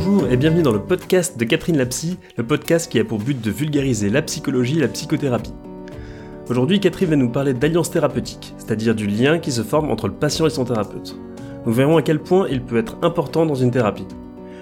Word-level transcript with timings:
Bonjour 0.00 0.28
et 0.30 0.36
bienvenue 0.36 0.62
dans 0.62 0.72
le 0.72 0.78
podcast 0.78 1.36
de 1.36 1.44
Catherine 1.44 1.76
Lapsy, 1.76 2.18
le 2.36 2.46
podcast 2.46 2.88
qui 2.88 3.00
a 3.00 3.04
pour 3.04 3.18
but 3.18 3.40
de 3.40 3.50
vulgariser 3.50 4.10
la 4.10 4.22
psychologie 4.22 4.78
et 4.78 4.80
la 4.80 4.86
psychothérapie. 4.86 5.52
Aujourd'hui, 6.48 6.78
Catherine 6.78 7.10
va 7.10 7.16
nous 7.16 7.30
parler 7.30 7.52
d'alliance 7.52 7.90
thérapeutique, 7.90 8.54
c'est-à-dire 8.58 8.94
du 8.94 9.08
lien 9.08 9.40
qui 9.40 9.50
se 9.50 9.62
forme 9.62 9.90
entre 9.90 10.06
le 10.06 10.14
patient 10.14 10.46
et 10.46 10.50
son 10.50 10.64
thérapeute. 10.64 11.16
Nous 11.66 11.72
verrons 11.72 11.96
à 11.96 12.02
quel 12.02 12.20
point 12.20 12.46
il 12.48 12.62
peut 12.62 12.76
être 12.76 12.96
important 13.02 13.44
dans 13.44 13.56
une 13.56 13.72
thérapie. 13.72 14.06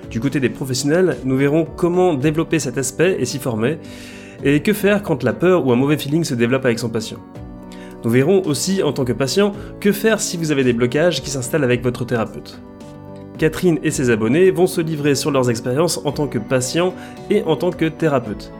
Du 0.08 0.20
côté 0.20 0.40
des 0.40 0.48
professionnels, 0.48 1.18
nous 1.26 1.36
verrons 1.36 1.66
comment 1.66 2.14
développer 2.14 2.58
cet 2.58 2.78
aspect 2.78 3.18
et 3.20 3.26
s'y 3.26 3.38
former, 3.38 3.76
et 4.42 4.62
que 4.62 4.72
faire 4.72 5.02
quand 5.02 5.22
la 5.22 5.34
peur 5.34 5.66
ou 5.66 5.72
un 5.72 5.76
mauvais 5.76 5.98
feeling 5.98 6.24
se 6.24 6.34
développe 6.34 6.64
avec 6.64 6.78
son 6.78 6.88
patient. 6.88 7.18
Nous 8.04 8.10
verrons 8.10 8.40
aussi, 8.46 8.82
en 8.82 8.94
tant 8.94 9.04
que 9.04 9.12
patient, 9.12 9.52
que 9.80 9.92
faire 9.92 10.18
si 10.18 10.38
vous 10.38 10.50
avez 10.50 10.64
des 10.64 10.72
blocages 10.72 11.20
qui 11.20 11.28
s'installent 11.28 11.64
avec 11.64 11.82
votre 11.82 12.06
thérapeute. 12.06 12.58
Catherine 13.36 13.78
et 13.82 13.90
ses 13.90 14.10
abonnés 14.10 14.50
vont 14.50 14.66
se 14.66 14.80
livrer 14.80 15.14
sur 15.14 15.30
leurs 15.30 15.50
expériences 15.50 16.00
en 16.04 16.12
tant 16.12 16.26
que 16.26 16.38
patients 16.38 16.94
et 17.30 17.42
en 17.42 17.56
tant 17.56 17.70
que 17.70 17.86
thérapeutes. 17.86 18.52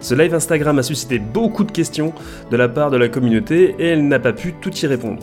Ce 0.00 0.14
live 0.14 0.34
Instagram 0.34 0.78
a 0.78 0.82
suscité 0.82 1.20
beaucoup 1.20 1.62
de 1.62 1.70
questions 1.70 2.12
de 2.50 2.56
la 2.56 2.68
part 2.68 2.90
de 2.90 2.96
la 2.96 3.08
communauté 3.08 3.76
et 3.78 3.86
elle 3.86 4.08
n'a 4.08 4.18
pas 4.18 4.32
pu 4.32 4.54
tout 4.60 4.74
y 4.76 4.86
répondre. 4.86 5.22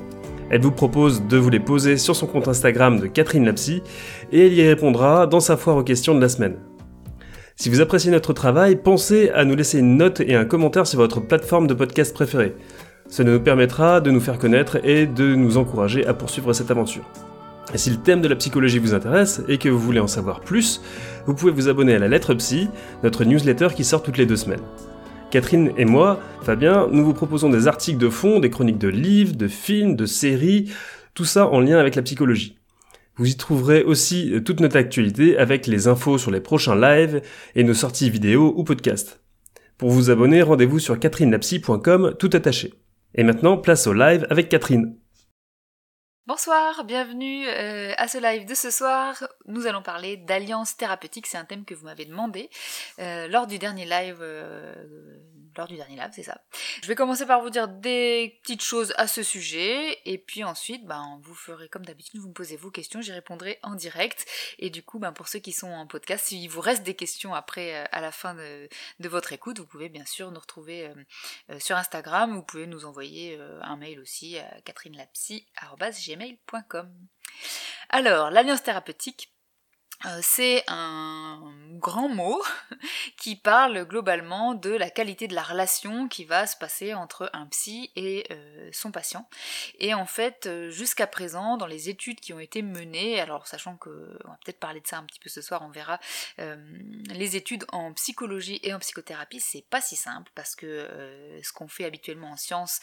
Elle 0.49 0.61
vous 0.61 0.71
propose 0.71 1.27
de 1.27 1.37
vous 1.37 1.49
les 1.49 1.59
poser 1.59 1.97
sur 1.97 2.15
son 2.15 2.27
compte 2.27 2.47
Instagram 2.47 2.99
de 2.99 3.07
Catherine 3.07 3.45
Lapsy 3.45 3.83
et 4.31 4.47
elle 4.47 4.53
y 4.53 4.67
répondra 4.67 5.27
dans 5.27 5.41
sa 5.41 5.57
foire 5.57 5.77
aux 5.77 5.83
questions 5.83 6.15
de 6.15 6.21
la 6.21 6.29
semaine. 6.29 6.55
Si 7.55 7.69
vous 7.69 7.81
appréciez 7.81 8.09
notre 8.09 8.31
travail, 8.31 8.77
pensez 8.77 9.29
à 9.31 9.43
nous 9.43 9.55
laisser 9.55 9.79
une 9.79 9.97
note 9.97 10.21
et 10.21 10.35
un 10.35 10.45
commentaire 10.45 10.87
sur 10.87 10.97
votre 10.97 11.19
plateforme 11.19 11.67
de 11.67 11.73
podcast 11.73 12.13
préférée. 12.13 12.55
Cela 13.09 13.31
nous 13.31 13.39
permettra 13.41 13.99
de 13.99 14.11
nous 14.11 14.21
faire 14.21 14.39
connaître 14.39 14.79
et 14.85 15.05
de 15.05 15.35
nous 15.35 15.57
encourager 15.57 16.05
à 16.05 16.13
poursuivre 16.13 16.53
cette 16.53 16.71
aventure. 16.71 17.03
Et 17.73 17.77
si 17.77 17.89
le 17.91 17.97
thème 17.97 18.21
de 18.21 18.27
la 18.27 18.35
psychologie 18.35 18.79
vous 18.79 18.93
intéresse 18.93 19.41
et 19.47 19.57
que 19.57 19.69
vous 19.69 19.79
voulez 19.79 19.99
en 19.99 20.07
savoir 20.07 20.41
plus, 20.41 20.81
vous 21.25 21.35
pouvez 21.35 21.51
vous 21.51 21.69
abonner 21.69 21.93
à 21.93 21.99
la 21.99 22.07
lettre 22.07 22.33
psy, 22.33 22.67
notre 23.03 23.25
newsletter 23.25 23.69
qui 23.75 23.83
sort 23.83 24.01
toutes 24.01 24.17
les 24.17 24.25
deux 24.25 24.35
semaines. 24.35 24.63
Catherine 25.29 25.71
et 25.77 25.85
moi, 25.85 26.19
Fabien, 26.41 26.87
nous 26.91 27.05
vous 27.05 27.13
proposons 27.13 27.49
des 27.49 27.67
articles 27.67 27.99
de 27.99 28.09
fond, 28.09 28.39
des 28.39 28.49
chroniques 28.49 28.79
de 28.79 28.87
livres, 28.87 29.35
de 29.35 29.47
films, 29.47 29.95
de 29.95 30.07
séries, 30.07 30.71
tout 31.13 31.25
ça 31.25 31.47
en 31.47 31.59
lien 31.59 31.77
avec 31.77 31.95
la 31.95 32.01
psychologie. 32.01 32.57
Vous 33.17 33.29
y 33.29 33.35
trouverez 33.35 33.83
aussi 33.83 34.33
toute 34.43 34.61
notre 34.61 34.77
actualité 34.77 35.37
avec 35.37 35.67
les 35.67 35.87
infos 35.87 36.17
sur 36.17 36.31
les 36.31 36.39
prochains 36.39 36.75
lives 36.75 37.21
et 37.53 37.63
nos 37.63 37.73
sorties 37.73 38.09
vidéo 38.09 38.53
ou 38.55 38.63
podcasts. 38.63 39.21
Pour 39.77 39.91
vous 39.91 40.09
abonner, 40.09 40.41
rendez-vous 40.41 40.79
sur 40.79 40.97
catherinelapsy.com 40.97 42.15
tout 42.17 42.29
attaché. 42.33 42.73
Et 43.15 43.23
maintenant, 43.23 43.57
place 43.57 43.87
au 43.87 43.93
live 43.93 44.25
avec 44.29 44.49
Catherine. 44.49 44.98
Bonsoir, 46.29 46.83
bienvenue 46.83 47.47
euh, 47.47 47.91
à 47.97 48.07
ce 48.07 48.19
live 48.19 48.45
de 48.45 48.53
ce 48.53 48.69
soir. 48.69 49.27
Nous 49.47 49.65
allons 49.65 49.81
parler 49.81 50.15
d'alliance 50.15 50.77
thérapeutique, 50.77 51.25
c'est 51.25 51.39
un 51.39 51.43
thème 51.43 51.65
que 51.65 51.73
vous 51.73 51.85
m'avez 51.85 52.05
demandé 52.05 52.51
euh, 52.99 53.27
lors 53.27 53.47
du 53.47 53.57
dernier 53.57 53.85
live 53.85 54.19
euh, 54.21 54.75
lors 55.57 55.67
du 55.67 55.75
dernier 55.75 55.95
lab, 55.95 56.11
c'est 56.13 56.23
ça. 56.23 56.41
Je 56.81 56.87
vais 56.87 56.95
commencer 56.95 57.25
par 57.25 57.41
vous 57.41 57.49
dire 57.49 57.67
des 57.67 58.39
petites 58.41 58.63
choses 58.63 58.93
à 58.97 59.07
ce 59.07 59.23
sujet, 59.23 59.99
et 60.05 60.17
puis 60.17 60.43
ensuite, 60.43 60.85
ben, 60.85 61.19
vous 61.23 61.35
ferez 61.35 61.69
comme 61.69 61.85
d'habitude, 61.85 62.19
vous 62.19 62.29
me 62.29 62.33
posez 62.33 62.57
vos 62.57 62.71
questions, 62.71 63.01
j'y 63.01 63.11
répondrai 63.11 63.59
en 63.63 63.75
direct. 63.75 64.25
Et 64.57 64.69
du 64.69 64.83
coup, 64.83 64.99
ben, 64.99 65.11
pour 65.11 65.27
ceux 65.27 65.39
qui 65.39 65.51
sont 65.51 65.71
en 65.71 65.87
podcast, 65.87 66.27
s'il 66.27 66.49
vous 66.49 66.61
reste 66.61 66.83
des 66.83 66.95
questions 66.95 67.33
après, 67.33 67.75
euh, 67.75 67.83
à 67.91 67.99
la 68.01 68.11
fin 68.11 68.35
de, 68.35 68.69
votre 69.07 69.33
écoute, 69.33 69.57
vous 69.59 69.65
pouvez 69.65 69.89
bien 69.89 70.05
sûr 70.05 70.31
nous 70.31 70.39
retrouver 70.39 70.87
euh, 70.87 70.93
euh, 71.51 71.59
sur 71.59 71.75
Instagram, 71.75 72.33
vous 72.33 72.43
pouvez 72.43 72.67
nous 72.67 72.85
envoyer 72.85 73.37
un 73.61 73.75
mail 73.75 73.99
aussi 73.99 74.37
à 74.37 74.61
catherinelapsy.gmail.com. 74.61 76.93
Alors, 77.89 78.29
l'alliance 78.29 78.63
thérapeutique, 78.63 79.33
c'est 80.21 80.63
un 80.67 81.53
grand 81.73 82.09
mot 82.09 82.41
qui 83.17 83.35
parle 83.35 83.85
globalement 83.85 84.53
de 84.53 84.69
la 84.69 84.89
qualité 84.89 85.27
de 85.27 85.35
la 85.35 85.43
relation 85.43 86.07
qui 86.07 86.25
va 86.25 86.47
se 86.47 86.55
passer 86.55 86.93
entre 86.93 87.29
un 87.33 87.45
psy 87.47 87.91
et 87.95 88.25
euh, 88.31 88.69
son 88.71 88.91
patient. 88.91 89.27
Et 89.79 89.93
en 89.93 90.05
fait, 90.05 90.45
euh, 90.45 90.69
jusqu'à 90.69 91.07
présent, 91.07 91.57
dans 91.57 91.65
les 91.65 91.89
études 91.89 92.19
qui 92.19 92.33
ont 92.33 92.39
été 92.39 92.61
menées, 92.61 93.19
alors 93.19 93.47
sachant 93.47 93.75
que 93.75 94.17
on 94.25 94.29
va 94.29 94.39
peut-être 94.43 94.59
parler 94.59 94.79
de 94.79 94.87
ça 94.87 94.97
un 94.97 95.03
petit 95.03 95.19
peu 95.19 95.29
ce 95.29 95.41
soir, 95.41 95.61
on 95.63 95.69
verra, 95.69 95.99
les 97.09 97.35
études 97.35 97.65
en 97.71 97.93
psychologie 97.93 98.59
et 98.63 98.73
en 98.73 98.79
psychothérapie, 98.79 99.39
c'est 99.39 99.65
pas 99.69 99.81
si 99.81 99.95
simple 99.95 100.31
parce 100.35 100.55
que 100.55 100.87
ce 101.43 101.53
qu'on 101.53 101.67
fait 101.67 101.85
habituellement 101.85 102.31
en 102.31 102.37
sciences, 102.37 102.79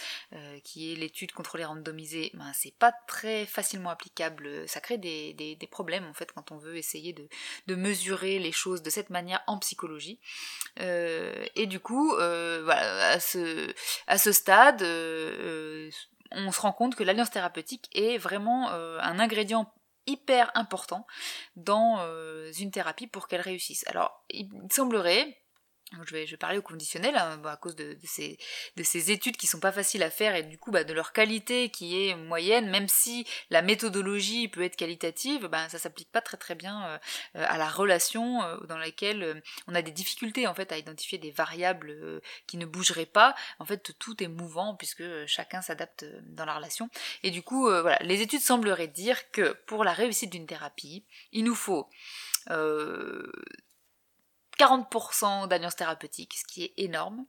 qui 0.65 0.93
est 0.93 0.97
l'étude 0.97 1.33
contrôlée 1.33 1.65
randomisée, 1.65 2.31
ben, 2.35 2.51
c'est 2.55 2.75
pas 2.75 2.93
très 3.07 3.47
facilement 3.47 3.91
applicable. 3.91 4.69
Ça 4.69 4.81
crée 4.81 4.99
des 4.99 5.69
problèmes 5.71 6.07
en 6.07 6.15
fait 6.15 6.33
quand 6.33 6.53
on 6.53 6.59
veut 6.59 6.77
essayer 6.77 7.06
de, 7.13 7.75
mesurer 7.75 8.39
les 8.39 8.53
choses 8.53 8.83
de 8.83 8.91
cette 8.91 9.11
manière 9.11 9.43
en 9.47 9.59
psychologie. 9.59 10.19
Euh, 10.81 11.45
et 11.55 11.67
du 11.67 11.81
coup, 11.81 12.15
euh, 12.15 12.67
à 12.69 13.21
ce, 13.21 13.73
à 14.07 14.19
ce 14.19 14.33
stade, 14.33 14.83
euh, 14.83 15.91
on 16.33 16.53
se 16.53 16.61
rend 16.61 16.73
compte 16.73 16.97
que 16.97 17.05
l'alliance 17.05 17.31
thérapeutique 17.31 17.89
est 17.95 18.19
vraiment 18.19 18.71
un 18.71 19.19
ingrédient 19.19 19.73
hyper 20.07 20.51
important 20.55 21.07
dans 21.55 22.01
une 22.59 22.71
thérapie 22.71 23.07
pour 23.07 23.29
qu'elle 23.29 23.41
réussisse. 23.41 23.85
Alors, 23.87 24.25
il 24.31 24.49
semblerait 24.71 25.37
je 25.93 26.13
vais, 26.13 26.27
je 26.27 26.33
vais 26.33 26.37
parler 26.37 26.59
au 26.59 26.63
conditionnel 26.63 27.17
hein, 27.17 27.41
à 27.45 27.57
cause 27.57 27.77
de, 27.77 27.97
ces, 28.05 28.39
de, 28.77 28.83
ces, 28.83 29.13
études 29.13 29.37
qui 29.37 29.47
sont 29.47 29.61
pas 29.61 29.71
faciles 29.71 30.03
à 30.03 30.11
faire 30.11 30.35
et 30.35 30.43
du 30.43 30.59
coup 30.59 30.73
bah, 30.73 30.83
de 30.83 30.93
leur 30.93 31.13
qualité 31.13 31.71
qui 31.71 32.09
est 32.09 32.17
moyenne, 32.17 32.69
même 32.71 32.89
si 32.89 33.27
la 33.51 33.63
méthodologie 33.63 34.49
peut 34.49 34.63
être 34.63 34.77
qualitative, 34.77 35.47
bah, 35.47 35.69
ça 35.69 35.79
s'applique 35.79 36.11
pas 36.11 36.21
très 36.21 36.37
très 36.37 36.57
bien 36.57 36.87
euh, 36.87 36.99
à 37.49 37.57
la 37.57 37.69
relation 37.69 38.43
euh, 38.43 38.57
dans 38.67 38.79
laquelle 38.79 39.23
euh, 39.23 39.35
on 39.69 39.75
a 39.75 39.83
des 39.83 39.93
difficultés 39.93 40.47
en 40.47 40.55
fait 40.55 40.73
à 40.73 40.79
identifier 40.79 41.19
des 41.19 41.31
variables 41.31 42.21
qui 42.47 42.57
ne 42.57 42.67
bougeraient 42.67 43.07
pas. 43.07 43.35
En 43.61 43.65
fait 43.65 43.95
tout 43.99 44.23
est 44.23 44.29
mouvant 44.29 44.75
puisque 44.75 45.05
chacun 45.27 45.63
s'adapte 45.63 46.05
dans 46.25 46.45
la 46.45 46.57
relation. 46.57 46.91
Et 47.23 47.31
du 47.31 47.43
coup 47.43 47.63
voilà, 47.63 47.99
les 48.01 48.23
études 48.23 48.41
sembleraient 48.41 48.89
dire 48.89 49.31
que 49.31 49.53
pour 49.67 49.85
la 49.85 49.93
réussite 49.93 50.31
d'une 50.31 50.47
thérapie, 50.47 51.05
il 51.33 51.45
nous 51.45 51.55
faut 51.55 51.89
40% 54.59 55.49
d'alliance 55.49 55.77
thérapeutique, 55.77 56.35
ce 56.35 56.45
qui 56.45 56.65
est 56.65 56.73
énorme. 56.77 57.27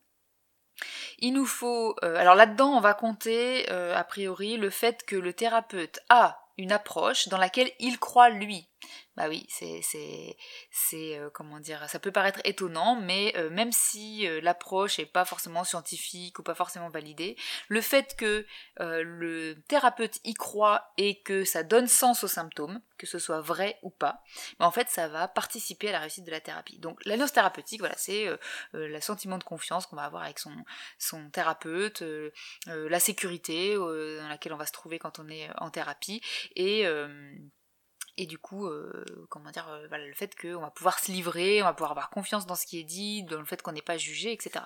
Il 1.19 1.33
nous 1.33 1.45
faut, 1.45 1.95
euh, 2.03 2.15
alors 2.15 2.35
là-dedans, 2.35 2.77
on 2.77 2.79
va 2.79 2.93
compter 2.93 3.69
euh, 3.71 3.95
a 3.95 4.03
priori 4.03 4.57
le 4.57 4.69
fait 4.69 5.03
que 5.05 5.15
le 5.15 5.33
thérapeute 5.33 5.99
a 6.09 6.39
une 6.57 6.71
approche 6.71 7.27
dans 7.27 7.37
laquelle 7.37 7.71
il 7.79 7.99
croit 7.99 8.29
lui. 8.29 8.69
Bah 9.15 9.29
oui, 9.29 9.47
c'est 9.49 9.81
c'est 9.81 10.37
c'est 10.69 11.17
euh, 11.17 11.31
comment 11.31 11.59
dire, 11.59 11.89
ça 11.89 11.97
peut 11.97 12.11
paraître 12.11 12.39
étonnant, 12.43 12.95
mais 13.01 13.33
euh, 13.35 13.49
même 13.49 13.71
si 13.71 14.27
euh, 14.27 14.39
l'approche 14.41 14.99
est 14.99 15.07
pas 15.07 15.25
forcément 15.25 15.63
scientifique 15.63 16.37
ou 16.37 16.43
pas 16.43 16.53
forcément 16.53 16.89
validée, 16.89 17.35
le 17.67 17.81
fait 17.81 18.15
que 18.15 18.45
le 18.79 19.55
thérapeute 19.67 20.19
y 20.23 20.35
croit 20.35 20.91
et 20.97 21.21
que 21.21 21.45
ça 21.45 21.63
donne 21.63 21.87
sens 21.87 22.23
aux 22.23 22.27
symptômes, 22.27 22.79
que 22.99 23.07
ce 23.07 23.17
soit 23.17 23.41
vrai 23.41 23.79
ou 23.81 23.89
pas, 23.89 24.21
bah, 24.59 24.67
en 24.67 24.71
fait 24.71 24.87
ça 24.89 25.07
va 25.07 25.27
participer 25.27 25.89
à 25.89 25.93
la 25.93 25.99
réussite 25.99 26.25
de 26.25 26.31
la 26.31 26.39
thérapie. 26.39 26.77
Donc 26.77 27.03
l'annonce 27.05 27.33
thérapeutique, 27.33 27.79
voilà, 27.79 27.97
c'est 27.97 28.27
le 28.73 28.99
sentiment 29.01 29.39
de 29.39 29.43
confiance 29.43 29.87
qu'on 29.87 29.95
va 29.95 30.03
avoir 30.03 30.23
avec 30.23 30.37
son 30.37 30.53
son 30.99 31.31
thérapeute, 31.31 32.03
la 32.67 32.99
sécurité 32.99 33.75
dans 33.75 34.27
laquelle 34.29 34.53
on 34.53 34.57
va 34.57 34.67
se 34.67 34.73
trouver 34.73 34.99
quand 34.99 35.17
on 35.17 35.27
est 35.27 35.49
en 35.57 35.71
thérapie 35.71 36.21
et 36.55 36.85
et 38.17 38.25
du 38.25 38.37
coup, 38.39 38.65
euh, 38.65 39.05
comment 39.29 39.51
dire, 39.51 39.67
euh, 39.69 39.87
le 39.89 40.13
fait 40.13 40.35
qu'on 40.39 40.61
va 40.61 40.71
pouvoir 40.71 40.99
se 40.99 41.11
livrer, 41.11 41.61
on 41.61 41.65
va 41.65 41.73
pouvoir 41.73 41.91
avoir 41.91 42.09
confiance 42.09 42.47
dans 42.47 42.55
ce 42.55 42.65
qui 42.65 42.79
est 42.79 42.83
dit, 42.83 43.23
dans 43.23 43.37
le 43.37 43.45
fait 43.45 43.61
qu'on 43.61 43.71
n'est 43.71 43.81
pas 43.81 43.97
jugé, 43.97 44.31
etc. 44.31 44.65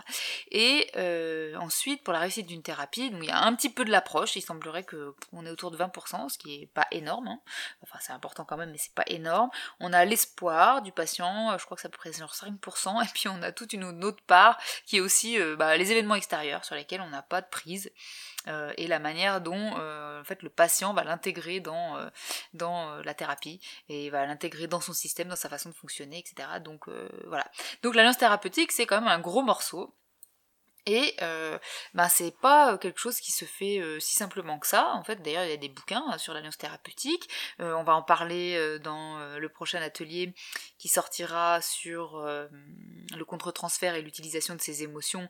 Et 0.51 0.89
euh, 0.95 1.55
ensuite, 1.57 2.03
pour 2.03 2.13
la 2.13 2.19
réussite 2.19 2.47
d'une 2.47 2.63
thérapie, 2.63 3.11
donc 3.11 3.23
il 3.23 3.27
y 3.27 3.31
a 3.31 3.43
un 3.43 3.53
petit 3.53 3.69
peu 3.69 3.83
de 3.83 3.91
l'approche, 3.91 4.35
il 4.37 4.41
semblerait 4.41 4.85
qu'on 4.85 5.45
est 5.45 5.49
autour 5.49 5.71
de 5.71 5.77
20%, 5.77 6.29
ce 6.29 6.37
qui 6.37 6.61
est 6.61 6.67
pas 6.67 6.87
énorme, 6.91 7.27
hein. 7.27 7.39
enfin 7.83 7.99
c'est 8.01 8.13
important 8.13 8.45
quand 8.45 8.57
même, 8.57 8.71
mais 8.71 8.77
c'est 8.77 8.93
pas 8.93 9.05
énorme. 9.07 9.49
On 9.79 9.91
a 9.91 10.05
l'espoir 10.05 10.81
du 10.81 10.91
patient, 10.91 11.57
je 11.57 11.65
crois 11.65 11.75
que 11.75 11.81
ça 11.81 11.89
peut 11.89 12.11
sur 12.11 12.31
5%, 12.31 13.03
et 13.03 13.07
puis 13.13 13.27
on 13.27 13.41
a 13.41 13.51
toute 13.51 13.73
une 13.73 14.03
autre 14.03 14.23
part 14.25 14.57
qui 14.85 14.97
est 14.97 15.01
aussi 15.01 15.37
bah, 15.57 15.75
les 15.77 15.91
événements 15.91 16.15
extérieurs 16.15 16.63
sur 16.63 16.75
lesquels 16.75 17.01
on 17.01 17.09
n'a 17.09 17.21
pas 17.21 17.41
de 17.41 17.47
prise. 17.47 17.91
Euh, 18.47 18.73
et 18.77 18.87
la 18.87 18.99
manière 18.99 19.41
dont 19.41 19.77
euh, 19.77 20.21
en 20.21 20.23
fait, 20.23 20.41
le 20.41 20.49
patient 20.49 20.93
va 20.93 21.03
l'intégrer 21.03 21.59
dans, 21.59 21.97
euh, 21.97 22.09
dans 22.53 22.95
la 23.03 23.13
thérapie 23.13 23.59
et 23.89 24.09
va 24.09 24.25
l'intégrer 24.25 24.67
dans 24.67 24.81
son 24.81 24.93
système, 24.93 25.27
dans 25.27 25.35
sa 25.35 25.49
façon 25.49 25.69
de 25.69 25.75
fonctionner, 25.75 26.19
etc. 26.19 26.47
Donc 26.63 26.85
voilà. 27.27 27.45
Donc 27.83 27.95
l'alliance 27.95 28.17
thérapeutique, 28.17 28.71
c'est 28.71 28.85
quand 28.85 28.99
même 29.01 29.09
un 29.09 29.19
gros 29.19 29.41
morceau. 29.41 29.95
Et 30.87 31.15
euh, 31.21 31.59
ben 31.93 32.09
c'est 32.09 32.35
pas 32.39 32.77
quelque 32.79 32.99
chose 32.99 33.19
qui 33.19 33.31
se 33.31 33.45
fait 33.45 33.79
euh, 33.79 33.99
si 33.99 34.15
simplement 34.15 34.57
que 34.57 34.65
ça. 34.65 34.93
En 34.93 35.03
fait, 35.03 35.21
d'ailleurs, 35.21 35.43
il 35.43 35.51
y 35.51 35.53
a 35.53 35.57
des 35.57 35.69
bouquins 35.69 36.03
hein, 36.07 36.17
sur 36.17 36.33
l'alliance 36.33 36.57
thérapeutique. 36.57 37.29
Euh, 37.59 37.73
on 37.73 37.83
va 37.83 37.93
en 37.93 38.01
parler 38.01 38.55
euh, 38.55 38.79
dans 38.79 39.19
le 39.37 39.49
prochain 39.49 39.81
atelier 39.81 40.33
qui 40.77 40.87
sortira 40.87 41.61
sur 41.61 42.17
le 42.21 43.25
contre-transfert 43.25 43.95
et 43.95 44.01
l'utilisation 44.01 44.55
de 44.55 44.61
ces 44.61 44.83
émotions 44.83 45.29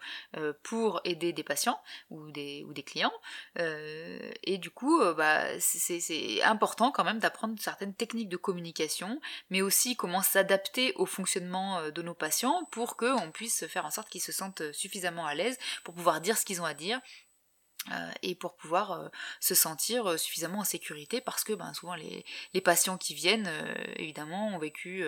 pour 0.63 1.01
aider 1.03 1.33
des 1.33 1.43
patients 1.43 1.79
ou 2.09 2.31
des, 2.31 2.63
ou 2.67 2.73
des 2.73 2.83
clients. 2.83 3.13
et 3.57 4.57
du 4.57 4.69
coup, 4.69 5.01
bah, 5.15 5.59
c'est 5.59 6.41
important 6.43 6.91
quand 6.91 7.03
même 7.03 7.19
d'apprendre 7.19 7.55
certaines 7.59 7.93
techniques 7.93 8.29
de 8.29 8.37
communication, 8.37 9.19
mais 9.49 9.61
aussi 9.61 9.95
comment 9.95 10.21
s'adapter 10.21 10.93
au 10.95 11.05
fonctionnement 11.05 11.89
de 11.89 12.01
nos 12.01 12.13
patients 12.13 12.67
pour 12.71 12.95
qu'on 12.95 13.31
puisse 13.31 13.67
faire 13.67 13.85
en 13.85 13.91
sorte 13.91 14.09
qu'ils 14.09 14.21
se 14.21 14.31
sentent 14.31 14.71
suffisamment 14.71 15.25
à 15.25 15.35
l'aise 15.35 15.40
pour 15.83 15.93
pouvoir 15.93 16.21
dire 16.21 16.37
ce 16.37 16.45
qu'ils 16.45 16.61
ont 16.61 16.65
à 16.65 16.73
dire 16.73 16.99
euh, 17.89 18.11
et 18.21 18.35
pour 18.35 18.55
pouvoir 18.57 18.91
euh, 18.91 19.09
se 19.39 19.55
sentir 19.55 20.05
euh, 20.05 20.17
suffisamment 20.17 20.59
en 20.59 20.63
sécurité 20.63 21.19
parce 21.19 21.43
que 21.43 21.53
ben, 21.53 21.73
souvent 21.73 21.95
les, 21.95 22.23
les 22.53 22.61
patients 22.61 22.97
qui 22.97 23.15
viennent 23.15 23.49
évidemment 23.95 24.49
ont 24.55 24.59
vécu 24.59 25.03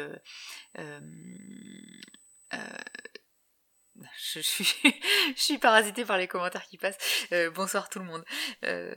je, 4.18 4.40
suis, 4.40 4.66
je 5.36 5.42
suis 5.42 5.58
parasitée 5.58 6.06
par 6.06 6.18
les 6.18 6.28
commentaires 6.28 6.66
qui 6.68 6.78
passent. 6.78 6.98
Euh, 7.32 7.50
bonsoir 7.52 7.90
tout 7.90 8.00
le 8.00 8.06
monde. 8.06 8.24
Euh, 8.64 8.94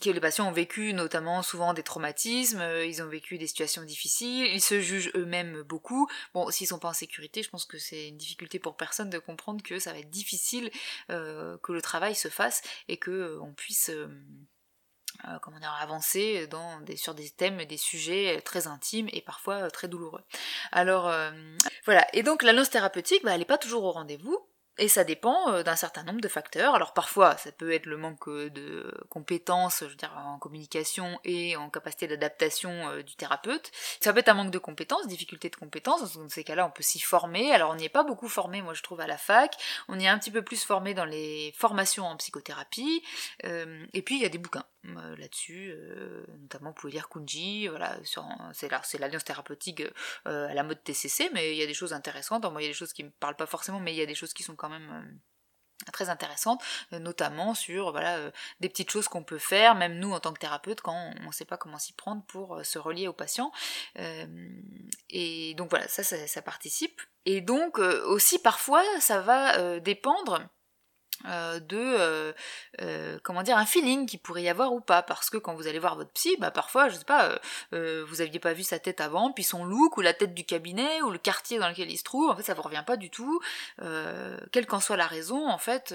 que 0.00 0.10
les 0.10 0.20
patients 0.20 0.48
ont 0.48 0.52
vécu 0.52 0.92
notamment 0.92 1.42
souvent 1.42 1.74
des 1.74 1.82
traumatismes, 1.82 2.60
euh, 2.60 2.86
ils 2.86 3.02
ont 3.02 3.08
vécu 3.08 3.38
des 3.38 3.46
situations 3.46 3.82
difficiles, 3.82 4.46
ils 4.46 4.60
se 4.60 4.80
jugent 4.80 5.10
eux-mêmes 5.14 5.62
beaucoup. 5.62 6.08
Bon, 6.34 6.50
s'ils 6.50 6.66
sont 6.66 6.78
pas 6.78 6.88
en 6.88 6.94
sécurité, 6.94 7.42
je 7.42 7.50
pense 7.50 7.64
que 7.64 7.78
c'est 7.78 8.08
une 8.08 8.16
difficulté 8.16 8.58
pour 8.58 8.76
personne 8.76 9.10
de 9.10 9.18
comprendre 9.18 9.62
que 9.62 9.78
ça 9.78 9.92
va 9.92 9.98
être 9.98 10.10
difficile 10.10 10.70
que 11.08 11.72
le 11.72 11.82
travail 11.82 12.14
se 12.14 12.28
fasse 12.28 12.62
et 12.88 12.96
que 12.96 13.38
on 13.40 13.52
puisse 13.52 13.90
euh, 15.28 15.38
comment 15.40 15.58
dire, 15.58 15.76
avancer 15.80 16.46
dans 16.46 16.80
des, 16.80 16.96
sur 16.96 17.14
des 17.14 17.30
thèmes, 17.30 17.64
des 17.64 17.76
sujets 17.76 18.40
très 18.42 18.66
intimes 18.66 19.08
et 19.12 19.20
parfois 19.20 19.54
euh, 19.54 19.70
très 19.70 19.88
douloureux. 19.88 20.22
Alors 20.72 21.08
euh, 21.08 21.30
voilà, 21.84 22.06
et 22.12 22.22
donc 22.22 22.42
l'annonce 22.42 22.70
thérapeutique, 22.70 23.22
bah, 23.24 23.32
elle 23.32 23.40
n'est 23.40 23.44
pas 23.44 23.58
toujours 23.58 23.84
au 23.84 23.92
rendez-vous, 23.92 24.38
et 24.80 24.88
ça 24.88 25.04
dépend 25.04 25.52
euh, 25.52 25.62
d'un 25.62 25.76
certain 25.76 26.02
nombre 26.04 26.22
de 26.22 26.28
facteurs. 26.28 26.74
Alors 26.74 26.94
parfois, 26.94 27.36
ça 27.36 27.52
peut 27.52 27.70
être 27.72 27.84
le 27.84 27.98
manque 27.98 28.28
euh, 28.28 28.48
de 28.48 28.90
compétences, 29.10 29.80
je 29.80 29.90
veux 29.90 29.94
dire, 29.94 30.12
en 30.16 30.38
communication 30.38 31.20
et 31.22 31.54
en 31.56 31.68
capacité 31.68 32.08
d'adaptation 32.08 32.88
euh, 32.88 33.02
du 33.02 33.14
thérapeute. 33.14 33.70
Ça 34.00 34.12
peut 34.12 34.20
être 34.20 34.30
un 34.30 34.34
manque 34.34 34.50
de 34.50 34.58
compétences, 34.58 35.06
difficulté 35.06 35.50
de 35.50 35.56
compétences. 35.56 36.16
Dans 36.16 36.28
ces 36.30 36.44
cas-là, 36.44 36.66
on 36.66 36.70
peut 36.70 36.82
s'y 36.82 36.98
former. 36.98 37.52
Alors 37.52 37.72
on 37.72 37.74
n'y 37.74 37.84
est 37.84 37.90
pas 37.90 38.04
beaucoup 38.04 38.28
formé, 38.28 38.62
moi 38.62 38.72
je 38.72 38.82
trouve, 38.82 39.00
à 39.00 39.06
la 39.06 39.18
fac. 39.18 39.54
On 39.88 40.00
y 40.00 40.04
est 40.04 40.08
un 40.08 40.18
petit 40.18 40.30
peu 40.30 40.42
plus 40.42 40.64
formé 40.64 40.94
dans 40.94 41.04
les 41.04 41.52
formations 41.58 42.06
en 42.06 42.16
psychothérapie. 42.16 43.02
et 43.44 44.02
puis 44.02 44.16
il 44.16 44.22
y 44.22 44.26
a 44.26 44.30
des 44.30 44.38
bouquins 44.38 44.64
là-dessus, 44.84 45.74
notamment 46.40 46.70
vous 46.70 46.74
pouvez 46.74 46.92
lire 46.92 47.08
Kunji. 47.08 47.68
Voilà, 47.68 47.98
c'est 48.52 48.98
l'alliance 48.98 49.24
thérapeutique 49.24 49.82
à 50.24 50.54
la 50.54 50.62
mode 50.62 50.82
TCC, 50.82 51.30
mais 51.32 51.52
il 51.52 51.58
y 51.58 51.62
a 51.62 51.66
des 51.66 51.74
choses 51.74 51.92
intéressantes. 51.92 52.44
Il 52.60 52.62
y 52.62 52.66
a 52.66 52.68
des 52.68 52.74
choses 52.74 52.92
qui 52.92 53.04
me 53.04 53.10
parlent 53.10 53.36
pas 53.36 53.46
forcément, 53.46 53.80
mais 53.80 53.92
il 53.92 53.96
y 53.96 54.02
a 54.02 54.06
des 54.06 54.14
choses 54.14 54.32
qui 54.32 54.42
sont 54.42 54.56
quand 54.56 54.68
même 54.68 54.90
euh, 54.90 55.92
très 55.92 56.10
intéressantes, 56.10 56.62
euh, 56.92 56.98
notamment 56.98 57.54
sur 57.54 57.90
voilà, 57.90 58.18
euh, 58.18 58.30
des 58.60 58.68
petites 58.68 58.90
choses 58.90 59.08
qu'on 59.08 59.24
peut 59.24 59.38
faire, 59.38 59.74
même 59.74 59.98
nous 59.98 60.12
en 60.12 60.20
tant 60.20 60.32
que 60.32 60.38
thérapeute, 60.38 60.80
quand 60.80 61.12
on 61.20 61.26
ne 61.26 61.32
sait 61.32 61.44
pas 61.44 61.56
comment 61.56 61.78
s'y 61.78 61.92
prendre 61.92 62.22
pour 62.26 62.64
se 62.64 62.78
relier 62.78 63.08
au 63.08 63.12
patient. 63.12 63.52
et 65.08 65.54
donc 65.54 65.70
voilà, 65.70 65.88
ça, 65.88 66.02
ça, 66.02 66.42
participe. 66.42 67.00
Et 67.24 67.40
donc 67.40 67.78
aussi 67.78 68.38
parfois, 68.38 68.84
ça 69.00 69.20
va 69.20 69.80
dépendre 69.80 70.42
euh, 71.26 71.60
de 71.60 71.76
euh, 71.76 72.32
euh, 72.80 73.18
comment 73.22 73.42
dire 73.42 73.58
un 73.58 73.66
feeling 73.66 74.06
qui 74.06 74.16
pourrait 74.16 74.42
y 74.42 74.48
avoir 74.48 74.72
ou 74.72 74.80
pas. 74.80 75.02
Parce 75.02 75.28
que 75.28 75.36
quand 75.36 75.54
vous 75.54 75.66
allez 75.66 75.78
voir 75.78 75.96
votre 75.96 76.10
psy 76.12 76.36
bah 76.38 76.50
parfois 76.50 76.88
je 76.88 76.96
sais 76.96 77.04
pas 77.04 77.38
vous 77.72 78.20
aviez 78.20 78.38
pas 78.38 78.52
vu 78.52 78.62
sa 78.62 78.78
tête 78.78 79.00
avant 79.00 79.32
puis 79.32 79.44
son 79.44 79.64
look 79.64 79.96
ou 79.96 80.00
la 80.00 80.14
tête 80.14 80.34
du 80.34 80.44
cabinet 80.44 81.02
ou 81.02 81.10
le 81.10 81.18
quartier 81.18 81.58
dans 81.58 81.68
lequel 81.68 81.90
il 81.90 81.98
se 81.98 82.04
trouve 82.04 82.30
en 82.30 82.36
fait 82.36 82.42
ça 82.42 82.54
vous 82.54 82.62
revient 82.62 82.84
pas 82.86 82.96
du 82.96 83.10
tout. 83.10 83.40
Quelle 84.52 84.66
qu'en 84.66 84.80
soit 84.80 84.96
la 84.96 85.06
raison 85.06 85.48
en 85.48 85.58
fait 85.58 85.94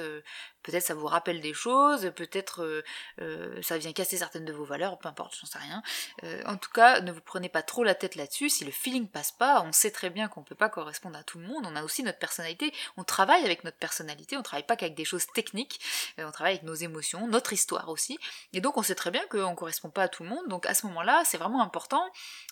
peut-être 0.65 0.83
ça 0.83 0.95
vous 0.95 1.05
rappelle 1.05 1.41
des 1.41 1.53
choses, 1.53 2.11
peut-être 2.15 2.63
euh, 2.63 2.83
euh, 3.21 3.61
ça 3.61 3.77
vient 3.77 3.93
casser 3.93 4.17
certaines 4.17 4.45
de 4.45 4.51
vos 4.51 4.65
valeurs, 4.65 4.97
peu 4.97 5.07
importe, 5.07 5.37
j'en 5.39 5.45
sais 5.45 5.59
rien. 5.59 5.83
Euh, 6.23 6.41
en 6.47 6.57
tout 6.57 6.71
cas, 6.71 7.01
ne 7.01 7.11
vous 7.11 7.21
prenez 7.21 7.49
pas 7.49 7.61
trop 7.61 7.83
la 7.83 7.93
tête 7.93 8.15
là-dessus, 8.15 8.49
si 8.49 8.65
le 8.65 8.71
feeling 8.71 9.07
passe 9.07 9.31
pas, 9.31 9.61
on 9.61 9.71
sait 9.71 9.91
très 9.91 10.09
bien 10.09 10.27
qu'on 10.27 10.43
peut 10.43 10.55
pas 10.55 10.69
correspondre 10.69 11.17
à 11.17 11.23
tout 11.23 11.37
le 11.37 11.45
monde, 11.45 11.65
on 11.67 11.75
a 11.75 11.83
aussi 11.83 12.01
notre 12.01 12.17
personnalité, 12.17 12.73
on 12.97 13.03
travaille 13.03 13.45
avec 13.45 13.63
notre 13.63 13.77
personnalité, 13.77 14.37
on 14.37 14.41
travaille 14.41 14.65
pas 14.65 14.75
qu'avec 14.75 14.95
des 14.95 15.05
choses 15.05 15.27
techniques, 15.27 15.79
on 16.17 16.31
travaille 16.31 16.53
avec 16.53 16.63
nos 16.63 16.73
émotions, 16.73 17.27
notre 17.27 17.53
histoire 17.53 17.89
aussi, 17.89 18.17
et 18.53 18.59
donc 18.59 18.77
on 18.77 18.83
sait 18.83 18.95
très 18.95 19.11
bien 19.11 19.25
qu'on 19.27 19.53
correspond 19.53 19.91
pas 19.91 20.03
à 20.03 20.07
tout 20.07 20.23
le 20.23 20.29
monde, 20.29 20.47
donc 20.47 20.65
à 20.65 20.73
ce 20.73 20.87
moment-là, 20.87 21.21
c'est 21.25 21.37
vraiment 21.37 21.61
important 21.61 22.03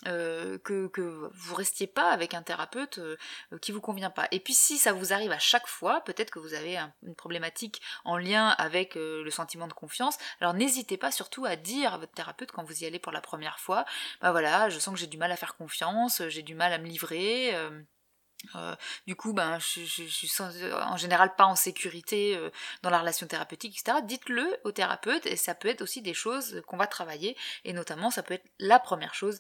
que, 0.04 0.88
que 0.88 1.32
vous 1.34 1.56
restiez 1.56 1.88
pas 1.88 2.12
avec 2.12 2.36
un 2.36 2.44
thérapeute 2.44 3.00
qui 3.62 3.72
vous 3.72 3.82
convient 3.82 4.12
pas. 4.12 4.28
Et 4.32 4.40
puis 4.40 4.54
si 4.54 4.78
ça 4.78 4.94
vous 4.94 5.14
arrive 5.14 5.32
à 5.32 5.40
chaque 5.40 5.68
fois, 5.68 6.02
peut-être 6.02 6.30
que 6.30 6.40
vous 6.40 6.54
avez 6.54 6.78
une 7.04 7.16
problématique 7.16 7.82
en 8.06 8.18
lien 8.18 8.50
avec 8.58 8.98
euh, 8.98 9.24
le 9.24 9.32
sentiment 9.32 9.68
de 9.68 9.74
confiance. 9.74 10.18
Alors 10.42 10.54
n'hésitez 10.54 10.98
pas 10.98 11.12
surtout 11.12 11.46
à 11.46 11.56
dire 11.56 11.94
à 11.94 11.98
votre 11.98 12.14
thérapeute 12.14 12.52
quand 12.52 12.64
vous 12.64 12.84
y 12.84 12.86
allez 12.86 13.00
pour 13.00 13.12
la 13.12 13.22
première 13.22 13.60
fois, 13.60 13.86
bah 14.22 14.32
voilà, 14.32 14.70
je 14.70 14.80
sens 14.80 14.94
que 14.94 15.00
j'ai 15.00 15.08
du 15.08 15.18
mal 15.18 15.32
à 15.32 15.36
faire 15.38 15.56
confiance, 15.56 16.22
j'ai 16.28 16.44
du 16.44 16.56
mal 16.56 16.74
à 16.74 16.78
me 16.78 16.88
livrer. 16.88 17.56
Euh, 17.56 17.82
euh, 18.56 18.76
du 19.08 19.16
coup, 19.16 19.32
ben, 19.32 19.58
je, 19.60 19.86
suis 19.86 20.30
en 20.42 20.98
général 20.98 21.34
pas 21.36 21.46
en 21.46 21.56
sécurité 21.56 22.38
dans 22.82 22.90
la 22.90 23.00
relation 23.00 23.26
thérapeutique, 23.26 23.80
etc. 23.80 24.00
Dites-le 24.04 24.58
au 24.66 24.74
thérapeute 24.74 25.26
et 25.26 25.38
ça 25.38 25.56
peut 25.56 25.70
être 25.70 25.82
aussi 25.82 26.02
des 26.02 26.14
choses 26.14 26.62
qu'on 26.68 26.76
va 26.76 26.88
travailler 26.88 27.38
et 27.64 27.72
notamment 27.72 28.12
ça 28.12 28.22
peut 28.22 28.34
être 28.34 28.52
la 28.60 28.80
première 28.80 29.14
chose 29.14 29.40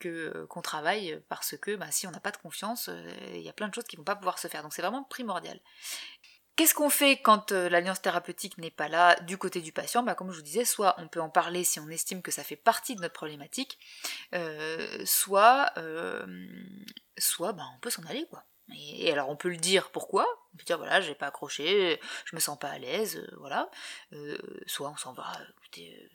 que 0.00 0.44
qu'on 0.46 0.60
travaille 0.60 1.22
parce 1.28 1.56
que 1.56 1.76
ben, 1.76 1.88
si 1.92 2.08
on 2.08 2.10
n'a 2.10 2.18
pas 2.18 2.32
de 2.32 2.36
confiance, 2.36 2.90
il 3.28 3.42
y 3.42 3.48
a 3.48 3.52
plein 3.52 3.68
de 3.68 3.74
choses 3.74 3.84
qui 3.84 3.94
vont 3.94 4.02
pas 4.02 4.16
pouvoir 4.16 4.40
se 4.40 4.48
faire. 4.48 4.64
Donc 4.64 4.74
c'est 4.74 4.82
vraiment 4.82 5.04
primordial. 5.04 5.60
Qu'est-ce 6.56 6.72
qu'on 6.72 6.88
fait 6.88 7.18
quand 7.18 7.52
euh, 7.52 7.68
l'alliance 7.68 8.00
thérapeutique 8.00 8.56
n'est 8.56 8.70
pas 8.70 8.88
là 8.88 9.14
du 9.20 9.36
côté 9.36 9.60
du 9.60 9.72
patient? 9.72 10.02
Bah, 10.02 10.14
Comme 10.14 10.30
je 10.32 10.36
vous 10.36 10.42
disais, 10.42 10.64
soit 10.64 10.94
on 10.96 11.06
peut 11.06 11.20
en 11.20 11.28
parler 11.28 11.64
si 11.64 11.78
on 11.80 11.88
estime 11.90 12.22
que 12.22 12.30
ça 12.30 12.42
fait 12.42 12.56
partie 12.56 12.96
de 12.96 13.02
notre 13.02 13.12
problématique, 13.12 13.78
euh, 14.34 15.04
soit, 15.04 15.70
euh, 15.76 16.26
soit 17.18 17.52
bah, 17.52 17.64
on 17.76 17.80
peut 17.80 17.90
s'en 17.90 18.04
aller. 18.04 18.26
quoi. 18.30 18.44
Et, 18.74 19.12
alors 19.12 19.28
on 19.28 19.36
peut 19.36 19.50
le 19.50 19.58
dire 19.58 19.90
pourquoi, 19.90 20.26
on 20.54 20.56
peut 20.56 20.64
dire 20.64 20.78
voilà, 20.78 21.02
j'ai 21.02 21.14
pas 21.14 21.26
accroché, 21.26 22.00
je 22.24 22.34
me 22.34 22.40
sens 22.40 22.58
pas 22.58 22.70
à 22.70 22.78
l'aise, 22.78 23.24
voilà. 23.38 23.70
soit 24.66 24.88
on 24.90 24.96
s'en 24.96 25.12
va, 25.12 25.30
écoutez, 25.58 26.08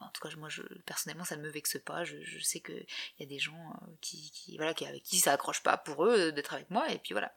en 0.00 0.08
tout 0.08 0.20
cas, 0.26 0.34
moi, 0.36 0.48
je, 0.48 0.62
personnellement, 0.86 1.24
ça 1.24 1.36
ne 1.36 1.42
me 1.42 1.48
vexe 1.48 1.78
pas. 1.84 2.04
Je, 2.04 2.38
sais 2.40 2.60
qu'il 2.60 2.86
y 3.18 3.22
a 3.22 3.26
des 3.26 3.38
gens 3.38 3.74
qui, 4.00 4.30
qui, 4.30 4.56
voilà, 4.56 4.74
qui, 4.74 4.86
avec 4.86 5.02
qui 5.02 5.18
ça 5.18 5.32
accroche 5.32 5.62
pas 5.62 5.76
pour 5.76 6.06
eux 6.06 6.32
d'être 6.32 6.54
avec 6.54 6.70
moi, 6.70 6.90
et 6.90 6.98
puis 6.98 7.12
voilà. 7.12 7.34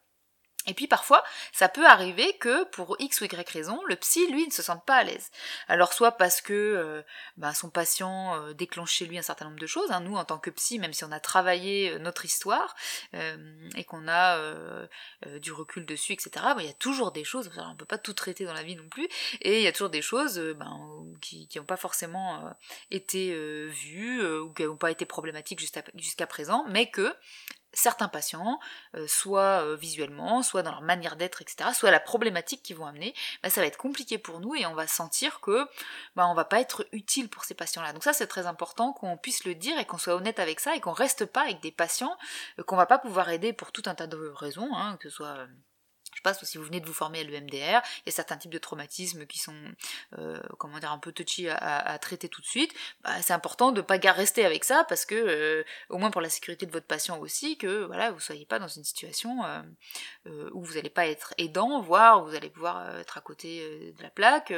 Et 0.66 0.74
puis 0.74 0.86
parfois, 0.86 1.24
ça 1.52 1.70
peut 1.70 1.86
arriver 1.86 2.36
que 2.36 2.64
pour 2.64 2.96
X 2.98 3.22
ou 3.22 3.24
Y 3.24 3.48
raison, 3.50 3.80
le 3.86 3.96
psy, 3.96 4.30
lui, 4.30 4.46
ne 4.46 4.52
se 4.52 4.62
sente 4.62 4.84
pas 4.84 4.96
à 4.96 5.04
l'aise. 5.04 5.30
Alors 5.68 5.94
soit 5.94 6.12
parce 6.12 6.42
que 6.42 6.52
euh, 6.52 7.02
bah, 7.38 7.54
son 7.54 7.70
patient 7.70 8.34
euh, 8.34 8.52
déclenche 8.52 8.92
chez 8.92 9.06
lui 9.06 9.16
un 9.16 9.22
certain 9.22 9.46
nombre 9.46 9.58
de 9.58 9.66
choses, 9.66 9.90
hein. 9.90 10.00
nous 10.00 10.16
en 10.16 10.24
tant 10.24 10.38
que 10.38 10.50
psy, 10.50 10.78
même 10.78 10.92
si 10.92 11.02
on 11.02 11.12
a 11.12 11.20
travaillé 11.20 11.92
euh, 11.92 11.98
notre 11.98 12.26
histoire 12.26 12.74
et 13.76 13.84
qu'on 13.84 14.08
a 14.08 14.38
du 15.38 15.52
recul 15.52 15.86
dessus, 15.86 16.12
etc., 16.12 16.30
il 16.58 16.66
y 16.66 16.68
a 16.68 16.74
toujours 16.74 17.12
des 17.12 17.24
choses, 17.24 17.50
on 17.56 17.70
ne 17.70 17.76
peut 17.76 17.84
pas 17.84 17.98
tout 17.98 18.12
traiter 18.12 18.44
dans 18.44 18.52
la 18.52 18.62
vie 18.62 18.76
non 18.76 18.88
plus, 18.88 19.08
et 19.40 19.58
il 19.58 19.62
y 19.62 19.66
a 19.66 19.72
toujours 19.72 19.90
des 19.90 20.02
choses 20.02 20.38
ben, 20.56 21.04
qui 21.20 21.48
n'ont 21.56 21.64
pas 21.64 21.76
forcément 21.76 22.54
été 22.90 23.34
vues 23.68 24.24
ou 24.40 24.52
qui 24.52 24.64
n'ont 24.64 24.76
pas 24.76 24.90
été 24.90 25.06
problématiques 25.06 25.60
jusqu'à 25.60 26.26
présent, 26.26 26.64
mais 26.68 26.90
que 26.90 27.14
certains 27.72 28.08
patients, 28.08 28.58
euh, 28.94 29.06
soit 29.06 29.62
euh, 29.62 29.76
visuellement, 29.76 30.42
soit 30.42 30.62
dans 30.62 30.70
leur 30.70 30.82
manière 30.82 31.16
d'être, 31.16 31.42
etc., 31.42 31.70
soit 31.74 31.90
la 31.90 32.00
problématique 32.00 32.62
qu'ils 32.62 32.76
vont 32.76 32.86
amener, 32.86 33.14
bah, 33.42 33.50
ça 33.50 33.60
va 33.60 33.66
être 33.66 33.76
compliqué 33.76 34.18
pour 34.18 34.40
nous 34.40 34.54
et 34.54 34.66
on 34.66 34.74
va 34.74 34.86
sentir 34.86 35.40
que 35.40 35.66
bah, 36.16 36.26
on 36.26 36.34
va 36.34 36.44
pas 36.44 36.60
être 36.60 36.86
utile 36.92 37.28
pour 37.28 37.44
ces 37.44 37.54
patients-là. 37.54 37.92
Donc 37.92 38.04
ça 38.04 38.12
c'est 38.12 38.26
très 38.26 38.46
important 38.46 38.92
qu'on 38.92 39.16
puisse 39.16 39.44
le 39.44 39.54
dire 39.54 39.78
et 39.78 39.84
qu'on 39.84 39.98
soit 39.98 40.14
honnête 40.14 40.38
avec 40.38 40.60
ça 40.60 40.74
et 40.74 40.80
qu'on 40.80 40.92
reste 40.92 41.26
pas 41.26 41.42
avec 41.42 41.60
des 41.60 41.72
patients 41.72 42.16
euh, 42.58 42.62
qu'on 42.62 42.76
va 42.76 42.86
pas 42.86 42.98
pouvoir 42.98 43.30
aider 43.30 43.52
pour 43.52 43.72
tout 43.72 43.82
un 43.86 43.94
tas 43.94 44.06
de 44.06 44.32
raisons, 44.34 44.74
hein, 44.74 44.96
que 44.98 45.08
ce 45.08 45.16
soit 45.16 45.46
je 46.12 46.18
sais 46.18 46.22
pas 46.22 46.34
si 46.34 46.58
vous 46.58 46.64
venez 46.64 46.80
de 46.80 46.86
vous 46.86 46.92
former 46.92 47.20
à 47.20 47.24
l'EMDR, 47.24 47.54
il 47.54 48.06
y 48.06 48.08
a 48.08 48.12
certains 48.12 48.36
types 48.36 48.50
de 48.50 48.58
traumatismes 48.58 49.26
qui 49.26 49.38
sont, 49.38 49.54
euh, 50.18 50.40
comment 50.58 50.78
dire, 50.78 50.92
un 50.92 50.98
peu 50.98 51.12
touchy 51.12 51.48
à, 51.48 51.98
traiter 51.98 52.28
tout 52.28 52.40
de 52.40 52.46
suite. 52.46 52.74
Bah, 53.02 53.20
c'est 53.22 53.32
important 53.32 53.72
de 53.72 53.80
pas 53.80 53.98
rester 54.12 54.44
avec 54.44 54.64
ça 54.64 54.84
parce 54.88 55.04
que, 55.04 55.14
euh, 55.14 55.64
au 55.88 55.98
moins 55.98 56.10
pour 56.10 56.20
la 56.20 56.30
sécurité 56.30 56.66
de 56.66 56.72
votre 56.72 56.86
patient 56.86 57.18
aussi, 57.18 57.56
que 57.56 57.84
voilà, 57.84 58.10
vous 58.10 58.20
soyez 58.20 58.44
pas 58.44 58.58
dans 58.58 58.68
une 58.68 58.84
situation 58.84 59.44
euh, 60.26 60.50
où 60.52 60.64
vous 60.64 60.74
n'allez 60.74 60.90
pas 60.90 61.06
être 61.06 61.34
aidant, 61.38 61.80
voire 61.80 62.24
vous 62.24 62.34
allez 62.34 62.50
pouvoir 62.50 62.98
être 62.98 63.18
à 63.18 63.20
côté 63.20 63.92
de 63.96 64.02
la 64.02 64.10
plaque, 64.10 64.52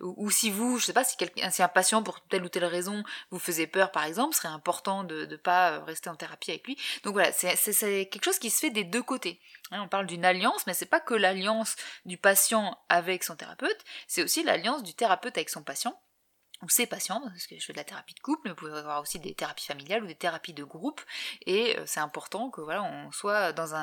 ou, 0.00 0.30
si 0.30 0.50
vous, 0.50 0.78
je 0.78 0.86
sais 0.86 0.92
pas, 0.92 1.04
si, 1.04 1.16
quelqu'un, 1.16 1.50
si 1.50 1.62
un 1.62 1.68
patient 1.68 2.02
pour 2.02 2.20
telle 2.20 2.44
ou 2.44 2.48
telle 2.48 2.64
raison 2.64 3.02
vous 3.30 3.38
faisait 3.38 3.66
peur 3.66 3.90
par 3.92 4.04
exemple, 4.04 4.34
serait 4.34 4.48
important 4.48 5.04
de 5.04 5.26
ne 5.26 5.36
pas 5.36 5.80
rester 5.84 6.10
en 6.10 6.16
thérapie 6.16 6.50
avec 6.50 6.66
lui. 6.66 6.76
Donc 7.04 7.14
voilà, 7.14 7.32
c'est 7.32 8.06
quelque 8.06 8.24
chose 8.24 8.38
qui 8.38 8.50
se 8.50 8.60
fait 8.60 8.70
des 8.70 8.84
deux 8.84 9.02
côtés. 9.02 9.40
Hein, 9.70 9.82
on 9.82 9.88
parle 9.88 10.06
d'une 10.06 10.24
alliance, 10.24 10.66
mais 10.66 10.74
c'est 10.74 10.86
pas 10.86 11.00
que 11.00 11.14
l'alliance 11.14 11.76
du 12.04 12.16
patient 12.16 12.78
avec 12.88 13.24
son 13.24 13.36
thérapeute, 13.36 13.84
c'est 14.06 14.22
aussi 14.22 14.42
l'alliance 14.42 14.82
du 14.82 14.94
thérapeute 14.94 15.36
avec 15.36 15.50
son 15.50 15.62
patient 15.62 16.00
ou 16.62 16.68
ses 16.68 16.86
patients, 16.86 17.20
parce 17.20 17.46
que 17.46 17.56
je 17.58 17.64
fais 17.64 17.72
de 17.72 17.78
la 17.78 17.84
thérapie 17.84 18.14
de 18.14 18.20
couple, 18.20 18.40
mais 18.44 18.50
vous 18.50 18.56
pouvez 18.56 18.76
avoir 18.76 19.00
aussi 19.00 19.20
des 19.20 19.34
thérapies 19.34 19.66
familiales 19.66 20.02
ou 20.02 20.06
des 20.06 20.16
thérapies 20.16 20.54
de 20.54 20.64
groupe, 20.64 21.00
et 21.46 21.78
euh, 21.78 21.84
c'est 21.86 22.00
important 22.00 22.50
que 22.50 22.60
voilà, 22.60 22.82
on 22.82 23.12
soit 23.12 23.52
dans 23.52 23.74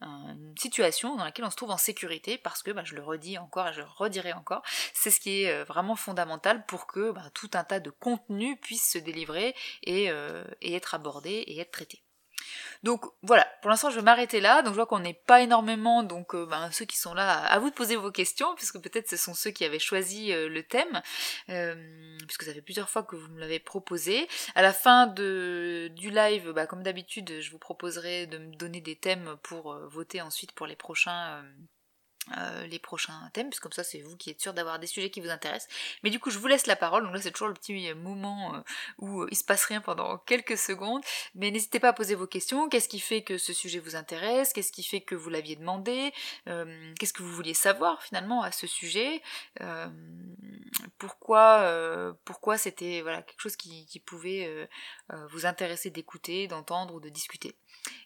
une 0.00 0.54
situation 0.58 1.16
dans 1.16 1.24
laquelle 1.24 1.44
on 1.44 1.50
se 1.50 1.56
trouve 1.56 1.70
en 1.70 1.76
sécurité, 1.76 2.38
parce 2.38 2.62
que, 2.62 2.70
bah, 2.70 2.84
je 2.84 2.94
le 2.94 3.02
redis 3.02 3.36
encore 3.36 3.68
et 3.68 3.72
je 3.74 3.80
le 3.80 3.86
redirai 3.86 4.32
encore, 4.32 4.62
c'est 4.94 5.10
ce 5.10 5.20
qui 5.20 5.42
est 5.42 5.50
euh, 5.52 5.64
vraiment 5.64 5.96
fondamental 5.96 6.64
pour 6.66 6.86
que 6.86 7.10
bah, 7.10 7.28
tout 7.34 7.50
un 7.54 7.64
tas 7.64 7.80
de 7.80 7.90
contenus 7.90 8.58
puissent 8.62 8.92
se 8.92 8.98
délivrer 8.98 9.54
et, 9.82 10.10
euh, 10.10 10.44
et 10.62 10.74
être 10.74 10.94
abordés 10.94 11.44
et 11.46 11.60
être 11.60 11.72
traités. 11.72 12.02
Donc 12.82 13.04
voilà, 13.22 13.46
pour 13.60 13.70
l'instant 13.70 13.90
je 13.90 13.96
vais 13.96 14.02
m'arrêter 14.02 14.40
là. 14.40 14.62
Donc 14.62 14.72
je 14.72 14.76
vois 14.76 14.86
qu'on 14.86 14.98
n'est 15.00 15.14
pas 15.14 15.42
énormément, 15.42 16.02
donc 16.02 16.34
euh, 16.34 16.46
ben, 16.46 16.70
ceux 16.72 16.84
qui 16.84 16.96
sont 16.96 17.14
là, 17.14 17.38
à 17.44 17.58
vous 17.58 17.70
de 17.70 17.74
poser 17.74 17.96
vos 17.96 18.10
questions, 18.10 18.54
puisque 18.56 18.80
peut-être 18.80 19.08
ce 19.08 19.16
sont 19.16 19.34
ceux 19.34 19.50
qui 19.50 19.64
avaient 19.64 19.78
choisi 19.78 20.32
euh, 20.32 20.48
le 20.48 20.62
thème, 20.62 21.02
euh, 21.48 21.74
puisque 22.26 22.44
ça 22.44 22.52
fait 22.52 22.62
plusieurs 22.62 22.90
fois 22.90 23.02
que 23.02 23.16
vous 23.16 23.28
me 23.28 23.40
l'avez 23.40 23.58
proposé. 23.58 24.28
À 24.54 24.62
la 24.62 24.72
fin 24.72 25.06
de, 25.06 25.90
du 25.96 26.10
live, 26.10 26.50
bah, 26.50 26.66
comme 26.66 26.82
d'habitude, 26.82 27.40
je 27.40 27.50
vous 27.50 27.58
proposerai 27.58 28.26
de 28.26 28.38
me 28.38 28.54
donner 28.56 28.80
des 28.80 28.96
thèmes 28.96 29.36
pour 29.42 29.74
voter 29.88 30.20
ensuite 30.20 30.52
pour 30.52 30.66
les 30.66 30.76
prochains 30.76 31.42
euh, 32.38 32.66
les 32.68 32.78
prochains 32.78 33.30
thèmes, 33.32 33.48
puisque 33.48 33.64
comme 33.64 33.72
ça 33.72 33.82
c'est 33.82 34.00
vous 34.00 34.16
qui 34.16 34.30
êtes 34.30 34.40
sûr 34.40 34.54
d'avoir 34.54 34.78
des 34.78 34.86
sujets 34.86 35.10
qui 35.10 35.20
vous 35.20 35.30
intéressent. 35.30 35.68
Mais 36.04 36.10
du 36.10 36.20
coup 36.20 36.30
je 36.30 36.38
vous 36.38 36.46
laisse 36.46 36.66
la 36.66 36.76
parole, 36.76 37.02
donc 37.02 37.12
là 37.12 37.20
c'est 37.20 37.32
toujours 37.32 37.48
le 37.48 37.54
petit 37.54 37.92
moment 37.94 38.54
euh, 38.54 38.60
où 38.98 39.26
il 39.26 39.36
se 39.36 39.42
passe 39.42 39.64
rien 39.64 39.80
pendant 39.80 40.18
quelques 40.18 40.56
secondes, 40.56 41.02
mais 41.34 41.50
n'hésitez 41.50 41.80
pas 41.80 41.88
à 41.88 41.92
poser 41.92 42.14
vos 42.14 42.28
questions, 42.28 42.68
qu'est-ce 42.68 42.88
qui 42.88 43.00
fait 43.00 43.22
que 43.22 43.38
ce 43.38 43.52
sujet 43.52 43.80
vous 43.80 43.96
intéresse, 43.96 44.52
qu'est-ce 44.52 44.70
qui 44.70 44.84
fait 44.84 45.00
que 45.00 45.16
vous 45.16 45.30
l'aviez 45.30 45.56
demandé, 45.56 46.12
euh, 46.48 46.94
qu'est-ce 46.96 47.12
que 47.12 47.24
vous 47.24 47.32
vouliez 47.34 47.54
savoir 47.54 48.00
finalement 48.04 48.42
à 48.42 48.52
ce 48.52 48.68
sujet, 48.68 49.20
pourquoi 50.98 52.14
pourquoi 52.24 52.56
c'était 52.56 53.00
voilà 53.02 53.22
quelque 53.22 53.40
chose 53.40 53.56
qui, 53.56 53.84
qui 53.86 53.98
pouvait 53.98 54.68
vous 55.30 55.44
intéresser 55.44 55.90
d'écouter, 55.90 56.46
d'entendre 56.46 56.94
ou 56.94 57.00
de 57.00 57.08
discuter? 57.08 57.56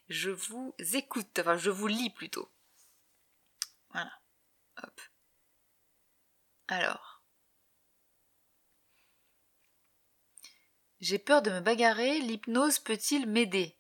Je 0.09 0.31
vous 0.31 0.75
écoute, 0.95 1.39
enfin 1.39 1.59
je 1.59 1.71
vous 1.71 1.87
lis 1.87 2.11
plutôt. 2.11 2.49
Alors. 6.69 7.23
J'ai 11.01 11.19
peur 11.19 11.43
de 11.43 11.51
me 11.51 11.61
bagarrer, 11.61 12.19
l'hypnose 12.21 12.79
peut-il 12.79 13.27
m'aider? 13.27 13.77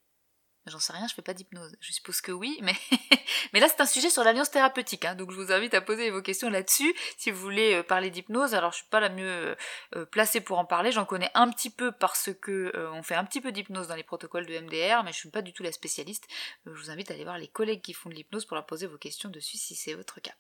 J'en 0.67 0.81
sais 0.81 0.93
rien, 0.93 1.07
je 1.07 1.15
fais 1.15 1.23
pas 1.23 1.33
d'hypnose. 1.33 1.76
Je 1.81 1.93
suppose 1.93 2.21
que 2.21 2.33
oui, 2.33 2.59
mais, 3.53 3.61
là 3.61 3.69
c'est 3.69 3.81
un 3.81 3.87
sujet 3.87 4.11
sur 4.11 4.25
l'alliance 4.25 4.50
thérapeutique, 4.50 5.05
hein, 5.05 5.15
donc 5.15 5.31
je 5.31 5.37
vous 5.37 5.53
invite 5.53 5.75
à 5.75 5.81
poser 5.81 6.11
vos 6.11 6.23
questions 6.23 6.50
là-dessus 6.50 6.93
si 7.17 7.31
vous 7.31 7.41
voulez 7.41 7.75
euh, 7.75 7.83
parler 7.85 8.11
d'hypnose. 8.11 8.55
Alors 8.55 8.73
je 8.73 8.79
suis 8.79 8.88
pas 8.88 9.00
la 9.00 9.09
mieux 9.09 9.29
euh, 9.29 9.55
euh, 9.95 10.05
placée 10.07 10.41
pour 10.41 10.59
en 10.59 10.65
parler, 10.65 10.91
j'en 10.91 11.05
connais 11.05 11.31
un 11.35 11.50
petit 11.50 11.71
peu 11.71 11.93
parce 11.93 12.31
que 12.43 12.73
on 12.93 13.03
fait 13.03 13.15
un 13.15 13.25
petit 13.25 13.41
peu 13.41 13.53
d'hypnose 13.53 13.88
dans 13.88 13.95
les 13.95 14.03
protocoles 14.03 14.47
de 14.47 14.59
MDR, 14.59 15.05
mais 15.05 15.12
je 15.12 15.19
suis 15.19 15.31
pas 15.31 15.43
du 15.43 15.53
tout 15.53 15.62
la 15.62 15.73
spécialiste. 15.73 16.26
je 16.67 16.73
vous 16.73 16.91
invite 16.91 17.11
à 17.11 17.15
aller 17.15 17.25
voir 17.25 17.38
les 17.38 17.49
collègues 17.49 17.83
qui 17.83 17.93
font 17.93 18.11
de 18.11 18.15
l'hypnose 18.15 18.45
pour 18.45 18.57
leur 18.57 18.67
poser 18.67 18.87
vos 18.87 18.99
questions 18.99 19.31
dessus 19.31 19.57
si 19.57 19.75
c'est 19.76 19.95
votre 19.95 20.21
cas. 20.21 20.35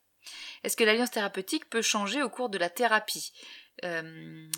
Est-ce 0.64 0.76
que 0.76 0.84
l'alliance 0.84 1.10
thérapeutique 1.10 1.68
peut 1.70 1.82
changer 1.82 2.22
au 2.22 2.28
cours 2.28 2.48
de 2.48 2.58
la 2.58 2.70
thérapie 2.70 3.32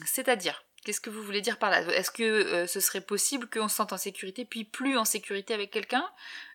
C'est-à-dire 0.04 0.64
Qu'est-ce 0.84 1.00
que 1.00 1.10
vous 1.10 1.22
voulez 1.22 1.40
dire 1.40 1.58
par 1.58 1.70
là? 1.70 1.80
Est-ce 1.80 2.10
que 2.10 2.22
euh, 2.22 2.66
ce 2.66 2.78
serait 2.78 3.00
possible 3.00 3.48
qu'on 3.50 3.68
se 3.68 3.74
sente 3.74 3.92
en 3.92 3.98
sécurité 3.98 4.44
puis 4.44 4.64
plus 4.64 4.96
en 4.96 5.04
sécurité 5.04 5.52
avec 5.52 5.72
quelqu'un? 5.72 6.08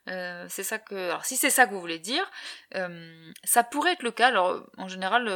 Euh, 0.07 0.45
C'est 0.49 0.63
ça 0.63 0.79
que. 0.79 0.95
Alors 0.95 1.25
si 1.25 1.35
c'est 1.35 1.49
ça 1.49 1.67
que 1.67 1.73
vous 1.73 1.81
voulez 1.81 1.99
dire, 1.99 2.25
euh, 2.75 3.31
ça 3.43 3.63
pourrait 3.63 3.93
être 3.93 4.03
le 4.03 4.11
cas. 4.11 4.29
Alors 4.29 4.65
en 4.77 4.87
général, 4.87 5.29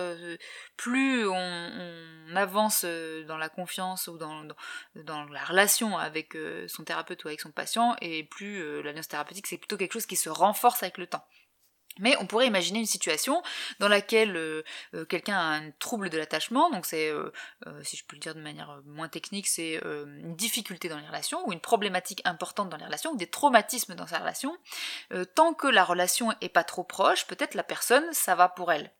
plus 0.77 1.27
on, 1.27 2.35
avance 2.35 2.85
dans 2.85 3.37
la 3.37 3.49
confiance 3.49 4.07
ou 4.07 4.17
dans, 4.17 4.47
dans, 4.95 5.25
la 5.25 5.43
relation 5.43 5.97
avec 5.97 6.37
son 6.67 6.83
thérapeute 6.83 7.23
ou 7.25 7.27
avec 7.27 7.41
son 7.41 7.51
patient, 7.51 7.95
et 8.01 8.23
plus 8.23 8.81
l'alliance 8.83 9.07
thérapeutique 9.07 9.47
c'est 9.47 9.57
plutôt 9.57 9.77
quelque 9.77 9.93
chose 9.93 10.05
qui 10.05 10.15
se 10.15 10.29
renforce 10.29 10.81
avec 10.83 10.97
le 10.97 11.07
temps. 11.07 11.25
Mais 11.99 12.15
on 12.19 12.27
pourrait 12.27 12.47
imaginer 12.47 12.79
une 12.79 12.85
situation 12.85 13.41
dans 13.79 13.87
laquelle 13.87 14.35
euh, 14.35 14.63
euh, 14.93 15.05
quelqu'un 15.05 15.37
a 15.37 15.57
un 15.57 15.71
trouble 15.71 16.09
de 16.09 16.17
l'attachement, 16.17 16.69
donc 16.69 16.85
c'est, 16.85 17.09
euh, 17.09 17.31
si 17.83 17.97
je 17.97 18.05
peux 18.05 18.15
le 18.15 18.21
dire 18.21 18.35
de 18.35 18.41
manière 18.41 18.81
moins 18.85 19.09
technique, 19.09 19.47
c'est 19.47 19.79
une 19.83 20.35
difficulté 20.35 20.89
dans 20.89 20.97
les 20.97 21.07
relations, 21.07 21.47
ou 21.47 21.53
une 21.53 21.59
problématique 21.59 22.21
importante 22.25 22.69
dans 22.69 22.77
les 22.77 22.85
relations, 22.85 23.11
ou 23.11 23.17
des 23.17 23.27
traumatismes 23.27 23.95
dans 23.95 24.07
sa 24.07 24.19
relation. 24.19 24.55
tant 25.35 25.53
que 25.53 25.67
la 25.67 25.83
relation 25.83 26.33
est 26.41 26.49
pas 26.49 26.63
trop 26.63 26.83
proche, 26.83 27.25
peut-être 27.27 27.55
la 27.55 27.63
personne, 27.63 28.05
ça 28.11 28.35
va 28.35 28.49
pour 28.49 28.71
elle. 28.71 28.91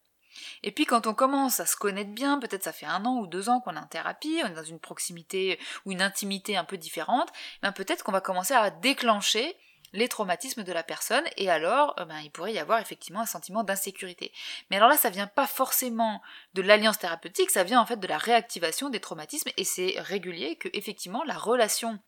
Et 0.64 0.72
puis 0.72 0.86
quand 0.86 1.08
on 1.08 1.14
commence 1.14 1.60
à 1.60 1.66
se 1.66 1.76
connaître 1.76 2.12
bien, 2.12 2.40
peut-être 2.40 2.64
ça 2.64 2.74
fait 2.74 2.86
un 2.86 3.06
an 3.06 3.18
ou 3.20 3.28
deux 3.28 3.50
ans 3.50 3.60
qu'on 3.60 3.76
est 3.76 3.80
en 3.80 3.88
thérapie, 3.88 4.42
on 4.44 4.48
est 4.48 4.56
dans 4.56 4.64
une 4.64 4.80
proximité 4.80 5.60
ou 5.86 5.92
une 5.92 6.02
intimité 6.02 6.58
un 6.58 6.64
peu 6.64 6.78
différente, 6.78 7.32
ben 7.62 7.72
peut-être 7.72 8.04
qu'on 8.04 8.12
va 8.12 8.22
commencer 8.22 8.54
à 8.54 8.70
déclencher 8.70 9.56
les 9.94 10.08
traumatismes 10.08 10.64
de 10.64 10.74
la 10.74 10.84
personne 10.84 11.24
et 11.38 11.50
alors 11.50 11.96
euh, 12.00 12.06
ben, 12.06 12.20
il 12.20 12.32
pourrait 12.32 12.54
y 12.54 12.60
avoir 12.60 12.80
effectivement 12.80 13.22
un 13.22 13.26
sentiment 13.26 13.64
d'insécurité. 13.64 14.32
Mais 14.70 14.78
alors 14.78 14.90
là 14.90 14.98
ça 14.98 15.10
vient 15.10 15.28
pas 15.28 15.48
forcément 15.48 16.22
de 16.54 16.62
l'alliance 16.62 17.00
thérapeutique, 17.00 17.50
ça 17.50 17.64
vient 17.64 17.82
en 17.82 17.86
fait 17.86 18.00
de 18.00 18.08
la 18.08 18.18
réactivation 18.18 18.90
des 18.90 19.00
traumatismes 19.00 19.50
et 19.58 19.64
c'est 19.64 19.96
régulier 19.98 20.56
que 20.56 20.70
effectivement 20.74 21.24
la 21.24 21.38
relation 21.38 22.00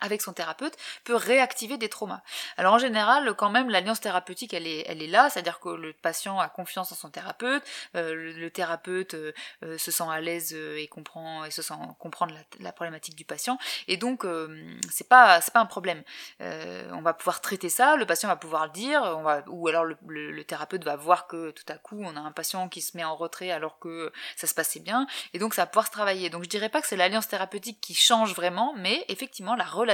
avec 0.00 0.22
son 0.22 0.32
thérapeute 0.32 0.76
peut 1.04 1.14
réactiver 1.14 1.76
des 1.78 1.88
traumas. 1.88 2.22
Alors 2.56 2.74
en 2.74 2.78
général, 2.78 3.34
quand 3.34 3.50
même, 3.50 3.70
l'alliance 3.70 4.00
thérapeutique, 4.00 4.54
elle 4.54 4.66
est, 4.66 4.84
elle 4.86 5.02
est 5.02 5.06
là, 5.06 5.30
c'est-à-dire 5.30 5.60
que 5.60 5.68
le 5.68 5.92
patient 5.92 6.38
a 6.38 6.48
confiance 6.48 6.92
en 6.92 6.94
son 6.94 7.10
thérapeute, 7.10 7.62
euh, 7.96 8.14
le, 8.14 8.50
thérapeute 8.50 9.14
euh, 9.14 9.32
euh, 9.62 9.78
se 9.78 9.90
sent 9.90 10.04
à 10.10 10.20
l'aise 10.20 10.52
et 10.52 10.88
comprend 10.88 11.44
et 11.44 11.50
se 11.50 11.62
sent 11.62 11.74
comprendre 11.98 12.34
la, 12.58 12.72
problématique 12.72 13.16
du 13.16 13.24
patient, 13.24 13.58
et 13.88 13.96
donc 13.96 14.24
c'est 14.90 15.08
pas 15.08 15.40
c'est 15.40 15.52
pas 15.52 15.60
un 15.60 15.66
problème. 15.66 16.02
on 16.40 17.02
va 17.02 17.12
pouvoir 17.12 17.40
traiter 17.40 17.68
ça, 17.68 17.96
le 17.96 18.06
patient 18.06 18.28
va 18.28 18.36
pouvoir 18.36 18.66
le 18.66 18.72
dire, 18.72 19.02
ou 19.48 19.68
alors 19.68 19.84
le, 19.84 19.96
le, 20.06 20.44
thérapeute 20.44 20.84
va 20.84 20.96
voir 20.96 21.26
que 21.26 21.50
tout 21.50 21.64
à 21.68 21.74
coup 21.74 22.00
on 22.02 22.16
a 22.16 22.20
un 22.20 22.32
patient 22.32 22.68
qui 22.68 22.80
se 22.80 22.96
met 22.96 23.04
en 23.04 23.16
retrait 23.16 23.50
alors 23.50 23.78
que 23.78 24.12
ça 24.36 24.46
se 24.46 24.54
passait 24.54 24.80
bien, 24.80 25.06
et 25.34 25.38
donc 25.38 25.54
ça 25.54 25.62
va 25.62 25.66
pouvoir 25.66 25.86
se 25.86 25.92
travailler. 25.92 26.30
Donc 26.30 26.44
je 26.44 26.48
dirais 26.48 26.68
pas 26.68 26.80
que 26.80 26.86
c'est 26.86 26.96
l'alliance 26.96 27.28
thérapeutique 27.28 27.80
qui 27.80 27.94
change 27.94 28.34
vraiment, 28.34 28.72
mais 28.76 29.04
effectivement 29.08 29.56
la 29.56 29.64
relation 29.64 29.89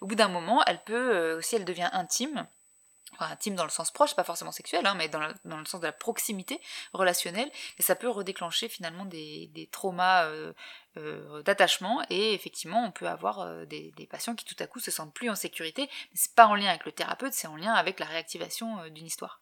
au 0.00 0.06
bout 0.06 0.14
d'un 0.14 0.28
moment, 0.28 0.62
elle 0.66 0.82
peut, 0.82 1.14
euh, 1.14 1.40
si 1.40 1.56
elle 1.56 1.64
devient 1.64 1.90
intime, 1.92 2.46
intime 3.18 3.54
dans 3.54 3.64
le 3.64 3.70
sens 3.70 3.90
proche, 3.90 4.16
pas 4.16 4.24
forcément 4.24 4.52
sexuel, 4.52 4.86
hein, 4.86 4.94
mais 4.94 5.08
dans, 5.08 5.20
le 5.20 5.64
sens 5.66 5.80
de 5.80 5.86
la 5.86 5.92
proximité 5.92 6.60
relationnelle, 6.92 7.50
et 7.78 7.82
ça 7.82 7.94
peut 7.94 8.08
redéclencher 8.08 8.68
finalement 8.68 9.04
des, 9.04 9.68
traumas 9.70 10.24
euh, 10.24 10.52
euh, 10.96 11.42
d'attachement, 11.42 12.02
et 12.10 12.34
effectivement 12.34 12.84
on 12.84 12.90
peut 12.90 13.06
avoir 13.06 13.66
des, 13.66 13.92
patients 14.10 14.34
qui 14.34 14.44
tout 14.44 14.56
à 14.58 14.66
coup 14.66 14.80
se 14.80 14.90
sentent 14.90 15.14
plus 15.14 15.30
en 15.30 15.36
sécurité, 15.36 15.88
mais 16.10 16.16
c'est 16.16 16.34
pas 16.34 16.46
en 16.46 16.54
lien 16.54 16.68
avec 16.68 16.84
le 16.84 16.92
thérapeute, 16.92 17.34
c'est 17.34 17.46
en 17.46 17.56
lien 17.56 17.74
avec 17.74 18.00
la 18.00 18.06
réactivation 18.06 18.88
d'une 18.88 19.06
histoire. 19.06 19.40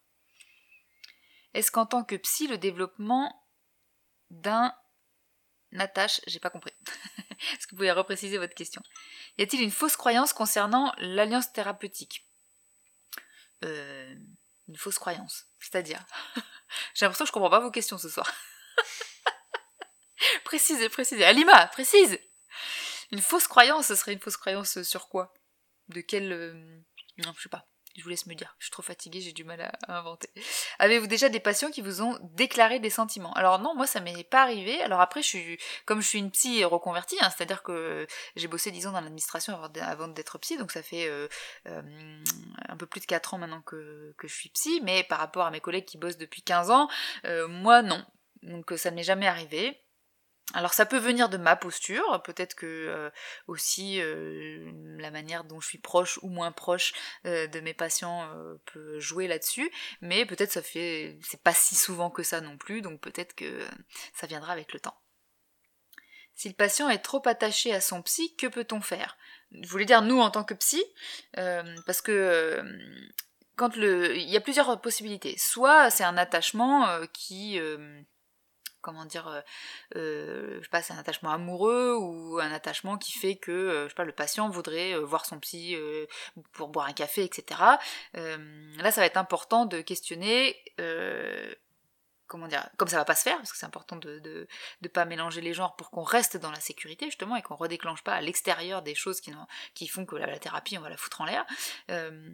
Est-ce 1.53 1.71
qu'en 1.71 1.85
tant 1.85 2.03
que 2.03 2.15
psy, 2.15 2.47
le 2.47 2.57
développement 2.57 3.33
d'un 4.29 4.73
attache, 5.79 6.21
j'ai 6.27 6.39
pas 6.39 6.49
compris. 6.49 6.73
Est-ce 7.53 7.67
que 7.67 7.71
vous 7.71 7.77
pouvez 7.77 7.91
repréciser 7.91 8.37
votre 8.37 8.53
question? 8.53 8.81
Y 9.37 9.43
a-t-il 9.43 9.63
une 9.63 9.71
fausse 9.71 9.95
croyance 9.95 10.33
concernant 10.33 10.93
l'alliance 10.97 11.51
thérapeutique? 11.51 12.25
Euh, 13.63 14.15
Une 14.67 14.77
fausse 14.77 14.99
croyance, 14.99 15.45
c'est-à-dire 15.59 16.03
J'ai 16.93 17.05
l'impression 17.05 17.25
que 17.25 17.29
je 17.29 17.33
comprends 17.33 17.49
pas 17.49 17.59
vos 17.59 17.71
questions 17.71 17.97
ce 17.97 18.09
soir. 18.09 18.31
précisez, 20.43 20.89
précisez. 20.89 21.23
Alima, 21.23 21.67
précise 21.67 22.19
Une 23.11 23.21
fausse 23.21 23.47
croyance, 23.47 23.87
ce 23.87 23.95
serait 23.95 24.13
une 24.13 24.19
fausse 24.19 24.37
croyance 24.37 24.81
sur 24.83 25.09
quoi? 25.09 25.33
De 25.89 26.01
quelle... 26.01 26.31
Euh, 26.31 26.79
non, 27.17 27.33
je 27.37 27.43
sais 27.43 27.49
pas. 27.49 27.67
Je 27.97 28.03
vous 28.03 28.09
laisse 28.09 28.25
me 28.25 28.35
dire. 28.35 28.55
Je 28.59 28.65
suis 28.65 28.71
trop 28.71 28.81
fatiguée, 28.81 29.21
j'ai 29.21 29.33
du 29.33 29.43
mal 29.43 29.61
à, 29.61 29.97
inventer. 29.97 30.29
Avez-vous 30.79 31.07
déjà 31.07 31.29
des 31.29 31.39
patients 31.39 31.71
qui 31.71 31.81
vous 31.81 32.01
ont 32.01 32.17
déclaré 32.33 32.79
des 32.79 32.89
sentiments? 32.89 33.33
Alors 33.33 33.59
non, 33.59 33.75
moi 33.75 33.87
ça 33.87 33.99
m'est 33.99 34.23
pas 34.23 34.41
arrivé. 34.41 34.81
Alors 34.81 35.01
après, 35.01 35.21
je 35.21 35.27
suis, 35.27 35.57
comme 35.85 36.01
je 36.01 36.07
suis 36.07 36.19
une 36.19 36.31
psy 36.31 36.63
reconvertie, 36.63 37.17
hein, 37.21 37.29
c'est-à-dire 37.35 37.63
que 37.63 38.07
j'ai 38.35 38.47
bossé 38.47 38.71
10 38.71 38.87
ans 38.87 38.91
dans 38.91 39.01
l'administration 39.01 39.59
avant 39.81 40.07
d'être 40.07 40.37
psy, 40.39 40.57
donc 40.57 40.71
ça 40.71 40.83
fait 40.83 41.07
euh, 41.07 41.27
euh, 41.67 41.81
un 42.67 42.77
peu 42.77 42.85
plus 42.85 43.01
de 43.01 43.05
4 43.05 43.33
ans 43.33 43.37
maintenant 43.37 43.61
que, 43.61 44.13
je 44.21 44.27
suis 44.27 44.49
psy, 44.49 44.81
mais 44.83 45.03
par 45.03 45.19
rapport 45.19 45.45
à 45.45 45.51
mes 45.51 45.59
collègues 45.59 45.85
qui 45.85 45.97
bossent 45.97 46.17
depuis 46.17 46.41
15 46.41 46.71
ans, 46.71 46.89
euh, 47.25 47.47
moi 47.47 47.81
non. 47.81 48.03
Donc 48.43 48.73
ça 48.77 48.91
ne 48.91 48.95
m'est 48.95 49.03
jamais 49.03 49.27
arrivé. 49.27 49.79
Alors 50.53 50.73
ça 50.73 50.85
peut 50.85 50.97
venir 50.97 51.29
de 51.29 51.37
ma 51.37 51.55
posture, 51.55 52.21
peut-être 52.23 52.55
que 52.55 52.65
euh, 52.65 53.09
aussi 53.47 54.01
euh, 54.01 54.69
la 54.97 55.11
manière 55.11 55.45
dont 55.45 55.61
je 55.61 55.67
suis 55.67 55.77
proche 55.77 56.19
ou 56.23 56.27
moins 56.27 56.51
proche 56.51 56.93
euh, 57.25 57.47
de 57.47 57.59
mes 57.61 57.73
patients 57.73 58.29
peut 58.65 58.99
jouer 58.99 59.27
là-dessus, 59.27 59.71
mais 60.01 60.25
peut-être 60.25 60.51
ça 60.51 60.61
fait 60.61 61.17
c'est 61.23 61.41
pas 61.41 61.53
si 61.53 61.75
souvent 61.75 62.09
que 62.09 62.23
ça 62.23 62.41
non 62.41 62.57
plus, 62.57 62.81
donc 62.81 62.99
peut-être 62.99 63.33
que 63.33 63.65
ça 64.13 64.27
viendra 64.27 64.51
avec 64.51 64.73
le 64.73 64.79
temps. 64.79 64.97
Si 66.33 66.49
le 66.49 66.55
patient 66.55 66.89
est 66.89 66.99
trop 66.99 67.21
attaché 67.27 67.73
à 67.73 67.81
son 67.81 68.01
psy, 68.01 68.35
que 68.35 68.47
peut-on 68.47 68.81
faire? 68.81 69.17
Je 69.51 69.69
voulais 69.69 69.85
dire 69.85 70.01
nous 70.01 70.19
en 70.19 70.31
tant 70.31 70.43
que 70.43 70.53
psy, 70.53 70.83
parce 71.33 72.01
que 72.01 72.61
quand 73.55 73.75
le, 73.75 74.17
il 74.17 74.29
y 74.29 74.37
a 74.37 74.41
plusieurs 74.41 74.81
possibilités. 74.81 75.37
Soit 75.37 75.89
c'est 75.91 76.03
un 76.03 76.17
attachement 76.17 76.87
qui 77.13 77.59
comment 78.81 79.05
dire, 79.05 79.27
euh, 79.27 79.41
euh, 79.95 80.57
je 80.59 80.63
sais 80.63 80.69
pas, 80.69 80.81
c'est 80.81 80.93
un 80.93 80.97
attachement 80.97 81.31
amoureux 81.31 81.95
ou 81.95 82.39
un 82.39 82.51
attachement 82.51 82.97
qui 82.97 83.17
fait 83.17 83.35
que, 83.35 83.51
euh, 83.51 83.83
je 83.85 83.89
sais 83.89 83.95
pas, 83.95 84.03
le 84.03 84.11
patient 84.11 84.49
voudrait 84.49 84.97
voir 84.99 85.25
son 85.25 85.39
psy 85.39 85.75
pour 86.53 86.69
boire 86.69 86.87
un 86.87 86.93
café, 86.93 87.23
etc. 87.23 87.61
là, 88.13 88.91
ça 88.91 89.01
va 89.01 89.05
être 89.07 89.17
important 89.17 89.65
de 89.65 89.81
questionner 89.81 90.55
comment 92.31 92.47
dire, 92.47 92.65
comme 92.77 92.87
ça 92.87 92.95
va 92.95 93.03
pas 93.03 93.13
se 93.13 93.23
faire, 93.23 93.35
parce 93.35 93.51
que 93.51 93.57
c'est 93.57 93.65
important 93.65 93.97
de, 93.97 94.19
de, 94.19 94.47
de, 94.81 94.87
pas 94.87 95.03
mélanger 95.03 95.41
les 95.41 95.53
genres 95.53 95.75
pour 95.75 95.91
qu'on 95.91 96.03
reste 96.03 96.37
dans 96.37 96.49
la 96.49 96.61
sécurité, 96.61 97.05
justement, 97.07 97.35
et 97.35 97.41
qu'on 97.41 97.57
redéclenche 97.57 98.03
pas 98.03 98.13
à 98.13 98.21
l'extérieur 98.21 98.81
des 98.81 98.95
choses 98.95 99.19
qui, 99.19 99.33
qui 99.73 99.89
font 99.89 100.05
que 100.05 100.15
la, 100.15 100.39
thérapie, 100.39 100.77
on 100.77 100.81
va 100.81 100.89
la 100.89 100.95
foutre 100.95 101.19
en 101.19 101.25
l'air. 101.25 101.45
Euh, 101.89 102.29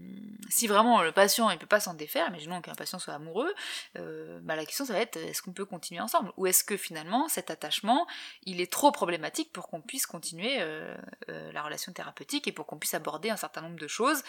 si 0.49 0.67
vraiment 0.67 1.01
le 1.01 1.11
patient, 1.11 1.49
il 1.49 1.57
peut 1.57 1.65
pas 1.65 1.79
s'en 1.79 1.95
défaire, 1.95 2.27
imaginons 2.27 2.61
qu'un 2.61 2.75
patient 2.75 2.99
soit 2.99 3.15
amoureux, 3.15 3.51
euh, 3.97 4.39
bah, 4.43 4.55
la 4.55 4.67
question, 4.67 4.85
ça 4.85 4.93
va 4.93 4.99
être, 4.99 5.17
est-ce 5.17 5.41
qu'on 5.41 5.51
peut 5.51 5.65
continuer 5.65 5.99
ensemble? 5.99 6.31
Ou 6.37 6.45
est-ce 6.45 6.63
que 6.63 6.77
finalement, 6.77 7.27
cet 7.27 7.49
attachement, 7.49 8.05
il 8.43 8.61
est 8.61 8.71
trop 8.71 8.91
problématique 8.91 9.51
pour 9.51 9.67
qu'on 9.67 9.81
puisse 9.81 10.05
continuer 10.05 10.57
euh, 10.59 10.95
la 11.27 11.63
relation 11.63 11.91
thérapeutique 11.91 12.47
et 12.47 12.51
pour 12.51 12.67
qu'on 12.67 12.77
puisse 12.77 12.93
aborder 12.93 13.31
un 13.31 13.37
certain 13.37 13.61
nombre 13.61 13.79
de 13.79 13.87
choses 13.87 14.21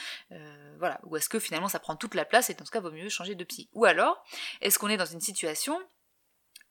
Voilà. 0.78 0.98
Ou 1.04 1.18
est-ce 1.18 1.28
que 1.28 1.38
finalement, 1.38 1.68
ça 1.68 1.78
prend 1.78 1.94
toute 1.94 2.14
la 2.14 2.24
place 2.24 2.48
et 2.48 2.54
dans 2.54 2.64
ce 2.64 2.70
cas, 2.70 2.80
vaut 2.80 2.90
mieux 2.90 3.10
changer 3.10 3.34
de 3.34 3.44
psy? 3.44 3.68
Ou 3.74 3.84
alors, 3.84 4.24
est-ce 4.62 4.78
qu'on 4.78 4.88
est 4.88 4.96
dans 4.96 5.04
une 5.04 5.20
situation 5.20 5.57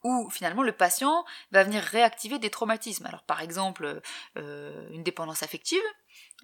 où 0.04 0.30
finalement 0.30 0.64
le 0.64 0.72
patient 0.72 1.26
va 1.52 1.64
venir 1.64 1.84
réactiver 1.84 2.40
des 2.40 2.50
traumatismes. 2.50 3.06
Alors 3.06 3.24
par 3.24 3.42
exemple 3.42 4.02
euh, 4.38 4.90
une 4.92 5.04
dépendance 5.04 5.44
affective, 5.44 5.82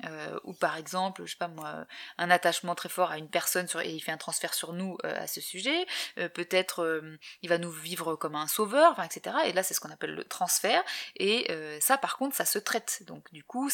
euh, 0.06 0.40
ou 0.44 0.54
par 0.54 0.76
exemple, 0.76 1.24
je 1.26 1.32
sais 1.32 1.38
pas 1.38 1.48
moi, 1.48 1.86
un 2.18 2.30
attachement 2.30 2.74
très 2.76 2.90
fort 2.90 3.12
à 3.12 3.18
une 3.18 3.30
personne 3.30 3.68
et 3.84 3.92
il 3.92 4.00
fait 4.00 4.12
un 4.12 4.18
transfert 4.18 4.54
sur 4.54 4.74
nous 4.74 4.98
euh, 5.06 5.24
à 5.24 5.28
ce 5.28 5.40
sujet. 5.40 5.86
Peut-être 6.34 7.04
il 7.42 7.50
va 7.50 7.58
nous 7.58 7.72
vivre 7.72 8.16
comme 8.16 8.36
un 8.36 8.48
sauveur, 8.48 9.00
etc. 9.04 9.36
Et 9.46 9.54
là 9.54 9.64
c'est 9.64 9.74
ce 9.74 9.80
qu'on 9.80 9.92
appelle 9.92 10.16
le 10.16 10.24
transfert. 10.24 10.84
Et 11.16 11.48
ça 11.80 11.98
par 11.98 12.18
contre 12.18 12.36
ça 12.36 12.46
se 12.46 12.60
traite. 12.60 13.04
Donc 13.08 13.32
du 13.34 13.44
coup 13.44 13.70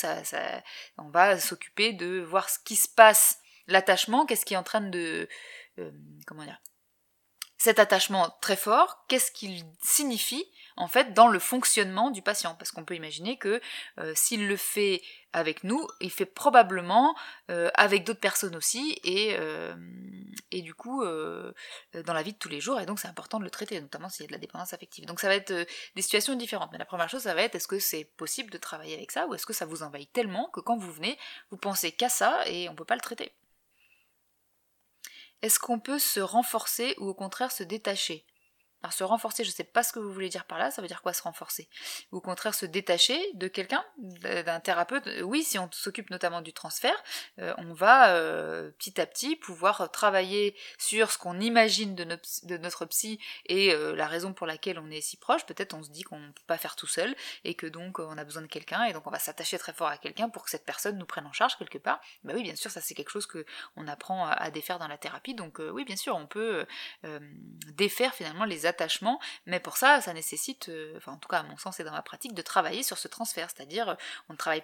on 0.98 1.10
va 1.10 1.40
s'occuper 1.40 1.94
de 1.94 2.20
voir 2.20 2.50
ce 2.50 2.60
qui 2.60 2.76
se 2.76 2.88
passe, 2.88 3.40
l'attachement, 3.68 4.26
qu'est-ce 4.26 4.46
qui 4.46 4.56
est 4.56 4.58
en 4.58 4.64
train 4.64 4.82
de 4.82 5.28
comment 6.26 6.44
dire 6.44 6.60
cet 7.60 7.78
attachement 7.78 8.38
très 8.40 8.56
fort, 8.56 9.04
qu'est-ce 9.10 9.32
qu'il 9.32 9.66
signifie 9.82 10.46
en 10.78 10.88
fait 10.88 11.14
dans 11.14 11.28
le 11.28 11.40
fonctionnement 11.40 12.10
du 12.10 12.22
patient? 12.22 12.56
Parce 12.56 12.72
qu'on 12.72 12.86
peut 12.86 12.96
imaginer 12.96 13.38
que 13.38 13.60
euh, 14.00 14.14
s'il 14.16 14.48
le 14.48 14.56
fait 14.56 15.02
avec 15.34 15.66
nous, 15.66 15.86
il 16.00 16.10
fait 16.10 16.26
probablement 16.26 17.16
euh, 17.52 17.70
avec 17.74 18.06
d'autres 18.06 18.22
personnes 18.22 18.56
aussi, 18.56 18.98
et, 19.04 19.36
euh, 19.38 19.76
et 20.52 20.62
du 20.62 20.74
coup 20.74 21.04
dans 21.04 22.14
la 22.14 22.24
vie 22.24 22.32
de 22.32 22.38
tous 22.38 22.48
les 22.48 22.62
jours, 22.62 22.80
et 22.80 22.86
donc 22.86 22.98
c'est 22.98 23.10
important 23.10 23.40
de 23.40 23.44
le 23.44 23.50
traiter, 23.50 23.80
notamment 23.82 24.08
s'il 24.08 24.24
y 24.24 24.26
a 24.26 24.28
de 24.28 24.34
la 24.34 24.40
dépendance 24.40 24.74
affective. 24.74 25.06
Donc 25.06 25.20
ça 25.20 25.28
va 25.28 25.36
être 25.36 25.52
des 25.52 26.02
situations 26.02 26.36
différentes. 26.36 26.72
Mais 26.72 26.78
la 26.78 26.86
première 26.86 27.10
chose, 27.10 27.24
ça 27.24 27.36
va 27.36 27.42
être 27.42 27.56
est-ce 27.56 27.68
que 27.68 27.80
c'est 27.80 28.06
possible 28.06 28.50
de 28.52 28.58
travailler 28.58 28.96
avec 28.96 29.12
ça, 29.12 29.28
ou 29.28 29.34
est-ce 29.34 29.46
que 29.46 29.54
ça 29.54 29.66
vous 29.66 29.84
envahit 29.84 30.12
tellement 30.14 30.50
que 30.54 30.62
quand 30.62 30.78
vous 30.78 30.94
venez, 30.94 31.20
vous 31.52 31.58
pensez 31.58 31.92
qu'à 31.92 32.10
ça 32.10 32.42
et 32.48 32.70
on 32.70 32.76
peut 32.76 32.86
pas 32.86 32.96
le 32.96 33.02
traiter? 33.02 33.34
Est-ce 35.42 35.60
qu'on 35.60 35.80
peut 35.80 36.00
se 36.00 36.20
renforcer 36.20 36.96
ou 37.00 37.08
au 37.08 37.14
contraire 37.14 37.52
se 37.52 37.64
détacher? 37.64 38.26
Alors 38.82 38.94
se 38.94 39.04
renforcer, 39.04 39.44
je 39.44 39.50
ne 39.50 39.54
sais 39.54 39.66
pas 39.66 39.84
ce 39.84 39.92
que 39.92 40.00
vous 40.00 40.12
voulez 40.12 40.30
dire 40.30 40.46
par 40.46 40.58
là, 40.58 40.72
ça 40.72 40.82
veut 40.82 40.88
dire 40.88 41.02
quoi 41.02 41.12
se 41.12 41.22
renforcer? 41.22 41.68
Ou 42.12 42.18
au 42.18 42.22
contraire 42.22 42.54
se 42.54 42.66
détacher 42.66 43.20
de 43.34 43.48
quelqu'un, 43.50 43.84
d'un 43.98 44.60
thérapeute? 44.62 45.10
Oui, 45.24 45.44
si 45.44 45.60
on 45.60 45.70
s'occupe 45.72 46.10
notamment 46.10 46.42
du 46.42 46.54
transfert, 46.54 46.96
euh, 47.40 47.54
on 47.58 47.74
va 47.74 48.16
euh, 48.16 48.72
petit 48.72 49.02
à 49.02 49.06
petit 49.06 49.36
pouvoir 49.36 49.92
travailler 49.92 50.56
sur 50.78 51.12
ce 51.12 51.18
qu'on 51.18 51.42
imagine 51.42 51.94
de, 51.94 52.58
notre 52.58 52.86
psy 52.86 53.20
et 53.48 53.74
euh, 53.74 53.96
la 53.96 54.08
raison 54.08 54.34
pour 54.34 54.48
laquelle 54.48 54.80
on 54.80 54.90
est 54.92 55.02
si 55.02 55.18
proche. 55.18 55.46
Peut-être 55.46 55.74
on 55.74 55.84
se 55.84 55.90
dit 55.90 56.04
qu'on 56.04 56.20
ne 56.20 56.32
peut 56.32 56.42
pas 56.48 56.58
faire 56.58 56.78
tout 56.78 56.88
seul 56.88 57.16
et 57.44 57.56
que 57.56 57.68
donc 57.68 58.00
on 58.00 58.18
a 58.18 58.24
besoin 58.24 58.44
de 58.44 58.48
quelqu'un 58.48 58.86
et 58.86 58.94
donc 58.94 59.06
on 59.08 59.12
va 59.12 59.20
s'attacher 59.20 59.60
très 59.60 59.74
fort 59.74 59.88
à 59.88 59.98
quelqu'un 59.98 60.30
pour 60.30 60.46
que 60.46 60.50
cette 60.50 60.66
personne 60.66 60.98
nous 60.98 61.06
prenne 61.06 61.26
en 61.26 61.34
charge 61.34 61.58
quelque 61.58 61.78
part. 61.78 62.00
Bah 62.24 62.32
oui, 62.34 62.44
bien 62.44 62.56
sûr, 62.56 62.72
ça 62.72 62.80
c'est 62.80 62.94
quelque 62.94 63.12
chose 63.12 63.26
que 63.26 63.46
on 63.76 63.90
apprend 63.90 64.28
à 64.28 64.52
défaire 64.52 64.80
dans 64.80 64.88
la 64.88 64.98
thérapie. 64.98 65.36
Donc 65.36 65.60
oui, 65.60 65.84
bien 65.84 65.98
sûr, 65.98 66.16
on 66.16 66.28
peut 66.28 66.66
défaire 67.74 68.14
finalement 68.14 68.46
les 68.46 68.66
attachement, 68.70 69.20
mais 69.46 69.60
pour 69.60 69.78
ça, 69.78 70.02
ça 70.02 70.14
nécessite, 70.14 70.70
euh, 70.70 70.94
enfin 70.98 71.14
en 71.14 71.18
tout 71.18 71.28
cas 71.28 71.40
à 71.40 71.44
mon 71.44 71.58
sens 71.58 71.80
et 71.80 71.84
dans 71.84 71.92
ma 71.92 72.02
pratique, 72.02 72.34
de 72.34 72.42
travailler 72.42 72.84
sur 72.84 72.98
ce 72.98 73.08
transfert, 73.08 73.50
c'est-à-dire 73.54 73.90
euh, 73.90 73.96
on 74.30 74.36
travaille 74.36 74.64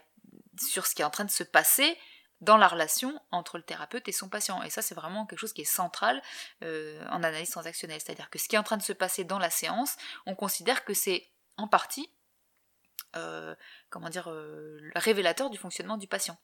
sur 0.60 0.86
ce 0.86 0.96
qui 0.96 1.02
est 1.02 1.06
en 1.06 1.10
train 1.10 1.26
de 1.26 1.32
se 1.32 1.44
passer 1.44 1.98
dans 2.42 2.58
la 2.58 2.68
relation 2.68 3.20
entre 3.32 3.58
le 3.58 3.64
thérapeute 3.64 4.08
et 4.08 4.12
son 4.12 4.30
patient. 4.30 4.62
Et 4.64 4.70
ça, 4.70 4.82
c'est 4.82 4.96
vraiment 4.96 5.26
quelque 5.26 5.40
chose 5.40 5.54
qui 5.54 5.62
est 5.62 5.66
central 5.66 6.22
euh, 6.64 7.04
en 7.08 7.24
analyse 7.24 7.50
transactionnelle. 7.50 8.00
C'est-à-dire 8.02 8.30
que 8.30 8.40
ce 8.40 8.48
qui 8.48 8.56
est 8.56 8.60
en 8.60 8.64
train 8.64 8.78
de 8.78 8.84
se 8.84 8.94
passer 8.94 9.24
dans 9.24 9.40
la 9.40 9.50
séance, 9.50 9.96
on 10.26 10.36
considère 10.36 10.86
que 10.86 10.94
c'est 10.94 11.30
en 11.58 11.68
partie, 11.68 12.10
comment 13.90 14.10
dire, 14.10 14.30
révélateur 14.96 15.50
du 15.50 15.58
fonctionnement 15.58 15.96
du 15.96 16.06
patient. 16.06 16.38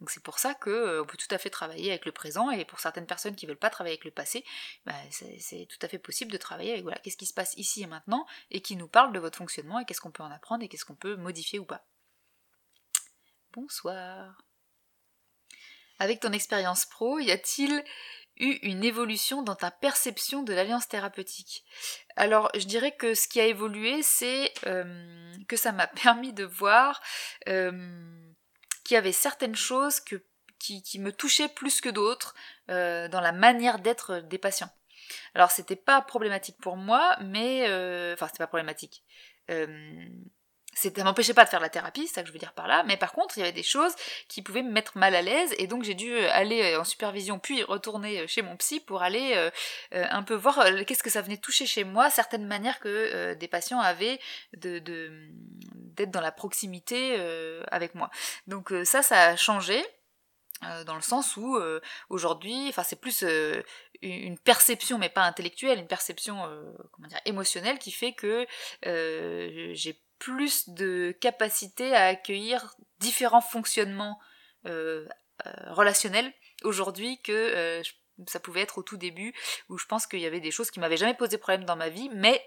Donc 0.00 0.10
c'est 0.10 0.22
pour 0.22 0.38
ça 0.38 0.54
qu'on 0.54 0.70
euh, 0.70 1.04
peut 1.04 1.18
tout 1.18 1.32
à 1.32 1.38
fait 1.38 1.50
travailler 1.50 1.90
avec 1.90 2.06
le 2.06 2.12
présent 2.12 2.50
et 2.50 2.64
pour 2.64 2.80
certaines 2.80 3.06
personnes 3.06 3.36
qui 3.36 3.46
veulent 3.46 3.56
pas 3.56 3.70
travailler 3.70 3.94
avec 3.94 4.04
le 4.04 4.10
passé, 4.10 4.44
bah, 4.86 4.94
c'est 5.10 5.66
tout 5.68 5.78
à 5.82 5.88
fait 5.88 5.98
possible 5.98 6.32
de 6.32 6.38
travailler 6.38 6.72
avec 6.72 6.82
voilà 6.82 6.98
qu'est-ce 6.98 7.18
qui 7.18 7.26
se 7.26 7.34
passe 7.34 7.54
ici 7.56 7.82
et 7.82 7.86
maintenant 7.86 8.26
et 8.50 8.62
qui 8.62 8.76
nous 8.76 8.88
parle 8.88 9.12
de 9.12 9.18
votre 9.18 9.36
fonctionnement 9.36 9.78
et 9.78 9.84
qu'est-ce 9.84 10.00
qu'on 10.00 10.10
peut 10.10 10.22
en 10.22 10.30
apprendre 10.30 10.64
et 10.64 10.68
qu'est-ce 10.68 10.84
qu'on 10.84 10.94
peut 10.94 11.16
modifier 11.16 11.58
ou 11.58 11.64
pas. 11.64 11.84
Bonsoir. 13.52 14.42
Avec 15.98 16.20
ton 16.20 16.32
expérience 16.32 16.86
pro, 16.86 17.18
y 17.18 17.30
a-t-il 17.30 17.84
eu 18.38 18.52
une 18.62 18.84
évolution 18.84 19.42
dans 19.42 19.54
ta 19.54 19.70
perception 19.70 20.42
de 20.42 20.54
l'alliance 20.54 20.88
thérapeutique? 20.88 21.64
Alors, 22.16 22.50
je 22.54 22.64
dirais 22.64 22.96
que 22.96 23.14
ce 23.14 23.28
qui 23.28 23.38
a 23.38 23.46
évolué, 23.46 24.02
c'est 24.02 24.52
euh, 24.66 25.34
que 25.46 25.56
ça 25.56 25.72
m'a 25.72 25.86
permis 26.02 26.32
de 26.32 26.44
voir 26.44 27.02
euh, 27.48 28.32
qu'il 28.90 28.96
y 28.96 28.98
avait 28.98 29.12
certaines 29.12 29.54
choses 29.54 30.00
qui, 30.00 30.98
me 30.98 31.12
touchaient 31.12 31.48
plus 31.48 31.80
que 31.80 31.88
d'autres 31.88 32.34
euh, 32.70 33.06
dans 33.06 33.20
la 33.20 33.30
manière 33.30 33.78
d'être 33.78 34.18
des 34.18 34.36
patients. 34.36 34.68
Alors 35.36 35.52
c'était 35.52 35.76
pas 35.76 36.02
problématique 36.02 36.56
pour 36.60 36.76
moi, 36.76 37.16
mais 37.22 37.68
euh, 37.68 38.14
enfin 38.14 38.26
c'était 38.26 38.42
pas 38.42 38.48
problématique. 38.48 39.04
Euh, 39.48 40.08
ça 40.72 41.04
m'empêchait 41.04 41.34
pas 41.34 41.44
de 41.44 41.50
faire 41.50 41.60
la 41.60 41.68
thérapie, 41.68 42.06
c'est 42.06 42.14
ça 42.14 42.22
que 42.22 42.28
je 42.28 42.32
veux 42.32 42.38
dire 42.38 42.52
par 42.52 42.68
là, 42.68 42.84
mais 42.86 42.96
par 42.96 43.12
contre, 43.12 43.36
il 43.36 43.40
y 43.40 43.42
avait 43.42 43.52
des 43.52 43.62
choses 43.62 43.94
qui 44.28 44.42
pouvaient 44.42 44.62
me 44.62 44.70
mettre 44.70 44.98
mal 44.98 45.14
à 45.14 45.22
l'aise, 45.22 45.54
et 45.58 45.66
donc 45.66 45.82
j'ai 45.82 45.94
dû 45.94 46.16
aller 46.18 46.76
en 46.76 46.84
supervision, 46.84 47.38
puis 47.38 47.62
retourner 47.62 48.26
chez 48.28 48.42
mon 48.42 48.56
psy 48.56 48.80
pour 48.80 49.02
aller 49.02 49.32
euh, 49.34 49.50
euh, 49.94 50.04
un 50.10 50.22
peu 50.22 50.34
voir 50.34 50.60
euh, 50.60 50.84
qu'est-ce 50.84 51.02
que 51.02 51.10
ça 51.10 51.22
venait 51.22 51.36
toucher 51.36 51.66
chez 51.66 51.84
moi, 51.84 52.10
certaines 52.10 52.46
manières 52.46 52.80
que 52.80 53.34
des 53.34 53.48
patients 53.48 53.80
avaient 53.80 54.20
de, 54.56 54.78
d'être 54.78 56.10
dans 56.10 56.20
la 56.20 56.32
proximité 56.32 57.16
avec 57.70 57.94
moi. 57.94 58.10
Donc 58.46 58.72
ça, 58.84 59.02
ça 59.02 59.28
a 59.28 59.36
changé. 59.36 59.82
dans 60.86 60.94
le 60.94 61.02
sens 61.02 61.36
où 61.36 61.58
aujourd'hui, 62.08 62.66
enfin 62.68 62.82
c'est 62.82 63.00
plus 63.00 63.24
une 64.02 64.38
perception, 64.38 64.98
mais 64.98 65.08
pas 65.08 65.22
intellectuelle, 65.22 65.78
une 65.78 65.86
perception 65.86 66.36
comment 66.92 67.08
dire 67.08 67.20
émotionnelle 67.24 67.78
qui 67.78 67.90
fait 67.90 68.12
que 68.12 68.46
j'ai 68.82 70.00
plus 70.20 70.68
de 70.68 71.16
capacité 71.20 71.96
à 71.96 72.04
accueillir 72.04 72.76
différents 73.00 73.40
fonctionnements 73.40 74.20
euh, 74.66 75.08
euh, 75.46 75.72
relationnels 75.72 76.32
aujourd'hui 76.62 77.20
que 77.22 77.32
euh, 77.32 77.82
ça 78.26 78.38
pouvait 78.38 78.60
être 78.60 78.76
au 78.78 78.82
tout 78.82 78.98
début, 78.98 79.34
où 79.70 79.78
je 79.78 79.86
pense 79.86 80.06
qu'il 80.06 80.20
y 80.20 80.26
avait 80.26 80.40
des 80.40 80.50
choses 80.50 80.70
qui 80.70 80.78
m'avaient 80.78 80.98
jamais 80.98 81.14
posé 81.14 81.38
problème 81.38 81.64
dans 81.64 81.74
ma 81.74 81.88
vie, 81.88 82.10
mais 82.12 82.44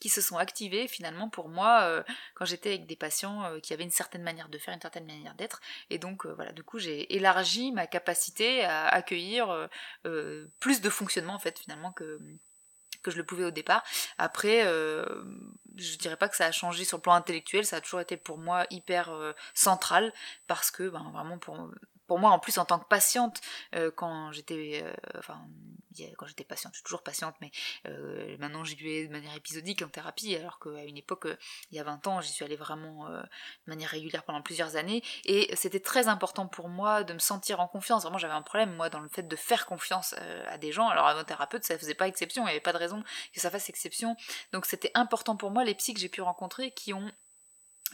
qui 0.00 0.08
se 0.08 0.20
sont 0.20 0.36
activées 0.36 0.88
finalement 0.88 1.30
pour 1.30 1.48
moi 1.48 2.04
quand 2.34 2.44
j'étais 2.44 2.70
avec 2.70 2.86
des 2.86 2.96
patients 2.96 3.58
qui 3.62 3.72
avaient 3.72 3.84
une 3.84 3.90
certaine 3.90 4.24
manière 4.24 4.48
de 4.48 4.58
faire, 4.58 4.74
une 4.74 4.80
certaine 4.80 5.06
manière 5.06 5.36
d'être. 5.36 5.60
Et 5.88 5.98
donc 5.98 6.26
voilà, 6.26 6.50
du 6.50 6.64
coup 6.64 6.80
j'ai 6.80 7.14
élargi 7.14 7.70
ma 7.70 7.86
capacité 7.86 8.64
à 8.64 8.88
accueillir 8.88 9.68
plus 10.58 10.80
de 10.80 10.90
fonctionnements 10.90 11.36
en 11.36 11.38
fait 11.38 11.60
finalement 11.60 11.92
que 11.92 12.18
que 13.04 13.10
je 13.10 13.16
le 13.16 13.24
pouvais 13.24 13.44
au 13.44 13.50
départ. 13.52 13.84
Après, 14.18 14.62
euh, 14.66 15.04
je 15.76 15.96
dirais 15.96 16.16
pas 16.16 16.28
que 16.28 16.36
ça 16.36 16.46
a 16.46 16.52
changé 16.52 16.84
sur 16.84 16.96
le 16.96 17.02
plan 17.02 17.14
intellectuel, 17.14 17.64
ça 17.64 17.76
a 17.76 17.80
toujours 17.80 18.00
été 18.00 18.16
pour 18.16 18.38
moi 18.38 18.66
hyper 18.70 19.10
euh, 19.10 19.32
central 19.54 20.12
parce 20.46 20.70
que 20.70 20.88
ben, 20.88 21.10
vraiment 21.12 21.38
pour 21.38 21.70
pour 22.06 22.18
moi, 22.18 22.30
en 22.30 22.38
plus, 22.38 22.58
en 22.58 22.64
tant 22.64 22.78
que 22.78 22.86
patiente, 22.86 23.40
euh, 23.74 23.90
quand 23.94 24.32
j'étais, 24.32 24.82
euh, 24.84 24.92
enfin, 25.18 25.40
quand 26.16 26.26
j'étais 26.26 26.44
patiente, 26.44 26.72
je 26.72 26.78
suis 26.78 26.84
toujours 26.84 27.02
patiente, 27.02 27.36
mais 27.40 27.52
euh, 27.86 28.36
maintenant 28.38 28.64
j'y 28.64 28.74
vais 28.74 29.06
de 29.06 29.12
manière 29.12 29.34
épisodique 29.36 29.80
en 29.82 29.88
thérapie, 29.88 30.34
alors 30.34 30.58
qu'à 30.58 30.82
une 30.84 30.96
époque, 30.96 31.28
il 31.70 31.76
y 31.76 31.80
a 31.80 31.84
20 31.84 32.06
ans, 32.08 32.20
j'y 32.20 32.32
suis 32.32 32.44
allée 32.44 32.56
vraiment 32.56 33.08
de 33.08 33.22
manière 33.66 33.90
régulière 33.90 34.24
pendant 34.24 34.42
plusieurs 34.42 34.74
années, 34.74 35.04
et 35.24 35.54
c'était 35.54 35.78
très 35.78 36.08
important 36.08 36.48
pour 36.48 36.68
moi 36.68 37.04
de 37.04 37.12
me 37.12 37.20
sentir 37.20 37.60
en 37.60 37.68
confiance. 37.68 38.02
Vraiment, 38.02 38.18
j'avais 38.18 38.34
un 38.34 38.42
problème, 38.42 38.74
moi, 38.74 38.90
dans 38.90 39.00
le 39.00 39.08
fait 39.08 39.22
de 39.22 39.36
faire 39.36 39.66
confiance 39.66 40.14
à 40.48 40.58
des 40.58 40.72
gens. 40.72 40.88
Alors, 40.88 41.06
à 41.06 41.14
mon 41.14 41.24
thérapeute, 41.24 41.64
ça 41.64 41.78
faisait 41.78 41.94
pas 41.94 42.08
exception, 42.08 42.42
il 42.42 42.46
n'y 42.46 42.50
avait 42.50 42.60
pas 42.60 42.72
de 42.72 42.78
raison 42.78 43.02
que 43.32 43.40
ça 43.40 43.50
fasse 43.50 43.68
exception. 43.68 44.16
Donc, 44.52 44.66
c'était 44.66 44.90
important 44.94 45.36
pour 45.36 45.52
moi, 45.52 45.62
les 45.62 45.74
psys 45.74 45.94
que 45.94 46.00
j'ai 46.00 46.08
pu 46.08 46.22
rencontrer, 46.22 46.72
qui 46.72 46.92
ont 46.92 47.12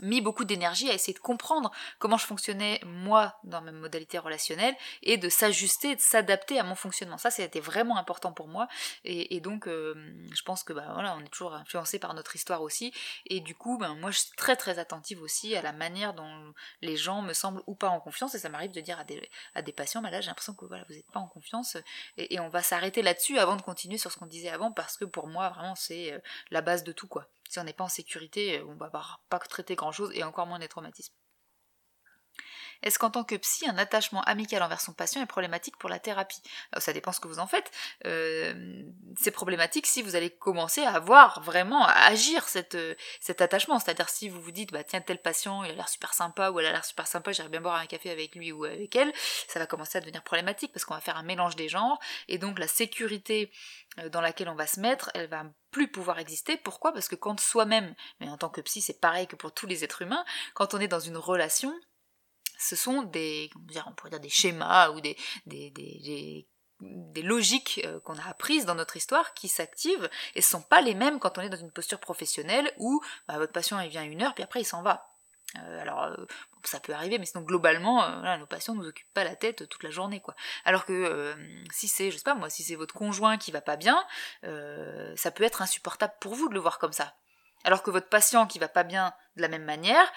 mis 0.01 0.21
beaucoup 0.21 0.45
d'énergie 0.45 0.91
à 0.91 0.95
essayer 0.95 1.15
de 1.15 1.19
comprendre 1.19 1.71
comment 1.99 2.17
je 2.17 2.27
fonctionnais 2.27 2.81
moi 2.85 3.39
dans 3.45 3.61
ma 3.61 3.73
modalité 3.73 4.19
relationnelle 4.19 4.75
et 5.03 5.17
de 5.17 5.29
s'ajuster, 5.29 5.97
de 5.97 6.01
s'adapter 6.01 6.59
à 6.59 6.63
mon 6.63 6.75
fonctionnement. 6.75 7.19
Ça, 7.19 7.31
c'était 7.31 7.61
vraiment 7.61 7.97
important 7.97 8.33
pour 8.33 8.49
moi. 8.49 8.69
Et, 9.05 9.41
donc 9.41 9.67
euh, 9.67 9.95
je 10.35 10.43
pense 10.43 10.63
que 10.63 10.73
bah 10.73 10.91
voilà, 10.93 11.17
on 11.17 11.21
est 11.21 11.29
toujours 11.29 11.55
influencé 11.55 11.99
par 11.99 12.15
notre 12.15 12.37
histoire 12.37 12.63
aussi. 12.63 12.93
Et 13.27 13.41
du 13.41 13.55
coup, 13.55 13.79
ben 13.79 13.95
moi 13.95 14.11
je 14.11 14.19
suis 14.19 14.31
très 14.37 14.57
très 14.57 14.79
attentive 14.79 15.23
aussi 15.23 15.57
à 15.57 15.63
la 15.63 15.73
manière 15.73 16.15
dont 16.15 16.55
les 16.83 16.97
gens 16.97 17.23
me 17.23 17.33
semblent 17.33 17.63
ou 17.67 17.75
pas 17.75 17.89
en 17.89 18.01
confiance. 18.01 18.35
Et 18.35 18.39
ça 18.39 18.49
m'arrive 18.49 18.73
de 18.73 18.81
dire 18.81 18.99
à 19.01 19.05
des, 19.05 19.31
à 19.55 19.63
des 19.63 19.73
patients, 19.73 20.03
bah 20.03 20.11
là 20.11 20.21
j'ai 20.21 20.29
l'impression 20.29 20.55
que 20.55 20.65
voilà 20.67 20.85
vous 20.89 20.95
n'êtes 20.95 21.11
pas 21.11 21.21
en 21.21 21.29
confiance. 21.29 21.77
Et, 22.17 22.35
et 22.35 22.41
on 22.41 22.49
va 22.49 22.63
s'arrêter 22.63 23.03
là-dessus 23.03 23.39
avant 23.39 23.57
de 23.57 23.63
continuer 23.63 23.99
sur 23.99 24.13
ce 24.13 24.19
qu'on 24.19 24.27
disait 24.27 24.51
avant 24.51 24.73
parce 24.73 24.97
que 24.97 25.05
pour 25.05 25.27
moi 25.27 25.49
vraiment 25.51 25.75
c'est 25.75 26.13
euh, 26.13 26.19
la 26.51 26.61
base 26.61 26.85
de 26.85 26.93
tout 26.93 27.09
quoi 27.09 27.27
si 27.51 27.59
on 27.59 27.65
n'est 27.65 27.73
pas 27.73 27.85
en 27.85 27.89
sécurité, 27.89 28.63
on 28.63 28.77
va 28.77 28.91
pas 29.29 29.39
traiter 29.41 29.75
grand 29.75 29.91
chose 29.91 30.13
et 30.15 30.23
encore 30.23 30.47
moins 30.47 30.61
des 30.61 30.69
traumatismes. 30.69 31.15
Est-ce 32.83 32.99
qu'en 32.99 33.11
tant 33.11 33.25
que 33.25 33.35
psy, 33.37 33.69
un 33.69 33.79
attachement 33.79 34.23
amical 34.23 34.63
envers 34.63 34.81
son 34.81 34.93
patient 34.93 35.23
est 35.23 35.27
problématique 35.27 35.77
pour 35.77 35.89
la 35.89 35.99
thérapie? 35.99 36.43
Ça 36.79 36.93
dépend 36.93 37.13
ce 37.13 37.21
que 37.21 37.29
vous 37.29 37.39
en 37.39 37.47
faites. 37.47 37.71
Euh, 38.07 38.83
c'est 39.19 39.31
problématique 39.31 39.87
si 39.87 40.03
vous 40.03 40.17
allez 40.17 40.31
commencer 40.31 40.83
à 40.83 40.95
avoir 40.95 41.43
vraiment 41.43 41.85
à 41.85 41.93
agir 41.93 42.49
cette, 42.49 42.77
cet 43.21 43.41
attachement. 43.41 43.79
C'est-à-dire 43.79 44.09
si 44.09 44.29
vous 44.29 44.41
vous 44.41 44.53
dites, 44.53 44.73
bah 44.73 44.85
tiens, 44.85 45.01
tel 45.01 45.19
patient, 45.19 45.65
il 45.65 45.71
a 45.71 45.75
l'air 45.75 45.89
super 45.89 46.15
sympa 46.15 46.51
ou 46.51 46.61
elle 46.61 46.67
a 46.67 46.73
l'air 46.73 46.85
super 46.85 47.07
sympa, 47.07 47.33
j'irai 47.33 47.49
bien 47.49 47.61
boire 47.61 47.77
un 47.77 47.87
café 47.87 48.11
avec 48.11 48.35
lui 48.35 48.53
ou 48.53 48.65
avec 48.65 48.95
elle, 48.97 49.13
ça 49.49 49.59
va 49.59 49.67
commencer 49.67 49.99
à 49.99 50.01
devenir 50.01 50.23
problématique 50.23 50.73
parce 50.73 50.85
qu'on 50.85 50.95
va 50.95 51.01
faire 51.01 51.17
un 51.17 51.23
mélange 51.23 51.57
des 51.57 51.69
genres 51.69 51.99
et 52.29 52.39
donc 52.39 52.59
la 52.59 52.69
sécurité 52.69 53.51
euh, 53.99 54.09
dans 54.09 54.21
laquelle 54.21 54.49
on 54.49 54.55
va 54.55 54.67
se 54.67 54.81
mettre, 54.81 55.11
elle 55.15 55.29
va 55.29 55.45
plus 55.71 55.89
pouvoir 55.89 56.19
exister. 56.19 56.57
Pourquoi? 56.57 56.93
Parce 56.93 57.09
que 57.09 57.15
quand 57.15 57.39
soi-même, 57.39 57.95
mais 58.21 58.29
en 58.29 58.37
tant 58.37 58.49
que 58.49 58.61
psy 58.61 58.81
c'est 58.81 59.01
pareil 59.01 59.27
que 59.27 59.37
pour 59.37 59.53
tous 59.53 59.67
les 59.67 59.85
êtres 59.85 60.03
humains, 60.03 60.25
quand 60.55 60.75
on 60.75 60.81
est 60.81 60.89
dans 60.89 61.01
une 61.01 61.17
relation, 61.17 61.75
ce 62.61 62.77
sont 62.77 63.03
des, 63.03 63.51
on 63.87 63.93
pourrait 63.93 64.11
dire 64.11 64.21
des 64.21 64.29
schémas 64.29 64.91
ou 64.91 65.01
des, 65.01 65.17
des, 65.47 66.47
logiques 67.23 67.81
euh, 67.85 68.01
qu'on 68.01 68.19
a 68.19 68.29
apprises 68.29 68.67
dans 68.67 68.75
notre 68.75 68.97
histoire 68.97 69.35
qui 69.35 69.49
s'activent 69.49 70.09
et 70.35 70.43
ce 70.43 70.51
sont 70.51 70.63
pas 70.63 70.81
les 70.81 70.95
mêmes 70.95 71.19
quand 71.19 71.39
on 71.39 71.43
est 71.43 71.49
dans 71.49 71.59
une 71.59 71.73
posture 71.73 72.01
professionnelle 72.01 72.73
où 72.79 73.03
bah, 73.29 73.39
votre 73.39 73.53
patient 73.53 73.85
vient 73.89 74.05
une 74.05 74.23
heure 74.23 74.35
puis 74.35 74.45
après 74.45 74.61
il 74.61 74.65
s'en 74.65 74.83
va. 74.83 75.07
Euh, 75.59 75.81
alors 75.81 76.05
euh, 76.05 76.17
ça 76.63 76.81
peut 76.81 76.93
arriver, 76.93 77.19
mais 77.19 77.25
sinon 77.25 77.43
globalement, 77.43 78.07
nos 78.37 78.47
patients 78.47 78.75
nous 78.75 78.87
occupent 78.87 79.13
pas 79.15 79.25
la 79.25 79.35
tête 79.35 79.67
toute 79.69 79.83
la 79.83 79.91
journée, 79.91 80.21
quoi. 80.21 80.35
Alors 80.67 80.85
que 80.85 81.35
si 81.73 81.89
c'est, 81.89 82.11
je 82.11 82.19
sais 82.19 82.23
pas 82.23 82.35
moi, 82.35 82.51
si 82.51 82.63
c'est 82.63 82.77
votre 82.77 82.95
conjoint 82.95 83.39
qui 83.39 83.51
va 83.51 83.63
pas 83.63 83.77
bien, 83.77 84.05
ça 84.43 85.31
peut 85.31 85.43
être 85.43 85.63
insupportable 85.63 86.13
pour 86.21 86.35
vous 86.35 86.51
de 86.51 86.55
le 86.55 86.61
voir 86.61 86.79
comme 86.79 86.93
ça. 86.93 87.15
Alors 87.65 87.83
que 87.83 87.91
votre 87.91 88.11
patient 88.11 88.47
qui 88.47 88.59
va 88.59 88.69
pas 88.69 88.85
bien 88.85 89.15
de 89.37 89.43
la 89.43 89.49
même 89.49 89.65
manière, 89.65 90.13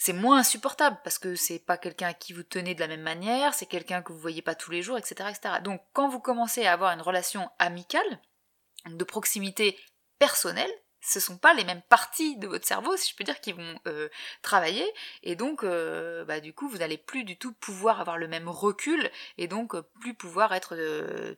c'est 0.00 0.14
moins 0.14 0.38
insupportable 0.38 0.98
parce 1.04 1.18
que 1.18 1.36
c'est 1.36 1.58
pas 1.58 1.76
quelqu'un 1.76 2.08
à 2.08 2.14
qui 2.14 2.32
vous 2.32 2.42
tenez 2.42 2.74
de 2.74 2.80
la 2.80 2.88
même 2.88 3.02
manière, 3.02 3.52
c'est 3.52 3.66
quelqu'un 3.66 4.00
que 4.00 4.14
vous 4.14 4.18
voyez 4.18 4.40
pas 4.40 4.54
tous 4.54 4.70
les 4.70 4.80
jours, 4.80 4.96
etc., 4.96 5.28
etc. 5.28 5.56
Donc 5.62 5.82
quand 5.92 6.08
vous 6.08 6.20
commencez 6.20 6.64
à 6.64 6.72
avoir 6.72 6.92
une 6.92 7.02
relation 7.02 7.50
amicale, 7.58 8.18
de 8.86 9.04
proximité 9.04 9.78
personnelle, 10.18 10.70
ce 11.00 11.18
sont 11.20 11.38
pas 11.38 11.54
les 11.54 11.64
mêmes 11.64 11.82
parties 11.88 12.36
de 12.36 12.46
votre 12.46 12.66
cerveau, 12.66 12.96
si 12.96 13.10
je 13.10 13.16
peux 13.16 13.24
dire, 13.24 13.40
qui 13.40 13.52
vont 13.52 13.80
euh, 13.86 14.08
travailler, 14.42 14.86
et 15.22 15.34
donc, 15.34 15.64
euh, 15.64 16.24
bah, 16.24 16.40
du 16.40 16.52
coup, 16.52 16.68
vous 16.68 16.78
n'allez 16.78 16.98
plus 16.98 17.24
du 17.24 17.38
tout 17.38 17.52
pouvoir 17.52 18.00
avoir 18.00 18.18
le 18.18 18.28
même 18.28 18.48
recul, 18.48 19.10
et 19.38 19.48
donc 19.48 19.74
euh, 19.74 19.82
plus 20.00 20.14
pouvoir 20.14 20.52
être 20.52 20.76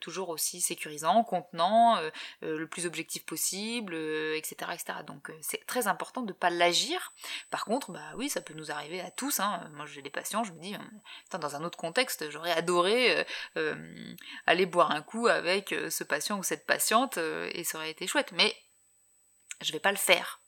toujours 0.01 0.31
aussi 0.31 0.61
sécurisant, 0.61 1.25
contenant, 1.25 1.99
le 2.41 2.67
plus 2.67 2.87
objectif 2.87 3.25
possible, 3.25 3.95
etc., 3.95 4.73
etc. 4.73 4.99
Donc, 5.07 5.31
c'est 5.41 5.65
très 5.67 5.87
important 5.87 6.23
de 6.23 6.29
ne 6.29 6.33
pas 6.33 6.51
l'agir. 6.51 7.13
Par 7.51 7.65
contre, 7.65 7.93
bah 7.93 8.01
oui, 8.17 8.29
ça 8.29 8.41
peut 8.41 8.55
nous 8.55 8.71
arriver 8.71 9.01
à 9.01 9.11
tous. 9.11 9.41
Hein. 9.41 9.71
Moi, 9.75 9.87
j'ai 9.87 10.03
des 10.03 10.11
patients, 10.11 10.45
je 10.45 10.53
me 10.53 10.61
dis, 10.61 10.75
dans 11.31 11.57
un 11.57 11.65
autre 11.65 11.79
contexte, 11.79 12.31
j'aurais 12.31 12.53
adoré 12.53 13.25
aller 14.47 14.67
boire 14.67 14.91
un 14.91 15.03
coup 15.03 15.27
avec 15.27 15.75
ce 15.91 16.05
patient 16.05 16.39
ou 16.39 16.43
cette 16.43 16.67
patiente, 16.67 17.19
et 17.19 17.65
ça 17.65 17.79
aurait 17.79 17.91
été 17.91 18.07
chouette. 18.07 18.33
Mais 18.33 18.55
je 19.61 19.73
vais 19.73 19.81
pas 19.81 19.93
le 19.93 19.99
faire. 19.99 20.43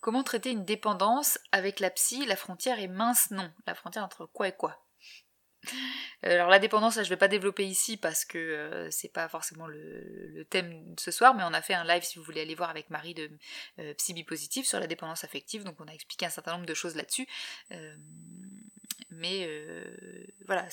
Comment 0.00 0.22
traiter 0.22 0.50
une 0.50 0.64
dépendance 0.64 1.38
avec 1.50 1.80
la 1.80 1.90
psy? 1.90 2.26
La 2.26 2.36
frontière 2.36 2.78
est 2.78 2.88
mince, 2.88 3.30
non. 3.30 3.50
La 3.66 3.74
frontière 3.74 4.04
entre 4.04 4.26
quoi 4.26 4.48
et 4.48 4.52
quoi? 4.52 4.84
Alors 6.22 6.48
la 6.48 6.58
dépendance, 6.58 6.96
là, 6.96 7.02
je 7.02 7.08
vais 7.08 7.16
pas 7.16 7.28
développer 7.28 7.66
ici 7.66 7.96
parce 7.96 8.24
que 8.24 8.38
euh, 8.38 8.90
c'est 8.90 9.12
pas 9.12 9.28
forcément 9.28 9.66
le, 9.66 10.46
thème 10.50 10.94
de 10.94 11.00
ce 11.00 11.10
soir, 11.10 11.34
mais 11.34 11.42
on 11.44 11.52
a 11.52 11.62
fait 11.62 11.74
un 11.74 11.84
live 11.84 12.02
si 12.02 12.18
vous 12.18 12.24
voulez 12.24 12.40
aller 12.40 12.54
voir 12.54 12.70
avec 12.70 12.90
Marie 12.90 13.14
de 13.14 13.30
euh, 13.78 13.94
Psy 13.94 14.24
Positive 14.24 14.66
sur 14.66 14.80
la 14.80 14.86
dépendance 14.86 15.24
affective, 15.24 15.64
donc 15.64 15.80
on 15.80 15.86
a 15.86 15.92
expliqué 15.92 16.26
un 16.26 16.30
certain 16.30 16.52
nombre 16.52 16.66
de 16.66 16.74
choses 16.74 16.96
là-dessus. 16.96 17.26
Euh, 17.72 17.96
mais 19.10 19.46
euh, 19.48 19.84
voilà, 20.46 20.66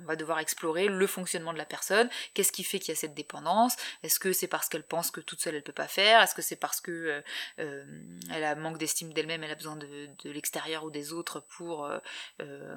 on 0.00 0.04
va 0.04 0.16
devoir 0.16 0.38
explorer 0.38 0.88
le 0.88 1.06
fonctionnement 1.06 1.52
de 1.52 1.58
la 1.58 1.64
personne, 1.64 2.08
qu'est-ce 2.34 2.52
qui 2.52 2.64
fait 2.64 2.78
qu'il 2.78 2.90
y 2.90 2.96
a 2.96 3.00
cette 3.00 3.14
dépendance, 3.14 3.76
est-ce 4.02 4.18
que 4.18 4.32
c'est 4.32 4.48
parce 4.48 4.68
qu'elle 4.68 4.82
pense 4.82 5.10
que 5.10 5.20
toute 5.20 5.40
seule 5.40 5.54
elle 5.54 5.62
peut 5.62 5.72
pas 5.72 5.88
faire, 5.88 6.22
est-ce 6.22 6.34
que 6.34 6.42
c'est 6.42 6.56
parce 6.56 6.80
que 6.80 6.90
euh, 6.90 7.20
euh, 7.60 7.84
elle 8.32 8.44
a 8.44 8.54
manque 8.54 8.78
d'estime 8.78 9.12
d'elle-même, 9.12 9.42
elle 9.44 9.50
a 9.50 9.56
besoin 9.56 9.76
de, 9.76 10.08
l'extérieur 10.24 10.84
ou 10.84 10.90
des 10.90 11.12
autres 11.12 11.40
pour 11.40 11.90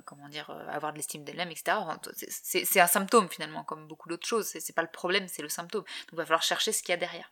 comment 0.06 0.30
dire 0.30 0.50
avoir 0.70 0.94
de 0.94 0.98
l'estime 0.98 1.24
d'elle-même, 1.24 1.52
etc. 1.52 1.78
C'est 2.28 2.80
un 2.80 2.88
symptôme 2.88 3.30
finalement, 3.30 3.64
comme 3.64 3.88
beaucoup 3.88 4.10
d'autres 4.10 4.28
choses, 4.28 4.48
c'est 4.48 4.76
pas 4.76 4.82
le 4.82 4.92
problème, 4.92 5.28
c'est 5.28 5.42
le 5.42 5.50
symptôme. 5.50 5.84
Donc 5.84 6.10
il 6.14 6.16
va 6.16 6.26
falloir 6.26 6.44
chercher 6.44 6.72
ce 6.72 6.82
qu'il 6.82 6.92
y 6.92 6.94
a 6.94 6.98
derrière. 6.98 7.32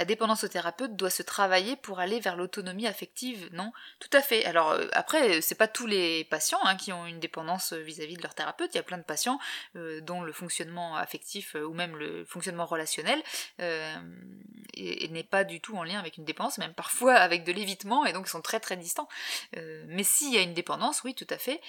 La 0.00 0.06
dépendance 0.06 0.44
au 0.44 0.48
thérapeute 0.48 0.96
doit 0.96 1.10
se 1.10 1.22
travailler 1.22 1.76
pour 1.76 2.00
aller 2.00 2.20
vers 2.20 2.34
l'autonomie 2.34 2.86
affective, 2.86 3.50
non? 3.52 3.70
Tout 3.98 4.08
à 4.14 4.22
fait. 4.22 4.46
Alors 4.46 4.70
euh, 4.70 4.86
après, 4.94 5.42
c'est 5.42 5.54
pas 5.54 5.68
tous 5.68 5.86
les 5.86 6.24
patients 6.24 6.58
hein, 6.64 6.74
qui 6.76 6.90
ont 6.90 7.04
une 7.04 7.20
dépendance 7.20 7.74
euh, 7.74 7.80
vis-à-vis 7.80 8.16
de 8.16 8.22
leur 8.22 8.34
thérapeute. 8.34 8.70
Il 8.72 8.78
y 8.78 8.80
a 8.80 8.82
plein 8.82 8.96
de 8.96 9.02
patients 9.02 9.38
euh, 9.76 10.00
dont 10.00 10.22
le 10.22 10.32
fonctionnement 10.32 10.96
affectif 10.96 11.54
ou 11.54 11.74
même 11.74 11.98
le 11.98 12.24
fonctionnement 12.24 12.64
relationnel 12.64 13.22
n'est 13.58 15.22
pas 15.22 15.44
du 15.44 15.60
tout 15.60 15.76
en 15.76 15.82
lien 15.82 15.98
avec 15.98 16.16
une 16.16 16.24
dépendance, 16.24 16.56
même 16.56 16.72
parfois 16.72 17.14
avec 17.16 17.44
de 17.44 17.52
l'évitement, 17.52 18.06
et 18.06 18.14
donc 18.14 18.26
ils 18.26 18.30
sont 18.30 18.40
très 18.40 18.58
très 18.58 18.78
distants. 18.78 19.08
mais 19.54 20.02
s'il 20.02 20.32
y 20.32 20.38
a 20.38 20.40
une 20.40 20.54
dépendance, 20.54 21.02
oui, 21.04 21.14
tout 21.14 21.26
à 21.28 21.36
fait, 21.36 21.60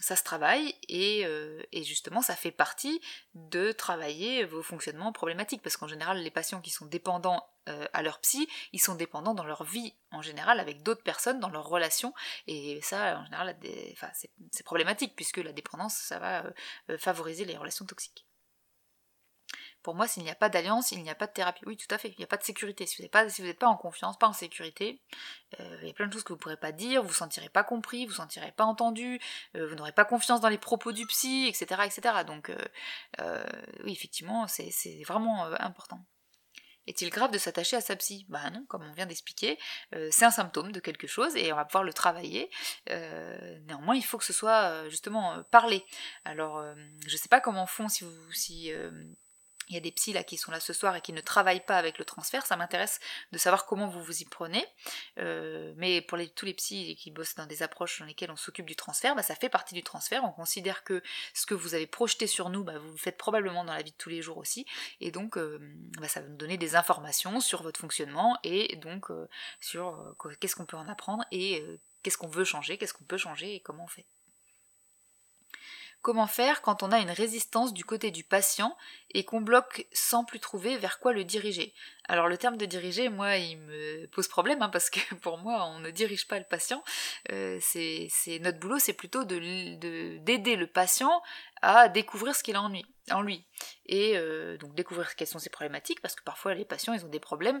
ça 0.00 0.16
se 0.16 0.22
travaille 0.22 0.74
et, 0.88 1.26
et 1.72 1.82
justement 1.82 2.22
ça 2.22 2.36
fait 2.36 2.52
partie 2.52 3.00
de 3.34 3.72
travailler 3.72 4.44
vos 4.44 4.62
fonctionnements 4.62 5.12
problématiques, 5.12 5.60
parce 5.60 5.76
qu'en 5.76 5.88
général 5.88 6.22
les 6.22 6.30
patients 6.30 6.62
qui 6.62 6.70
sont 6.70 6.86
dépendants 6.86 7.09
euh, 7.70 7.86
à 7.92 8.02
leur 8.02 8.20
psy, 8.20 8.48
ils 8.72 8.80
sont 8.80 8.94
dépendants 8.94 9.34
dans 9.34 9.44
leur 9.44 9.64
vie 9.64 9.94
en 10.12 10.22
général 10.22 10.60
avec 10.60 10.82
d'autres 10.82 11.02
personnes, 11.02 11.40
dans 11.40 11.50
leurs 11.50 11.68
relations, 11.68 12.14
et 12.46 12.80
ça 12.80 13.18
en 13.18 13.24
général 13.26 13.56
c'est 14.50 14.62
problématique 14.64 15.14
puisque 15.14 15.36
la 15.38 15.52
dépendance 15.52 15.94
ça 15.94 16.18
va 16.18 16.44
euh, 16.44 16.50
euh, 16.90 16.98
favoriser 16.98 17.44
les 17.44 17.56
relations 17.56 17.84
toxiques. 17.84 18.26
Pour 19.82 19.94
moi, 19.94 20.06
s'il 20.06 20.22
n'y 20.24 20.30
a 20.30 20.34
pas 20.34 20.50
d'alliance, 20.50 20.92
il 20.92 21.02
n'y 21.02 21.10
a 21.10 21.14
pas 21.14 21.26
de 21.26 21.32
thérapie. 21.32 21.62
Oui, 21.66 21.76
tout 21.76 21.92
à 21.94 21.96
fait. 21.96 22.08
Il 22.08 22.18
n'y 22.18 22.24
a 22.24 22.26
pas 22.26 22.36
de 22.36 22.42
sécurité. 22.42 22.84
Si 22.84 22.96
vous 22.96 23.02
n'êtes 23.02 23.12
pas, 23.12 23.28
si 23.30 23.42
pas 23.54 23.66
en 23.66 23.78
confiance, 23.78 24.18
pas 24.18 24.28
en 24.28 24.34
sécurité, 24.34 25.00
il 25.58 25.86
y 25.86 25.90
a 25.90 25.94
plein 25.94 26.06
de 26.06 26.12
choses 26.12 26.22
que 26.22 26.34
vous 26.34 26.36
ne 26.36 26.40
pourrez 26.40 26.58
pas 26.58 26.70
dire, 26.70 27.00
vous 27.00 27.08
ne 27.08 27.12
vous 27.12 27.18
sentirez 27.18 27.48
pas 27.48 27.64
compris, 27.64 28.00
vous 28.00 28.10
ne 28.10 28.10
vous 28.10 28.22
sentirez 28.22 28.52
pas 28.52 28.64
entendu, 28.64 29.18
vous 29.54 29.74
n'aurez 29.76 29.92
pas 29.92 30.04
confiance 30.04 30.42
dans 30.42 30.50
les 30.50 30.58
propos 30.58 30.92
du 30.92 31.06
psy, 31.06 31.46
etc. 31.48 31.80
etc. 31.86 32.24
Donc, 32.26 32.52
oui, 33.84 33.92
effectivement, 33.92 34.46
c'est 34.48 35.02
vraiment 35.06 35.44
important. 35.44 36.04
Est-il 36.90 37.08
grave 37.10 37.30
de 37.30 37.38
s'attacher 37.38 37.76
à 37.76 37.80
sa 37.80 37.94
psy? 37.94 38.26
Bah 38.28 38.50
non, 38.50 38.64
comme 38.66 38.82
on 38.82 38.92
vient 38.92 39.06
d'expliquer, 39.06 39.60
euh, 39.94 40.08
c'est 40.10 40.24
un 40.24 40.32
symptôme 40.32 40.72
de 40.72 40.80
quelque 40.80 41.06
chose 41.06 41.36
et 41.36 41.52
on 41.52 41.56
va 41.56 41.64
pouvoir 41.64 41.84
le 41.84 41.92
travailler. 41.92 42.50
Euh, 42.90 43.60
néanmoins, 43.68 43.94
il 43.94 44.02
faut 44.02 44.18
que 44.18 44.24
ce 44.24 44.32
soit 44.32 44.64
euh, 44.64 44.90
justement 44.90 45.40
parlé. 45.52 45.84
Alors, 46.24 46.64
je 47.06 47.16
sais 47.16 47.28
pas 47.28 47.40
comment 47.40 47.66
font 47.66 47.88
si 47.88 48.02
vous 48.02 48.32
si 48.32 48.72
il 49.70 49.74
y 49.74 49.76
a 49.76 49.80
des 49.80 49.92
psys 49.92 50.12
là 50.12 50.24
qui 50.24 50.36
sont 50.36 50.50
là 50.50 50.60
ce 50.60 50.72
soir 50.72 50.96
et 50.96 51.00
qui 51.00 51.12
ne 51.12 51.20
travaillent 51.20 51.64
pas 51.64 51.78
avec 51.78 51.98
le 51.98 52.04
transfert, 52.04 52.44
ça 52.44 52.56
m'intéresse 52.56 52.98
de 53.32 53.38
savoir 53.38 53.66
comment 53.66 53.86
vous 53.86 54.02
vous 54.02 54.20
y 54.20 54.24
prenez. 54.24 54.64
Euh, 55.18 55.72
mais 55.76 56.02
pour 56.02 56.18
tous 56.34 56.44
les 56.44 56.54
psys 56.54 56.96
qui 56.96 57.10
bossent 57.10 57.36
dans 57.36 57.46
des 57.46 57.62
approches 57.62 58.00
dans 58.00 58.06
lesquelles 58.06 58.32
on 58.32 58.36
s'occupe 58.36 58.66
du 58.66 58.76
transfert, 58.76 59.14
bah, 59.14 59.22
ça 59.22 59.36
fait 59.36 59.48
partie 59.48 59.74
du 59.74 59.82
transfert. 59.82 60.24
On 60.24 60.32
considère 60.32 60.82
que 60.82 61.02
ce 61.34 61.46
que 61.46 61.54
vous 61.54 61.74
avez 61.74 61.86
projeté 61.86 62.26
sur 62.26 62.50
nous, 62.50 62.64
bah, 62.64 62.78
vous 62.78 62.90
le 62.90 62.96
faites 62.96 63.16
probablement 63.16 63.64
dans 63.64 63.74
la 63.74 63.82
vie 63.82 63.92
de 63.92 63.96
tous 63.96 64.10
les 64.10 64.22
jours 64.22 64.38
aussi. 64.38 64.66
Et 65.00 65.12
donc, 65.12 65.38
euh, 65.38 65.58
bah, 66.00 66.08
ça 66.08 66.20
va 66.20 66.28
nous 66.28 66.36
donner 66.36 66.58
des 66.58 66.74
informations 66.74 67.40
sur 67.40 67.62
votre 67.62 67.78
fonctionnement 67.78 68.38
et 68.42 68.76
donc 68.76 69.10
euh, 69.10 69.28
sur 69.60 70.16
qu'est-ce 70.40 70.56
qu'on 70.56 70.66
peut 70.66 70.76
en 70.76 70.88
apprendre 70.88 71.24
et 71.30 71.64
qu'est-ce 72.02 72.18
qu'on 72.18 72.28
veut 72.28 72.44
changer, 72.44 72.76
qu'est-ce 72.76 72.94
qu'on 72.94 73.04
peut 73.04 73.18
changer 73.18 73.54
et 73.54 73.60
comment 73.60 73.84
on 73.84 73.88
fait. 73.88 74.06
Comment 76.02 76.26
faire 76.26 76.62
quand 76.62 76.82
on 76.82 76.92
a 76.92 76.98
une 76.98 77.10
résistance 77.10 77.74
du 77.74 77.84
côté 77.84 78.10
du 78.10 78.24
patient 78.24 78.76
et 79.12 79.24
qu'on 79.24 79.40
bloque 79.40 79.86
sans 79.92 80.24
plus 80.24 80.40
trouver 80.40 80.76
vers 80.78 80.98
quoi 80.98 81.12
le 81.12 81.24
diriger? 81.24 81.74
Alors 82.08 82.26
le 82.26 82.38
terme 82.38 82.56
de 82.56 82.66
diriger, 82.66 83.08
moi, 83.08 83.36
il 83.36 83.58
me 83.58 84.06
pose 84.06 84.26
problème 84.26 84.62
hein, 84.62 84.70
parce 84.70 84.90
que 84.90 85.14
pour 85.22 85.38
moi, 85.38 85.66
on 85.66 85.80
ne 85.80 85.90
dirige 85.90 86.26
pas 86.26 86.38
le 86.38 86.44
patient. 86.44 86.82
Euh, 87.30 87.58
c'est 87.60 88.08
notre 88.40 88.58
boulot, 88.58 88.78
c'est 88.78 88.94
plutôt 88.94 89.24
d'aider 89.24 90.56
le 90.56 90.66
patient 90.66 91.22
à 91.62 91.88
découvrir 91.88 92.34
ce 92.34 92.42
qu'il 92.42 92.56
a 92.56 92.62
en 92.62 93.22
lui, 93.22 93.44
et 93.86 94.16
euh, 94.16 94.56
donc 94.56 94.74
découvrir 94.74 95.14
quelles 95.16 95.26
sont 95.26 95.38
ses 95.38 95.50
problématiques 95.50 96.00
parce 96.00 96.14
que 96.14 96.22
parfois 96.22 96.54
les 96.54 96.64
patients 96.64 96.94
ils 96.94 97.04
ont 97.04 97.08
des 97.08 97.20
problèmes 97.20 97.60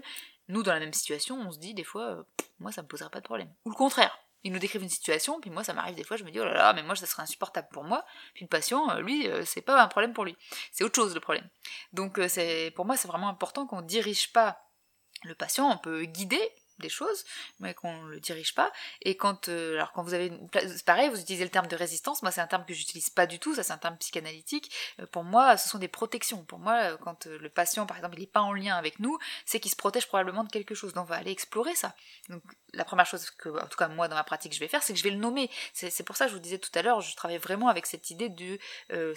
nous, 0.50 0.64
dans 0.64 0.72
la 0.72 0.80
même 0.80 0.92
situation, 0.92 1.40
on 1.40 1.52
se 1.52 1.58
dit 1.58 1.74
des 1.74 1.84
fois, 1.84 2.24
moi, 2.58 2.72
ça 2.72 2.82
me 2.82 2.88
poserait 2.88 3.10
pas 3.10 3.20
de 3.20 3.24
problème. 3.24 3.48
Ou 3.64 3.70
le 3.70 3.76
contraire. 3.76 4.18
Ils 4.42 4.52
nous 4.52 4.58
décrivent 4.58 4.82
une 4.82 4.88
situation, 4.88 5.40
puis 5.40 5.50
moi 5.50 5.64
ça 5.64 5.72
m'arrive 5.72 5.94
des 5.94 6.04
fois, 6.04 6.16
je 6.16 6.24
me 6.24 6.30
dis 6.30 6.40
oh 6.40 6.44
là 6.44 6.54
là, 6.54 6.72
mais 6.72 6.82
moi 6.82 6.96
ça 6.96 7.06
serait 7.06 7.22
insupportable 7.22 7.68
pour 7.72 7.84
moi. 7.84 8.04
Puis 8.34 8.44
le 8.44 8.48
patient, 8.48 8.98
lui, 9.00 9.28
c'est 9.44 9.62
pas 9.62 9.82
un 9.82 9.88
problème 9.88 10.12
pour 10.12 10.24
lui. 10.24 10.36
C'est 10.72 10.84
autre 10.84 10.96
chose 10.96 11.14
le 11.14 11.20
problème. 11.20 11.48
Donc 11.92 12.20
c'est 12.28 12.72
pour 12.74 12.84
moi 12.86 12.96
c'est 12.96 13.08
vraiment 13.08 13.28
important 13.28 13.66
qu'on 13.66 13.82
dirige 13.82 14.32
pas 14.32 14.58
le 15.24 15.34
patient, 15.34 15.70
on 15.70 15.76
peut 15.76 16.04
guider, 16.04 16.40
des 16.80 16.88
choses, 16.88 17.24
mais 17.60 17.74
qu'on 17.74 18.02
ne 18.02 18.10
le 18.10 18.20
dirige 18.20 18.54
pas. 18.54 18.72
Et 19.02 19.16
quand, 19.16 19.48
euh, 19.48 19.74
alors 19.74 19.92
quand 19.92 20.02
vous 20.02 20.14
avez, 20.14 20.32
pareil, 20.84 21.08
vous 21.08 21.20
utilisez 21.20 21.44
le 21.44 21.50
terme 21.50 21.66
de 21.66 21.76
résistance. 21.76 22.22
Moi, 22.22 22.32
c'est 22.32 22.40
un 22.40 22.46
terme 22.46 22.64
que 22.64 22.74
j'utilise 22.74 23.10
pas 23.10 23.26
du 23.26 23.38
tout. 23.38 23.54
Ça, 23.54 23.62
c'est 23.62 23.72
un 23.72 23.78
terme 23.78 23.96
psychanalytique. 23.98 24.70
Euh, 25.00 25.06
pour 25.06 25.24
moi, 25.24 25.56
ce 25.56 25.68
sont 25.68 25.78
des 25.78 25.88
protections. 25.88 26.44
Pour 26.44 26.58
moi, 26.58 26.92
euh, 26.92 26.96
quand 26.98 27.26
le 27.26 27.48
patient, 27.48 27.86
par 27.86 27.96
exemple, 27.96 28.16
il 28.16 28.20
n'est 28.20 28.26
pas 28.26 28.40
en 28.40 28.52
lien 28.52 28.76
avec 28.76 28.98
nous, 28.98 29.18
c'est 29.44 29.60
qu'il 29.60 29.70
se 29.70 29.76
protège 29.76 30.06
probablement 30.06 30.44
de 30.44 30.50
quelque 30.50 30.74
chose. 30.74 30.92
Donc, 30.92 31.04
on 31.04 31.08
va 31.08 31.16
aller 31.16 31.30
explorer 31.30 31.74
ça. 31.74 31.94
Donc, 32.28 32.42
la 32.72 32.84
première 32.84 33.06
chose 33.06 33.30
que, 33.30 33.48
en 33.48 33.66
tout 33.66 33.76
cas, 33.76 33.88
moi, 33.88 34.08
dans 34.08 34.16
ma 34.16 34.24
pratique, 34.24 34.54
je 34.54 34.60
vais 34.60 34.68
faire, 34.68 34.82
c'est 34.82 34.92
que 34.92 34.98
je 34.98 35.04
vais 35.04 35.10
le 35.10 35.18
nommer. 35.18 35.50
C'est 35.72 36.04
pour 36.04 36.16
ça 36.16 36.26
que 36.26 36.30
je 36.30 36.36
vous 36.36 36.42
disais 36.42 36.58
tout 36.58 36.70
à 36.74 36.82
l'heure, 36.82 37.00
je 37.00 37.16
travaille 37.16 37.38
vraiment 37.38 37.68
avec 37.68 37.86
cette 37.86 38.10
idée 38.10 38.28
de 38.28 38.58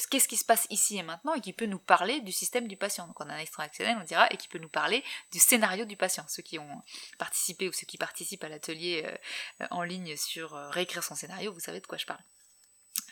qu'est-ce 0.10 0.28
qui 0.28 0.38
se 0.38 0.46
passe 0.46 0.66
ici 0.70 0.98
et 0.98 1.04
maintenant 1.04 1.34
et 1.36 1.42
qui 1.42 1.54
peut 1.54 1.68
nous 1.68 1.80
parler 1.80 2.22
du 2.22 2.32
système 2.32 2.68
du 2.68 2.78
patient. 2.78 3.08
Donc, 3.08 3.20
on 3.20 3.30
a 3.30 3.34
un 3.34 3.38
extra 3.38 3.64
on 3.82 4.04
dira, 4.04 4.28
et 4.32 4.38
qui 4.38 4.48
peut 4.48 4.60
nous 4.60 4.70
parler 4.70 5.04
du 5.32 5.40
scénario 5.40 5.86
du 5.86 5.96
patient. 5.96 6.26
Ceux 6.28 6.44
qui 6.44 6.60
ont 6.60 6.82
participé 7.18 7.53
ou 7.62 7.74
ceux 7.74 7.86
qui 7.86 7.98
participent 7.98 8.44
à 8.44 8.50
l'atelier 8.50 9.04
euh, 9.06 9.68
en 9.72 9.84
ligne 9.84 10.16
sur 10.18 10.56
euh, 10.56 10.70
réécrire 10.70 11.04
son 11.04 11.16
scénario, 11.16 11.54
vous 11.54 11.60
savez 11.60 11.80
de 11.80 11.88
quoi 11.88 11.98
je 11.98 12.06
parle. 12.06 12.22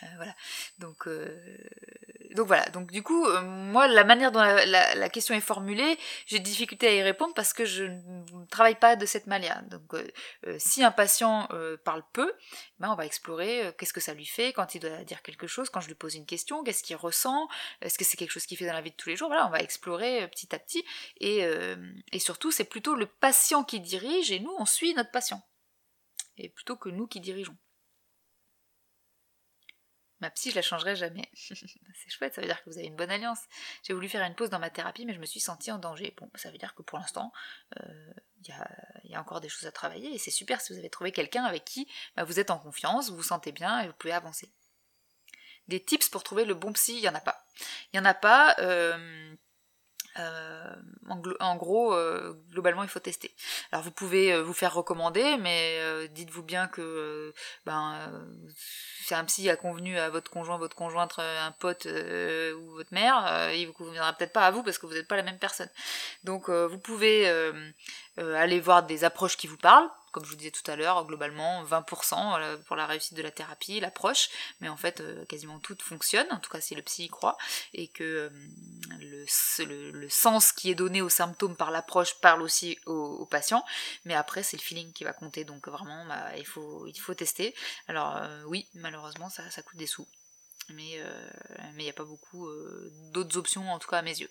Euh, 0.02 0.06
voilà. 0.16 0.34
Donc, 0.78 1.08
donc 2.34 2.46
voilà. 2.46 2.64
Donc 2.70 2.90
du 2.90 3.02
coup, 3.02 3.26
moi, 3.42 3.88
la 3.88 4.04
manière 4.04 4.32
dont 4.32 4.40
la, 4.40 5.08
question 5.08 5.34
est 5.34 5.40
formulée, 5.40 5.98
j'ai 6.26 6.38
des 6.38 6.44
difficultés 6.44 6.88
à 6.88 6.94
y 6.94 7.02
répondre 7.02 7.34
parce 7.34 7.52
que 7.52 7.64
je 7.64 7.84
ne 7.84 8.46
travaille 8.46 8.78
pas 8.78 8.96
de 8.96 9.06
cette 9.06 9.26
manière. 9.26 9.62
Donc, 9.64 9.94
si 10.58 10.82
un 10.82 10.90
patient 10.90 11.48
parle 11.84 12.02
peu, 12.12 12.32
ben, 12.78 12.90
on 12.90 12.96
va 12.96 13.06
explorer 13.06 13.72
qu'est-ce 13.78 13.92
que 13.92 14.00
ça 14.00 14.14
lui 14.14 14.26
fait 14.26 14.52
quand 14.52 14.74
il 14.74 14.80
doit 14.80 15.04
dire 15.04 15.22
quelque 15.22 15.46
chose, 15.46 15.68
quand 15.70 15.80
je 15.80 15.88
lui 15.88 15.94
pose 15.94 16.14
une 16.14 16.26
question, 16.26 16.64
qu'est-ce 16.64 16.82
qu'il 16.82 16.96
ressent, 16.96 17.48
est-ce 17.80 17.98
que 17.98 18.04
c'est 18.04 18.16
quelque 18.16 18.30
chose 18.30 18.46
qu'il 18.46 18.56
fait 18.56 18.66
dans 18.66 18.72
la 18.72 18.80
vie 18.80 18.90
de 18.90 18.96
tous 18.96 19.08
les 19.08 19.16
jours? 19.16 19.28
Voilà, 19.28 19.46
on 19.46 19.50
va 19.50 19.60
explorer 19.60 20.26
petit 20.28 20.54
à 20.54 20.58
petit. 20.58 20.84
Et, 21.20 21.46
et 22.12 22.18
surtout, 22.18 22.50
c'est 22.50 22.64
plutôt 22.64 22.94
le 22.94 23.06
patient 23.06 23.64
qui 23.64 23.80
dirige 23.80 24.32
et 24.32 24.40
nous, 24.40 24.54
on 24.58 24.66
suit 24.66 24.94
notre 24.94 25.10
patient. 25.10 25.42
Et 26.36 26.48
plutôt 26.48 26.76
que 26.76 26.88
nous 26.88 27.06
qui 27.06 27.20
dirigeons. 27.20 27.56
Ma 30.22 30.30
psy, 30.30 30.50
je 30.50 30.54
la 30.54 30.62
changerai 30.62 30.94
jamais. 30.94 31.28
c'est 31.34 31.56
chouette, 32.08 32.32
ça 32.34 32.40
veut 32.40 32.46
dire 32.46 32.62
que 32.62 32.70
vous 32.70 32.78
avez 32.78 32.86
une 32.86 32.94
bonne 32.94 33.10
alliance. 33.10 33.40
J'ai 33.82 33.92
voulu 33.92 34.08
faire 34.08 34.24
une 34.24 34.36
pause 34.36 34.50
dans 34.50 34.60
ma 34.60 34.70
thérapie, 34.70 35.04
mais 35.04 35.14
je 35.14 35.18
me 35.18 35.26
suis 35.26 35.40
sentie 35.40 35.72
en 35.72 35.78
danger. 35.78 36.14
Bon, 36.16 36.30
ça 36.36 36.52
veut 36.52 36.58
dire 36.58 36.76
que 36.76 36.82
pour 36.82 37.00
l'instant, 37.00 37.32
euh, 37.80 38.12
il 38.40 38.54
y, 39.10 39.14
a, 39.14 39.20
encore 39.20 39.40
des 39.40 39.48
choses 39.48 39.66
à 39.66 39.72
travailler, 39.72 40.14
et 40.14 40.18
c'est 40.18 40.30
super 40.30 40.60
si 40.60 40.72
vous 40.72 40.78
avez 40.78 40.90
trouvé 40.90 41.10
quelqu'un 41.10 41.44
avec 41.44 41.64
qui 41.64 41.88
bah, 42.14 42.22
vous 42.22 42.38
êtes 42.38 42.50
en 42.50 42.58
confiance, 42.58 43.10
vous 43.10 43.16
vous 43.16 43.22
sentez 43.24 43.50
bien 43.50 43.80
et 43.80 43.88
vous 43.88 43.94
pouvez 43.94 44.12
avancer. 44.12 44.48
Des 45.66 45.82
tips 45.82 46.08
pour 46.08 46.22
trouver 46.22 46.44
le 46.44 46.54
bon 46.54 46.72
psy, 46.72 46.94
il 46.94 47.00
n'y 47.00 47.08
en 47.08 47.14
a 47.16 47.20
pas. 47.20 47.44
Il 47.92 47.98
n'y 47.98 48.06
en 48.06 48.08
a 48.08 48.14
pas. 48.14 48.54
Euh, 48.60 49.34
euh, 50.18 50.74
en, 51.40 51.56
gros, 51.56 51.94
euh, 51.94 52.34
globalement, 52.50 52.82
il 52.82 52.88
faut 52.88 53.00
tester. 53.00 53.34
Alors, 53.70 53.84
vous 53.84 53.90
pouvez 53.90 54.32
euh, 54.32 54.42
vous 54.42 54.52
faire 54.52 54.74
recommander, 54.74 55.36
mais 55.38 56.08
dites-vous 56.08 56.42
bien 56.42 56.68
que 56.68 57.32
ben, 57.66 57.98
c'est 59.04 59.14
un 59.14 59.24
psy 59.24 59.48
a 59.50 59.56
convenu 59.56 59.98
à 59.98 60.10
votre 60.10 60.30
conjoint, 60.30 60.58
votre 60.58 60.76
conjointe, 60.76 61.18
un 61.18 61.52
pote 61.52 61.86
ou 61.86 62.70
votre 62.72 62.92
mère, 62.92 63.50
il 63.54 63.66
vous 63.66 63.72
conviendra 63.72 64.12
peut-être 64.12 64.32
pas 64.32 64.46
à 64.46 64.50
vous 64.50 64.62
parce 64.62 64.78
que 64.78 64.86
vous 64.86 64.94
n'êtes 64.94 65.08
pas 65.08 65.16
la 65.16 65.22
même 65.22 65.38
personne. 65.38 65.70
Donc, 66.24 66.50
vous 66.50 66.78
pouvez 66.78 67.30
aller 68.18 68.60
voir 68.60 68.82
des 68.84 69.04
approches 69.04 69.36
qui 69.36 69.46
vous 69.46 69.56
parlent. 69.56 69.88
Comme 70.12 70.26
je 70.26 70.30
vous 70.30 70.36
disais 70.36 70.50
tout 70.50 70.70
à 70.70 70.76
l'heure, 70.76 71.06
globalement 71.06 71.64
20% 71.64 72.38
euh, 72.38 72.58
pour 72.66 72.76
la 72.76 72.86
réussite 72.86 73.14
de 73.14 73.22
la 73.22 73.30
thérapie, 73.30 73.80
l'approche, 73.80 74.28
mais 74.60 74.68
en 74.68 74.76
fait 74.76 75.00
euh, 75.00 75.24
quasiment 75.24 75.58
tout 75.58 75.76
fonctionne, 75.80 76.26
en 76.30 76.38
tout 76.38 76.50
cas 76.50 76.60
si 76.60 76.74
le 76.74 76.82
psy 76.82 77.04
y 77.04 77.08
croit, 77.08 77.38
et 77.72 77.88
que 77.88 78.30
euh, 78.30 79.24
le, 79.64 80.08
sens 80.10 80.52
qui 80.52 80.70
est 80.70 80.74
donné 80.74 81.00
aux 81.00 81.08
symptômes 81.08 81.56
par 81.56 81.70
l'approche 81.70 82.20
parle 82.20 82.42
aussi 82.42 82.78
au, 82.84 83.24
patient, 83.24 83.64
mais 84.04 84.14
après 84.14 84.42
c'est 84.42 84.58
le 84.58 84.62
feeling 84.62 84.92
qui 84.92 85.04
va 85.04 85.14
compter, 85.14 85.44
donc 85.44 85.66
vraiment 85.66 86.04
bah, 86.04 86.36
il, 86.36 86.46
faut, 86.46 86.86
il 86.86 86.98
faut 86.98 87.14
tester. 87.14 87.54
Alors 87.88 88.20
oui, 88.46 88.68
malheureusement 88.74 89.30
ça, 89.30 89.50
ça 89.50 89.62
coûte 89.62 89.78
des 89.78 89.86
sous, 89.86 90.06
mais 90.68 91.00
il 91.70 91.78
n'y 91.78 91.88
a 91.88 91.94
pas 91.94 92.04
beaucoup 92.04 92.46
d'autres 93.12 93.38
options 93.38 93.72
en 93.72 93.78
tout 93.78 93.88
cas 93.88 93.98
à 93.98 94.02
mes 94.02 94.20
yeux. 94.20 94.28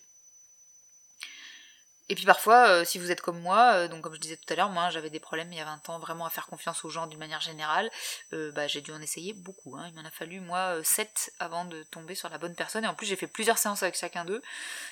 Et 2.11 2.15
puis 2.15 2.25
parfois, 2.25 2.67
euh, 2.67 2.83
si 2.83 2.99
vous 2.99 3.09
êtes 3.09 3.21
comme 3.21 3.39
moi, 3.39 3.71
euh, 3.73 3.87
donc 3.87 4.01
comme 4.01 4.13
je 4.15 4.19
disais 4.19 4.35
tout 4.35 4.51
à 4.51 4.57
l'heure, 4.57 4.69
moi 4.69 4.89
j'avais 4.89 5.09
des 5.09 5.21
problèmes 5.21 5.49
il 5.53 5.57
y 5.57 5.61
a 5.61 5.63
20 5.63 5.87
ans 5.91 5.97
vraiment 5.97 6.25
à 6.25 6.29
faire 6.29 6.45
confiance 6.45 6.83
aux 6.83 6.89
gens 6.89 7.07
d'une 7.07 7.17
manière 7.17 7.39
générale, 7.39 7.89
euh, 8.33 8.51
bah, 8.51 8.67
j'ai 8.67 8.81
dû 8.81 8.91
en 8.91 9.01
essayer 9.01 9.31
beaucoup. 9.31 9.77
Hein. 9.77 9.87
Il 9.87 9.93
m'en 9.93 10.05
a 10.05 10.11
fallu 10.11 10.41
moi 10.41 10.83
7 10.83 11.31
avant 11.39 11.63
de 11.63 11.83
tomber 11.83 12.13
sur 12.13 12.27
la 12.27 12.37
bonne 12.37 12.53
personne. 12.53 12.83
Et 12.83 12.87
en 12.87 12.95
plus 12.95 13.07
j'ai 13.07 13.15
fait 13.15 13.27
plusieurs 13.27 13.57
séances 13.57 13.81
avec 13.81 13.95
chacun 13.95 14.25
d'eux. 14.25 14.41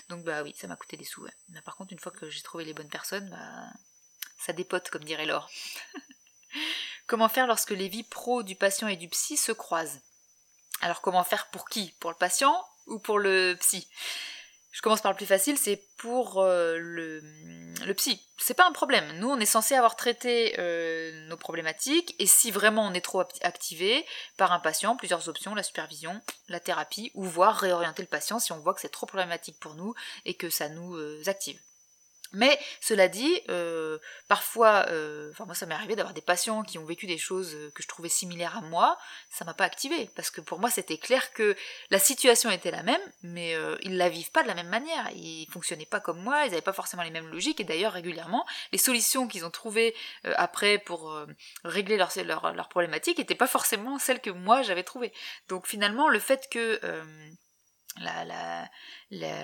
Donc 0.08 0.24
bah 0.24 0.44
oui, 0.44 0.56
ça 0.58 0.68
m'a 0.68 0.78
coûté 0.78 0.96
des 0.96 1.04
sous. 1.04 1.28
Mais 1.50 1.60
par 1.60 1.76
contre, 1.76 1.92
une 1.92 2.00
fois 2.00 2.14
que 2.14 2.30
j'ai 2.30 2.42
trouvé 2.42 2.64
les 2.64 2.74
bonnes 2.74 2.88
personnes, 2.88 3.30
bah, 3.30 3.70
ça 4.40 4.54
dépote 4.54 4.90
comme 4.90 5.04
dirait 5.04 5.26
Laure. 5.26 5.50
comment 7.06 7.28
faire 7.28 7.48
lorsque 7.48 7.72
les 7.72 7.90
vies 7.90 8.04
pro 8.04 8.44
du 8.44 8.56
patient 8.56 8.88
et 8.88 8.96
du 8.96 9.10
psy 9.10 9.36
se 9.36 9.52
croisent? 9.52 10.00
Alors 10.80 11.02
comment 11.02 11.26
faire 11.26 11.48
pour 11.48 11.68
qui? 11.68 11.94
Pour 12.00 12.12
le 12.12 12.18
patient 12.18 12.66
ou 12.88 12.98
pour 12.98 13.20
le 13.20 13.58
psy? 13.60 13.90
Je 14.72 14.82
commence 14.82 15.02
par 15.02 15.12
le 15.12 15.18
plus 15.18 15.26
facile, 15.26 15.58
c'est 15.58 15.82
pour 15.98 16.40
euh, 16.40 16.78
le, 16.78 17.22
le 17.86 17.94
psy. 17.96 18.22
C'est 18.38 18.54
pas 18.54 18.68
un 18.68 18.72
problème. 18.72 19.06
Nous, 19.20 19.30
on 19.30 19.40
est 19.40 19.46
censé 19.46 19.76
avoir 19.76 19.96
traité 19.96 20.56
euh, 20.60 21.28
nos 21.28 21.38
problématiques, 21.38 22.16
et 22.20 22.28
si 22.28 22.52
vraiment 22.52 22.86
on 22.86 22.94
est 22.94 23.02
trop 23.02 23.24
activé 23.42 24.06
par 24.38 24.52
un 24.52 24.60
patient, 24.60 24.96
plusieurs 24.96 25.28
options, 25.28 25.56
la 25.56 25.64
supervision, 25.64 26.22
la 26.48 26.60
thérapie, 26.60 27.12
ou 27.16 27.24
voir 27.24 27.56
réorienter 27.56 28.04
le 28.04 28.08
patient 28.08 28.40
si 28.40 28.52
on 28.52 28.60
voit 28.60 28.74
que 28.74 28.82
c'est 28.82 28.90
trop 28.90 29.06
problématique 29.06 29.60
pour 29.60 29.74
nous 29.74 29.94
et 30.26 30.36
que 30.36 30.50
ça 30.50 30.70
nous 30.70 30.96
euh, 30.96 31.22
active. 31.26 31.60
Mais 32.32 32.60
cela 32.80 33.08
dit, 33.08 33.42
euh, 33.50 33.98
parfois, 34.28 34.86
euh, 34.90 35.32
enfin 35.32 35.46
moi 35.46 35.56
ça 35.56 35.66
m'est 35.66 35.74
arrivé 35.74 35.96
d'avoir 35.96 36.14
des 36.14 36.22
patients 36.22 36.62
qui 36.62 36.78
ont 36.78 36.86
vécu 36.86 37.08
des 37.08 37.18
choses 37.18 37.56
euh, 37.56 37.72
que 37.74 37.82
je 37.82 37.88
trouvais 37.88 38.10
similaires 38.10 38.58
à 38.58 38.62
moi, 38.62 39.00
ça 39.32 39.46
m'a 39.46 39.56
pas 39.56 39.64
activé 39.64 40.10
parce 40.16 40.30
que 40.30 40.40
pour 40.40 40.60
moi 40.60 40.70
c'était 40.70 41.00
clair 41.00 41.34
que 41.34 41.56
la 41.90 41.98
situation 41.98 42.52
était 42.52 42.70
la 42.70 42.84
même, 42.84 43.02
mais 43.24 43.56
ils 43.82 43.98
la 43.98 44.10
vivent 44.10 44.32
pas 44.32 44.44
de 44.44 44.48
la 44.48 44.54
même 44.54 44.70
manière, 44.70 45.10
ils 45.16 45.48
fonctionnaient 45.52 45.86
pas 45.86 46.00
comme 46.00 46.22
moi, 46.22 46.46
ils 46.46 46.52
n'avaient 46.52 46.62
pas 46.62 46.74
forcément 46.74 47.04
les 47.04 47.10
mêmes 47.12 47.28
logiques. 47.28 47.60
Et 47.60 47.64
d'ailleurs 47.64 47.94
régulièrement 47.94 48.46
les 48.72 48.78
solutions 48.78 49.28
qu'ils 49.28 49.46
ont 49.46 49.50
trouvées 49.50 49.96
après 50.24 50.78
pour 50.78 51.16
régler 51.64 51.98
leur, 51.98 52.12
leur 52.54 52.70
problématiques 52.70 53.18
n'étaient 53.18 53.36
pas 53.36 53.48
forcément 53.48 53.98
celles 54.00 54.22
que 54.22 54.30
moi 54.30 54.62
j'avais 54.62 54.84
trouvées. 54.84 55.14
Donc 55.48 55.68
finalement 55.68 56.10
le 56.10 56.20
fait 56.20 56.48
que 56.50 56.80
la, 57.98 58.24
la, 58.26 58.70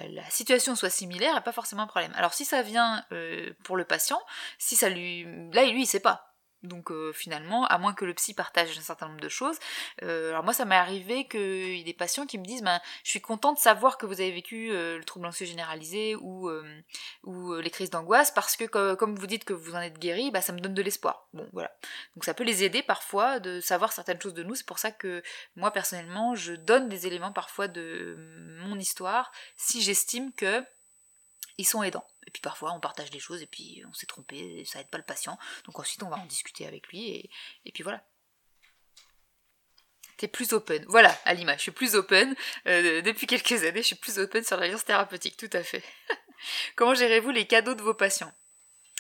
la, 0.07 0.29
situation 0.29 0.75
soit 0.75 0.89
similaire 0.89 1.35
n'est 1.35 1.41
pas 1.41 1.51
forcément 1.51 1.83
un 1.83 1.87
problème. 1.87 2.13
Alors 2.15 2.33
si 2.33 2.45
ça 2.45 2.61
vient 2.61 3.03
euh, 3.11 3.53
pour 3.63 3.75
le 3.75 3.85
patient, 3.85 4.19
si 4.57 4.75
ça 4.75 4.89
lui... 4.89 5.25
Là, 5.51 5.65
lui, 5.65 5.83
il 5.83 5.87
sait 5.87 5.99
pas. 5.99 6.34
Donc 6.65 6.91
euh, 6.91 7.11
finalement, 7.13 7.65
à 7.65 7.77
moins 7.77 7.93
que 7.93 8.05
le 8.05 8.13
psy 8.13 8.33
partage 8.33 8.77
un 8.77 8.81
certain 8.81 9.07
nombre 9.07 9.21
de 9.21 9.29
choses, 9.29 9.57
euh, 10.03 10.29
alors 10.29 10.43
moi 10.43 10.53
ça 10.53 10.65
m'est 10.65 10.75
arrivé 10.75 11.27
qu'il 11.27 11.77
y 11.77 11.81
ait 11.81 11.83
des 11.83 11.93
patients 11.93 12.25
qui 12.25 12.37
me 12.37 12.45
disent 12.45 12.63
ben, 12.63 12.79
je 13.03 13.09
suis 13.09 13.21
contente 13.21 13.57
de 13.57 13.61
savoir 13.61 13.97
que 13.97 14.05
vous 14.05 14.21
avez 14.21 14.31
vécu 14.31 14.71
euh, 14.71 14.97
le 14.97 15.03
trouble 15.03 15.25
anxieux 15.25 15.45
généralisé 15.45 16.15
ou, 16.15 16.49
ou 17.23 17.53
les 17.55 17.69
crises 17.69 17.89
d'angoisse 17.89 18.31
parce 18.31 18.55
que 18.55 18.93
comme 18.95 19.15
vous 19.15 19.27
dites 19.27 19.45
que 19.45 19.53
vous 19.53 19.75
en 19.75 19.81
êtes 19.81 19.99
guéri, 19.99 20.31
ben, 20.31 20.41
ça 20.41 20.53
me 20.53 20.59
donne 20.59 20.73
de 20.73 20.81
l'espoir. 20.81 21.27
Bon 21.33 21.47
voilà. 21.53 21.71
Donc 22.15 22.23
ça 22.25 22.33
peut 22.33 22.43
les 22.43 22.63
aider 22.63 22.83
parfois 22.83 23.39
de 23.39 23.59
savoir 23.59 23.91
certaines 23.91 24.21
choses 24.21 24.33
de 24.33 24.43
nous, 24.43 24.55
c'est 24.55 24.65
pour 24.65 24.79
ça 24.79 24.91
que 24.91 25.23
moi 25.55 25.71
personnellement 25.71 26.35
je 26.35 26.53
donne 26.53 26.89
des 26.89 27.07
éléments 27.07 27.31
parfois 27.31 27.67
de 27.67 28.15
mon 28.65 28.77
histoire 28.77 29.31
si 29.55 29.81
j'estime 29.81 30.31
que 30.33 30.63
ils 31.57 31.65
sont 31.65 31.83
aidants. 31.83 32.07
Et 32.27 32.31
puis 32.31 32.41
parfois 32.41 32.73
on 32.73 32.79
partage 32.79 33.09
des 33.09 33.19
choses 33.19 33.41
et 33.41 33.47
puis 33.47 33.83
on 33.87 33.93
s'est 33.93 34.05
trompé, 34.05 34.63
ça 34.65 34.79
aide 34.79 34.89
pas 34.89 34.97
le 34.97 35.03
patient. 35.03 35.37
Donc 35.65 35.79
ensuite 35.79 36.03
on 36.03 36.09
va 36.09 36.17
en 36.17 36.25
discuter 36.25 36.65
avec 36.65 36.87
lui 36.89 37.09
et, 37.09 37.29
et 37.65 37.71
puis 37.71 37.83
voilà. 37.83 38.03
T'es 40.17 40.27
plus 40.29 40.53
open. 40.53 40.85
Voilà, 40.87 41.17
Alima, 41.25 41.57
je 41.57 41.63
suis 41.63 41.71
plus 41.71 41.95
open. 41.95 42.35
Euh, 42.67 43.01
depuis 43.01 43.27
quelques 43.27 43.63
années, 43.63 43.81
je 43.81 43.87
suis 43.87 43.95
plus 43.95 44.17
open 44.17 44.43
sur 44.43 44.55
l'alliance 44.55 44.85
thérapeutique, 44.85 45.35
tout 45.35 45.49
à 45.51 45.61
fait. 45.61 45.83
Comment 46.75 46.93
gérez-vous 46.93 47.31
les 47.31 47.45
cadeaux 47.45 47.75
de 47.75 47.81
vos 47.81 47.93
patients? 47.93 48.31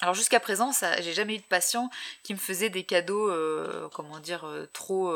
Alors 0.01 0.13
jusqu'à 0.13 0.41
présent, 0.41 0.73
ça, 0.73 0.99
j'ai 1.01 1.13
jamais 1.13 1.35
eu 1.35 1.39
de 1.39 1.43
patient 1.43 1.89
qui 2.23 2.33
me 2.33 2.39
faisait 2.39 2.69
des 2.69 2.83
cadeaux, 2.83 3.31
euh, 3.31 3.87
comment 3.93 4.19
dire, 4.19 4.43
euh, 4.43 4.65
trop, 4.73 5.13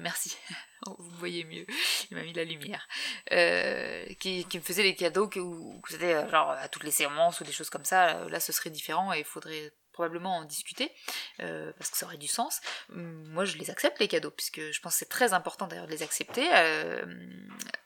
merci. 0.00 0.36
vous 0.98 1.18
voyez 1.18 1.44
mieux, 1.44 1.66
il 2.10 2.16
m'a 2.16 2.22
mis 2.22 2.32
la 2.32 2.44
lumière, 2.44 2.86
euh, 3.32 4.06
qui, 4.20 4.46
me 4.54 4.60
faisait 4.60 4.82
des 4.82 4.94
cadeaux 4.94 5.28
que, 5.28 5.40
c'était 5.88 6.14
euh, 6.14 6.28
genre 6.30 6.50
à 6.50 6.68
toutes 6.68 6.84
les 6.84 6.90
séances 6.90 7.40
ou 7.40 7.44
des 7.44 7.52
choses 7.52 7.70
comme 7.70 7.84
ça, 7.84 8.24
là 8.28 8.40
ce 8.40 8.52
serait 8.52 8.70
différent 8.70 9.12
et 9.12 9.20
il 9.20 9.24
faudrait 9.24 9.72
probablement 9.94 10.36
en 10.36 10.44
discuter, 10.44 10.92
euh, 11.40 11.72
parce 11.78 11.88
que 11.88 11.96
ça 11.96 12.04
aurait 12.04 12.18
du 12.18 12.26
sens. 12.26 12.60
Moi, 12.90 13.46
je 13.46 13.56
les 13.56 13.70
accepte, 13.70 13.98
les 14.00 14.08
cadeaux, 14.08 14.30
puisque 14.30 14.60
je 14.60 14.80
pense 14.82 14.92
que 14.92 14.98
c'est 14.98 15.08
très 15.08 15.32
important 15.32 15.66
d'ailleurs 15.66 15.86
de 15.86 15.92
les 15.92 16.02
accepter. 16.02 16.46
Euh, 16.52 17.06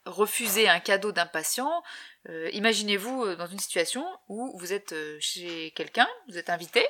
refuser 0.07 0.69
un 0.69 0.81
cadeau 0.81 1.13
d'un 1.13 1.27
patient, 1.27 1.83
euh, 2.29 2.51
imaginez-vous 2.53 3.37
dans 3.37 3.47
une 3.47 3.61
situation 3.61 4.05
où 4.29 4.59
vous 4.59 4.73
êtes 4.73 4.95
chez 5.21 5.71
quelqu'un, 5.73 6.09
vous 6.29 6.39
êtes 6.39 6.51
invité 6.51 6.85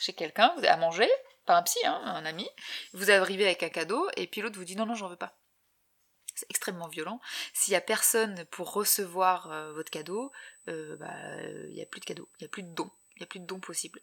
chez 0.00 0.14
quelqu'un, 0.14 0.52
vous 0.54 0.60
avez 0.60 0.68
à 0.68 0.76
manger, 0.76 1.08
pas 1.46 1.56
un 1.56 1.62
psy, 1.62 1.78
hein, 1.84 2.00
un 2.04 2.24
ami, 2.24 2.48
vous 2.92 3.10
arrivez 3.10 3.44
avec 3.44 3.62
un 3.62 3.68
cadeau, 3.68 4.08
et 4.16 4.26
puis 4.26 4.40
l'autre 4.40 4.58
vous 4.58 4.64
dit 4.64 4.74
non, 4.74 4.86
non, 4.86 4.94
j'en 4.94 5.08
veux 5.08 5.16
pas. 5.16 5.36
Extrêmement 6.48 6.88
violent. 6.88 7.20
S'il 7.52 7.72
y 7.72 7.76
a 7.76 7.80
personne 7.80 8.44
pour 8.50 8.72
recevoir 8.72 9.72
votre 9.72 9.90
cadeau, 9.90 10.32
bah, 10.66 11.14
il 11.68 11.74
n'y 11.74 11.82
a 11.82 11.86
plus 11.86 12.00
de 12.00 12.04
cadeau, 12.04 12.28
il 12.38 12.44
n'y 12.44 12.46
a 12.46 12.48
plus 12.48 12.62
de 12.62 12.74
don 12.74 12.90
il 13.16 13.20
n'y 13.20 13.24
a 13.24 13.26
plus 13.26 13.40
de 13.40 13.46
dons 13.46 13.60
possibles. 13.60 14.00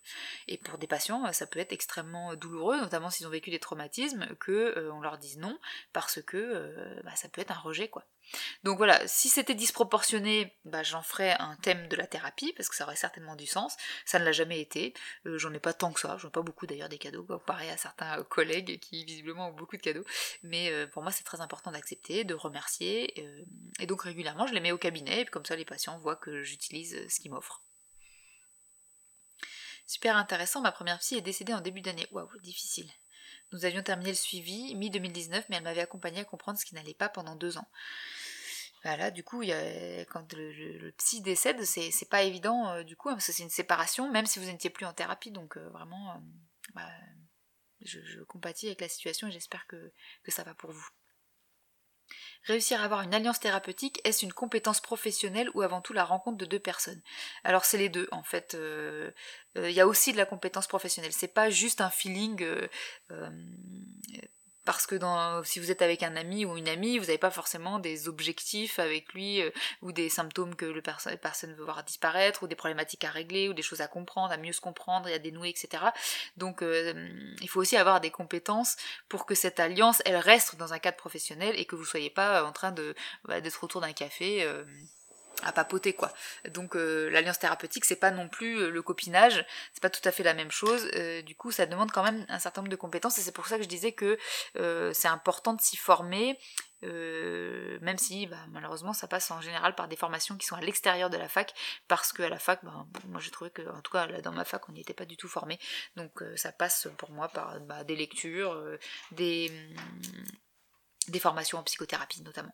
Et 0.47 0.57
pour 0.57 0.77
des 0.77 0.87
patients, 0.87 1.31
ça 1.33 1.47
peut 1.47 1.59
être 1.59 1.73
extrêmement 1.73 2.35
douloureux, 2.35 2.77
notamment 2.79 3.09
s'ils 3.09 3.27
ont 3.27 3.31
vécu 3.31 3.49
des 3.49 3.59
traumatismes, 3.59 4.27
que 4.39 4.51
euh, 4.77 4.91
on 4.93 5.01
leur 5.01 5.17
dise 5.17 5.37
non, 5.37 5.57
parce 5.93 6.21
que 6.21 6.37
euh, 6.37 7.01
bah, 7.03 7.15
ça 7.15 7.29
peut 7.29 7.41
être 7.41 7.51
un 7.51 7.59
rejet, 7.59 7.87
quoi. 7.87 8.05
Donc 8.63 8.77
voilà, 8.77 9.07
si 9.07 9.27
c'était 9.27 9.55
disproportionné, 9.55 10.55
bah, 10.63 10.83
j'en 10.83 11.01
ferais 11.01 11.35
un 11.39 11.55
thème 11.57 11.87
de 11.87 11.95
la 11.95 12.05
thérapie, 12.05 12.53
parce 12.53 12.69
que 12.69 12.75
ça 12.75 12.83
aurait 12.83 12.95
certainement 12.95 13.35
du 13.35 13.47
sens. 13.47 13.75
Ça 14.05 14.19
ne 14.19 14.25
l'a 14.25 14.31
jamais 14.31 14.61
été. 14.61 14.93
Euh, 15.25 15.37
j'en 15.39 15.51
ai 15.53 15.59
pas 15.59 15.73
tant 15.73 15.91
que 15.91 15.99
ça, 15.99 16.17
j'en 16.17 16.27
ai 16.27 16.31
pas 16.31 16.43
beaucoup 16.43 16.67
d'ailleurs 16.67 16.89
des 16.89 16.99
cadeaux, 16.99 17.23
comparé 17.23 17.69
à 17.71 17.77
certains 17.77 18.23
collègues 18.23 18.79
qui 18.79 19.03
visiblement 19.05 19.49
ont 19.49 19.53
beaucoup 19.53 19.77
de 19.77 19.81
cadeaux. 19.81 20.05
Mais 20.43 20.87
pour 20.87 21.01
moi, 21.01 21.11
c'est 21.11 21.23
très 21.23 21.41
important 21.41 21.71
d'accepter, 21.71 22.23
de 22.23 22.35
remercier. 22.35 23.19
et 23.79 23.85
donc 23.87 24.03
régulièrement, 24.03 24.45
je 24.47 24.53
les 24.53 24.59
mets 24.59 24.71
au 24.71 24.77
cabinet, 24.77 25.21
et 25.21 25.25
comme 25.25 25.45
ça 25.45 25.55
les 25.55 25.65
patients 25.65 25.97
voient 25.99 26.15
que 26.15 26.43
j'utilise 26.43 27.07
ce 27.07 27.19
qu'ils 27.19 27.31
m'offrent. 27.31 27.63
Super 29.89 30.17
intéressant, 30.17 30.61
ma 30.61 30.71
première 30.71 30.99
psy 30.99 31.15
est 31.15 31.21
décédée 31.21 31.51
en 31.51 31.61
début 31.61 31.81
d'année. 31.81 32.05
Waouh, 32.11 32.29
difficile. 32.41 32.87
Nous 33.51 33.65
avions 33.65 33.81
terminé 33.81 34.11
le 34.11 34.15
suivi 34.15 34.75
mi-2019, 34.75 35.45
mais 35.49 35.55
elle 35.55 35.63
m'avait 35.63 35.81
accompagnée 35.81 36.19
à 36.19 36.25
comprendre 36.25 36.59
ce 36.59 36.65
qui 36.65 36.75
n'allait 36.75 36.93
pas 36.93 37.09
pendant 37.09 37.35
deux 37.35 37.57
ans. 37.57 37.67
Voilà, 38.83 39.09
du 39.09 39.23
coup, 39.23 39.41
quand 39.41 40.31
le, 40.33 40.91
psy 40.91 41.21
décède, 41.21 41.65
c'est 41.65 42.07
pas 42.07 42.21
évident 42.21 42.69
euh, 42.69 42.83
du 42.83 42.95
coup, 42.95 43.09
parce 43.09 43.25
que 43.25 43.31
c'est 43.31 43.41
une 43.41 43.49
séparation, 43.49 44.11
même 44.11 44.27
si 44.27 44.37
vous 44.37 44.45
n'étiez 44.45 44.69
plus 44.69 44.85
en 44.85 44.93
thérapie, 44.93 45.31
donc 45.31 45.57
euh, 45.57 45.67
vraiment, 45.69 46.11
euh, 46.11 46.19
bah, 46.75 46.91
je, 47.81 48.21
compatis 48.25 48.67
avec 48.67 48.81
la 48.81 48.89
situation 48.89 49.27
et 49.27 49.31
j'espère 49.31 49.65
que 49.65 49.91
ça 50.27 50.43
va 50.43 50.53
pour 50.53 50.71
vous. 50.71 50.87
Réussir 52.43 52.81
à 52.81 52.85
avoir 52.85 53.01
une 53.01 53.13
alliance 53.13 53.39
thérapeutique, 53.39 53.99
est-ce 54.05 54.25
une 54.25 54.33
compétence 54.33 54.81
professionnelle 54.81 55.49
ou 55.53 55.61
avant 55.61 55.81
tout 55.81 55.93
la 55.93 56.05
rencontre 56.05 56.37
de 56.37 56.45
deux 56.45 56.59
personnes? 56.59 57.01
Alors 57.43 57.65
c'est 57.65 57.77
les 57.77 57.89
deux 57.89 58.07
en 58.11 58.23
fait. 58.23 58.55
Euh, 58.55 59.11
euh, 59.57 59.69
il 59.69 59.75
y 59.75 59.81
a 59.81 59.87
aussi 59.87 60.11
de 60.13 60.17
la 60.17 60.25
compétence 60.25 60.67
professionnelle. 60.67 61.11
C'est 61.13 61.33
pas 61.33 61.49
juste 61.49 61.81
un 61.81 61.89
feeling 61.89 62.41
euh, 62.41 63.29
parce 64.65 64.85
que 64.85 64.95
dans, 64.95 65.43
si 65.43 65.59
vous 65.59 65.71
êtes 65.71 65.81
avec 65.81 66.03
un 66.03 66.15
ami 66.15 66.45
ou 66.45 66.57
une 66.57 66.67
amie, 66.67 66.97
vous 66.97 67.05
n'avez 67.05 67.17
pas 67.17 67.31
forcément 67.31 67.79
des 67.79 68.07
objectifs 68.07 68.79
avec 68.79 69.13
lui 69.13 69.41
euh, 69.41 69.49
ou 69.81 69.91
des 69.91 70.09
symptômes 70.09 70.55
que 70.55 70.65
le 70.65 70.81
personne 70.81 71.53
veut 71.53 71.63
voir 71.63 71.83
disparaître 71.83 72.43
ou 72.43 72.47
des 72.47 72.55
problématiques 72.55 73.03
à 73.03 73.09
régler 73.09 73.49
ou 73.49 73.53
des 73.53 73.61
choses 73.61 73.81
à 73.81 73.87
comprendre, 73.87 74.31
à 74.31 74.37
mieux 74.37 74.53
se 74.53 74.61
comprendre 74.61 75.07
et 75.07 75.13
à 75.13 75.19
dénouer, 75.19 75.49
etc. 75.49 75.83
Donc 76.37 76.61
euh, 76.61 76.93
il 77.41 77.49
faut 77.49 77.61
aussi 77.61 77.77
avoir 77.77 78.01
des 78.01 78.11
compétences 78.11 78.75
pour 79.07 79.25
que 79.25 79.35
cette 79.35 79.59
alliance 79.59 80.01
elle 80.05 80.17
reste 80.17 80.55
dans 80.57 80.73
un 80.73 80.79
cadre 80.79 80.97
professionnel 80.97 81.53
et 81.57 81.65
que 81.65 81.75
vous 81.75 81.85
soyez 81.85 82.09
pas 82.09 82.43
en 82.43 82.51
train 82.51 82.71
de 82.71 82.95
bah, 83.25 83.41
d'être 83.41 83.63
autour 83.63 83.81
d'un 83.81 83.93
café. 83.93 84.43
Euh, 84.43 84.63
à 85.43 85.51
papoter 85.51 85.93
quoi. 85.93 86.11
Donc 86.49 86.75
euh, 86.75 87.09
l'alliance 87.09 87.39
thérapeutique 87.39 87.85
c'est 87.85 87.95
pas 87.95 88.11
non 88.11 88.27
plus 88.27 88.59
euh, 88.59 88.69
le 88.69 88.81
copinage, 88.81 89.45
c'est 89.73 89.81
pas 89.81 89.89
tout 89.89 90.07
à 90.07 90.11
fait 90.11 90.23
la 90.23 90.33
même 90.33 90.51
chose. 90.51 90.89
Euh, 90.95 91.21
du 91.21 91.35
coup 91.35 91.51
ça 91.51 91.65
demande 91.65 91.91
quand 91.91 92.03
même 92.03 92.25
un 92.29 92.39
certain 92.39 92.61
nombre 92.61 92.71
de 92.71 92.75
compétences 92.75 93.17
et 93.17 93.21
c'est 93.21 93.31
pour 93.31 93.47
ça 93.47 93.57
que 93.57 93.63
je 93.63 93.67
disais 93.67 93.91
que 93.91 94.17
c'est 94.93 95.07
important 95.07 95.53
de 95.53 95.61
s'y 95.61 95.77
former, 95.77 96.37
même 96.81 97.97
si 97.97 98.27
bah, 98.27 98.37
malheureusement 98.49 98.93
ça 98.93 99.07
passe 99.07 99.31
en 99.31 99.41
général 99.41 99.75
par 99.75 99.87
des 99.87 99.95
formations 99.95 100.35
qui 100.37 100.45
sont 100.45 100.55
à 100.55 100.61
l'extérieur 100.61 101.09
de 101.09 101.17
la 101.17 101.29
fac 101.29 101.53
parce 101.87 102.13
qu'à 102.13 102.29
la 102.29 102.39
fac, 102.39 102.63
bah, 102.63 102.85
moi 103.07 103.21
j'ai 103.21 103.31
trouvé 103.31 103.49
que 103.49 103.61
en 103.69 103.81
tout 103.81 103.91
cas 103.91 104.07
là 104.07 104.21
dans 104.21 104.31
ma 104.31 104.45
fac 104.45 104.67
on 104.69 104.73
n'y 104.73 104.81
était 104.81 104.93
pas 104.93 105.05
du 105.05 105.17
tout 105.17 105.27
formé, 105.27 105.59
donc 105.95 106.23
ça 106.35 106.51
passe 106.51 106.87
pour 106.97 107.11
moi 107.11 107.27
par 107.29 107.59
bah, 107.61 107.83
des 107.83 107.95
lectures, 107.95 108.61
des, 109.11 109.51
des 111.07 111.19
formations 111.19 111.59
en 111.59 111.63
psychothérapie 111.63 112.21
notamment. 112.23 112.53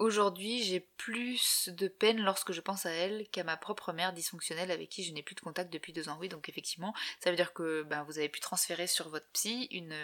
Aujourd'hui, 0.00 0.62
j'ai 0.62 0.80
plus 0.80 1.68
de 1.68 1.86
peine 1.86 2.22
lorsque 2.22 2.52
je 2.52 2.62
pense 2.62 2.86
à 2.86 2.90
elle 2.90 3.28
qu'à 3.28 3.44
ma 3.44 3.58
propre 3.58 3.92
mère 3.92 4.14
dysfonctionnelle 4.14 4.70
avec 4.70 4.88
qui 4.88 5.04
je 5.04 5.12
n'ai 5.12 5.22
plus 5.22 5.34
de 5.34 5.40
contact 5.40 5.70
depuis 5.70 5.92
deux 5.92 6.08
ans. 6.08 6.16
Oui, 6.18 6.30
donc 6.30 6.48
effectivement, 6.48 6.94
ça 7.22 7.28
veut 7.28 7.36
dire 7.36 7.52
que 7.52 7.82
ben, 7.82 8.02
vous 8.04 8.16
avez 8.16 8.30
pu 8.30 8.40
transférer 8.40 8.86
sur 8.86 9.10
votre 9.10 9.28
psy 9.34 9.68
une, 9.70 9.94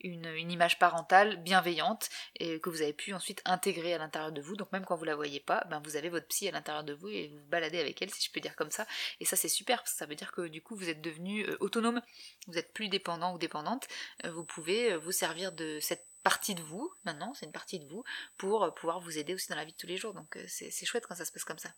une, 0.00 0.50
image 0.50 0.80
parentale 0.80 1.36
bienveillante 1.36 2.10
et 2.40 2.58
que 2.58 2.68
vous 2.68 2.82
avez 2.82 2.92
pu 2.92 3.14
ensuite 3.14 3.42
intégrer 3.44 3.94
à 3.94 3.98
l'intérieur 3.98 4.32
de 4.32 4.42
vous. 4.42 4.56
Donc 4.56 4.72
même 4.72 4.84
quand 4.84 4.96
vous 4.96 5.04
la 5.04 5.14
voyez 5.14 5.38
pas, 5.38 5.64
ben, 5.70 5.80
vous 5.84 5.94
avez 5.94 6.08
votre 6.08 6.26
psy 6.26 6.48
à 6.48 6.50
l'intérieur 6.50 6.82
de 6.82 6.92
vous 6.92 7.08
et 7.08 7.28
vous, 7.28 7.38
vous 7.38 7.46
baladez 7.46 7.78
avec 7.78 8.02
elle, 8.02 8.10
si 8.10 8.26
je 8.26 8.32
peux 8.32 8.40
dire 8.40 8.56
comme 8.56 8.72
ça. 8.72 8.88
Et 9.20 9.24
ça 9.24 9.36
c'est 9.36 9.46
super 9.46 9.78
parce 9.78 9.92
que 9.92 9.98
ça 9.98 10.06
veut 10.06 10.16
dire 10.16 10.32
que 10.32 10.48
du 10.48 10.62
coup 10.62 10.74
vous 10.74 10.88
êtes 10.88 11.00
devenu 11.00 11.48
euh, 11.48 11.56
autonome, 11.60 12.02
vous 12.48 12.58
êtes 12.58 12.72
plus 12.72 12.88
dépendant 12.88 13.32
ou 13.34 13.38
dépendante. 13.38 13.86
Euh, 14.24 14.32
vous 14.32 14.44
pouvez 14.44 14.94
euh, 14.94 14.98
vous 14.98 15.12
servir 15.12 15.52
de 15.52 15.78
cette 15.80 16.08
partie 16.22 16.54
de 16.54 16.62
vous, 16.62 16.92
maintenant, 17.04 17.34
c'est 17.34 17.46
une 17.46 17.52
partie 17.52 17.78
de 17.78 17.86
vous, 17.86 18.04
pour 18.36 18.64
euh, 18.64 18.70
pouvoir 18.70 19.00
vous 19.00 19.18
aider 19.18 19.34
aussi 19.34 19.48
dans 19.48 19.56
la 19.56 19.64
vie 19.64 19.72
de 19.72 19.76
tous 19.76 19.86
les 19.86 19.96
jours. 19.96 20.14
Donc 20.14 20.36
euh, 20.36 20.44
c'est 20.48 20.86
chouette 20.86 21.06
quand 21.06 21.14
ça 21.14 21.24
se 21.24 21.32
passe 21.32 21.44
comme 21.44 21.58
ça. 21.58 21.70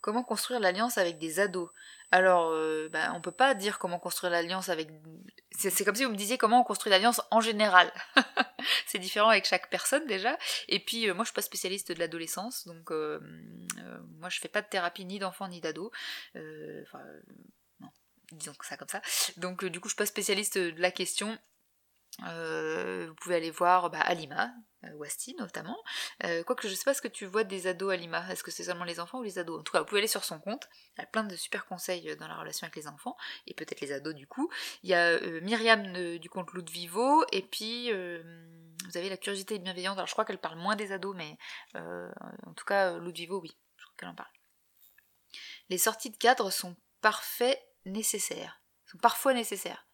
Comment 0.00 0.22
construire 0.22 0.60
l'alliance 0.60 0.98
avec 0.98 1.18
des 1.18 1.40
ados? 1.40 1.70
Alors, 2.12 2.50
euh, 2.50 2.88
bah, 2.90 3.12
on 3.14 3.20
peut 3.20 3.32
pas 3.32 3.54
dire 3.54 3.78
comment 3.78 3.98
construire 3.98 4.30
l'alliance 4.30 4.68
avec... 4.68 4.88
C'est 5.50 5.84
comme 5.84 5.96
si 5.96 6.04
vous 6.04 6.12
me 6.12 6.16
disiez 6.16 6.38
comment 6.38 6.60
on 6.60 6.64
construit 6.64 6.90
l'alliance 6.90 7.20
en 7.30 7.40
général. 7.40 7.92
c'est 8.86 8.98
différent 8.98 9.30
avec 9.30 9.46
chaque 9.46 9.68
personne 9.68 10.06
déjà. 10.06 10.38
Et 10.68 10.78
puis, 10.78 11.10
moi, 11.12 11.24
je 11.24 11.30
suis 11.30 11.34
pas 11.34 11.42
spécialiste 11.42 11.90
de 11.90 11.98
l'adolescence, 11.98 12.66
donc 12.66 12.90
moi, 12.90 14.28
je 14.28 14.38
fais 14.38 14.48
pas 14.48 14.62
de 14.62 14.68
thérapie 14.68 15.06
ni 15.06 15.18
d'enfants 15.18 15.48
ni 15.48 15.60
d'ados. 15.60 15.90
Enfin, 16.36 17.02
non, 17.80 17.88
disons 18.30 18.52
ça 18.62 18.76
comme 18.76 18.88
ça. 18.88 19.00
Donc, 19.38 19.64
du 19.64 19.80
coup, 19.80 19.88
je 19.88 19.94
suis 19.94 19.98
pas 19.98 20.06
spécialiste 20.06 20.58
de 20.58 20.80
la 20.80 20.92
question. 20.92 21.36
Euh, 22.24 23.06
vous 23.08 23.14
pouvez 23.14 23.36
aller 23.36 23.50
voir 23.50 23.90
bah, 23.90 24.00
Alima, 24.00 24.50
euh, 24.84 24.92
Wasti 24.94 25.34
notamment. 25.38 25.76
Euh, 26.24 26.42
quoique 26.44 26.66
je 26.66 26.74
sais 26.74 26.84
pas 26.84 26.94
ce 26.94 27.02
que 27.02 27.08
tu 27.08 27.26
vois 27.26 27.44
des 27.44 27.66
ados 27.66 27.92
Alima, 27.92 28.26
est-ce 28.30 28.42
que 28.42 28.50
c'est 28.50 28.64
seulement 28.64 28.84
les 28.84 29.00
enfants 29.00 29.18
ou 29.18 29.22
les 29.22 29.38
ados? 29.38 29.60
En 29.60 29.62
tout 29.62 29.72
cas, 29.72 29.80
vous 29.80 29.84
pouvez 29.84 30.00
aller 30.00 30.08
sur 30.08 30.24
son 30.24 30.38
compte, 30.38 30.68
elle 30.96 31.04
a 31.04 31.06
plein 31.06 31.24
de 31.24 31.36
super 31.36 31.66
conseils 31.66 32.16
dans 32.16 32.28
la 32.28 32.36
relation 32.36 32.64
avec 32.64 32.76
les 32.76 32.88
enfants, 32.88 33.16
et 33.46 33.54
peut-être 33.54 33.80
les 33.80 33.92
ados 33.92 34.14
du 34.14 34.26
coup. 34.26 34.50
Il 34.82 34.90
y 34.90 34.94
a 34.94 35.20
Myriam 35.40 36.18
du 36.18 36.30
compte 36.30 36.52
Loup 36.52 36.64
Vivo, 36.70 37.24
et 37.32 37.42
puis 37.42 37.92
vous 37.92 38.96
avez 38.96 39.10
la 39.10 39.16
curiosité 39.16 39.58
bienveillante, 39.58 39.98
alors 39.98 40.06
je 40.06 40.12
crois 40.12 40.24
qu'elle 40.24 40.38
parle 40.40 40.58
moins 40.58 40.76
des 40.76 40.92
ados, 40.92 41.14
mais 41.14 41.36
en 41.74 42.54
tout 42.54 42.64
cas 42.64 42.96
Loup 42.96 43.12
Vivo, 43.12 43.40
oui, 43.40 43.56
je 43.76 43.84
crois 43.84 43.94
qu'elle 43.98 44.08
en 44.08 44.14
parle. 44.14 44.30
Les 45.68 45.78
sorties 45.78 46.10
de 46.10 46.16
cadre 46.16 46.50
sont 46.50 46.76
parfaits 47.02 47.60
nécessaires, 47.84 48.62
sont 48.86 48.98
parfois 48.98 49.34
nécessaires. 49.34 49.85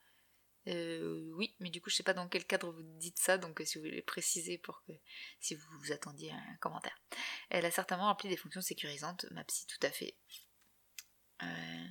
Euh, 0.69 1.31
oui, 1.35 1.55
mais 1.59 1.71
du 1.71 1.81
coup, 1.81 1.91
je 1.91 1.97
sais 1.97 2.03
pas 2.03 2.15
dans 2.15 2.29
quel 2.29 2.45
cadre 2.45 2.71
vous 2.71 2.83
dites 2.83 3.19
ça, 3.19 3.37
donc 3.37 3.61
euh, 3.61 3.65
si 3.65 3.79
vous 3.79 3.85
voulez 3.85 4.03
préciser 4.03 4.59
pour 4.59 4.83
que 4.85 4.93
si 5.41 5.55
vous 5.55 5.67
vous 5.81 5.93
attendiez 5.93 6.31
un 6.31 6.57
commentaire. 6.61 6.97
Elle 7.51 7.67
a 7.67 7.71
certainement 7.71 8.07
rempli 8.07 8.29
des 8.29 8.37
fonctions 8.37 8.61
sécurisantes, 8.61 9.27
ma 9.33 9.43
psy, 9.45 9.67
tout 9.67 9.85
à 9.85 9.91
fait. 9.91 10.15
Euh, 11.43 11.87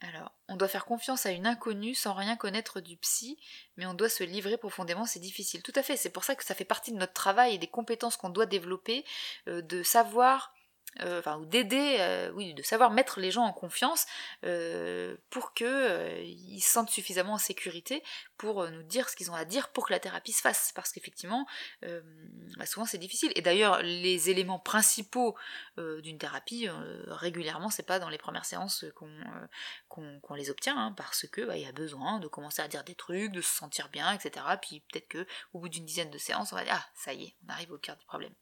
alors, 0.00 0.36
on 0.48 0.56
doit 0.56 0.68
faire 0.68 0.84
confiance 0.84 1.24
à 1.24 1.30
une 1.30 1.46
inconnue 1.46 1.94
sans 1.94 2.12
rien 2.12 2.36
connaître 2.36 2.80
du 2.80 2.98
psy, 2.98 3.38
mais 3.76 3.86
on 3.86 3.94
doit 3.94 4.10
se 4.10 4.24
livrer 4.24 4.58
profondément, 4.58 5.06
c'est 5.06 5.20
difficile. 5.20 5.62
Tout 5.62 5.72
à 5.74 5.82
fait, 5.82 5.96
c'est 5.96 6.10
pour 6.10 6.24
ça 6.24 6.34
que 6.34 6.44
ça 6.44 6.54
fait 6.54 6.64
partie 6.66 6.92
de 6.92 6.98
notre 6.98 7.14
travail 7.14 7.54
et 7.54 7.58
des 7.58 7.68
compétences 7.68 8.16
qu'on 8.16 8.28
doit 8.28 8.46
développer, 8.46 9.04
de 9.46 9.82
savoir 9.82 10.52
euh, 11.00 11.22
ou 11.38 11.46
d'aider, 11.46 11.96
euh, 12.00 12.52
de 12.52 12.62
savoir 12.62 12.90
mettre 12.90 13.18
les 13.18 13.30
gens 13.30 13.44
en 13.44 13.52
confiance 13.52 14.04
euh, 14.44 15.16
pour 15.30 15.54
que 15.54 16.20
ils 16.22 16.60
se 16.60 16.70
sentent 16.70 16.90
suffisamment 16.90 17.34
en 17.34 17.38
sécurité 17.38 18.02
pour 18.36 18.68
nous 18.68 18.82
dire 18.82 19.08
ce 19.08 19.16
qu'ils 19.16 19.30
ont 19.30 19.34
à 19.34 19.46
dire 19.46 19.70
pour 19.70 19.86
que 19.86 19.92
la 19.92 20.00
thérapie 20.00 20.32
se 20.32 20.42
fasse. 20.42 20.72
Parce 20.74 20.92
qu'effectivement, 20.92 21.46
bah, 21.82 22.66
souvent 22.66 22.84
c'est 22.84 22.98
difficile. 22.98 23.32
Et 23.36 23.42
d'ailleurs, 23.42 23.82
les 23.82 24.30
éléments 24.30 24.58
principaux 24.58 25.36
d'une 25.76 26.18
thérapie, 26.18 26.68
régulièrement, 27.06 27.70
c'est 27.70 27.86
pas 27.86 27.98
dans 27.98 28.08
les 28.08 28.18
premières 28.18 28.44
séances 28.44 28.84
qu'on 28.94 30.34
les 30.34 30.50
obtient, 30.50 30.76
hein, 30.76 30.92
parce 30.92 31.26
que 31.26 31.42
bah, 31.42 31.56
il 31.56 31.62
y 31.62 31.66
a 31.66 31.72
besoin 31.72 32.18
de 32.18 32.28
commencer 32.28 32.62
à 32.62 32.68
dire 32.68 32.84
des 32.84 32.94
trucs, 32.94 33.32
de 33.32 33.40
se 33.40 33.54
sentir 33.54 33.88
bien, 33.88 34.12
etc. 34.12 34.44
Puis 34.60 34.80
peut-être 34.80 35.08
que 35.08 35.26
au 35.52 35.60
bout 35.60 35.68
d'une 35.68 35.86
dizaine 35.86 36.10
de 36.10 36.18
séances, 36.18 36.52
on 36.52 36.56
va 36.56 36.64
dire 36.64 36.74
ah 36.76 36.86
ça 36.94 37.12
y 37.14 37.24
est, 37.24 37.36
on 37.46 37.52
arrive 37.52 37.72
au 37.72 37.78
cœur 37.78 37.96
du 37.96 38.04
problème. 38.04 38.34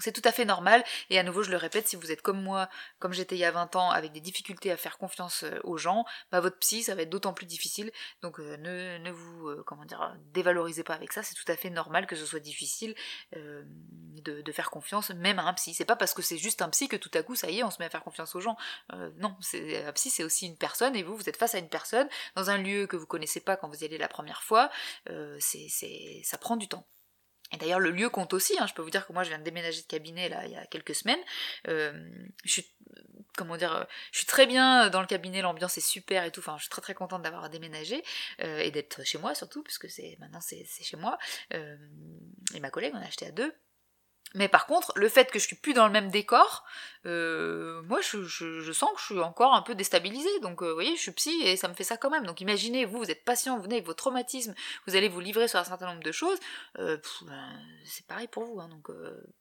C'est 0.00 0.12
tout 0.12 0.22
à 0.24 0.32
fait 0.32 0.44
normal, 0.44 0.82
et 1.08 1.18
à 1.20 1.22
nouveau 1.22 1.44
je 1.44 1.50
le 1.50 1.56
répète, 1.56 1.86
si 1.86 1.94
vous 1.94 2.10
êtes 2.10 2.20
comme 2.20 2.42
moi, 2.42 2.68
comme 2.98 3.12
j'étais 3.12 3.36
il 3.36 3.38
y 3.38 3.44
a 3.44 3.52
20 3.52 3.76
ans, 3.76 3.90
avec 3.90 4.10
des 4.10 4.20
difficultés 4.20 4.72
à 4.72 4.76
faire 4.76 4.98
confiance 4.98 5.44
euh, 5.44 5.60
aux 5.62 5.78
gens, 5.78 6.04
bah 6.32 6.40
votre 6.40 6.58
psy 6.58 6.82
ça 6.82 6.96
va 6.96 7.02
être 7.02 7.10
d'autant 7.10 7.32
plus 7.32 7.46
difficile, 7.46 7.92
donc 8.20 8.40
euh, 8.40 8.56
ne, 8.56 8.98
ne, 8.98 9.12
vous, 9.12 9.48
euh, 9.48 9.62
comment 9.64 9.84
dire, 9.84 10.16
dévalorisez 10.32 10.82
pas 10.82 10.94
avec 10.94 11.12
ça, 11.12 11.22
c'est 11.22 11.34
tout 11.34 11.44
à 11.46 11.56
fait 11.56 11.70
normal 11.70 12.06
que 12.06 12.16
ce 12.16 12.26
soit 12.26 12.40
difficile 12.40 12.94
de, 13.32 14.42
de, 14.42 14.52
faire 14.52 14.70
confiance 14.70 15.10
même 15.10 15.38
à 15.38 15.44
un 15.44 15.54
psy. 15.54 15.74
C'est 15.74 15.84
pas 15.84 15.96
parce 15.96 16.14
que 16.14 16.22
c'est 16.22 16.38
juste 16.38 16.62
un 16.62 16.70
psy 16.70 16.88
que 16.88 16.96
tout 16.96 17.10
à 17.14 17.22
coup 17.22 17.36
ça 17.36 17.50
y 17.50 17.60
est, 17.60 17.64
on 17.64 17.70
se 17.70 17.78
met 17.78 17.84
à 17.84 17.90
faire 17.90 18.02
confiance 18.02 18.34
aux 18.34 18.40
gens. 18.40 18.56
non, 19.18 19.36
un 19.52 19.92
psy 19.92 20.10
c'est 20.10 20.24
aussi 20.24 20.46
une 20.46 20.56
personne, 20.56 20.96
et 20.96 21.02
vous, 21.02 21.16
vous 21.16 21.28
êtes 21.28 21.36
face 21.36 21.54
à 21.54 21.58
une 21.58 21.68
personne, 21.68 22.08
dans 22.34 22.50
un 22.50 22.58
lieu 22.58 22.86
que 22.86 22.96
vous 22.96 23.06
connaissez 23.06 23.40
pas 23.40 23.56
quand 23.56 23.68
vous 23.68 23.82
y 23.82 23.84
allez 23.84 23.98
la 23.98 24.08
première 24.08 24.42
fois, 24.42 24.70
c'est, 25.38 25.68
ça 26.24 26.38
prend 26.38 26.56
du 26.56 26.68
temps. 26.68 26.86
Et 27.54 27.56
d'ailleurs, 27.56 27.80
le 27.80 27.90
lieu 27.90 28.10
compte 28.10 28.32
aussi. 28.34 28.58
Hein. 28.58 28.66
Je 28.66 28.74
peux 28.74 28.82
vous 28.82 28.90
dire 28.90 29.06
que 29.06 29.12
moi, 29.12 29.22
je 29.22 29.28
viens 29.28 29.38
de 29.38 29.44
déménager 29.44 29.80
de 29.80 29.86
cabinet 29.86 30.28
là 30.28 30.44
il 30.46 30.52
y 30.52 30.56
a 30.56 30.66
quelques 30.66 30.94
semaines. 30.94 31.20
Euh, 31.68 31.92
je 32.44 32.52
suis, 32.52 32.74
comment 33.36 33.56
dire, 33.56 33.74
euh, 33.74 33.84
je 34.10 34.18
suis 34.18 34.26
très 34.26 34.46
bien 34.46 34.90
dans 34.90 35.00
le 35.00 35.06
cabinet. 35.06 35.40
L'ambiance 35.40 35.78
est 35.78 35.86
super 35.86 36.24
et 36.24 36.32
tout. 36.32 36.40
Enfin, 36.40 36.56
je 36.56 36.62
suis 36.62 36.70
très 36.70 36.82
très 36.82 36.94
contente 36.94 37.22
d'avoir 37.22 37.48
déménagé 37.50 38.02
euh, 38.42 38.58
et 38.58 38.70
d'être 38.70 39.04
chez 39.04 39.18
moi 39.18 39.34
surtout, 39.34 39.62
puisque 39.62 39.88
c'est 39.88 40.16
maintenant 40.18 40.40
c'est 40.40 40.66
chez 40.66 40.96
moi. 40.96 41.16
et 41.52 42.60
ma 42.60 42.70
collègue, 42.70 42.92
on 42.94 43.00
a 43.00 43.06
acheté 43.06 43.26
à 43.26 43.30
deux. 43.30 43.54
Mais 44.34 44.48
par 44.48 44.66
contre, 44.66 44.92
le 44.96 45.08
fait 45.08 45.30
que 45.30 45.38
je 45.38 45.46
suis 45.46 45.56
plus 45.56 45.74
dans 45.74 45.86
le 45.86 45.92
même 45.92 46.10
décor, 46.10 46.64
euh, 47.06 47.82
moi 47.82 48.00
je, 48.00 48.72
sens 48.72 48.90
que 48.94 49.00
je 49.00 49.04
suis 49.04 49.20
encore 49.20 49.54
un 49.54 49.62
peu 49.62 49.76
déstabilisée. 49.76 50.40
Donc 50.42 50.62
euh, 50.62 50.68
vous 50.68 50.74
voyez, 50.74 50.96
je 50.96 51.00
suis 51.02 51.12
psy 51.12 51.40
et 51.44 51.56
ça 51.56 51.68
me 51.68 51.74
fait 51.74 51.84
ça 51.84 51.96
quand 51.96 52.10
même. 52.10 52.26
Donc 52.26 52.40
imaginez, 52.40 52.84
vous, 52.84 52.98
vous 52.98 53.10
êtes 53.12 53.24
patient, 53.24 53.56
vous 53.56 53.62
venez 53.62 53.76
avec 53.76 53.86
vos 53.86 53.94
traumatismes, 53.94 54.54
vous 54.88 54.96
allez 54.96 55.08
vous 55.08 55.20
livrer 55.20 55.46
sur 55.46 55.60
un 55.60 55.64
certain 55.64 55.86
nombre 55.86 56.02
de 56.02 56.12
choses. 56.12 56.38
Euh, 56.80 56.98
ben, 57.22 57.60
c'est 57.84 58.06
pareil 58.06 58.26
pour 58.26 58.44
vous. 58.44 58.60
Hein. 58.60 58.68
donc 58.68 58.88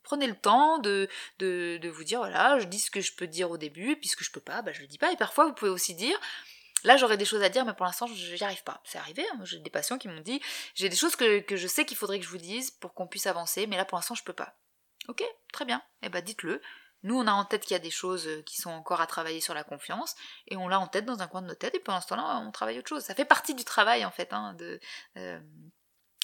prenez 0.03 0.27
le 0.27 0.35
temps 0.35 0.77
de, 0.77 1.09
de, 1.39 1.89
vous 1.89 2.03
dire, 2.03 2.19
voilà, 2.19 2.59
je 2.59 2.65
dis 2.65 2.79
ce 2.79 2.91
que 2.91 3.01
je 3.01 3.13
peux 3.13 3.27
dire 3.27 3.49
au 3.49 3.57
début, 3.57 3.95
puis 3.95 4.09
ce 4.09 4.15
que 4.15 4.23
je 4.23 4.31
peux 4.31 4.41
pas, 4.41 4.61
ben, 4.61 4.73
je 4.73 4.81
le 4.81 4.87
dis 4.87 4.99
pas. 4.99 5.11
Et 5.11 5.17
parfois 5.17 5.45
vous 5.45 5.53
pouvez 5.53 5.71
aussi 5.71 5.95
dire, 5.95 6.19
Là, 6.83 6.97
j'aurais 6.97 7.15
des 7.15 7.23
choses 7.23 7.41
à 7.43 7.47
dire, 7.49 7.63
mais 7.65 7.73
pour 7.73 7.85
l'instant, 7.85 8.07
je 8.07 8.35
n'y 8.35 8.43
arrive 8.43 8.63
pas. 8.63 8.81
C'est 8.83 8.97
arrivé, 8.97 9.25
hein. 9.33 9.39
j'ai 9.45 9.59
des 9.59 9.69
patients 9.69 9.97
qui 9.97 10.09
m'ont 10.09 10.19
dit, 10.19 10.41
j'ai 10.75 10.89
des 10.89 10.95
choses 10.97 11.15
que, 11.15 11.39
que 11.39 11.55
je 11.55 11.67
sais 11.67 11.85
qu'il 11.85 11.95
faudrait 11.95 12.19
que 12.19 12.25
je 12.25 12.29
vous 12.29 12.37
dise 12.37 12.71
pour 12.71 12.93
qu'on 12.93 13.07
puisse 13.07 13.25
avancer, 13.25 13.67
mais 13.67 13.77
là, 13.77 13.85
pour 13.85 13.97
l'instant, 13.97 14.15
je 14.15 14.23
peux 14.23 14.33
pas. 14.33 14.53
Ok, 15.07 15.23
très 15.51 15.65
bien. 15.65 15.81
Eh 16.01 16.09
ben 16.09 16.23
dites-le. 16.23 16.61
Nous, 17.03 17.19
on 17.19 17.27
a 17.27 17.33
en 17.33 17.43
tête 17.43 17.63
qu'il 17.63 17.73
y 17.73 17.75
a 17.75 17.79
des 17.79 17.91
choses 17.91 18.27
euh, 18.27 18.41
qui 18.43 18.61
sont 18.61 18.69
encore 18.69 19.01
à 19.01 19.07
travailler 19.07 19.41
sur 19.41 19.53
la 19.53 19.63
confiance, 19.65 20.15
et 20.47 20.55
on 20.55 20.69
l'a 20.69 20.79
en 20.79 20.87
tête 20.87 21.05
dans 21.05 21.21
un 21.21 21.27
coin 21.27 21.41
de 21.41 21.47
nos 21.47 21.55
têtes, 21.55 21.75
et 21.75 21.79
pendant 21.79 21.99
ce 21.99 22.07
temps-là, 22.07 22.41
on 22.45 22.51
travaille 22.51 22.79
autre 22.79 22.87
chose. 22.87 23.03
Ça 23.03 23.13
fait 23.13 23.25
partie 23.25 23.53
du 23.53 23.65
travail, 23.65 24.05
en 24.05 24.11
fait, 24.11 24.31
hein, 24.31 24.53
de, 24.53 24.79
euh, 25.17 25.39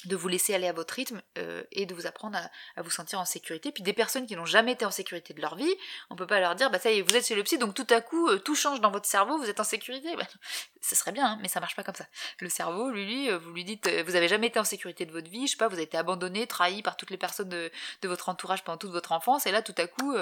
de 0.04 0.16
vous 0.16 0.28
laisser 0.28 0.54
aller 0.54 0.66
à 0.66 0.72
votre 0.72 0.94
rythme 0.94 1.20
euh, 1.38 1.62
et 1.72 1.86
de 1.86 1.94
vous 1.94 2.06
apprendre 2.06 2.38
à, 2.76 2.82
vous 2.82 2.90
sentir 2.90 3.20
en 3.20 3.24
sécurité. 3.24 3.72
Puis 3.72 3.82
des 3.82 3.92
personnes 3.92 4.26
qui 4.26 4.36
n'ont 4.36 4.46
jamais 4.46 4.72
été 4.72 4.84
en 4.84 4.90
sécurité 4.90 5.34
de 5.34 5.40
leur 5.40 5.56
vie, 5.56 5.74
on 6.08 6.16
peut 6.16 6.26
pas 6.26 6.40
leur 6.40 6.54
dire 6.54 6.70
bah 6.70 6.78
ça 6.78 6.90
y 6.90 6.98
est, 6.98 7.02
vous 7.02 7.14
êtes 7.16 7.26
chez 7.26 7.34
le 7.34 7.42
psy, 7.42 7.58
donc 7.58 7.74
tout 7.74 7.86
à 7.90 8.00
coup 8.00 8.28
euh, 8.28 8.38
tout 8.38 8.54
change 8.54 8.80
dans 8.80 8.90
votre 8.90 9.06
cerveau, 9.06 9.38
vous 9.38 9.48
êtes 9.48 9.60
en 9.60 9.64
sécurité. 9.64 10.16
Bah, 10.16 10.26
ce 10.80 10.94
serait 10.94 11.12
bien, 11.12 11.26
hein, 11.26 11.38
mais 11.42 11.48
ça 11.48 11.60
marche 11.60 11.76
pas 11.76 11.82
comme 11.82 11.94
ça. 11.94 12.06
Le 12.38 12.48
cerveau, 12.48 12.90
lui, 12.90 13.04
lui 13.04 13.30
euh, 13.30 13.38
vous 13.38 13.52
lui 13.52 13.64
dites 13.64 13.88
vous 14.06 14.16
avez 14.16 14.28
jamais 14.28 14.46
été 14.46 14.58
en 14.58 14.64
sécurité 14.64 15.04
de 15.04 15.12
votre 15.12 15.30
vie, 15.30 15.46
je 15.46 15.52
sais 15.52 15.56
pas, 15.56 15.68
vous 15.68 15.74
avez 15.74 15.84
été 15.84 15.98
abandonné, 15.98 16.46
trahi 16.46 16.82
par 16.82 16.96
toutes 16.96 17.10
les 17.10 17.18
personnes 17.18 17.48
de, 17.48 17.70
votre 18.04 18.28
entourage 18.28 18.64
pendant 18.64 18.78
toute 18.78 18.90
votre 18.90 19.12
enfance, 19.12 19.46
et 19.46 19.52
là 19.52 19.62
tout 19.62 19.74
à 19.76 19.86
coup 19.86 20.14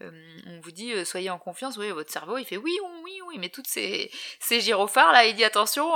on 0.00 0.60
vous 0.60 0.70
dit 0.72 1.04
soyez 1.06 1.30
en 1.30 1.38
confiance, 1.38 1.76
oui, 1.76 1.90
votre 1.90 2.12
cerveau 2.12 2.38
il 2.38 2.44
fait 2.44 2.56
oui, 2.56 2.76
oui, 3.04 3.20
oui, 3.28 3.38
mais 3.38 3.48
toutes 3.48 3.66
ces, 3.66 4.10
ces 4.40 4.60
gyrophares 4.60 5.12
là, 5.12 5.24
il 5.26 5.34
dit 5.34 5.44
attention 5.44 5.90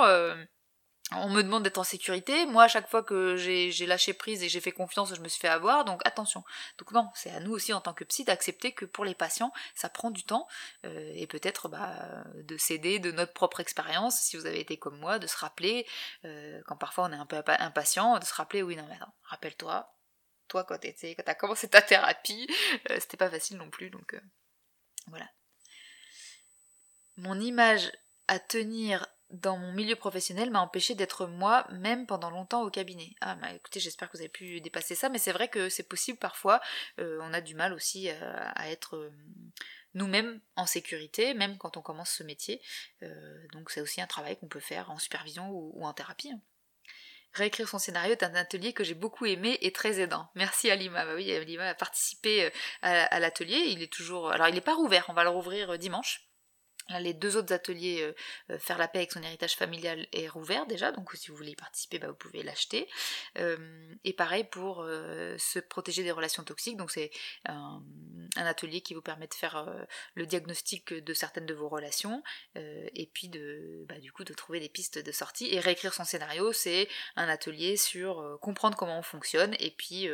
on 1.18 1.30
me 1.30 1.42
demande 1.42 1.62
d'être 1.62 1.78
en 1.78 1.84
sécurité. 1.84 2.46
Moi, 2.46 2.64
à 2.64 2.68
chaque 2.68 2.88
fois 2.88 3.02
que 3.02 3.36
j'ai 3.36 3.86
lâché 3.86 4.12
prise 4.12 4.42
et 4.42 4.48
j'ai 4.48 4.60
fait 4.60 4.72
confiance, 4.72 5.14
je 5.14 5.20
me 5.20 5.28
suis 5.28 5.40
fait 5.40 5.48
avoir. 5.48 5.84
Donc 5.84 6.00
attention. 6.04 6.44
Donc 6.78 6.92
non, 6.92 7.10
c'est 7.14 7.30
à 7.30 7.40
nous 7.40 7.52
aussi 7.52 7.72
en 7.72 7.80
tant 7.80 7.94
que 7.94 8.04
psy 8.04 8.24
d'accepter 8.24 8.72
que 8.72 8.84
pour 8.84 9.04
les 9.04 9.14
patients, 9.14 9.52
ça 9.74 9.88
prend 9.88 10.10
du 10.10 10.24
temps 10.24 10.46
euh, 10.84 11.12
et 11.14 11.26
peut-être 11.26 11.68
bah, 11.68 12.24
de 12.34 12.56
s'aider 12.56 12.98
de 12.98 13.12
notre 13.12 13.32
propre 13.32 13.60
expérience. 13.60 14.20
Si 14.20 14.36
vous 14.36 14.46
avez 14.46 14.60
été 14.60 14.76
comme 14.76 14.98
moi, 14.98 15.18
de 15.18 15.26
se 15.26 15.36
rappeler 15.36 15.86
euh, 16.24 16.60
quand 16.66 16.76
parfois 16.76 17.04
on 17.04 17.12
est 17.12 17.16
un 17.16 17.26
peu 17.26 17.40
impatient, 17.46 18.18
de 18.18 18.24
se 18.24 18.34
rappeler 18.34 18.62
oui 18.62 18.76
non 18.76 18.86
mais 18.88 18.96
attends, 18.96 19.14
rappelle-toi, 19.24 19.92
toi 20.48 20.64
quand 20.64 20.78
tu 20.78 21.14
as 21.26 21.34
commencé 21.34 21.68
ta 21.68 21.82
thérapie, 21.82 22.48
euh, 22.90 22.98
c'était 23.00 23.16
pas 23.16 23.30
facile 23.30 23.56
non 23.56 23.70
plus. 23.70 23.90
Donc 23.90 24.16
voilà. 25.08 25.28
Mon 27.16 27.38
image 27.40 27.92
à 28.26 28.38
tenir 28.38 29.06
dans 29.30 29.56
mon 29.56 29.72
milieu 29.72 29.96
professionnel 29.96 30.50
m'a 30.50 30.60
empêché 30.60 30.94
d'être 30.94 31.26
moi 31.26 31.66
même 31.72 32.06
pendant 32.06 32.30
longtemps 32.30 32.62
au 32.62 32.70
cabinet. 32.70 33.14
Ah 33.20 33.34
bah 33.36 33.52
écoutez, 33.52 33.80
j'espère 33.80 34.10
que 34.10 34.16
vous 34.16 34.22
avez 34.22 34.28
pu 34.28 34.60
dépasser 34.60 34.94
ça, 34.94 35.08
mais 35.08 35.18
c'est 35.18 35.32
vrai 35.32 35.48
que 35.48 35.68
c'est 35.68 35.88
possible 35.88 36.18
parfois. 36.18 36.60
Euh, 36.98 37.18
on 37.22 37.32
a 37.32 37.40
du 37.40 37.54
mal 37.54 37.72
aussi 37.72 38.08
euh, 38.08 38.14
à, 38.22 38.70
être 38.70 38.96
euh, 38.96 39.12
nous-mêmes 39.94 40.40
en 40.56 40.66
sécurité, 40.66 41.34
même 41.34 41.58
quand 41.58 41.76
on 41.76 41.82
commence 41.82 42.10
ce 42.10 42.22
métier. 42.22 42.60
donc 43.52 43.70
c'est 43.70 43.80
aussi 43.80 44.00
un 44.00 44.06
travail 44.06 44.36
qu'on 44.36 44.48
peut 44.48 44.60
faire 44.60 44.90
en 44.90 44.98
supervision 44.98 45.50
ou, 45.50 45.84
en 45.84 45.92
thérapie. 45.92 46.30
Hein. 46.30 46.40
Réécrire 47.32 47.68
son 47.68 47.78
scénario 47.78 48.12
est 48.12 48.22
un 48.22 48.34
atelier 48.36 48.72
que 48.72 48.84
j'ai 48.84 48.94
beaucoup 48.94 49.26
aimé 49.26 49.58
et 49.60 49.72
très 49.72 49.98
aidant. 49.98 50.28
Merci 50.36 50.70
Alima. 50.70 51.04
Bah 51.04 51.14
oui, 51.16 51.32
Alima 51.32 51.68
a 51.68 51.74
participé 51.74 52.52
à, 52.82 53.04
à 53.06 53.18
l'atelier. 53.18 53.56
Il 53.56 53.82
est 53.82 53.92
toujours. 53.92 54.30
Alors 54.30 54.46
il 54.46 54.54
n'est 54.54 54.60
pas 54.60 54.74
rouvert, 54.74 55.06
on 55.08 55.14
va 55.14 55.24
le 55.24 55.30
rouvrir 55.30 55.76
dimanche 55.76 56.28
les 57.00 57.14
deux 57.14 57.36
autres 57.36 57.52
ateliers 57.52 58.02
euh, 58.02 58.14
euh, 58.50 58.58
Faire 58.58 58.78
la 58.78 58.88
paix 58.88 58.98
avec 58.98 59.12
son 59.12 59.22
héritage 59.22 59.56
familial 59.56 60.06
est 60.12 60.28
rouvert 60.28 60.66
déjà, 60.66 60.92
donc 60.92 61.10
si 61.14 61.30
vous 61.30 61.36
voulez 61.36 61.52
y 61.52 61.56
participer, 61.56 61.98
bah, 61.98 62.08
vous 62.08 62.14
pouvez 62.14 62.42
l'acheter. 62.42 62.88
Euh, 63.38 63.56
et 64.04 64.12
pareil 64.12 64.44
pour 64.44 64.84
se 65.38 65.58
protéger 65.58 66.02
des 66.02 66.12
relations 66.12 66.44
toxiques, 66.44 66.76
donc 66.76 66.90
c'est 66.90 67.10
un, 67.46 67.82
atelier 68.36 68.80
qui 68.80 68.94
vous 68.94 69.02
permet 69.02 69.26
de 69.26 69.34
faire 69.34 69.66
le 70.14 70.26
diagnostic 70.26 70.92
de 70.92 71.14
certaines 71.14 71.46
de 71.46 71.54
vos 71.54 71.68
relations 71.68 72.22
et 72.54 73.08
puis 73.12 73.28
de 73.28 73.84
bah, 73.88 73.98
du 73.98 74.12
coup 74.12 74.24
de 74.24 74.34
trouver 74.34 74.60
des 74.60 74.68
pistes 74.68 74.98
de 74.98 75.12
sortie. 75.12 75.52
Et 75.52 75.60
réécrire 75.60 75.94
son 75.94 76.04
scénario, 76.04 76.52
c'est 76.52 76.88
un 77.16 77.28
atelier 77.28 77.76
sur 77.76 78.38
comprendre 78.40 78.76
comment 78.76 78.98
on 78.98 79.02
fonctionne 79.02 79.54
et 79.58 79.70
puis 79.70 80.08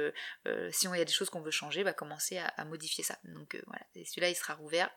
si 0.71 0.89
on 0.89 0.95
y 0.95 1.01
a 1.01 1.05
des 1.05 1.13
choses 1.13 1.31
qu'on 1.31 1.43
veut 1.43 1.51
changer, 1.51 1.85
bah, 1.85 1.93
commencer 1.93 2.39
à, 2.39 2.47
à 2.47 2.65
modifier 2.65 3.05
ça. 3.05 3.19
Donc 3.25 3.61
voilà, 3.67 3.85
celui-là 4.05 4.29
il 4.29 4.37
sera 4.37 4.55
rouvert 4.55 4.91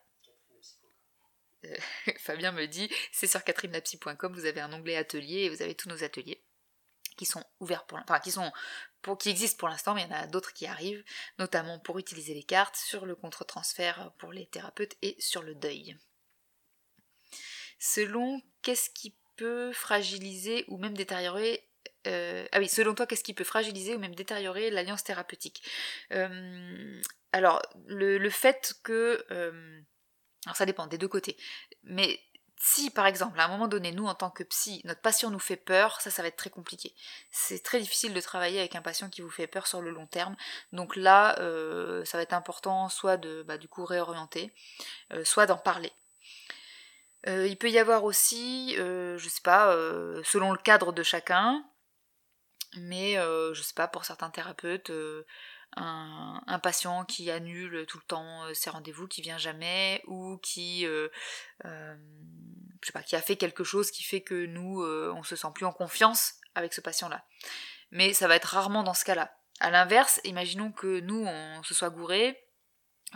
euh, 1.66 1.76
Fabien 2.20 2.51
me 2.51 2.66
dit, 2.66 2.89
c'est 3.11 3.28
sur 3.28 3.43
catherinelapsy.com, 3.43 4.34
vous 4.34 4.45
avez 4.45 4.61
un 4.61 4.74
onglet 4.74 4.95
atelier 4.95 5.43
et 5.43 5.49
vous 5.49 5.61
avez 5.61 5.76
tous 5.76 5.89
nos 5.89 6.03
ateliers 6.03 6.43
qui 7.18 7.26
sont 7.26 7.43
ouverts 7.59 7.86
pour 7.86 7.99
enfin 7.99 8.20
qui 8.20 8.32
sont 8.32 8.51
qui 9.20 9.30
existent 9.30 9.57
pour 9.57 9.68
l'instant, 9.68 9.93
mais 9.93 10.01
il 10.01 10.09
y 10.09 10.14
en 10.14 10.16
a 10.16 10.28
d'autres 10.28 10.53
qui 10.53 10.66
arrivent, 10.66 11.03
notamment 11.38 11.78
pour 11.78 11.99
utiliser 11.99 12.34
les 12.34 12.43
cartes, 12.43 12.78
sur 12.78 13.05
le 13.05 13.16
contre-transfert 13.16 14.14
pour 14.18 14.32
les 14.32 14.47
thérapeutes 14.47 14.95
et 15.01 15.16
sur 15.20 15.43
le 15.43 15.55
deuil. 15.55 15.97
Selon 17.80 18.41
qu'est-ce 18.61 18.89
qui 18.89 19.14
peut 19.36 19.74
fragiliser 19.74 20.64
ou 20.70 20.78
même 20.78 20.95
détériorer 20.95 21.68
euh, 22.05 22.45
ah 22.51 22.59
oui, 22.59 22.68
selon 22.68 22.93
toi, 22.93 23.07
qu'est-ce 23.07 23.24
qui 23.24 23.34
peut 23.34 23.43
fragiliser 23.43 23.95
ou 23.95 23.99
même 23.99 24.16
détériorer 24.16 24.70
l'alliance 24.70 25.03
thérapeutique? 25.03 25.64
Euh, 26.11 27.01
Alors, 27.32 27.61
le, 27.88 28.30
fait 28.30 28.74
que 28.84 29.26
alors 30.46 30.56
ça 30.56 30.66
dépend 30.66 30.88
des 30.88 30.98
deux 30.98 31.08
côtés. 31.08 31.38
Mais 31.84 32.20
si 32.58 32.89
par 32.89 33.06
exemple 33.06 33.39
à 33.39 33.46
un 33.46 33.48
moment 33.50 33.68
donné 33.68 33.91
nous 33.91 34.06
en 34.06 34.16
tant 34.16 34.30
que 34.30 34.44
psy 34.44 34.82
notre 34.86 35.02
patient 35.02 35.30
nous 35.30 35.39
fait 35.39 35.58
peur 35.58 36.00
ça 36.00 36.10
ça 36.10 36.22
va 36.22 36.30
être 36.30 36.38
très 36.38 36.50
compliqué. 36.50 36.94
C'est 37.32 37.62
très 37.64 37.80
difficile 37.80 38.14
de 38.14 38.22
travailler 38.22 38.60
avec 38.60 38.76
un 38.76 38.82
patient 38.82 39.10
qui 39.10 39.22
vous 39.22 39.30
fait 39.30 39.48
peur 39.48 39.68
sur 39.68 39.82
le 39.82 39.91
long 39.91 40.08
terme. 40.08 40.36
Donc 40.72 40.96
là 40.96 41.38
euh, 41.39 42.06
ça 42.06 42.18
va 42.18 42.24
être 42.24 42.34
important 42.34 42.89
soit 42.89 43.18
de 43.18 43.44
bah, 43.44 43.58
du 43.58 43.68
coup 43.68 43.86
réorienter 43.86 44.54
euh, 45.12 45.26
soit 45.26 45.46
d'en 45.46 45.58
parler. 45.58 45.91
Euh, 47.28 47.48
il 47.48 47.58
peut 47.58 47.70
y 47.70 47.80
avoir 47.80 48.04
aussi 48.04 48.76
je 48.76 49.30
sais 49.30 49.41
pas 49.41 49.74
selon 50.24 50.52
le 50.52 50.58
cadre 50.58 50.91
de 50.94 51.04
chacun 51.04 51.64
mais 52.78 53.16
je 53.16 53.62
sais 53.62 53.76
pas 53.76 53.88
pour 53.88 54.06
certains 54.06 54.30
thérapeutes 54.30 54.91
un, 55.76 56.59
patient 56.59 57.03
qui 57.05 57.30
annule 57.32 57.86
tout 57.88 57.97
le 57.97 58.03
temps 58.03 58.43
euh, 58.45 58.53
ses 58.53 58.69
rendez-vous, 58.69 59.07
qui 59.07 59.21
vient 59.21 59.38
jamais, 59.38 60.01
ou 60.07 60.38
qui, 60.38 60.86
euh, 60.86 61.09
euh, 61.65 61.95
je 62.82 62.88
sais 62.88 62.93
pas, 62.93 63.03
qui 63.03 63.15
a 63.15 63.21
fait 63.21 63.36
quelque 63.36 63.63
chose 63.63 63.91
qui 63.91 64.03
fait 64.03 64.21
que 64.21 64.45
nous, 64.45 64.84
on 64.84 65.24
se 65.24 65.36
sent 65.36 65.47
plus 65.53 65.65
en 65.65 65.74
confiance 65.74 66.36
avec 66.55 66.74
ce 66.74 66.82
patient-là. 66.82 67.26
Mais 67.91 68.13
ça 68.13 68.28
va 68.28 68.36
être 68.36 68.45
rarement 68.45 68.84
dans 68.84 68.93
ce 68.93 69.05
cas-là. 69.05 69.36
À 69.59 69.69
l'inverse, 69.69 70.19
imaginons 70.24 70.71
que 70.71 70.99
nous, 70.99 71.26
on 71.26 71.63
se 71.63 71.74
soit 71.74 71.89
gouré, 71.89 72.39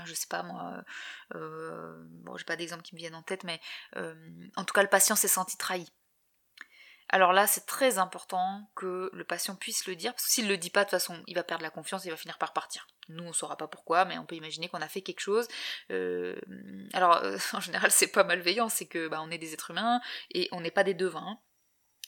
je 0.05 0.13
sais 0.13 0.27
pas 0.29 0.43
moi, 0.43 0.83
bon 1.33 2.37
j'ai 2.37 2.45
pas 2.45 2.55
d'exemple 2.55 2.83
qui 2.83 2.93
me 2.93 2.99
viennent 2.99 3.15
en 3.15 3.23
tête, 3.23 3.43
mais 3.43 3.59
en 4.55 4.63
tout 4.63 4.73
cas 4.73 4.83
le 4.83 4.89
patient 4.89 5.15
s'est 5.15 5.27
senti 5.27 5.57
trahi. 5.57 5.87
Alors 7.09 7.31
là, 7.31 7.47
c'est 7.47 7.65
très 7.65 7.99
important 7.99 8.69
que 8.75 9.09
le 9.13 9.23
patient 9.23 9.55
puisse 9.55 9.87
le 9.87 9.95
dire, 9.95 10.13
parce 10.13 10.25
que 10.25 10.31
s'il 10.31 10.47
le 10.47 10.57
dit 10.57 10.69
pas, 10.69 10.81
de 10.81 10.85
toute 10.85 10.91
façon, 10.91 11.23
il 11.27 11.35
va 11.35 11.43
perdre 11.43 11.63
la 11.63 11.69
confiance, 11.69 12.03
il 12.03 12.11
va 12.11 12.17
finir 12.17 12.37
par 12.37 12.51
partir. 12.51 12.85
Nous, 13.09 13.23
on 13.23 13.31
saura 13.31 13.55
pas 13.55 13.67
pourquoi, 13.67 14.03
mais 14.03 14.17
on 14.17 14.25
peut 14.25 14.35
imaginer 14.35 14.67
qu'on 14.67 14.81
a 14.81 14.89
fait 14.89 15.01
quelque 15.01 15.21
chose. 15.21 15.47
Euh, 15.91 16.35
alors, 16.93 17.23
en 17.53 17.59
général, 17.61 17.91
c'est 17.91 18.11
pas 18.11 18.25
malveillant, 18.25 18.67
c'est 18.67 18.87
que 18.87 19.07
bah, 19.07 19.21
on 19.21 19.31
est 19.31 19.37
des 19.37 19.53
êtres 19.53 19.71
humains 19.71 20.01
et 20.31 20.49
on 20.51 20.59
n'est 20.59 20.71
pas 20.71 20.83
des 20.83 20.93
devins. 20.93 21.39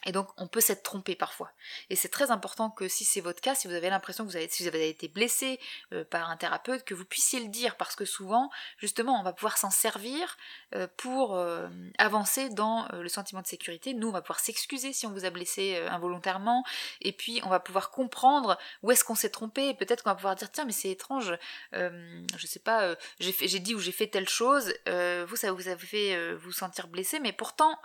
Et 0.05 0.11
donc 0.13 0.29
on 0.37 0.47
peut 0.47 0.61
s'être 0.61 0.83
trompé 0.83 1.15
parfois. 1.15 1.51
Et 1.89 1.95
c'est 1.95 2.09
très 2.09 2.31
important 2.31 2.69
que 2.69 2.87
si 2.87 3.03
c'est 3.03 3.19
votre 3.19 3.41
cas, 3.41 3.53
si 3.53 3.67
vous 3.67 3.73
avez 3.73 3.89
l'impression 3.89 4.25
que 4.25 4.29
vous 4.29 4.37
avez, 4.37 4.89
été 4.89 5.07
blessé 5.09 5.59
euh, 5.93 6.05
par 6.05 6.29
un 6.29 6.37
thérapeute, 6.37 6.85
que 6.85 6.93
vous 6.93 7.03
puissiez 7.03 7.41
le 7.41 7.49
dire, 7.49 7.75
parce 7.75 7.95
que 7.95 8.05
souvent, 8.05 8.49
justement, 8.77 9.19
on 9.19 9.23
va 9.23 9.33
pouvoir 9.33 9.57
s'en 9.57 9.69
servir 9.69 10.37
euh, 10.73 10.87
pour 10.95 11.35
euh, 11.35 11.67
avancer 11.97 12.49
dans 12.49 12.87
le 12.93 13.09
sentiment 13.09 13.41
de 13.41 13.47
sécurité. 13.47 13.93
Nous, 13.93 14.07
on 14.07 14.11
va 14.11 14.21
pouvoir 14.21 14.39
s'excuser 14.39 14.93
si 14.93 15.05
on 15.05 15.11
vous 15.11 15.25
a 15.25 15.29
blessé 15.29 15.77
involontairement, 15.89 16.63
et 17.01 17.11
puis 17.11 17.41
on 17.43 17.49
va 17.49 17.59
pouvoir 17.59 17.91
comprendre 17.91 18.57
où 18.83 18.91
est-ce 18.91 19.03
qu'on 19.03 19.15
s'est 19.15 19.29
trompé. 19.29 19.73
Peut-être 19.73 20.03
qu'on 20.03 20.11
va 20.11 20.15
pouvoir 20.15 20.35
dire 20.35 20.51
tiens, 20.51 20.65
mais 20.65 20.71
c'est 20.71 20.89
étrange, 20.89 21.33
je 21.73 22.47
sais 22.47 22.59
pas, 22.59 22.95
j'ai 23.19 23.59
dit 23.59 23.75
ou 23.75 23.79
j'ai 23.79 23.91
fait 23.91 24.07
telle 24.07 24.29
chose, 24.29 24.73
vous 25.27 25.35
ça 25.35 25.51
vous 25.51 25.67
a 25.69 25.77
fait 25.77 26.35
vous 26.35 26.51
sentir 26.51 26.87
blessé, 26.87 27.19
mais 27.19 27.33
pourtant 27.33 27.77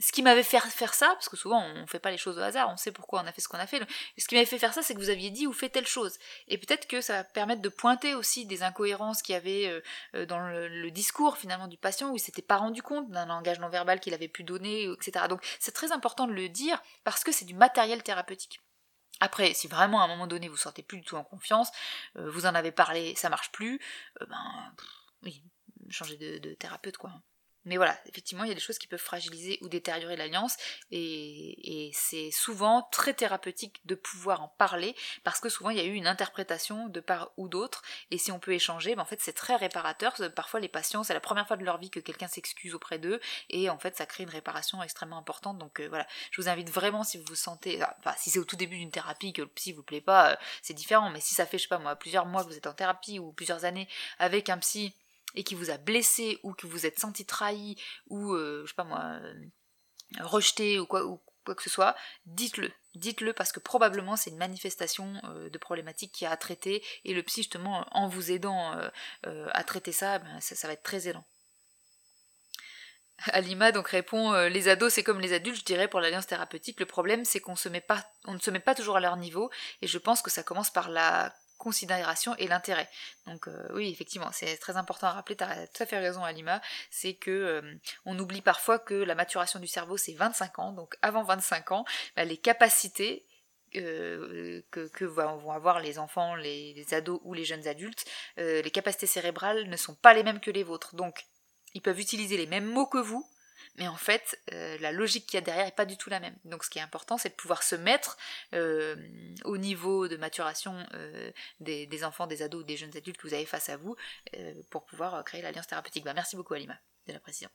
ce 0.00 0.12
qui 0.12 0.22
m'avait 0.22 0.42
fait 0.42 0.60
faire 0.60 0.94
ça, 0.94 1.08
parce 1.08 1.28
que 1.28 1.36
souvent 1.36 1.62
on 1.62 1.86
fait 1.86 1.98
pas 1.98 2.10
les 2.10 2.16
choses 2.16 2.38
au 2.38 2.40
hasard, 2.40 2.70
on 2.70 2.76
sait 2.76 2.90
pourquoi 2.90 3.22
on 3.22 3.26
a 3.26 3.32
fait 3.32 3.42
ce 3.42 3.48
qu'on 3.48 3.58
a 3.58 3.66
fait, 3.66 3.82
ce 4.16 4.26
qui 4.26 4.34
m'avait 4.34 4.46
fait 4.46 4.58
faire 4.58 4.72
ça, 4.72 4.82
c'est 4.82 4.94
que 4.94 4.98
vous 4.98 5.10
aviez 5.10 5.30
dit 5.30 5.46
ou 5.46 5.52
fait 5.52 5.68
telle 5.68 5.86
chose. 5.86 6.18
Et 6.48 6.56
peut-être 6.56 6.88
que 6.88 7.00
ça 7.02 7.18
va 7.18 7.24
permettre 7.24 7.60
de 7.60 7.68
pointer 7.68 8.14
aussi 8.14 8.46
des 8.46 8.62
incohérences 8.62 9.20
qu'il 9.20 9.34
y 9.34 9.36
avait 9.36 9.66
euh, 9.68 9.80
euh, 10.14 10.26
dans 10.26 10.40
le, 10.40 10.90
discours 10.90 11.36
finalement 11.36 11.68
du 11.68 11.76
patient, 11.76 12.10
où 12.10 12.16
il 12.16 12.20
s'était 12.20 12.42
pas 12.42 12.56
rendu 12.56 12.82
compte 12.82 13.10
d'un 13.10 13.26
langage 13.26 13.60
non 13.60 13.68
verbal 13.68 14.00
qu'il 14.00 14.14
avait 14.14 14.28
pu 14.28 14.42
donner, 14.42 14.84
etc. 14.84 15.26
Donc 15.28 15.40
c'est 15.60 15.72
très 15.72 15.92
important 15.92 16.26
de 16.26 16.32
le 16.32 16.48
dire, 16.48 16.82
parce 17.04 17.22
que 17.22 17.30
c'est 17.30 17.44
du 17.44 17.54
matériel 17.54 18.02
thérapeutique. 18.02 18.60
Après, 19.20 19.52
si 19.54 19.68
vraiment 19.68 20.00
à 20.00 20.04
un 20.04 20.08
moment 20.08 20.26
donné 20.26 20.48
vous 20.48 20.56
sentez 20.56 20.82
plus 20.82 20.98
du 20.98 21.04
tout 21.04 21.16
en 21.16 21.24
confiance, 21.24 21.70
euh, 22.16 22.30
vous 22.30 22.46
en 22.46 22.54
avez 22.54 22.72
parlé, 22.72 23.14
ça 23.14 23.28
marche 23.28 23.52
plus, 23.52 23.78
ben 24.20 24.74
oui, 25.22 25.44
changez 25.90 26.16
de, 26.16 26.38
de 26.38 26.54
thérapeute 26.54 26.96
quoi. 26.96 27.12
Mais 27.66 27.76
voilà, 27.76 27.98
effectivement, 28.06 28.44
il 28.44 28.48
y 28.48 28.52
a 28.52 28.54
des 28.54 28.60
choses 28.60 28.78
qui 28.78 28.86
peuvent 28.86 28.98
fragiliser 28.98 29.58
ou 29.60 29.68
détériorer 29.68 30.16
l'alliance, 30.16 30.56
et, 30.90 31.90
c'est 31.92 32.30
souvent 32.30 32.88
très 32.90 33.14
thérapeutique 33.14 33.80
de 33.84 33.94
pouvoir 33.94 34.42
en 34.42 34.48
parler, 34.48 34.94
parce 35.24 35.40
que 35.40 35.48
souvent 35.48 35.70
il 35.70 35.76
y 35.76 35.80
a 35.80 35.84
eu 35.84 35.92
une 35.92 36.06
interprétation 36.06 36.88
de 36.88 37.00
part 37.00 37.32
ou 37.36 37.48
d'autre, 37.48 37.82
et 38.10 38.18
si 38.18 38.32
on 38.32 38.38
peut 38.38 38.52
échanger, 38.52 38.94
ben 38.94 39.02
en 39.02 39.06
fait 39.06 39.20
c'est 39.20 39.32
très 39.32 39.56
réparateur. 39.56 40.14
Parfois 40.34 40.60
les 40.60 40.68
patients, 40.68 41.02
c'est 41.02 41.14
la 41.14 41.20
première 41.20 41.46
fois 41.46 41.56
de 41.56 41.64
leur 41.64 41.78
vie 41.78 41.90
que 41.90 42.00
quelqu'un 42.00 42.28
s'excuse 42.28 42.74
auprès 42.74 42.98
d'eux, 42.98 43.20
et 43.50 43.68
en 43.70 43.78
fait 43.78 43.96
ça 43.96 44.06
crée 44.06 44.22
une 44.22 44.30
réparation 44.30 44.82
extrêmement 44.82 45.18
importante. 45.18 45.58
Donc 45.58 45.80
euh, 45.80 45.88
voilà, 45.88 46.06
je 46.30 46.40
vous 46.40 46.48
invite 46.48 46.70
vraiment 46.70 47.04
si 47.04 47.18
vous 47.18 47.24
vous 47.28 47.34
sentez, 47.34 47.82
enfin 47.98 48.14
si 48.18 48.30
c'est 48.30 48.38
au 48.38 48.44
tout 48.44 48.56
début 48.56 48.76
d'une 48.78 48.90
thérapie 48.90 49.32
que 49.32 49.42
le 49.42 49.48
psy 49.48 49.72
vous 49.72 49.82
plaît 49.82 50.00
pas, 50.00 50.32
euh, 50.32 50.36
c'est 50.62 50.74
différent, 50.74 51.10
mais 51.10 51.20
si 51.20 51.34
ça 51.34 51.46
fait 51.46 51.58
je 51.58 51.64
sais 51.64 51.68
pas 51.68 51.78
moi 51.78 51.96
plusieurs 51.96 52.26
mois 52.26 52.42
que 52.44 52.48
vous 52.48 52.56
êtes 52.56 52.66
en 52.66 52.74
thérapie 52.74 53.18
ou 53.18 53.32
plusieurs 53.32 53.64
années 53.64 53.88
avec 54.18 54.48
un 54.48 54.58
psy 54.58 54.94
et 55.34 55.44
qui 55.44 55.54
vous 55.54 55.70
a 55.70 55.78
blessé 55.78 56.38
ou 56.42 56.52
que 56.52 56.66
vous 56.66 56.86
êtes 56.86 56.98
senti 56.98 57.24
trahi 57.24 57.76
ou 58.08 58.34
euh, 58.34 58.62
je 58.64 58.70
sais 58.70 58.74
pas 58.74 58.84
moi 58.84 59.00
euh, 59.22 59.34
rejeté 60.20 60.78
ou 60.78 60.86
quoi 60.86 61.04
ou 61.04 61.20
quoi 61.44 61.54
que 61.54 61.62
ce 61.62 61.70
soit, 61.70 61.96
dites-le. 62.26 62.70
Dites-le 62.94 63.32
parce 63.32 63.52
que 63.52 63.60
probablement 63.60 64.16
c'est 64.16 64.30
une 64.30 64.36
manifestation 64.36 65.14
euh, 65.24 65.48
de 65.48 65.58
problématique 65.58 66.12
qui 66.12 66.26
a 66.26 66.32
à 66.32 66.36
traiter 66.36 66.84
et 67.04 67.14
le 67.14 67.22
psy 67.22 67.42
justement 67.42 67.86
en 67.92 68.08
vous 68.08 68.30
aidant 68.30 68.76
à 69.22 69.64
traiter 69.64 69.92
ça, 69.92 70.18
ben, 70.18 70.40
ça, 70.40 70.66
va 70.66 70.72
être 70.72 70.82
très 70.82 71.08
aidant. 71.08 71.24
Alima 73.26 73.70
donc 73.70 73.88
répond 73.88 74.32
les 74.48 74.68
ados 74.68 74.94
c'est 74.94 75.02
comme 75.02 75.20
les 75.20 75.34
adultes 75.34 75.58
je 75.58 75.64
dirais 75.64 75.88
pour 75.88 76.00
l'alliance 76.00 76.26
thérapeutique 76.26 76.80
le 76.80 76.86
problème 76.86 77.26
c'est 77.26 77.38
qu'on 77.38 77.54
se 77.54 77.68
met 77.68 77.82
pas 77.82 78.02
on 78.24 78.32
ne 78.32 78.38
se 78.38 78.50
met 78.50 78.60
pas 78.60 78.74
toujours 78.74 78.96
à 78.96 79.00
leur 79.00 79.18
niveau 79.18 79.50
et 79.82 79.86
je 79.86 79.98
pense 79.98 80.22
que 80.22 80.30
ça 80.30 80.42
commence 80.42 80.70
par 80.70 80.88
la 80.88 81.34
considération 81.60 82.34
et 82.36 82.48
l'intérêt. 82.48 82.88
Donc 83.26 83.46
euh, 83.46 83.68
oui, 83.74 83.90
effectivement, 83.90 84.30
c'est 84.32 84.56
très 84.56 84.76
important 84.76 85.06
à 85.06 85.12
rappeler, 85.12 85.36
tu 85.36 85.44
as 85.44 85.66
tout 85.68 85.82
à 85.82 85.86
fait 85.86 85.98
raison 85.98 86.24
Alima, 86.24 86.60
c'est 86.90 87.14
que 87.14 87.30
euh, 87.30 87.74
on 88.06 88.18
oublie 88.18 88.40
parfois 88.40 88.78
que 88.78 88.94
la 88.94 89.14
maturation 89.14 89.60
du 89.60 89.68
cerveau 89.68 89.96
c'est 89.96 90.14
25 90.14 90.58
ans, 90.58 90.72
donc 90.72 90.96
avant 91.02 91.22
25 91.22 91.70
ans, 91.72 91.84
bah, 92.16 92.24
les 92.24 92.38
capacités 92.38 93.26
euh, 93.76 94.62
que, 94.70 95.04
vont 95.04 95.52
avoir 95.52 95.78
les 95.80 95.98
enfants, 95.98 96.34
les, 96.34 96.72
les, 96.74 96.94
ados 96.94 97.20
ou 97.22 97.34
les 97.34 97.44
jeunes 97.44 97.68
adultes, 97.68 98.04
les 98.36 98.70
capacités 98.72 99.06
cérébrales 99.06 99.68
ne 99.68 99.76
sont 99.76 99.94
pas 99.94 100.12
les 100.14 100.24
mêmes 100.24 100.40
que 100.40 100.50
les 100.50 100.64
vôtres. 100.64 100.96
Donc, 100.96 101.24
ils 101.74 101.82
peuvent 101.82 102.00
utiliser 102.00 102.36
les 102.36 102.48
mêmes 102.48 102.66
mots 102.66 102.86
que 102.86 102.98
vous, 102.98 103.24
mais 103.76 103.88
en 103.88 103.96
fait, 103.96 104.38
euh, 104.52 104.76
la 104.80 104.92
logique 104.92 105.26
qu'il 105.26 105.34
y 105.34 105.38
a 105.38 105.44
derrière 105.44 105.64
n'est 105.64 105.72
pas 105.72 105.86
du 105.86 105.96
tout 105.96 106.10
la 106.10 106.20
même. 106.20 106.36
Donc 106.44 106.64
ce 106.64 106.70
qui 106.70 106.78
est 106.78 106.82
important, 106.82 107.18
c'est 107.18 107.30
de 107.30 107.34
pouvoir 107.34 107.62
se 107.62 107.76
mettre 107.76 108.16
euh, 108.54 108.96
au 109.44 109.58
niveau 109.58 110.08
de 110.08 110.16
maturation 110.16 110.86
euh, 110.94 111.30
des, 111.60 112.04
enfants, 112.04 112.26
des 112.26 112.42
ados, 112.42 112.64
des 112.64 112.76
jeunes 112.76 112.96
adultes 112.96 113.18
que 113.18 113.26
vous 113.26 113.34
avez 113.34 113.46
face 113.46 113.68
à 113.68 113.76
vous 113.76 113.96
pour 114.70 114.84
pouvoir 114.84 115.24
créer 115.24 115.42
l'alliance 115.42 115.66
thérapeutique. 115.66 116.04
Bah, 116.04 116.14
merci 116.14 116.36
beaucoup 116.36 116.54
Alima 116.54 116.78
de 117.06 117.12
la 117.12 117.20
précision. 117.20 117.50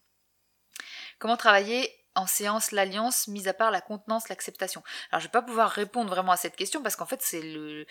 Comment 1.19 1.37
travailler 1.37 1.91
en 2.15 2.27
séance 2.27 2.71
l'alliance, 2.71 3.27
mis 3.27 3.47
à 3.47 3.53
part 3.53 3.71
la 3.71 3.81
contenance, 3.81 4.29
l'acceptation 4.29 4.81
Alors 5.11 5.19
je 5.19 5.27
vais 5.27 5.31
pas 5.31 5.41
pouvoir 5.41 5.69
répondre 5.69 6.09
vraiment 6.09 6.31
à 6.31 6.37
cette 6.37 6.55
question 6.55 6.81
parce 6.81 6.95
qu'en 6.95 7.05
fait 7.05 7.21
c'est 7.21 7.41
le, 7.41 7.85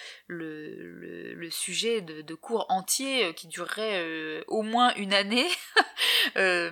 sujet 1.50 2.00
de, 2.00 2.34
cours 2.34 2.66
entier 2.70 3.26
euh, 3.26 3.32
qui 3.32 3.46
durerait 3.46 4.02
euh, 4.02 4.42
au 4.48 4.62
moins 4.62 4.92
une 4.94 5.12
année 5.12 5.46
euh, 6.36 6.70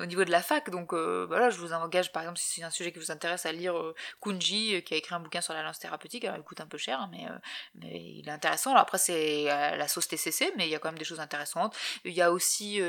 au 0.00 0.06
niveau 0.06 0.24
de 0.24 0.30
la 0.30 0.42
fac. 0.42 0.68
Donc 0.70 0.92
voilà, 0.92 1.50
je 1.50 1.58
vous 1.58 1.72
engage 1.72 2.12
par 2.12 2.22
exemple 2.22 2.38
si 2.38 2.60
c'est 2.60 2.62
un 2.62 2.70
sujet 2.70 2.92
qui 2.92 2.98
vous 2.98 3.10
intéresse 3.10 3.46
à 3.46 3.52
lire 3.52 3.74
Kunji 4.20 4.82
qui 4.84 4.94
a 4.94 4.96
écrit 4.98 5.14
un 5.14 5.20
bouquin 5.20 5.40
sur 5.40 5.54
l'alliance 5.54 5.78
thérapeutique. 5.78 6.24
Alors 6.24 6.36
il 6.36 6.44
coûte 6.44 6.60
un 6.60 6.66
peu 6.66 6.78
cher 6.78 7.08
mais, 7.10 7.26
mais 7.74 8.18
il 8.18 8.28
est 8.28 8.32
intéressant. 8.32 8.70
Alors 8.70 8.82
après 8.82 8.98
c'est 8.98 9.44
la 9.44 9.88
sauce 9.88 10.06
TCC 10.06 10.52
mais 10.56 10.66
il 10.66 10.70
y 10.70 10.74
a 10.74 10.78
quand 10.78 10.88
même 10.88 10.98
des 10.98 11.04
choses 11.04 11.20
intéressantes. 11.20 11.74
Il 12.04 12.12
y 12.12 12.22
a 12.22 12.30
aussi 12.30 12.80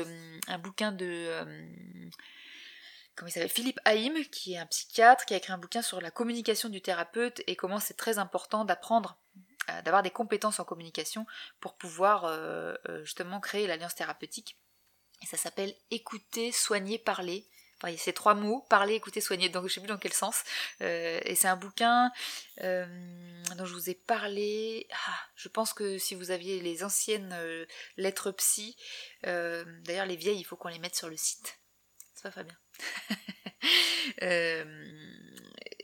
un 0.48 0.58
bouquin 0.58 0.92
de 0.92 1.42
comment 3.14 3.28
il 3.28 3.32
s'appelle 3.32 3.48
Philippe 3.48 3.80
Haïm, 3.84 4.24
qui 4.26 4.54
est 4.54 4.58
un 4.58 4.66
psychiatre, 4.66 5.24
qui 5.24 5.34
a 5.34 5.36
écrit 5.36 5.52
un 5.52 5.58
bouquin 5.58 5.82
sur 5.82 6.00
la 6.00 6.10
communication 6.10 6.68
du 6.68 6.80
thérapeute 6.80 7.42
et 7.46 7.56
comment 7.56 7.80
c'est 7.80 7.94
très 7.96 8.18
important 8.18 8.64
d'apprendre 8.64 9.18
euh, 9.70 9.82
d'avoir 9.82 10.02
des 10.02 10.10
compétences 10.10 10.58
en 10.58 10.64
communication 10.64 11.24
pour 11.60 11.76
pouvoir 11.76 12.24
euh, 12.24 12.74
euh, 12.88 13.04
justement 13.04 13.38
créer 13.38 13.68
l'alliance 13.68 13.94
thérapeutique. 13.94 14.58
Et 15.22 15.26
ça 15.26 15.36
s'appelle 15.36 15.72
écouter, 15.92 16.50
soigner, 16.50 16.98
parler. 16.98 17.46
Enfin, 17.76 17.88
il 17.90 17.92
y 17.92 17.96
a 17.96 18.00
ces 18.00 18.12
trois 18.12 18.34
mots, 18.34 18.66
parler, 18.68 18.94
écouter, 18.94 19.20
soigner, 19.20 19.48
donc 19.50 19.68
je 19.68 19.74
sais 19.74 19.80
plus 19.80 19.88
dans 19.88 19.98
quel 19.98 20.12
sens. 20.12 20.42
et 20.80 21.34
c'est 21.34 21.48
un 21.48 21.56
bouquin 21.56 22.12
dont 22.58 23.64
je 23.64 23.74
vous 23.74 23.90
ai 23.90 23.94
parlé. 23.94 24.86
Ah, 24.92 25.18
je 25.34 25.48
pense 25.48 25.72
que 25.72 25.98
si 25.98 26.14
vous 26.14 26.30
aviez 26.30 26.60
les 26.60 26.84
anciennes 26.84 27.36
lettres 27.96 28.30
psy, 28.32 28.76
d'ailleurs 29.24 30.06
les 30.06 30.16
vieilles, 30.16 30.38
il 30.38 30.44
faut 30.44 30.56
qu'on 30.56 30.68
les 30.68 30.78
mette 30.78 30.94
sur 30.94 31.08
le 31.08 31.16
site. 31.16 31.58
C'est 32.14 32.22
pas 32.22 32.30
Fabien 32.30 32.56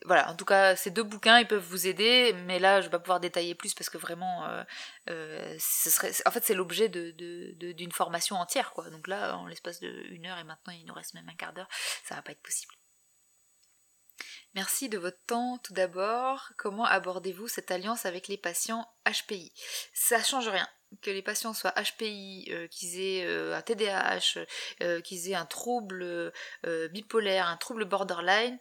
voilà, 0.09 0.30
en 0.30 0.34
tout 0.34 0.46
cas, 0.46 0.74
ces 0.74 0.90
deux 0.90 1.03
bouquins, 1.03 1.38
ils 1.38 1.46
peuvent 1.46 1.62
vous 1.62 1.86
aider, 1.86 2.32
mais 2.46 2.59
là, 2.59 2.80
je 2.80 2.86
vais 2.86 2.90
pas 2.90 2.99
pouvoir 2.99 3.20
détailler 3.20 3.55
plus 3.55 3.74
parce 3.74 3.90
que 3.90 3.99
vraiment, 3.99 4.46
euh, 4.46 4.64
euh, 5.11 5.57
ce 5.61 5.90
serait, 5.90 6.12
en 6.26 6.30
fait, 6.30 6.44
c'est 6.44 6.55
l'objet 6.55 6.88
d'une 6.88 7.92
formation 7.92 8.36
entière, 8.36 8.72
quoi. 8.72 8.88
Donc 8.90 9.07
là, 9.07 9.36
en 9.36 9.46
l'espace 9.46 9.80
d'une 9.80 10.26
heure 10.26 10.38
et 10.38 10.44
maintenant, 10.44 10.72
il 10.72 10.86
nous 10.86 10.94
reste 10.94 11.14
même 11.14 11.28
un 11.28 11.34
quart 11.34 11.53
d'heure, 11.53 11.68
ça 12.05 12.14
va 12.14 12.22
pas 12.22 12.32
être 12.32 12.42
possible. 12.42 12.74
Merci 14.55 14.88
de 14.88 14.99
votre 14.99 15.22
temps 15.26 15.59
tout 15.59 15.74
d'abord. 15.74 16.53
Comment 16.57 16.86
abordez-vous 16.86 17.46
cette 17.46 17.70
alliance 17.70 18.07
avec 18.07 18.28
les 18.28 18.38
patients 18.38 18.90
HPI 19.07 19.53
Ça 19.92 20.22
change 20.22 20.49
rien 20.49 20.66
que 21.03 21.11
les 21.11 21.22
patients 21.22 21.55
soient 21.55 21.72
HPI, 21.72 22.49
euh, 22.51 22.66
qu'ils 22.68 23.01
aient 23.01 23.24
euh, 23.24 23.57
un 23.57 23.62
TDAH, 23.62 24.39
euh, 24.82 25.01
qu'ils 25.01 25.30
aient 25.30 25.34
un 25.34 25.47
trouble 25.47 26.32
bipolaire, 26.91 27.47
un 27.47 27.57
trouble 27.57 27.84
borderline, 27.84 28.59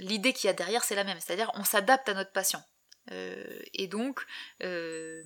l'idée 0.00 0.32
qu'il 0.32 0.48
y 0.48 0.50
a 0.50 0.54
derrière 0.54 0.84
c'est 0.84 0.94
la 0.94 1.04
même, 1.04 1.18
c'est-à-dire 1.20 1.50
on 1.54 1.64
s'adapte 1.64 2.08
à 2.08 2.14
notre 2.14 2.32
patient. 2.32 2.62
Euh, 3.12 3.60
et 3.74 3.86
donc, 3.86 4.24
euh, 4.62 5.22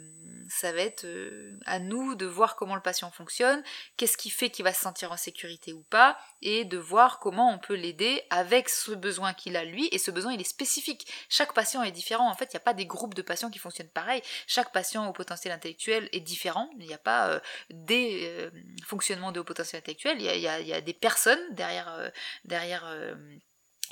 ça 0.49 0.73
va 0.73 0.81
être 0.81 1.05
euh, 1.05 1.59
à 1.67 1.79
nous 1.79 2.15
de 2.15 2.27
voir 2.27 2.57
comment 2.57 2.75
le 2.75 2.83
patient 2.83 3.11
fonctionne, 3.11 3.63
qu'est-ce 3.97 4.17
qui 4.17 4.31
fait 4.31 4.51
qu'il 4.51 4.65
va 4.65 4.73
se 4.73 4.81
sentir 4.81 5.13
en 5.13 5.17
sécurité 5.17 5.73
ou 5.73 5.83
pas, 5.83 6.19
et 6.43 6.65
de 6.65 6.79
voir 6.79 7.19
comment 7.19 7.53
on 7.53 7.59
peut 7.59 7.75
l'aider 7.75 8.23
avec 8.31 8.69
ce 8.69 8.93
besoin 8.93 9.35
qu'il 9.35 9.57
a 9.57 9.65
lui, 9.65 9.89
et 9.93 9.99
ce 9.99 10.11
besoin 10.11 10.33
il 10.33 10.41
est 10.41 10.45
spécifique. 10.45 11.07
Chaque 11.29 11.55
patient 11.55 11.83
est 11.83 11.93
différent, 11.93 12.31
en 12.31 12.35
fait 12.35 12.53
il 12.53 12.57
n'y 12.57 12.61
a 12.63 12.65
pas 12.65 12.75
des 12.75 12.87
groupes 12.87 13.15
de 13.15 13.23
patients 13.23 13.51
qui 13.51 13.59
fonctionnent 13.59 13.89
pareil, 13.89 14.23
chaque 14.47 14.73
patient 14.73 15.09
au 15.09 15.13
potentiel 15.13 15.53
intellectuel 15.53 16.09
est 16.13 16.21
différent, 16.21 16.71
il 16.79 16.87
n'y 16.87 16.95
a 16.95 16.99
pas 16.99 17.41
des 17.71 18.51
fonctionnements 18.87 19.33
de 19.33 19.41
haut 19.41 19.45
potentiel 19.45 19.81
intellectuel, 19.81 20.21
il 20.21 20.41
y 20.41 20.49
a, 20.49 20.81
des 20.81 20.95
personnes 20.95 21.41
derrière, 21.55 22.13
derrière 22.45 22.85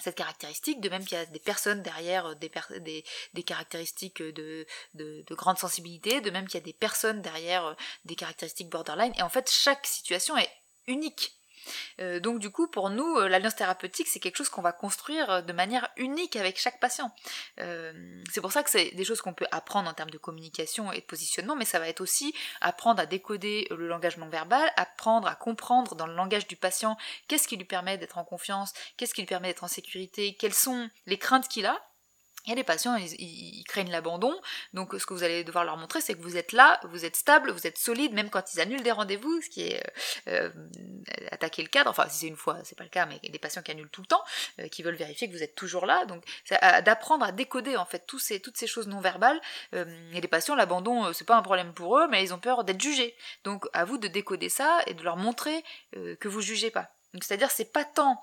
cette 0.01 0.16
caractéristique, 0.16 0.80
de 0.80 0.88
même 0.88 1.05
qu'il 1.05 1.18
y 1.18 1.20
a 1.20 1.26
des 1.26 1.38
personnes 1.38 1.82
derrière 1.82 2.26
euh, 2.26 2.34
des, 2.34 3.42
caractéristiques 3.42 4.22
de, 4.22 4.66
de, 4.94 5.34
grande 5.34 5.59
sensibilité, 5.59 6.20
de 6.20 6.30
même 6.30 6.46
qu'il 6.46 6.61
y 6.61 6.62
a 6.62 6.64
des 6.64 6.72
personnes 6.72 7.22
derrière 7.22 7.66
euh, 7.66 7.74
des 8.05 8.16
caractéristiques 8.16 8.68
borderline, 8.68 9.12
et 9.16 9.22
en 9.22 9.28
fait 9.28 9.51
chaque 9.51 9.86
situation 9.86 10.36
est 10.36 10.51
unique. 10.86 11.39
Euh, 12.00 12.20
donc 12.20 12.38
du 12.38 12.50
coup, 12.50 12.68
pour 12.68 12.90
nous, 12.90 13.16
euh, 13.16 13.28
l'alliance 13.28 13.56
thérapeutique, 13.56 14.08
c'est 14.08 14.20
quelque 14.20 14.36
chose 14.36 14.48
qu'on 14.48 14.62
va 14.62 14.72
construire 14.72 15.42
de 15.42 15.52
manière 15.52 15.88
unique 15.96 16.36
avec 16.36 16.58
chaque 16.58 16.80
patient. 16.80 17.14
c'est 17.58 18.40
pour 18.40 18.52
ça 18.52 18.62
que 18.62 18.70
c'est 18.70 18.90
des 18.94 19.04
choses 19.04 19.20
qu'on 19.20 19.34
peut 19.34 19.46
apprendre 19.50 19.88
en 19.88 19.94
termes 19.94 20.11
de 20.11 20.18
communication 20.18 20.92
et 20.92 21.00
de 21.00 21.06
positionnement, 21.06 21.56
mais 21.56 21.64
ça 21.64 21.78
va 21.78 21.88
être 21.88 22.00
aussi 22.00 22.34
apprendre 22.61 23.00
à 23.00 23.06
décoder 23.06 23.66
le 23.70 23.86
langage 23.88 24.16
non 24.16 24.28
verbal, 24.28 24.70
apprendre 24.76 25.28
à 25.28 25.34
comprendre 25.34 25.94
dans 25.94 26.06
le 26.06 26.14
langage 26.14 26.46
du 26.46 26.56
patient 26.56 26.96
qu'est-ce 27.28 27.48
qui 27.48 27.56
lui 27.56 27.64
permet 27.64 27.98
d'être 27.98 28.18
en 28.18 28.24
confiance, 28.24 28.72
qu'est-ce 28.96 29.14
qui 29.14 29.22
lui 29.22 29.26
permet 29.26 29.48
d'être 29.48 29.64
en 29.64 29.68
sécurité, 29.68 30.34
quelles 30.34 30.54
sont 30.54 30.88
les 31.06 31.18
craintes 31.18 31.48
qu'il 31.48 31.66
a, 31.66 31.80
a 32.49 32.55
des 32.55 32.64
patients, 32.64 32.97
ils, 32.97 33.64
craignent 33.64 33.91
l'abandon, 33.91 34.34
donc 34.72 34.95
ce 34.99 35.07
que 35.07 35.14
vous 35.14 35.22
allez 35.22 35.45
devoir 35.45 35.64
leur 35.64 35.76
montrer, 35.76 36.01
c'est 36.01 36.14
que 36.14 36.22
vous 36.22 36.36
êtes 36.36 36.53
là, 36.53 36.80
vous 36.84 37.05
êtes 37.05 37.16
stable, 37.16 37.53
vous 37.53 37.66
êtes 37.66 37.78
solide, 37.78 38.12
même 38.12 38.30
quand 38.30 38.55
ils 38.55 38.61
annulent 38.61 38.82
des 38.82 38.91
rendez-vous, 38.91 39.41
ce 39.43 39.49
qui 39.49 39.62
est 39.62 39.82
euh, 40.28 40.49
euh, 40.49 41.28
attaquer 41.30 41.62
le 41.62 41.68
cadre, 41.68 41.91
enfin 41.91 42.09
si 42.09 42.20
c'est 42.20 42.26
une 42.26 42.36
fois, 42.36 42.59
c'est 42.64 42.76
pas 42.76 42.84
le 42.84 42.91
cas, 42.91 43.07
mais 43.07 43.20
des 43.22 43.38
patients 43.38 43.62
qui 43.62 43.70
annulent 43.70 43.91
tout 43.91 44.01
le 44.01 44.07
temps, 44.07 44.22
euh, 44.59 44.68
qui 44.68 44.82
veulent 44.82 44.97
vérifier 44.97 45.28
que 45.28 45.32
vous 45.32 45.43
êtes 45.43 45.55
toujours 45.55 45.86
là, 45.86 46.05
donc 46.07 46.24
d'apprendre 46.84 47.24
à 47.24 47.32
décoder 47.32 47.76
en 47.76 47.84
fait 47.84 48.07
tous 48.07 48.18
ces, 48.18 48.41
toutes 48.41 48.57
ces 48.57 48.66
choses 48.66 48.88
non 48.88 49.01
verbales. 49.01 49.41
a 49.72 49.84
des 49.84 50.28
patients, 50.28 50.55
l'abandon, 50.55 51.12
c'est 51.12 51.26
pas 51.26 51.36
un 51.36 51.43
problème 51.43 51.72
pour 51.72 51.99
eux, 51.99 52.09
mais 52.09 52.24
ils 52.24 52.34
ont 52.34 52.38
peur 52.38 52.64
d'être 52.64 52.80
jugés. 52.80 53.14
Donc 53.45 53.66
à 53.72 53.84
vous 53.84 53.99
de 53.99 54.09
décoder 54.09 54.49
ça 54.49 54.80
et 54.86 54.95
de 54.95 55.03
leur 55.03 55.16
montrer 55.16 55.62
que 55.93 56.28
vous 56.28 56.41
jugez 56.41 56.70
pas. 56.70 56.91
Donc 57.12 57.24
c'est-à-dire 57.24 57.51
c'est 57.51 57.72
pas 57.72 57.84
tant 57.84 58.20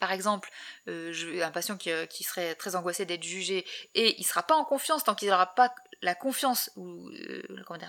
par 0.00 0.12
exemple, 0.12 0.50
euh, 0.88 1.12
un 1.44 1.50
patient 1.50 1.76
euh, 1.86 2.06
qui, 2.06 2.24
serait 2.24 2.54
très 2.54 2.74
angoissé 2.74 3.04
d'être 3.04 3.22
jugé 3.22 3.64
et 3.94 4.18
il 4.18 4.24
sera 4.24 4.42
pas 4.42 4.56
en 4.56 4.64
confiance 4.64 5.04
tant 5.04 5.14
qu'il 5.14 5.28
n'aura 5.28 5.54
pas 5.54 5.72
la 6.02 6.14
confiance 6.14 6.70
ou 6.76 7.10
euh, 7.10 7.42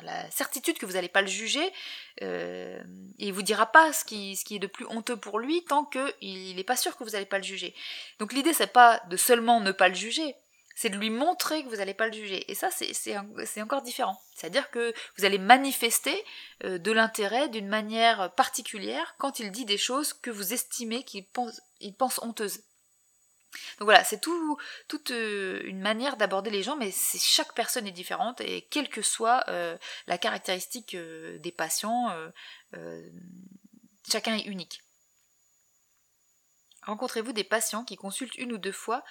la 0.04 0.30
certitude 0.30 0.78
que 0.78 0.86
vous 0.86 0.94
n'allez 0.94 1.08
pas 1.08 1.22
le 1.22 1.28
juger, 1.28 1.66
et 2.20 2.78
il 3.18 3.32
vous 3.32 3.42
dira 3.42 3.72
pas 3.72 3.94
ce 3.94 4.04
qui, 4.04 4.36
ce 4.36 4.44
qui 4.44 4.58
est 4.58 4.60
de 4.60 4.68
plus 4.68 4.86
honteux 4.88 5.16
pour 5.16 5.40
lui 5.40 5.64
tant 5.64 5.86
qu'il 5.86 6.56
n'est 6.56 6.64
pas 6.64 6.76
sûr 6.76 6.98
que 6.98 7.04
vous 7.06 7.12
n'allez 7.12 7.26
pas 7.26 7.38
le 7.38 7.44
juger. 7.44 7.74
Donc 8.20 8.34
l'idée 8.34 8.54
c'est 8.54 8.68
pas 8.68 9.02
de 9.10 9.16
seulement 9.16 9.62
ne 9.62 9.72
pas 9.72 9.88
le 9.88 9.96
juger, 9.96 10.36
c'est 10.82 10.90
de 10.90 10.98
lui 10.98 11.12
montrer 11.12 11.64
que 11.64 11.70
vous 11.70 11.76
n'allez 11.76 11.94
pas 11.94 12.08
le 12.08 12.14
juger. 12.14 12.50
Et 12.52 12.56
ça, 12.56 12.72
c'est 12.72 13.62
encore 13.62 13.84
différent. 13.84 14.20
C'est-à-dire 14.34 14.72
que 14.72 14.96
vous 15.16 15.26
allez 15.26 15.38
manifester 15.38 16.26
euh, 16.64 16.80
de 16.80 16.92
l'intérêt 16.92 17.50
d'une 17.50 17.68
manière 17.68 18.34
particulière 18.34 19.14
quand 19.20 19.40
il 19.40 19.52
dit 19.52 19.66
des 19.66 19.78
choses 19.78 20.12
que 20.14 20.32
vous 20.32 20.54
estimez 20.54 21.04
qu'il 21.04 21.28
pense, 21.28 22.20
honteuses. 22.24 22.62
Donc 23.78 23.86
voilà, 23.86 24.04
c'est 24.04 24.20
tout, 24.22 24.58
toute 24.88 25.12
euh, 25.12 25.62
une 25.66 25.82
manière 25.82 26.18
d'aborder 26.18 26.50
les 26.50 26.64
gens, 26.64 26.78
mais 26.78 26.92
chaque 26.92 27.54
personne 27.54 27.86
est 27.86 27.92
différente 27.92 28.42
et 28.42 28.64
quelle 28.72 28.90
que 28.90 29.04
soit 29.04 29.44
euh, 29.50 29.78
la 30.08 30.18
caractéristique 30.18 30.98
des 30.98 31.52
patients, 31.52 32.10
chacun 34.10 34.36
est 34.36 34.46
unique. 34.46 34.82
Rencontrez-vous 36.88 37.34
des 37.34 37.44
patients 37.44 37.84
qui 37.84 37.98
consultent 37.98 38.40
une 38.40 38.54
ou 38.54 38.58
deux 38.58 38.72
fois 38.72 39.04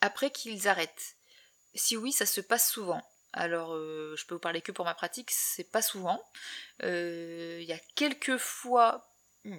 après 0.00 0.30
qu'ils 0.30 0.68
arrêtent 0.68 1.16
Si 1.74 1.96
oui, 1.96 2.12
ça 2.12 2.26
se 2.26 2.40
passe 2.40 2.70
souvent. 2.70 3.02
Alors, 3.36 3.74
euh, 3.74 4.14
je 4.16 4.24
peux 4.24 4.34
vous 4.34 4.40
parler 4.40 4.62
que 4.62 4.72
pour 4.72 4.86
ma 4.86 4.94
pratique, 4.94 5.30
c'est 5.30 5.70
pas 5.70 5.82
souvent. 5.82 6.24
Euh, 6.82 7.58
il 7.60 7.66
y 7.66 7.72
a 7.72 7.78
quelques 7.94 8.38
fois, 8.38 9.12
hmm, 9.44 9.58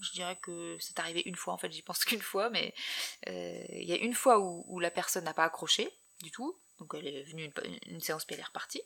je 0.00 0.10
dirais 0.12 0.36
que 0.42 0.76
c'est 0.78 0.98
arrivé 0.98 1.22
une 1.24 1.34
fois, 1.34 1.54
en 1.54 1.58
fait, 1.58 1.72
j'y 1.72 1.80
pense 1.80 2.04
qu'une 2.04 2.20
fois, 2.20 2.50
mais 2.50 2.74
euh, 3.28 3.64
il 3.70 3.88
y 3.88 3.94
a 3.94 3.96
une 3.96 4.12
fois 4.12 4.38
où, 4.38 4.78
la 4.80 4.90
personne 4.90 5.24
n'a 5.24 5.32
pas 5.32 5.44
accroché 5.44 5.90
du 6.22 6.30
tout, 6.30 6.58
donc 6.78 6.94
elle 6.94 7.06
est 7.06 7.22
venue 7.22 7.50
une, 7.86 8.00
séance 8.00 8.26
puis 8.26 8.34
elle 8.34 8.40
est 8.40 8.44
repartie. 8.44 8.82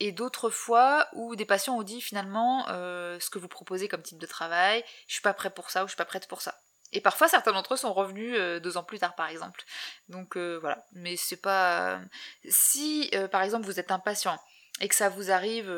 et 0.00 0.12
d'autres 0.12 0.48
fois 0.48 1.08
où 1.12 1.36
des 1.36 1.44
patients 1.44 1.76
ont 1.78 1.82
dit 1.82 2.00
finalement 2.00 2.66
ce 2.68 3.30
que 3.30 3.38
vous 3.38 3.48
proposez 3.48 3.88
comme 3.88 4.02
type 4.02 4.18
de 4.18 4.26
travail, 4.26 4.82
je 5.08 5.14
suis 5.14 5.22
pas 5.22 5.34
prêt 5.34 5.50
pour 5.50 5.70
ça 5.70 5.84
ou 5.84 5.88
je 5.88 5.92
suis 5.92 5.98
pas 5.98 6.06
prête 6.06 6.26
pour 6.26 6.40
ça. 6.40 6.58
Et 6.92 7.00
parfois, 7.00 7.28
certains 7.28 7.52
d'entre 7.52 7.74
eux 7.74 7.76
sont 7.76 7.92
revenus 7.92 8.34
euh, 8.36 8.60
deux 8.60 8.76
ans 8.76 8.84
plus 8.84 8.98
tard, 8.98 9.14
par 9.14 9.28
exemple. 9.28 9.64
Donc 10.08 10.36
euh, 10.36 10.58
voilà. 10.60 10.86
Mais 10.92 11.16
c'est 11.16 11.40
pas. 11.40 12.00
Si, 12.48 13.10
euh, 13.14 13.28
par 13.28 13.42
exemple, 13.42 13.66
vous 13.66 13.80
êtes 13.80 13.90
un 13.90 13.98
patient 13.98 14.38
et 14.80 14.88
que 14.88 14.94
ça 14.94 15.08
vous 15.08 15.30
arrive. 15.30 15.72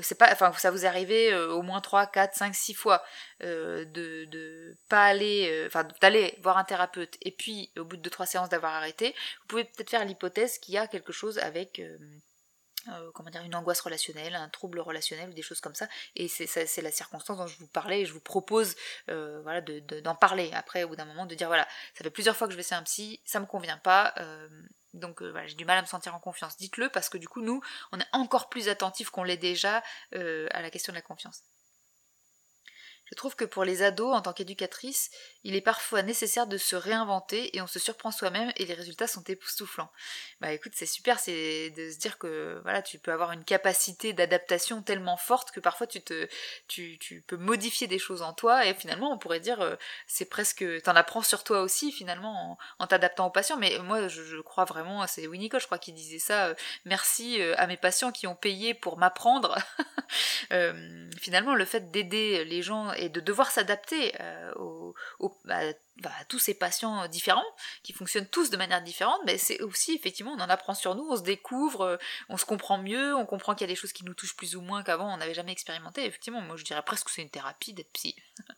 c'est 0.00 0.16
pas 0.16 0.30
enfin 0.30 0.52
ça 0.52 0.70
vous 0.70 0.86
arrivé 0.86 1.34
au 1.34 1.62
moins 1.62 1.80
3, 1.80 2.06
4, 2.06 2.34
5, 2.34 2.54
6 2.54 2.74
fois 2.74 3.02
de, 3.40 3.84
de 4.26 4.76
pas 4.88 5.06
aller 5.06 5.64
enfin 5.66 5.88
d'aller 6.00 6.38
voir 6.42 6.56
un 6.58 6.64
thérapeute 6.64 7.16
et 7.22 7.32
puis 7.32 7.72
au 7.76 7.84
bout 7.84 7.96
de 7.96 8.02
2 8.02 8.10
3 8.10 8.26
séances 8.26 8.48
d'avoir 8.48 8.74
arrêté 8.74 9.14
vous 9.40 9.46
pouvez 9.48 9.64
peut-être 9.64 9.90
faire 9.90 10.04
l'hypothèse 10.04 10.58
qu'il 10.58 10.74
y 10.74 10.78
a 10.78 10.86
quelque 10.86 11.12
chose 11.12 11.38
avec 11.38 11.80
euh, 12.88 13.10
comment 13.12 13.30
dire, 13.30 13.42
une 13.42 13.54
angoisse 13.54 13.80
relationnelle, 13.80 14.34
un 14.34 14.48
trouble 14.48 14.80
relationnel 14.80 15.32
des 15.34 15.42
choses 15.42 15.60
comme 15.60 15.74
ça. 15.74 15.88
Et 16.14 16.28
c'est 16.28 16.82
la 16.82 16.90
circonstance 16.90 17.38
dont 17.38 17.46
je 17.46 17.58
vous 17.58 17.66
parlais 17.66 18.02
et 18.02 18.06
je 18.06 18.12
vous 18.12 18.20
propose 18.20 18.76
euh, 19.10 19.40
voilà, 19.42 19.60
d'en 19.60 20.14
parler 20.14 20.50
après 20.54 20.84
au 20.84 20.88
bout 20.88 20.96
d'un 20.96 21.04
moment, 21.04 21.26
de 21.26 21.34
dire 21.34 21.48
voilà, 21.48 21.66
ça 21.94 22.04
fait 22.04 22.10
plusieurs 22.10 22.36
fois 22.36 22.46
que 22.46 22.52
je 22.52 22.56
vais 22.56 22.62
chez 22.62 22.74
un 22.74 22.82
psy, 22.82 23.20
ça 23.24 23.40
me 23.40 23.46
convient 23.46 23.78
pas. 23.78 24.14
Euh, 24.18 24.48
donc 24.94 25.22
voilà, 25.22 25.46
j'ai 25.46 25.54
du 25.54 25.64
mal 25.64 25.78
à 25.78 25.82
me 25.82 25.86
sentir 25.86 26.14
en 26.14 26.20
confiance. 26.20 26.56
Dites-le 26.56 26.88
parce 26.88 27.08
que 27.08 27.18
du 27.18 27.28
coup, 27.28 27.42
nous, 27.42 27.60
on 27.92 28.00
est 28.00 28.06
encore 28.12 28.48
plus 28.48 28.68
attentifs 28.68 29.10
qu'on 29.10 29.24
l'est 29.24 29.36
déjà 29.36 29.82
à 30.12 30.62
la 30.62 30.70
question 30.70 30.92
de 30.92 30.96
la 30.96 31.02
confiance. 31.02 31.42
Je 33.06 33.14
trouve 33.14 33.36
que 33.36 33.44
pour 33.44 33.64
les 33.64 33.82
ados, 33.82 34.14
en 34.14 34.20
tant 34.20 34.32
qu'éducatrice, 34.32 35.10
il 35.46 35.54
est 35.54 35.60
parfois 35.60 36.02
nécessaire 36.02 36.48
de 36.48 36.58
se 36.58 36.74
réinventer 36.74 37.56
et 37.56 37.62
on 37.62 37.68
se 37.68 37.78
surprend 37.78 38.10
soi-même 38.10 38.52
et 38.56 38.64
les 38.64 38.74
résultats 38.74 39.06
sont 39.06 39.22
époustouflants. 39.22 39.92
Bah 40.40 40.52
écoute, 40.52 40.72
c'est 40.74 40.86
super, 40.86 41.20
c'est 41.20 41.70
de 41.70 41.88
se 41.92 41.98
dire 41.98 42.18
que 42.18 42.58
voilà, 42.64 42.82
tu 42.82 42.98
peux 42.98 43.12
avoir 43.12 43.30
une 43.30 43.44
capacité 43.44 44.12
d'adaptation 44.12 44.82
tellement 44.82 45.16
forte 45.16 45.52
que 45.52 45.60
parfois 45.60 45.86
tu 45.86 46.02
tu, 46.66 46.98
tu, 46.98 47.20
peux 47.28 47.36
modifier 47.36 47.86
des 47.86 48.00
choses 48.00 48.22
en 48.22 48.32
toi 48.32 48.66
et 48.66 48.74
finalement 48.74 49.12
on 49.12 49.18
pourrait 49.18 49.38
dire 49.38 49.60
euh, 49.60 49.76
c'est 50.08 50.24
presque, 50.24 50.64
t'en 50.82 50.96
apprends 50.96 51.22
sur 51.22 51.44
toi 51.44 51.60
aussi 51.60 51.92
finalement 51.92 52.58
en, 52.80 52.86
t'adaptant 52.88 53.28
aux 53.28 53.30
patients. 53.30 53.56
Mais 53.56 53.78
moi 53.78 54.08
je, 54.08 54.40
crois 54.40 54.64
vraiment, 54.64 55.06
c'est 55.06 55.28
Winnicott 55.28 55.60
je 55.60 55.66
crois 55.66 55.78
qui 55.78 55.92
disait 55.92 56.18
ça. 56.18 56.46
Euh, 56.46 56.54
merci 56.84 57.40
euh, 57.40 57.54
à 57.56 57.68
mes 57.68 57.76
patients 57.76 58.10
qui 58.10 58.26
ont 58.26 58.34
payé 58.34 58.74
pour 58.74 58.98
m'apprendre. 58.98 59.56
finalement 61.20 61.54
le 61.54 61.64
fait 61.64 61.90
d'aider 61.90 62.44
les 62.44 62.62
gens 62.62 62.92
et 62.92 63.08
de 63.08 63.20
devoir 63.20 63.50
s'adapter 63.50 64.14
euh, 64.20 64.52
bah, 65.44 65.60
bah, 66.02 66.12
tous 66.28 66.38
ces 66.38 66.54
patients 66.54 67.06
différents, 67.08 67.44
qui 67.82 67.92
fonctionnent 67.92 68.28
tous 68.28 68.50
de 68.50 68.56
manière 68.56 68.82
différente, 68.82 69.20
mais 69.26 69.38
c'est 69.38 69.60
aussi 69.62 69.94
effectivement 69.94 70.32
on 70.32 70.40
en 70.40 70.50
apprend 70.50 70.74
sur 70.74 70.94
nous, 70.94 71.06
on 71.08 71.16
se 71.16 71.22
découvre, 71.22 71.82
euh, 71.82 71.96
on 72.28 72.36
se 72.36 72.44
comprend 72.44 72.78
mieux, 72.78 73.14
on 73.14 73.26
comprend 73.26 73.54
qu'il 73.54 73.66
y 73.66 73.70
a 73.70 73.72
des 73.72 73.80
choses 73.80 73.92
qui 73.92 74.04
nous 74.04 74.14
touchent 74.14 74.36
plus 74.36 74.56
ou 74.56 74.60
moins 74.60 74.82
qu'avant 74.82 75.12
on 75.12 75.16
n'avait 75.16 75.34
jamais 75.34 75.52
expérimenté. 75.52 76.04
Effectivement, 76.04 76.40
moi 76.40 76.56
je 76.56 76.64
dirais 76.64 76.82
presque 76.82 77.06
que 77.06 77.12
c'est 77.12 77.22
une 77.22 77.30
thérapie 77.30 77.72
d'être 77.72 77.92
psy. 77.92 78.16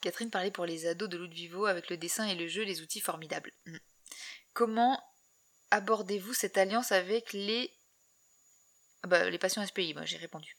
Catherine 0.00 0.30
parlait 0.30 0.50
pour 0.50 0.64
les 0.64 0.86
ados 0.86 1.08
de 1.08 1.18
Vivo 1.26 1.66
avec 1.66 1.90
le 1.90 1.96
dessin 1.96 2.26
et 2.26 2.34
le 2.34 2.48
jeu, 2.48 2.62
les 2.62 2.80
outils 2.80 3.00
formidables. 3.00 3.52
Hmm. 3.66 3.76
Comment 4.54 5.02
abordez-vous 5.70 6.34
cette 6.34 6.56
alliance 6.56 6.92
avec 6.92 7.32
les 7.32 7.72
ah 9.02 9.08
bah, 9.08 9.30
les 9.30 9.38
patients 9.38 9.64
SPI, 9.66 9.94
moi 9.94 10.04
j'ai 10.04 10.18
répondu. 10.18 10.56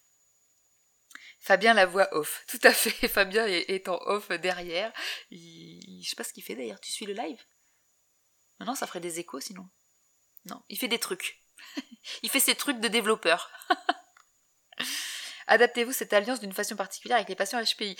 Fabien 1.41 1.73
la 1.73 1.85
voix 1.85 2.07
off. 2.15 2.45
Tout 2.47 2.59
à 2.63 2.71
fait, 2.71 3.07
Fabien 3.07 3.45
est, 3.47 3.89
en 3.89 3.97
off 4.05 4.29
derrière. 4.29 4.93
Je 5.31 6.07
sais 6.07 6.15
pas 6.15 6.23
ce 6.23 6.33
qu'il 6.33 6.43
fait 6.43 6.55
d'ailleurs. 6.55 6.79
Tu 6.79 6.91
suis 6.91 7.05
le 7.05 7.13
live? 7.13 7.43
Non, 8.59 8.75
ça 8.75 8.85
ferait 8.85 8.99
des 8.99 9.19
échos 9.19 9.39
sinon. 9.39 9.67
Non, 10.45 10.61
il 10.69 10.77
fait 10.77 10.87
des 10.87 10.99
trucs. 10.99 11.43
il 12.23 12.29
fait 12.29 12.39
ses 12.39 12.55
trucs 12.55 12.79
de 12.79 12.87
développeur. 12.87 13.51
Adaptez-vous 15.47 15.91
cette 15.91 16.13
alliance 16.13 16.39
d'une 16.39 16.53
façon 16.53 16.75
particulière 16.75 17.17
avec 17.17 17.29
les 17.29 17.35
patients 17.35 17.61
HPI 17.61 17.97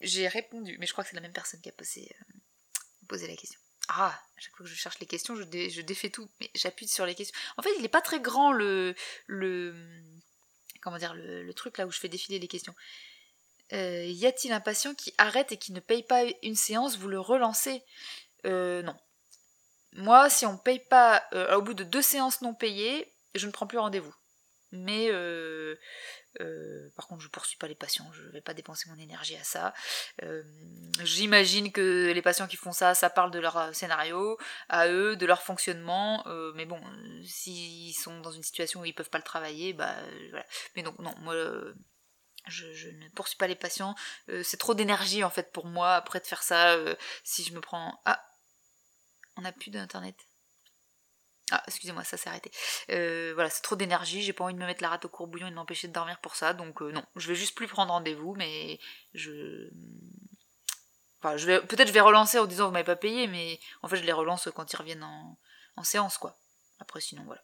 J'ai 0.00 0.28
répondu, 0.28 0.76
mais 0.78 0.86
je 0.86 0.92
crois 0.92 1.02
que 1.02 1.10
c'est 1.10 1.16
la 1.16 1.22
même 1.22 1.32
personne 1.32 1.60
qui 1.60 1.68
a 1.68 1.72
posé, 1.72 2.14
euh, 3.10 3.26
la 3.26 3.36
question. 3.36 3.58
Ah, 3.88 4.22
à 4.36 4.40
chaque 4.40 4.54
fois 4.54 4.64
que 4.64 4.70
je 4.70 4.76
cherche 4.76 4.98
les 5.00 5.06
questions, 5.06 5.34
je, 5.34 5.42
défais 5.80 6.10
tout, 6.10 6.30
mais 6.40 6.50
j'appuie 6.54 6.86
sur 6.86 7.04
les 7.04 7.14
questions. 7.14 7.36
En 7.56 7.62
fait, 7.62 7.70
il 7.76 7.82
n'est 7.82 7.88
pas 7.88 8.00
très 8.02 8.20
grand 8.20 8.52
le, 8.52 8.94
comment 10.82 10.98
dire, 10.98 11.14
le, 11.14 11.52
truc 11.54 11.78
là 11.78 11.86
où 11.86 11.90
je 11.90 11.98
fais 11.98 12.08
défiler 12.08 12.38
les 12.38 12.48
questions. 12.48 12.74
Euh, 13.72 14.04
y 14.04 14.26
a-t-il 14.26 14.52
un 14.52 14.60
patient 14.60 14.94
qui 14.94 15.14
arrête 15.16 15.52
et 15.52 15.56
qui 15.56 15.72
ne 15.72 15.80
paye 15.80 16.02
pas 16.02 16.24
une 16.42 16.56
séance, 16.56 16.98
vous 16.98 17.08
le 17.08 17.20
relancez? 17.20 17.82
Euh, 18.44 18.82
Non. 18.82 18.96
Moi, 19.94 20.30
si 20.30 20.46
on 20.46 20.54
ne 20.54 20.58
paye 20.58 20.80
pas, 20.80 21.22
euh, 21.34 21.56
au 21.56 21.62
bout 21.62 21.74
de 21.74 21.84
deux 21.84 22.02
séances 22.02 22.40
non 22.40 22.54
payées, 22.54 23.12
je 23.34 23.46
ne 23.46 23.52
prends 23.52 23.66
plus 23.66 23.78
rendez-vous. 23.78 24.14
Mais 24.72 25.10
par 26.96 27.06
contre, 27.06 27.20
je 27.20 27.26
ne 27.26 27.30
poursuis 27.30 27.56
pas 27.56 27.68
les 27.68 27.74
patients, 27.74 28.10
je 28.12 28.22
ne 28.22 28.30
vais 28.30 28.40
pas 28.40 28.54
dépenser 28.54 28.88
mon 28.90 28.98
énergie 28.98 29.36
à 29.36 29.44
ça. 29.44 29.74
J'imagine 31.02 31.72
que 31.72 32.12
les 32.12 32.22
patients 32.22 32.46
qui 32.46 32.56
font 32.56 32.72
ça, 32.72 32.94
ça 32.94 33.10
parle 33.10 33.30
de 33.30 33.38
leur 33.38 33.74
scénario, 33.74 34.38
à 34.68 34.88
eux, 34.88 35.16
de 35.16 35.26
leur 35.26 35.42
fonctionnement. 35.42 36.24
mais 36.54 36.66
bon, 36.66 36.80
s'ils 37.24 37.94
sont 37.94 38.20
dans 38.20 38.32
une 38.32 38.42
situation 38.42 38.80
où 38.80 38.84
ils 38.84 38.94
peuvent 38.94 39.10
pas 39.10 39.18
le 39.18 39.24
travailler, 39.24 39.72
bah 39.72 39.94
voilà. 40.30 40.46
Mais 40.76 40.82
donc 40.82 40.98
non, 40.98 41.14
moi. 41.20 41.34
Je, 42.48 42.88
ne 42.88 43.08
poursuis 43.10 43.36
pas 43.36 43.46
les 43.46 43.54
patients. 43.54 43.94
c'est 44.42 44.56
trop 44.56 44.74
d'énergie 44.74 45.22
en 45.22 45.30
fait 45.30 45.52
pour 45.52 45.66
moi 45.66 45.94
après 45.94 46.18
de 46.18 46.26
faire 46.26 46.42
ça. 46.42 46.76
si 47.24 47.44
je 47.44 47.52
me 47.54 47.60
prends. 47.60 48.00
Ah 48.04 48.24
On 49.36 49.42
n'a 49.42 49.52
plus 49.52 49.70
d'internet. 49.70 50.16
Ah, 51.54 51.62
excusez-moi, 51.66 52.02
ça 52.02 52.16
s'est 52.16 52.30
arrêté. 52.30 52.50
Euh, 52.90 53.32
voilà, 53.34 53.50
c'est 53.50 53.62
trop 53.62 53.76
d'énergie, 53.76 54.22
j'ai 54.22 54.32
pas 54.32 54.44
envie 54.44 54.54
de 54.54 54.58
me 54.58 54.66
mettre 54.66 54.82
la 54.82 54.88
rate 54.88 55.04
au 55.04 55.08
courbouillon 55.08 55.48
et 55.48 55.50
de 55.50 55.54
m'empêcher 55.54 55.86
de 55.86 55.92
dormir 55.92 56.18
pour 56.20 56.34
ça, 56.34 56.54
donc 56.54 56.80
non, 56.80 57.04
je 57.16 57.28
vais 57.28 57.34
juste 57.34 57.54
plus 57.54 57.68
prendre 57.68 57.92
rendez-vous, 57.92 58.34
mais 58.34 58.80
je. 59.14 59.68
Enfin, 61.20 61.36
je 61.36 61.46
vais... 61.46 61.60
peut-être 61.60 61.88
je 61.88 61.92
vais 61.92 62.00
relancer 62.00 62.38
en 62.38 62.46
disant 62.46 62.66
vous 62.66 62.72
m'avez 62.72 62.84
pas 62.84 62.96
payé, 62.96 63.28
mais 63.28 63.60
en 63.82 63.88
fait 63.88 63.96
je 63.96 64.02
les 64.02 64.12
relance 64.12 64.48
quand 64.54 64.72
ils 64.72 64.76
reviennent 64.76 65.04
en, 65.04 65.38
en 65.76 65.84
séance, 65.84 66.18
quoi. 66.18 66.36
Après, 66.80 67.00
sinon, 67.00 67.22
voilà 67.24 67.42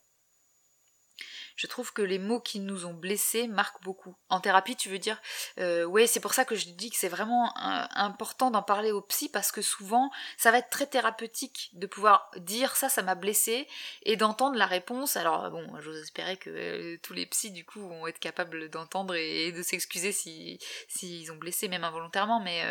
je 1.59 1.67
trouve 1.67 1.93
que 1.93 2.03
les 2.03 2.21
mots 2.21 2.39
qui 2.39 2.61
nous 2.61 2.87
ont 2.87 2.95
blessés 2.95 3.49
marquent 3.49 3.83
beaucoup. 3.83 4.15
En 4.29 4.39
thérapie, 4.39 4.77
tu 4.77 4.89
veux 4.89 5.01
dire 5.01 5.21
euh, 5.59 5.83
Oui, 5.83 6.07
c'est 6.07 6.21
pour 6.21 6.33
ça 6.33 6.45
que 6.45 6.55
je 6.55 6.69
dis 6.69 6.89
que 6.89 6.97
c'est 6.97 7.09
vraiment 7.09 7.47
euh, 7.47 7.85
important 7.97 8.53
d'en 8.53 8.63
parler 8.63 8.93
au 8.93 9.03
psy 9.03 9.29
parce 9.29 9.51
que 9.51 9.61
souvent, 9.61 10.13
ça 10.37 10.53
va 10.53 10.59
être 10.59 10.71
très 10.71 10.87
thérapeutique 10.87 11.71
de 11.73 11.89
pouvoir 11.89 12.31
dire 12.37 12.77
ça, 12.77 12.89
ça 12.89 13.03
m'a 13.03 13.17
blessé 13.17 13.67
et 14.05 14.15
d'entendre 14.15 14.57
la 14.57 14.67
réponse. 14.67 15.17
Alors 15.17 15.51
bon, 15.51 15.67
j'ose 15.81 16.01
espérer 16.01 16.37
que 16.37 16.49
euh, 16.49 16.97
tous 17.03 17.13
les 17.13 17.27
psys 17.27 17.51
du 17.51 17.65
coup 17.65 17.81
vont 17.81 18.07
être 18.07 18.21
capables 18.21 18.71
d'entendre 18.71 19.17
et, 19.17 19.51
de 19.51 19.63
s'excuser 19.63 20.13
si 20.13 20.61
s'ils 20.87 21.33
ont 21.33 21.37
blessé 21.37 21.67
même 21.67 21.83
involontairement, 21.83 22.39
mais 22.39 22.63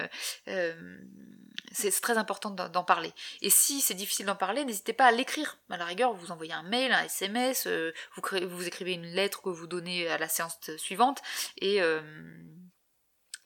c'est 1.74 1.92
très 2.02 2.18
important 2.18 2.52
d'en 2.52 2.84
parler. 2.84 3.12
Et 3.42 3.50
si 3.50 3.82
c'est 3.82 3.94
difficile 3.94 4.28
d'en 4.28 4.36
parler, 4.36 4.64
n'hésitez 4.64 4.94
pas 4.94 5.06
à 5.06 5.12
l'écrire. 5.12 5.58
À 5.70 5.76
la 5.76 5.86
rigueur, 5.86 6.14
vous 6.14 6.32
envoyez 6.32 6.54
un 6.54 6.64
mail, 6.64 6.94
un 6.94 7.04
SMS, 7.04 7.68
vous, 7.68 8.48
vous 8.48 8.68
écrivez 8.68 8.77
une 8.86 9.06
lettre 9.06 9.42
que 9.42 9.50
vous 9.50 9.68
donnez 9.68 10.08
à 10.08 10.18
la 10.18 10.28
séance 10.28 10.58
suivante, 10.78 11.22
et, 11.58 11.82
euh, 11.82 12.02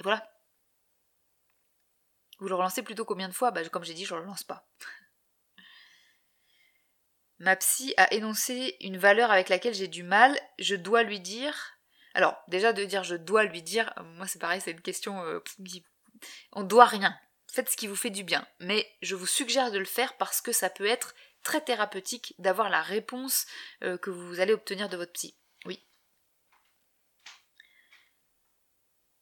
voilà. 0.04 0.28
Vous 2.40 2.48
le 2.48 2.56
relancez 2.56 2.82
plutôt 2.82 3.06
combien 3.06 3.30
de 3.30 3.34
fois? 3.34 3.52
Bah, 3.52 3.68
Comme 3.70 3.84
j'ai 3.84 3.94
dit, 3.94 4.06
je 4.06 4.14
ne 4.14 4.20
le 4.20 4.24
relance 4.26 4.44
pas. 4.44 4.68
Ma 7.40 7.56
psy 7.56 7.94
a 7.98 8.12
énoncé 8.14 8.78
une 8.82 8.98
valeur 8.98 9.32
avec 9.32 9.50
laquelle 9.50 9.74
j'ai 9.74 9.88
du 9.88 10.04
mal, 10.04 10.40
je 10.60 10.76
dois 10.76 11.04
lui 11.04 11.20
dire. 11.20 11.78
Alors, 12.14 12.36
déjà 12.48 12.74
de 12.74 12.84
dire 12.84 13.04
je 13.04 13.16
dois 13.16 13.46
lui 13.46 13.64
dire, 13.64 13.94
moi 14.16 14.28
c'est 14.28 14.40
pareil, 14.40 14.62
c'est 14.62 14.72
une 14.72 14.82
question 14.82 15.24
euh, 15.24 15.40
On 16.52 16.64
doit 16.64 16.86
rien. 16.86 17.18
Faites 17.52 17.70
ce 17.70 17.78
qui 17.78 17.88
vous 17.88 17.96
fait 17.96 18.10
du 18.10 18.24
bien. 18.24 18.48
Mais 18.60 18.88
je 19.02 19.16
vous 19.16 19.26
suggère 19.26 19.72
de 19.72 19.80
le 19.80 19.86
faire 19.86 20.18
parce 20.18 20.42
que 20.42 20.52
ça 20.52 20.70
peut 20.70 20.86
être 20.86 21.16
très 21.44 21.62
thérapeutique 21.62 22.34
d'avoir 22.40 22.70
la 22.70 22.82
réponse 22.82 23.46
euh, 23.84 23.98
que 23.98 24.10
vous 24.10 24.40
allez 24.40 24.54
obtenir 24.54 24.90
de 24.90 24.98
votre 24.98 25.12
psy. 25.14 25.36
Oui. 25.66 25.84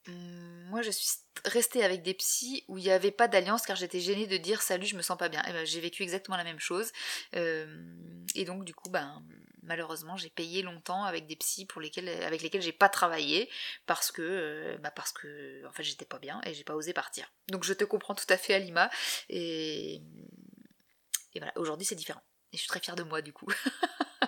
Hum, 0.08 0.66
moi, 0.70 0.82
je 0.82 0.92
suis 0.92 1.10
restée 1.46 1.84
avec 1.84 2.04
des 2.04 2.14
psys 2.14 2.64
où 2.68 2.78
il 2.78 2.84
n'y 2.84 2.92
avait 2.92 3.12
pas 3.12 3.28
d'alliance 3.28 3.66
car 3.66 3.76
j'étais 3.76 4.00
gênée 4.00 4.28
de 4.28 4.38
dire 4.38 4.62
salut, 4.62 4.86
je 4.86 4.96
me 4.96 5.02
sens 5.02 5.18
pas 5.18 5.30
bien. 5.30 5.42
Eh 5.48 5.52
ben, 5.52 5.66
j'ai 5.66 5.80
vécu 5.80 6.04
exactement 6.04 6.38
la 6.38 6.44
même 6.44 6.60
chose. 6.60 6.92
Euh, 7.36 7.82
et 8.36 8.46
donc, 8.46 8.66
du 8.66 8.74
coup, 8.74 8.90
ben, 8.90 9.24
malheureusement, 9.64 10.18
j'ai 10.18 10.30
payé 10.30 10.62
longtemps 10.62 11.04
avec 11.04 11.28
des 11.28 11.36
psys 11.36 11.66
pour 11.66 11.82
lesquels, 11.82 12.10
avec 12.24 12.42
lesquels 12.42 12.62
j'ai 12.62 12.72
pas 12.74 12.90
travaillé 12.90 13.50
parce 13.86 14.12
que, 14.12 14.78
bah 14.82 14.92
parce 14.92 15.14
en 15.68 15.72
fait, 15.72 15.84
j'étais 15.84 16.06
pas 16.06 16.20
bien 16.20 16.42
et 16.46 16.54
j'ai 16.54 16.64
pas 16.64 16.76
osé 16.76 16.94
partir. 16.94 17.32
Donc, 17.50 17.64
je 17.64 17.74
te 17.74 17.84
comprends 17.84 18.16
tout 18.16 18.26
à 18.30 18.38
fait, 18.38 18.54
Alima. 18.54 18.90
Et 19.30 20.02
et 21.34 21.40
voilà, 21.40 21.54
aujourd'hui 21.56 21.86
c'est 21.86 21.96
différent. 21.96 22.22
Et 22.52 22.58
je 22.58 22.62
suis 22.62 22.70
très 22.70 22.80
fière 22.80 22.96
de 22.96 23.04
moi 23.04 23.22
du 23.22 23.34
coup. 23.34 23.48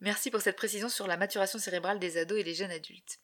Merci 0.00 0.30
pour 0.30 0.40
cette 0.40 0.56
précision 0.56 0.88
sur 0.88 1.06
la 1.06 1.16
maturation 1.16 1.58
cérébrale 1.58 2.00
des 2.00 2.16
ados 2.16 2.38
et 2.38 2.44
des 2.44 2.54
jeunes 2.54 2.72
adultes. 2.72 3.20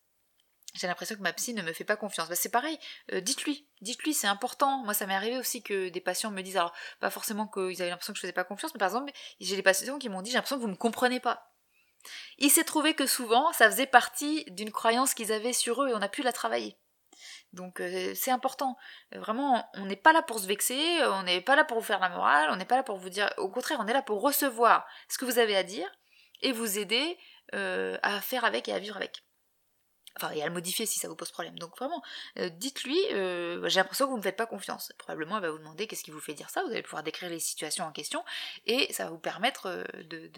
J'ai 0.75 0.87
l'impression 0.87 1.17
que 1.17 1.23
ma 1.23 1.33
psy 1.33 1.55
ne 1.55 1.63
me 1.63 1.73
fait 1.73 1.85
pas 1.85 1.97
confiance. 1.97 2.29
Bah, 2.29 2.37
c'est 2.37 2.51
pareil, 2.51 2.79
euh, 3.13 3.21
dites-lui, 3.21 3.67
dites-lui, 3.81 4.15
c'est 4.15 4.27
important. 4.27 4.85
Moi, 4.85 4.95
ça 4.95 5.07
m'est 5.07 5.15
arrivé 5.15 5.39
aussi 5.39 5.63
que 5.63 5.89
des 5.89 6.01
patients 6.01 6.31
me 6.31 6.43
disent, 6.43 6.57
alors, 6.57 6.75
pas 7.01 7.11
forcément 7.11 7.49
qu'ils 7.49 7.81
avaient 7.83 7.91
l'impression 7.91 8.13
que 8.13 8.19
je 8.19 8.21
faisais 8.21 8.33
pas 8.33 8.45
confiance, 8.45 8.75
mais 8.75 8.79
par 8.79 8.89
exemple, 8.89 9.13
j'ai 9.41 9.57
des 9.57 9.63
patients 9.63 9.99
qui 9.99 10.09
m'ont 10.09 10.23
dit, 10.23 10.31
j'ai 10.31 10.37
l'impression 10.37 10.57
que 10.57 10.63
vous 10.63 10.69
me 10.69 10.77
comprenez 10.77 11.21
pas. 11.21 11.53
Il 12.39 12.51
s'est 12.51 12.65
trouvé 12.65 12.95
que 12.95 13.07
souvent, 13.07 13.53
ça 13.53 13.71
faisait 13.71 13.87
partie 13.87 14.45
d'une 14.51 14.71
croyance 14.71 15.15
qu'ils 15.15 15.33
avaient 15.33 15.53
sur 15.53 15.83
eux 15.83 15.89
et 15.89 15.95
on 15.95 16.03
a 16.03 16.09
pu 16.09 16.23
la 16.23 16.33
travailler. 16.33 16.79
Donc 17.53 17.81
euh, 17.81 18.13
c'est 18.15 18.31
important. 18.31 18.77
Vraiment, 19.13 19.69
on 19.75 19.87
n'est 19.87 19.97
pas 19.97 20.13
là 20.13 20.23
pour 20.23 20.39
se 20.39 20.47
vexer, 20.47 21.03
on 21.05 21.23
n'est 21.23 21.41
pas 21.41 21.57
là 21.57 21.65
pour 21.65 21.79
vous 21.79 21.85
faire 21.85 22.01
la 22.01 22.11
morale, 22.11 22.51
on 22.51 22.57
n'est 22.57 22.65
pas 22.65 22.77
là 22.77 22.83
pour 22.83 22.99
vous 22.99 23.09
dire. 23.09 23.33
Au 23.39 23.49
contraire, 23.49 23.79
on 23.81 23.87
est 23.87 23.93
là 23.93 24.03
pour 24.03 24.21
recevoir 24.21 24.87
ce 25.09 25.19
que 25.19 25.25
vous 25.25 25.39
avez 25.39 25.57
à 25.57 25.63
dire 25.63 25.91
et 26.43 26.53
vous 26.53 26.79
aider 26.79 27.19
euh, 27.55 27.99
à 28.03 28.21
faire 28.21 28.45
avec 28.45 28.69
et 28.69 28.73
à 28.73 28.79
vivre 28.79 28.97
avec. 28.97 29.25
Enfin, 30.17 30.33
et 30.33 30.43
à 30.43 30.47
le 30.47 30.53
modifier 30.53 30.85
si 30.85 30.99
ça 30.99 31.09
vous 31.09 31.15
pose 31.15 31.31
problème. 31.31 31.59
Donc 31.61 31.77
vraiment, 31.79 32.03
euh, 32.39 32.49
dites-lui, 32.49 32.99
j'ai 33.09 33.81
l'impression 33.81 34.07
que 34.07 34.11
vous 34.11 34.17
ne 34.17 34.21
me 34.21 34.23
faites 34.23 34.37
pas 34.37 34.47
confiance. 34.47 34.93
Probablement, 34.99 35.37
elle 35.37 35.43
va 35.43 35.51
vous 35.51 35.59
demander 35.59 35.87
qu'est-ce 35.87 36.03
qui 36.03 36.11
vous 36.11 36.21
fait 36.21 36.35
dire 36.35 36.51
ça. 36.51 36.63
Vous 36.65 36.71
allez 36.71 36.83
pouvoir 36.83 37.05
décrire 37.05 37.31
les 37.31 37.39
situations 37.39 37.85
en 37.85 37.93
question 37.93 38.25
et 38.67 38.93
ça 38.93 39.05
va 39.05 39.11
vous 39.11 39.19
permettre 39.19 39.87
de, 40.03 40.29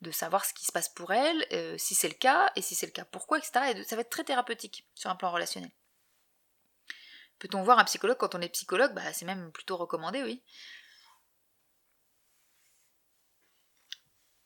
de, 0.00 0.10
savoir 0.10 0.44
ce 0.44 0.52
qui 0.52 0.64
se 0.66 0.72
passe 0.72 0.88
pour 0.88 1.12
elle, 1.12 1.46
si 1.78 1.94
c'est 1.94 2.08
le 2.08 2.14
cas, 2.14 2.50
et 2.56 2.62
si 2.62 2.74
c'est 2.74 2.86
le 2.86 2.92
cas, 2.92 3.04
pourquoi, 3.04 3.38
etc. 3.38 3.76
Et 3.76 3.84
ça 3.84 3.94
va 3.94 4.02
être 4.02 4.10
très 4.10 4.24
thérapeutique 4.24 4.84
sur 4.94 5.10
un 5.10 5.16
plan 5.16 5.30
relationnel. 5.30 5.70
Peut-on 7.38 7.62
voir 7.62 7.78
un 7.78 7.84
psychologue 7.84 8.16
quand 8.18 8.34
on 8.34 8.40
est 8.40 8.48
psychologue? 8.48 8.94
Bah 8.94 9.12
c'est 9.12 9.24
même 9.26 9.52
plutôt 9.52 9.76
recommandé, 9.76 10.22
oui. 10.22 10.42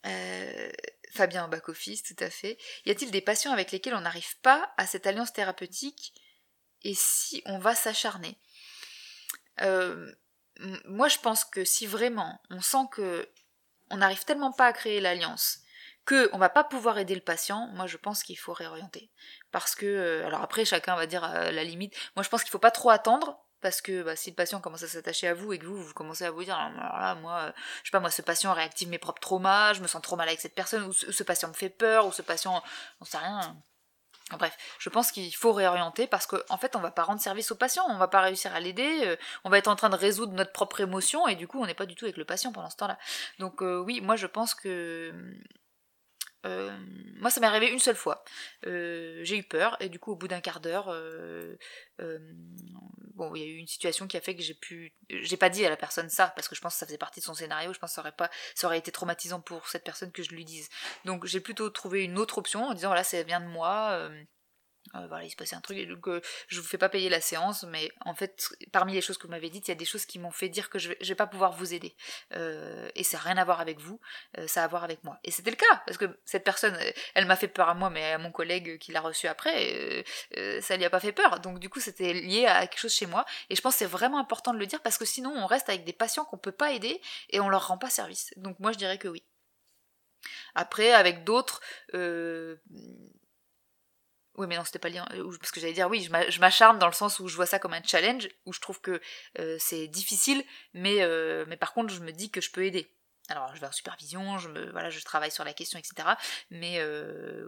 Euh, 0.06 0.70
Fabien 1.12 1.44
en 1.44 1.48
back-office, 1.48 2.02
tout 2.02 2.16
à 2.20 2.30
fait. 2.30 2.58
Y 2.86 2.90
a-t-il 2.90 3.10
des 3.10 3.20
patients 3.20 3.52
avec 3.52 3.72
lesquels 3.72 3.94
on 3.94 4.00
n'arrive 4.00 4.38
pas 4.40 4.72
à 4.76 4.86
cette 4.86 5.06
alliance 5.06 5.32
thérapeutique? 5.32 6.14
Et 6.82 6.94
si 6.94 7.42
on 7.46 7.58
va 7.58 7.74
s'acharner? 7.74 8.38
Euh, 9.60 10.12
Moi 10.86 11.08
je 11.08 11.18
pense 11.18 11.44
que 11.44 11.64
si 11.64 11.86
vraiment 11.86 12.40
on 12.50 12.60
sent 12.60 12.86
que 12.92 13.28
on 13.90 13.98
n'arrive 13.98 14.24
tellement 14.24 14.52
pas 14.52 14.66
à 14.66 14.72
créer 14.72 15.00
l'alliance 15.00 15.60
que 16.04 16.28
on 16.32 16.38
va 16.38 16.48
pas 16.48 16.64
pouvoir 16.64 16.98
aider 16.98 17.14
le 17.14 17.20
patient, 17.20 17.68
moi 17.74 17.86
je 17.86 17.96
pense 17.96 18.22
qu'il 18.22 18.38
faut 18.38 18.52
réorienter. 18.52 19.10
Parce 19.50 19.74
que, 19.74 19.86
euh, 19.86 20.26
alors 20.26 20.42
après 20.42 20.64
chacun 20.64 20.96
va 20.96 21.06
dire 21.06 21.24
à 21.24 21.50
la 21.50 21.64
limite, 21.64 21.94
moi 22.16 22.22
je 22.22 22.28
pense 22.28 22.42
qu'il 22.42 22.50
faut 22.50 22.58
pas 22.58 22.70
trop 22.70 22.90
attendre, 22.90 23.38
parce 23.60 23.80
que 23.80 24.02
bah, 24.02 24.16
si 24.16 24.30
le 24.30 24.36
patient 24.36 24.60
commence 24.60 24.82
à 24.82 24.88
s'attacher 24.88 25.28
à 25.28 25.34
vous 25.34 25.52
et 25.52 25.58
que 25.58 25.66
vous, 25.66 25.82
vous 25.82 25.94
commencez 25.94 26.24
à 26.24 26.30
vous 26.30 26.44
dire, 26.44 26.56
alors 26.56 26.98
là, 26.98 27.14
moi, 27.16 27.38
euh, 27.38 27.52
je 27.82 27.88
sais 27.88 27.92
pas, 27.92 28.00
moi, 28.00 28.10
ce 28.10 28.22
patient 28.22 28.52
réactive 28.52 28.88
mes 28.88 28.98
propres 28.98 29.20
traumas, 29.20 29.72
je 29.72 29.80
me 29.80 29.86
sens 29.86 30.00
trop 30.02 30.16
mal 30.16 30.28
avec 30.28 30.40
cette 30.40 30.54
personne, 30.54 30.84
ou 30.84 30.92
ce, 30.92 31.22
patient 31.22 31.48
me 31.48 31.54
fait 31.54 31.68
peur, 31.68 32.06
ou 32.06 32.12
ce 32.12 32.22
patient, 32.22 32.62
on 33.00 33.04
sait 33.04 33.18
rien. 33.18 33.56
Bref, 34.38 34.56
je 34.78 34.90
pense 34.90 35.10
qu'il 35.10 35.34
faut 35.34 35.54
réorienter 35.54 36.06
parce 36.06 36.26
qu'en 36.26 36.36
en 36.50 36.58
fait, 36.58 36.76
on 36.76 36.80
va 36.80 36.90
pas 36.90 37.02
rendre 37.02 37.20
service 37.20 37.50
au 37.50 37.54
patient, 37.54 37.84
on 37.88 37.96
va 37.96 38.08
pas 38.08 38.20
réussir 38.20 38.54
à 38.54 38.60
l'aider, 38.60 39.00
euh, 39.06 39.16
on 39.44 39.48
va 39.50 39.56
être 39.56 39.68
en 39.68 39.76
train 39.76 39.88
de 39.88 39.96
résoudre 39.96 40.34
notre 40.34 40.52
propre 40.52 40.80
émotion 40.80 41.26
et 41.26 41.34
du 41.34 41.48
coup, 41.48 41.60
on 41.60 41.66
n'est 41.66 41.74
pas 41.74 41.86
du 41.86 41.94
tout 41.94 42.04
avec 42.04 42.18
le 42.18 42.26
patient 42.26 42.52
pendant 42.52 42.68
ce 42.68 42.76
temps-là. 42.76 42.98
Donc 43.38 43.62
oui, 43.62 44.02
moi, 44.02 44.16
je 44.16 44.26
pense 44.26 44.54
que 44.54 45.14
euh, 46.46 46.76
moi, 47.16 47.30
ça 47.30 47.40
m'est 47.40 47.46
arrivé 47.46 47.68
une 47.68 47.78
seule 47.78 47.96
fois. 47.96 48.24
Euh, 48.66 49.20
j'ai 49.24 49.36
eu 49.38 49.42
peur 49.42 49.76
et 49.80 49.88
du 49.88 49.98
coup, 49.98 50.12
au 50.12 50.16
bout 50.16 50.28
d'un 50.28 50.40
quart 50.40 50.60
d'heure, 50.60 50.88
euh, 50.88 51.56
bon, 53.14 53.34
il 53.34 53.42
y 53.42 53.44
a 53.44 53.48
eu 53.48 53.56
une 53.56 53.66
situation 53.66 54.06
qui 54.06 54.16
a 54.16 54.20
fait 54.20 54.36
que 54.36 54.42
j'ai 54.42 54.54
pu, 54.54 54.94
j'ai 55.08 55.36
pas 55.36 55.50
dit 55.50 55.64
à 55.64 55.70
la 55.70 55.76
personne 55.76 56.08
ça 56.08 56.32
parce 56.36 56.48
que 56.48 56.54
je 56.54 56.60
pense 56.60 56.74
que 56.74 56.78
ça 56.78 56.86
faisait 56.86 56.98
partie 56.98 57.20
de 57.20 57.24
son 57.24 57.34
scénario. 57.34 57.72
Je 57.72 57.78
pense 57.78 57.90
que 57.90 57.94
ça 57.94 58.00
aurait 58.02 58.12
pas, 58.12 58.30
ça 58.54 58.66
aurait 58.66 58.78
été 58.78 58.92
traumatisant 58.92 59.40
pour 59.40 59.68
cette 59.68 59.84
personne 59.84 60.12
que 60.12 60.22
je 60.22 60.30
lui 60.30 60.44
dise. 60.44 60.68
Donc, 61.04 61.26
j'ai 61.26 61.40
plutôt 61.40 61.70
trouvé 61.70 62.04
une 62.04 62.18
autre 62.18 62.38
option 62.38 62.64
en 62.64 62.74
disant 62.74 62.88
voilà, 62.88 63.04
ça 63.04 63.22
vient 63.22 63.40
de 63.40 63.46
moi. 63.46 64.08
Euh, 64.94 65.06
voilà, 65.08 65.24
il 65.24 65.30
se 65.30 65.36
passait 65.36 65.56
un 65.56 65.60
truc, 65.60 65.78
donc 65.86 66.08
euh, 66.08 66.20
je 66.48 66.60
vous 66.60 66.66
fais 66.66 66.78
pas 66.78 66.88
payer 66.88 67.10
la 67.10 67.20
séance, 67.20 67.64
mais 67.64 67.90
en 68.06 68.14
fait, 68.14 68.48
parmi 68.72 68.94
les 68.94 69.02
choses 69.02 69.18
que 69.18 69.26
vous 69.26 69.30
m'avez 69.30 69.50
dites, 69.50 69.68
il 69.68 69.70
y 69.70 69.72
a 69.72 69.76
des 69.76 69.84
choses 69.84 70.06
qui 70.06 70.18
m'ont 70.18 70.30
fait 70.30 70.48
dire 70.48 70.70
que 70.70 70.78
je 70.78 70.88
vais, 70.88 70.98
vais 71.00 71.14
pas 71.14 71.26
pouvoir 71.26 71.52
vous 71.52 71.74
aider. 71.74 71.94
Euh, 72.34 72.88
et 72.94 73.04
ça 73.04 73.18
n'a 73.18 73.24
rien 73.24 73.36
à 73.36 73.44
voir 73.44 73.60
avec 73.60 73.80
vous, 73.80 74.00
ça 74.46 74.62
a 74.62 74.64
à 74.64 74.68
voir 74.68 74.84
avec 74.84 75.04
moi. 75.04 75.18
Et 75.24 75.30
c'était 75.30 75.50
le 75.50 75.56
cas, 75.56 75.82
parce 75.86 75.98
que 75.98 76.06
cette 76.24 76.44
personne, 76.44 76.76
elle 77.14 77.26
m'a 77.26 77.36
fait 77.36 77.48
peur 77.48 77.68
à 77.68 77.74
moi, 77.74 77.90
mais 77.90 78.12
à 78.12 78.18
mon 78.18 78.30
collègue 78.30 78.78
qui 78.78 78.92
l'a 78.92 79.00
reçu 79.00 79.26
après, 79.26 80.04
ça 80.60 80.76
lui 80.76 80.84
a 80.84 80.90
pas 80.90 81.00
fait 81.00 81.12
peur. 81.12 81.40
Donc 81.40 81.58
du 81.58 81.68
coup, 81.68 81.80
c'était 81.80 82.12
lié 82.12 82.46
à 82.46 82.66
quelque 82.66 82.80
chose 82.80 82.94
chez 82.94 83.06
moi. 83.06 83.24
Et 83.50 83.56
je 83.56 83.60
pense 83.60 83.74
que 83.74 83.78
c'est 83.80 83.86
vraiment 83.86 84.18
important 84.18 84.52
de 84.52 84.58
le 84.58 84.66
dire, 84.66 84.80
parce 84.82 84.98
que 84.98 85.04
sinon, 85.04 85.32
on 85.36 85.46
reste 85.46 85.68
avec 85.68 85.84
des 85.84 85.92
patients 85.92 86.24
qu'on 86.24 86.38
peut 86.38 86.52
pas 86.52 86.72
aider 86.72 87.00
et 87.30 87.40
on 87.40 87.48
leur 87.48 87.68
rend 87.68 87.78
pas 87.78 87.90
service. 87.90 88.32
Donc 88.36 88.58
moi, 88.58 88.72
je 88.72 88.78
dirais 88.78 88.98
que 88.98 89.08
oui. 89.08 89.22
Après, 90.54 90.92
avec 90.92 91.24
d'autres, 91.24 91.60
oui, 94.38 94.46
mais 94.46 94.56
non, 94.56 94.64
c'était 94.64 94.78
pas 94.78 94.88
lien. 94.88 95.04
Euh, 95.14 95.36
parce 95.38 95.50
que 95.50 95.60
j'allais 95.60 95.72
dire, 95.72 95.88
oui, 95.88 96.02
je 96.02 96.40
m'acharne 96.40 96.78
dans 96.78 96.86
le 96.86 96.92
sens 96.92 97.18
où 97.18 97.28
je 97.28 97.34
vois 97.34 97.46
ça 97.46 97.58
comme 97.58 97.74
un 97.74 97.82
challenge, 97.82 98.28
où 98.46 98.52
je 98.52 98.60
trouve 98.60 98.80
que 98.80 99.00
euh, 99.38 99.56
c'est 99.58 99.88
difficile, 99.88 100.44
mais, 100.74 101.02
euh, 101.02 101.44
mais 101.48 101.56
par 101.56 101.74
contre, 101.74 101.92
je 101.92 102.00
me 102.00 102.12
dis 102.12 102.30
que 102.30 102.40
je 102.40 102.50
peux 102.50 102.64
aider. 102.64 102.94
Alors, 103.28 103.54
je 103.54 103.60
vais 103.60 103.66
en 103.66 103.72
supervision, 103.72 104.38
je, 104.38 104.48
me, 104.48 104.70
voilà, 104.70 104.90
je 104.90 105.00
travaille 105.00 105.32
sur 105.32 105.44
la 105.44 105.52
question, 105.52 105.78
etc. 105.78 106.08
Mais 106.50 106.82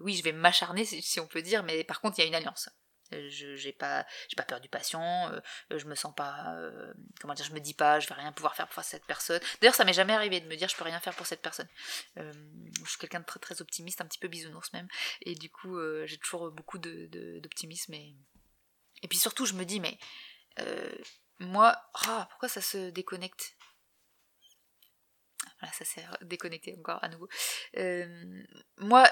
oui, 0.02 0.14
je 0.14 0.22
vais 0.22 0.32
m'acharner, 0.32 0.84
si 0.84 1.20
on 1.20 1.26
peut 1.26 1.42
dire, 1.42 1.62
mais 1.62 1.84
par 1.84 2.00
contre, 2.00 2.18
il 2.18 2.22
y 2.22 2.24
a 2.24 2.28
une 2.28 2.34
alliance. 2.34 2.68
Je 3.12 3.56
j'ai 3.56 3.72
pas 3.72 4.06
j'ai 4.28 4.36
pas 4.36 4.44
peur 4.44 4.60
du 4.60 4.68
patient, 4.68 5.30
euh, 5.32 5.40
je 5.78 5.84
me 5.86 5.94
sens 5.94 6.14
pas 6.14 6.54
euh, 6.54 6.92
comment 7.20 7.34
dire, 7.34 7.44
je 7.44 7.52
me 7.52 7.60
dis 7.60 7.74
pas 7.74 8.00
je 8.00 8.08
vais 8.08 8.14
rien 8.14 8.32
pouvoir 8.32 8.54
faire 8.54 8.68
pour 8.68 8.82
cette 8.84 9.04
personne. 9.04 9.40
D'ailleurs, 9.60 9.74
ça 9.74 9.84
m'est 9.84 9.92
jamais 9.92 10.12
arrivé 10.12 10.40
de 10.40 10.46
me 10.46 10.56
dire 10.56 10.68
je 10.68 10.76
peux 10.76 10.84
rien 10.84 11.00
faire 11.00 11.14
pour 11.14 11.26
cette 11.26 11.42
personne. 11.42 11.68
Euh, 12.18 12.32
je 12.84 12.88
suis 12.88 12.98
quelqu'un 12.98 13.20
de 13.20 13.24
très 13.24 13.40
très 13.40 13.60
optimiste, 13.60 14.00
un 14.00 14.06
petit 14.06 14.18
peu 14.18 14.28
bisounours 14.28 14.72
même, 14.72 14.88
et 15.22 15.34
du 15.34 15.50
coup 15.50 15.78
j'ai 16.06 16.18
toujours 16.18 16.50
beaucoup 16.50 16.78
de 16.78 17.06
d'optimisme 17.40 17.94
et 17.94 18.16
et 19.02 19.08
puis 19.08 19.18
surtout 19.18 19.46
je 19.46 19.54
me 19.54 19.64
dis 19.64 19.80
mais 19.80 19.98
moi 21.38 21.76
ah, 21.94 22.26
pourquoi 22.30 22.48
ça 22.48 22.60
se 22.60 22.90
déconnecte? 22.90 23.56
Voilà, 25.58 25.72
ça 25.74 25.84
s'est 25.84 26.04
déconnecté 26.22 26.74
encore 26.78 27.02
à 27.02 27.08
nouveau. 27.08 27.28
Moi, 28.78 29.06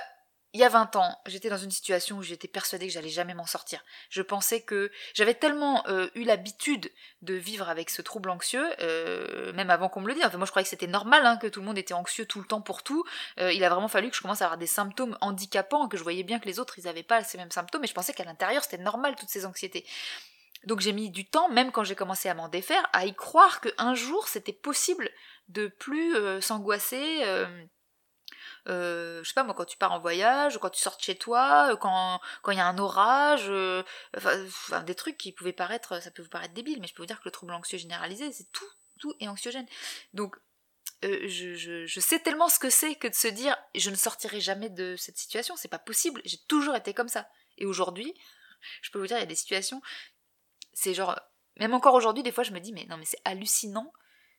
il 0.55 0.61
y 0.61 0.65
a 0.65 0.69
20 0.71 0.97
ans, 0.97 1.15
j'étais 1.27 1.51
dans 1.51 1.59
une 1.59 1.71
situation 1.71 2.17
où 2.17 2.23
j'étais 2.23 2.49
persuadée 2.49 2.87
que 2.87 2.93
j'allais 2.93 3.11
jamais 3.11 3.35
m'en 3.35 3.45
sortir. 3.45 3.85
Je 4.09 4.23
pensais 4.23 4.63
que 4.63 4.91
j'avais 5.13 5.35
tellement 5.35 5.87
euh, 5.89 6.09
eu 6.15 6.25
l'habitude 6.25 6.91
de 7.21 7.35
vivre 7.35 7.69
avec 7.69 7.91
ce 7.91 8.01
trouble 8.01 8.31
anxieux, 8.31 8.67
euh, 8.81 9.53
même 9.53 9.69
avant 9.69 9.91
qu'on 9.91 10.01
me 10.01 10.09
le 10.09 10.15
dise. 10.15 10.25
Enfin, 10.25 10.39
moi, 10.39 10.47
je 10.47 10.51
croyais 10.51 10.65
que 10.65 10.71
c'était 10.71 10.87
normal, 10.87 11.27
hein, 11.27 11.37
que 11.37 11.49
tout 11.49 11.61
le 11.61 11.67
monde 11.67 11.77
était 11.77 11.93
anxieux 11.93 12.25
tout 12.25 12.41
le 12.41 12.47
temps 12.47 12.63
pour 12.63 12.83
tout. 12.83 13.05
Euh, 13.39 13.53
il 13.53 13.63
a 13.63 13.69
vraiment 13.69 13.89
fallu 13.89 14.09
que 14.09 14.17
je 14.17 14.23
commence 14.23 14.41
à 14.41 14.47
avoir 14.47 14.57
des 14.57 14.67
symptômes 14.67 15.19
handicapants, 15.21 15.87
que 15.87 15.99
je 15.99 16.03
voyais 16.03 16.23
bien 16.23 16.39
que 16.39 16.47
les 16.47 16.59
autres, 16.59 16.79
ils 16.79 16.85
n'avaient 16.85 17.03
pas 17.03 17.23
ces 17.25 17.37
mêmes 17.37 17.51
symptômes, 17.51 17.85
et 17.85 17.89
je 17.89 17.95
pensais 17.95 18.15
qu'à 18.15 18.25
l'intérieur, 18.25 18.65
c'était 18.65 18.83
normal 18.83 19.17
toutes 19.17 19.29
ces 19.29 19.45
anxiétés. 19.45 19.85
Donc 20.65 20.81
j'ai 20.81 20.95
mis 20.95 21.11
du 21.11 21.27
temps, 21.27 21.51
même 21.51 21.73
quand 21.73 21.85
j'ai 21.85 21.95
commencé 21.95 22.31
à 22.31 22.35
m'en 22.35 22.49
défaire, 22.49 22.89
à 22.95 23.05
y 23.05 23.15
croire 23.15 23.61
qu'un 23.61 23.95
jour, 23.95 24.27
c'était 24.29 24.53
possible 24.53 25.11
de 25.49 25.69
plus 25.69 26.17
s'angoisser 26.41 27.23
euh, 28.69 29.23
je 29.23 29.29
sais 29.29 29.35
pas 29.35 29.45
moi, 29.45 29.55
quand 29.55 29.65
tu 29.65 29.79
pars 29.79 29.93
en 29.93 29.99
voyage, 29.99 30.59
quand 30.59 30.71
tu 30.71 30.81
sors 30.81 30.97
de 30.97 31.03
chez 31.03 31.17
toi, 31.17 31.73
euh, 31.73 31.77
quand 31.77 32.21
il 32.49 32.57
y 32.57 32.61
a 32.61 32.67
un 32.67 32.79
orage, 32.79 33.47
euh, 33.49 33.83
enfin, 34.17 34.83
des 34.83 34.95
trucs 34.95 35.17
qui 35.17 35.33
pouvaient 35.33 35.53
paraître, 35.53 36.03
ça 36.03 36.11
peut 36.11 36.23
vous 36.23 36.29
paraître 36.29 36.55
débile, 36.55 36.81
mais 36.81 36.87
je 36.87 36.95
peux 36.95 37.03
vous 37.03 37.07
dire 37.07 37.19
que 37.21 37.25
le 37.27 37.31
trouble 37.31 37.55
anxieux 37.55 37.79
généralisé, 37.79 38.31
c'est 38.33 38.51
tout, 38.53 38.69
tout 38.99 39.15
est 39.21 39.29
anxiogène. 39.29 39.67
Donc, 40.13 40.37
je, 41.03 41.55
je, 41.55 41.87
je, 41.87 42.01
sais 42.01 42.19
tellement 42.19 42.49
ce 42.49 42.59
que 42.59 42.71
c'est 42.71 42.97
que 42.97 43.07
de 43.07 43.15
se 43.15 43.29
dire 43.29 43.57
je 43.77 43.89
ne 43.89 43.95
sortirai 43.95 44.41
jamais 44.41 44.69
de 44.69 44.97
cette 44.97 45.17
situation, 45.17 45.55
c'est 45.57 45.69
pas 45.69 45.79
possible, 45.79 46.21
j'ai 46.25 46.39
toujours 46.49 46.75
été 46.75 46.93
comme 46.93 47.09
ça. 47.09 47.29
Et 47.57 47.67
aujourd'hui, 47.67 48.13
je 48.83 48.91
peux 48.91 48.99
vous 48.99 49.07
dire, 49.07 49.17
il 49.17 49.21
y 49.21 49.23
a 49.23 49.27
des 49.27 49.37
situations, 49.37 49.81
c'est 50.73 50.95
genre, 50.95 51.19
même 51.57 51.73
encore 51.73 51.95
aujourd'hui, 51.95 52.25
des 52.25 52.33
fois 52.33 52.43
je 52.43 52.51
me 52.51 52.59
dis 52.59 52.73
mais 52.73 52.85
non 52.87 52.97
mais 52.97 53.05
c'est 53.05 53.21
hallucinant 53.25 53.93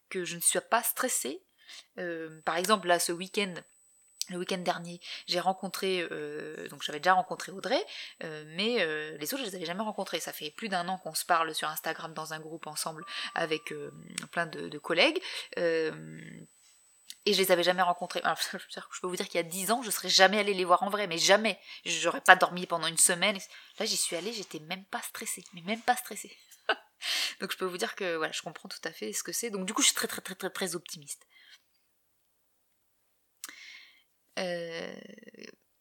que 0.10 0.26
je 0.26 0.36
ne 0.36 0.42
sois 0.42 0.62
pas 0.62 0.84
stressée. 0.84 1.42
par 2.44 2.58
exemple 2.58 2.90
là 2.90 3.00
ce 3.00 3.14
week-end, 3.14 3.54
le 4.30 4.38
week-end 4.38 4.58
dernier, 4.58 5.00
j'ai 5.28 5.40
rencontré, 5.40 6.08
euh, 6.12 6.68
donc 6.70 6.84
j'avais 6.84 7.00
déjà 7.00 7.14
rencontré 7.14 7.52
Audrey, 7.52 7.84
euh, 8.24 8.44
mais 8.56 8.82
euh, 8.82 9.18
les 9.18 9.34
autres 9.34 9.44
je 9.44 9.50
les 9.50 9.56
avais 9.56 9.66
jamais 9.66 9.84
rencontrés. 9.84 10.20
Ça 10.20 10.34
fait 10.34 10.52
plus 10.52 10.70
d'un 10.70 10.88
an 10.88 10.98
qu'on 10.98 11.16
se 11.16 11.26
parle 11.26 11.54
sur 11.56 11.68
Instagram 11.68 12.14
dans 12.14 12.34
un 12.34 12.40
groupe 12.40 12.68
ensemble 12.68 13.06
avec 13.36 13.74
plein 14.32 14.46
de, 14.46 14.78
collègues. 14.78 15.22
et 15.58 17.34
je 17.34 17.38
les 17.38 17.52
avais 17.52 17.64
jamais 17.64 17.82
rencontrés. 17.82 18.22
Je 18.52 19.02
peux 19.02 19.08
vous 19.08 19.16
dire 19.16 19.28
qu'il 19.28 19.36
y 19.36 19.44
a 19.44 19.44
dix 19.44 19.72
ans, 19.72 19.82
je 19.84 19.92
serais 19.92 20.10
jamais 20.10 20.40
allée 20.40 20.54
les 20.54 20.66
voir 20.66 20.84
en 20.84 20.90
vrai, 20.90 21.08
mais 21.08 21.18
jamais. 21.18 21.60
J'aurais 21.86 22.22
pas 22.22 22.36
dormi 22.36 22.66
pendant 22.66 22.88
une 22.88 22.98
semaine. 22.98 23.38
Là, 23.80 23.86
j'y 23.86 23.98
suis 23.98 24.16
allée, 24.16 24.34
j'étais 24.34 24.60
même 24.60 24.84
pas 24.86 25.02
stressée, 25.02 25.44
mais 25.54 25.62
même 25.62 25.82
pas 25.82 25.96
stressée. 25.96 26.36
donc 27.40 27.52
je 27.52 27.58
peux 27.58 27.66
vous 27.66 27.78
dire 27.78 27.96
que 27.96 28.16
voilà, 28.16 28.32
je 28.32 28.42
comprends 28.42 28.70
tout 28.70 28.82
à 28.84 28.92
fait 28.92 29.14
ce 29.14 29.24
que 29.24 29.32
c'est. 29.32 29.50
Donc 29.50 29.66
du 29.66 29.74
coup, 29.74 29.82
je 29.82 29.88
suis 29.88 29.96
très 29.96 30.08
très 30.08 30.22
très 30.22 30.36
très 30.36 30.50
très 30.50 30.76
optimiste. 30.76 31.26
Euh, 34.40 34.94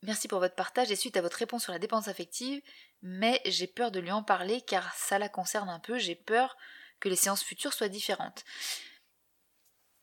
merci 0.03 0.29
pour 0.29 0.41
votre 0.41 0.55
partage 0.55 0.91
et 0.91 0.97
suite 0.97 1.17
à 1.17 1.23
votre 1.23 1.37
réponse 1.37 1.63
sur 1.65 1.73
la 1.73 1.79
dépense 1.79 2.09
affective, 2.09 2.61
mais 3.03 3.41
j'ai 3.47 3.67
peur 3.67 3.91
de 3.91 4.01
lui 4.01 4.11
en 4.11 4.23
parler 4.23 4.61
car 4.63 4.95
ça 4.95 5.19
la 5.19 5.29
concerne 5.29 5.69
un 5.69 5.81
peu, 5.81 5.99
j'ai 5.99 6.17
peur 6.17 6.57
que 7.01 7.09
les 7.09 7.17
séances 7.17 7.45
futures 7.45 7.73
soient 7.73 7.89
différentes. 7.89 8.45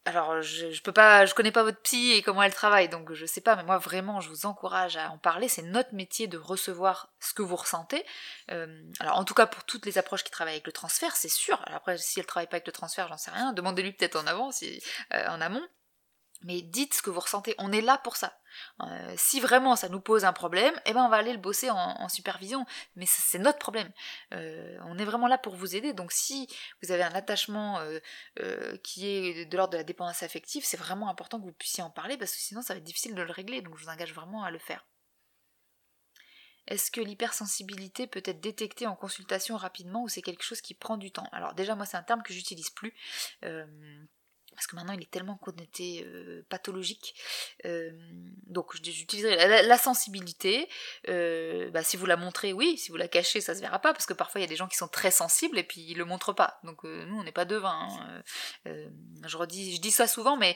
Alors, 0.07 0.39
je, 0.43 0.69
je, 0.69 0.81
peux 0.83 0.91
pas, 0.91 1.25
je 1.25 1.33
connais 1.33 1.51
pas 1.51 1.63
votre 1.63 1.81
psy 1.81 2.11
et 2.11 2.21
comment 2.21 2.43
elle 2.43 2.53
travaille, 2.53 2.89
donc 2.89 3.11
je 3.13 3.25
sais 3.25 3.41
pas, 3.41 3.55
mais 3.55 3.63
moi 3.63 3.79
vraiment, 3.79 4.21
je 4.21 4.29
vous 4.29 4.45
encourage 4.45 4.97
à 4.97 5.09
en 5.09 5.17
parler. 5.17 5.47
C'est 5.49 5.63
notre 5.63 5.95
métier 5.95 6.27
de 6.27 6.37
recevoir 6.37 7.11
ce 7.19 7.33
que 7.33 7.41
vous 7.41 7.55
ressentez. 7.55 8.05
Euh, 8.51 8.83
alors, 8.99 9.17
en 9.17 9.25
tout 9.25 9.33
cas, 9.33 9.47
pour 9.47 9.63
toutes 9.63 9.87
les 9.87 9.97
approches 9.97 10.23
qui 10.23 10.29
travaillent 10.29 10.53
avec 10.53 10.67
le 10.67 10.73
transfert, 10.73 11.15
c'est 11.15 11.27
sûr. 11.27 11.59
Après, 11.65 11.97
si 11.97 12.19
elle 12.19 12.27
travaille 12.27 12.45
pas 12.45 12.57
avec 12.57 12.67
le 12.67 12.71
transfert, 12.71 13.07
j'en 13.07 13.17
sais 13.17 13.31
rien. 13.31 13.51
Demandez-lui 13.53 13.93
peut-être 13.93 14.15
en 14.15 14.27
avant, 14.27 14.51
si, 14.51 14.79
euh, 15.15 15.27
en 15.27 15.41
amont. 15.41 15.67
Mais 16.45 16.61
dites 16.61 16.93
ce 16.93 17.01
que 17.01 17.09
vous 17.09 17.19
ressentez, 17.19 17.55
on 17.57 17.71
est 17.71 17.81
là 17.81 17.97
pour 17.97 18.15
ça. 18.15 18.39
Euh, 18.81 19.13
si 19.17 19.39
vraiment 19.39 19.75
ça 19.75 19.89
nous 19.89 19.99
pose 19.99 20.25
un 20.25 20.31
problème, 20.31 20.79
eh 20.85 20.93
ben 20.93 21.03
on 21.03 21.09
va 21.09 21.17
aller 21.17 21.33
le 21.33 21.39
bosser 21.39 21.71
en, 21.71 22.07
supervision, 22.07 22.67
mais 22.95 23.07
c'est 23.07 23.39
notre 23.39 23.57
problème. 23.57 23.91
Euh, 24.33 24.77
on 24.85 24.97
est 24.99 25.05
vraiment 25.05 25.27
là 25.27 25.39
pour 25.39 25.55
vous 25.55 25.75
aider, 25.75 25.93
donc 25.93 26.11
si 26.11 26.47
vous 26.83 26.91
avez 26.91 27.01
un 27.01 27.13
attachement 27.13 27.79
euh, 27.79 28.77
qui 28.83 29.07
est 29.07 29.45
de 29.45 29.57
l'ordre 29.57 29.73
de 29.73 29.77
la 29.77 29.83
dépendance 29.83 30.21
affective, 30.21 30.63
c'est 30.63 30.77
vraiment 30.77 31.09
important 31.09 31.39
que 31.39 31.45
vous 31.45 31.51
puissiez 31.51 31.83
en 31.83 31.89
parler, 31.89 32.15
parce 32.15 32.31
que 32.31 32.37
sinon 32.37 32.61
ça 32.61 32.75
va 32.75 32.77
être 32.77 32.83
difficile 32.83 33.15
de 33.15 33.23
le 33.23 33.31
régler, 33.31 33.61
donc 33.63 33.75
je 33.77 33.83
vous 33.83 33.89
engage 33.89 34.13
vraiment 34.13 34.43
à 34.43 34.51
le 34.51 34.59
faire. 34.59 34.85
Est-ce 36.67 36.91
que 36.91 37.01
l'hypersensibilité 37.01 38.05
peut 38.05 38.23
être 38.23 38.39
détectée 38.39 38.85
en 38.85 38.95
consultation 38.95 39.57
rapidement 39.57 40.03
ou 40.03 40.09
c'est 40.09 40.21
quelque 40.21 40.43
chose 40.43 40.61
qui 40.61 40.75
prend 40.75 40.97
du 40.97 41.11
temps? 41.11 41.27
Alors 41.31 41.55
déjà 41.55 41.75
moi 41.75 41.85
c'est 41.85 41.97
un 41.97 42.03
terme 42.03 42.21
que 42.23 42.33
j'utilise 42.33 42.69
plus 42.69 42.93
parce 44.55 44.67
que 44.67 44.75
maintenant 44.75 44.93
il 44.93 45.01
est 45.01 45.11
tellement 45.11 45.35
connoté 45.35 46.03
euh, 46.05 46.43
pathologique. 46.49 47.15
Euh, 47.65 47.91
donc 48.47 48.73
j'utiliserai 48.81 49.63
la, 49.63 49.77
sensibilité. 49.77 50.69
Euh, 51.09 51.69
bah, 51.71 51.83
si 51.83 51.97
vous 51.97 52.05
la 52.05 52.17
montrez, 52.17 52.53
oui. 52.53 52.77
Si 52.77 52.89
vous 52.89 52.97
la 52.97 53.07
cachez, 53.07 53.41
ça 53.41 53.53
se 53.53 53.61
verra 53.61 53.79
pas. 53.79 53.93
Parce 53.93 54.05
que 54.05 54.13
parfois 54.13 54.39
il 54.39 54.43
y 54.43 54.47
a 54.47 54.49
des 54.49 54.55
gens 54.55 54.67
qui 54.67 54.77
sont 54.77 54.87
très 54.87 55.11
sensibles 55.11 55.57
et 55.59 55.63
puis 55.63 55.81
ils 55.81 55.97
le 55.97 56.05
montrent 56.05 56.33
pas. 56.33 56.59
Donc 56.63 56.83
nous 56.83 57.17
on 57.17 57.23
n'est 57.23 57.31
pas 57.31 57.45
devin. 57.45 57.65
Hein. 57.75 58.23
je 59.25 59.37
redis, 59.37 59.75
je 59.75 59.81
dis 59.81 59.91
ça 59.91 60.07
souvent, 60.07 60.37
mais 60.37 60.55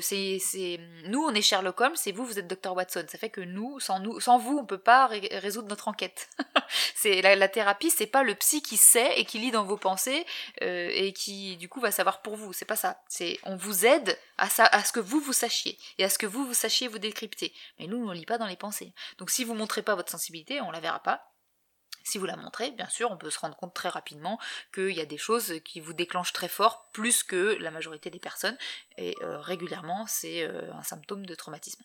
c'est, 0.00 0.80
nous 1.04 1.24
on 1.24 1.34
est 1.34 1.42
Sherlock 1.42 1.80
Holmes 1.80 1.96
et 2.06 2.12
vous 2.12 2.26
vous 2.26 2.38
êtes 2.38 2.46
Dr 2.46 2.74
Watson. 2.74 3.04
Ça 3.08 3.18
fait 3.18 3.30
que 3.30 3.40
nous, 3.40 3.80
sans 3.80 4.38
vous, 4.38 4.58
on 4.58 4.66
peut 4.66 4.78
pas 4.78 5.06
résoudre 5.06 5.68
notre 5.68 5.88
enquête. 5.88 6.28
la, 7.04 7.34
la, 7.34 7.48
thérapie, 7.48 7.90
c'est 7.90 8.06
pas 8.06 8.22
le 8.22 8.34
psy 8.34 8.62
qui 8.62 8.76
sait 8.76 9.18
et 9.18 9.24
qui 9.24 9.38
lit 9.38 9.50
dans 9.50 9.64
vos 9.64 9.78
pensées 9.78 10.26
et 10.60 11.12
qui 11.12 11.56
du 11.56 11.68
coup 11.68 11.80
va 11.80 11.90
savoir 11.90 12.20
pour 12.20 12.36
vous. 12.36 12.52
C'est 12.52 12.64
pas 12.64 12.76
ça. 12.76 13.00
On 13.42 13.56
vous 13.56 13.86
aide 13.86 14.18
à, 14.36 14.48
ce 14.48 14.92
que 14.92 15.00
vous 15.00 15.20
vous 15.20 15.32
sachiez 15.32 15.78
et 15.98 16.04
à 16.04 16.08
ce 16.08 16.18
que 16.18 16.26
vous 16.26 16.46
vous 16.46 16.54
sachiez 16.54 16.88
vous 16.88 16.98
décrypter. 16.98 17.52
Mais 17.78 17.86
nous, 17.86 17.98
on 17.98 18.08
ne 18.08 18.14
lit 18.14 18.26
pas 18.26 18.38
dans 18.38 18.46
les 18.46 18.56
pensées. 18.56 18.92
Donc 19.18 19.30
si 19.30 19.44
vous 19.44 19.54
montrez 19.54 19.82
pas 19.82 19.94
votre 19.94 20.10
sensibilité, 20.10 20.60
on 20.60 20.70
la 20.70 20.80
verra 20.80 21.02
pas. 21.02 21.32
Si 22.04 22.16
vous 22.16 22.26
la 22.26 22.36
montrez, 22.36 22.70
bien 22.70 22.88
sûr, 22.88 23.10
on 23.10 23.18
peut 23.18 23.28
se 23.28 23.38
rendre 23.38 23.56
compte 23.56 23.74
très 23.74 23.90
rapidement 23.90 24.38
qu'il 24.72 24.92
y 24.92 25.00
a 25.00 25.04
des 25.04 25.18
choses 25.18 25.54
qui 25.64 25.80
vous 25.80 25.92
déclenchent 25.92 26.32
très 26.32 26.48
fort, 26.48 26.88
plus 26.92 27.22
que 27.22 27.58
la 27.60 27.70
majorité 27.70 28.08
des 28.08 28.18
personnes, 28.18 28.56
et 28.96 29.14
euh, 29.20 29.38
régulièrement, 29.40 30.06
c'est 30.06 30.42
euh, 30.44 30.72
un 30.72 30.82
symptôme 30.82 31.26
de 31.26 31.34
traumatisme. 31.34 31.84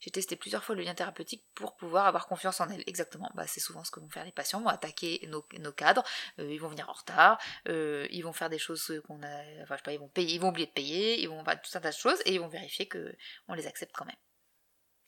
J'ai 0.00 0.10
testé 0.10 0.36
plusieurs 0.36 0.64
fois 0.64 0.74
le 0.74 0.82
lien 0.82 0.94
thérapeutique 0.94 1.44
pour 1.54 1.76
pouvoir 1.76 2.06
avoir 2.06 2.26
confiance 2.26 2.60
en 2.60 2.68
elle. 2.68 2.82
Exactement. 2.86 3.30
Bah, 3.34 3.46
c'est 3.46 3.60
souvent 3.60 3.84
ce 3.84 3.90
que 3.90 4.00
vont 4.00 4.10
faire 4.10 4.24
les 4.24 4.32
patients. 4.32 4.60
Ils 4.60 4.64
vont 4.64 4.70
attaquer 4.70 5.28
nos, 5.28 5.72
cadres. 5.72 6.04
Euh, 6.38 6.52
ils 6.52 6.60
vont 6.60 6.68
venir 6.68 6.88
en 6.88 6.92
retard. 6.92 7.38
Euh, 7.68 8.06
ils 8.10 8.22
vont 8.22 8.32
faire 8.32 8.50
des 8.50 8.58
choses 8.58 9.00
qu'on 9.06 9.22
a. 9.22 9.62
Enfin, 9.62 9.74
je 9.74 9.76
sais 9.76 9.82
pas. 9.84 9.92
Ils 9.92 9.98
vont 9.98 10.08
payer. 10.08 10.34
Ils 10.34 10.40
vont 10.40 10.48
oublier 10.48 10.66
de 10.66 10.72
payer. 10.72 11.20
Ils 11.20 11.28
vont 11.28 11.44
faire 11.44 11.60
tout 11.60 11.70
un 11.74 11.80
tas 11.80 11.90
de 11.90 11.96
choses 11.96 12.20
et 12.26 12.34
ils 12.34 12.40
vont 12.40 12.48
vérifier 12.48 12.86
que 12.86 13.14
on 13.48 13.54
les 13.54 13.66
accepte 13.66 13.94
quand 13.94 14.04
même. 14.04 14.16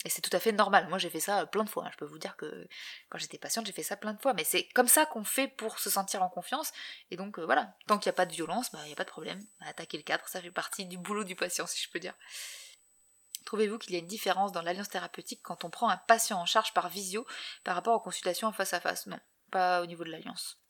Et 0.06 0.08
c'est 0.08 0.22
tout 0.22 0.34
à 0.34 0.40
fait 0.40 0.52
normal. 0.52 0.88
Moi, 0.88 0.98
j'ai 0.98 1.10
fait 1.10 1.20
ça 1.20 1.44
plein 1.46 1.64
de 1.64 1.68
fois. 1.68 1.84
Hein. 1.84 1.90
Je 1.92 1.98
peux 1.98 2.06
vous 2.06 2.18
dire 2.18 2.36
que 2.36 2.66
quand 3.10 3.18
j'étais 3.18 3.36
patiente, 3.36 3.66
j'ai 3.66 3.72
fait 3.72 3.82
ça 3.82 3.96
plein 3.96 4.14
de 4.14 4.20
fois. 4.20 4.32
Mais 4.32 4.44
c'est 4.44 4.66
comme 4.68 4.88
ça 4.88 5.04
qu'on 5.04 5.24
fait 5.24 5.48
pour 5.48 5.78
se 5.78 5.90
sentir 5.90 6.22
en 6.22 6.30
confiance. 6.30 6.72
Et 7.10 7.16
donc, 7.16 7.38
euh, 7.38 7.44
voilà. 7.44 7.74
Tant 7.86 7.98
qu'il 7.98 8.08
n'y 8.08 8.14
a 8.14 8.16
pas 8.16 8.26
de 8.26 8.32
violence, 8.32 8.72
bah, 8.72 8.80
il 8.84 8.86
n'y 8.86 8.92
a 8.92 8.96
pas 8.96 9.04
de 9.04 9.10
problème. 9.10 9.40
Attaquer 9.60 9.98
le 9.98 10.02
cadre, 10.02 10.26
ça 10.26 10.40
fait 10.40 10.50
partie 10.50 10.86
du 10.86 10.96
boulot 10.96 11.24
du 11.24 11.36
patient, 11.36 11.66
si 11.66 11.82
je 11.82 11.90
peux 11.90 11.98
dire. 11.98 12.14
Trouvez-vous 13.50 13.78
qu'il 13.78 13.94
y 13.94 13.96
a 13.96 13.98
une 13.98 14.06
différence 14.06 14.52
dans 14.52 14.62
l'alliance 14.62 14.90
thérapeutique 14.90 15.40
quand 15.42 15.64
on 15.64 15.70
prend 15.70 15.88
un 15.88 15.96
patient 15.96 16.38
en 16.38 16.46
charge 16.46 16.72
par 16.72 16.88
visio 16.88 17.26
par 17.64 17.74
rapport 17.74 17.96
aux 17.96 18.00
consultations 18.00 18.46
en 18.46 18.52
face 18.52 18.74
à 18.74 18.78
face? 18.78 19.08
Non, 19.08 19.18
pas 19.50 19.82
au 19.82 19.86
niveau 19.86 20.04
de 20.04 20.10
l'alliance. 20.12 20.60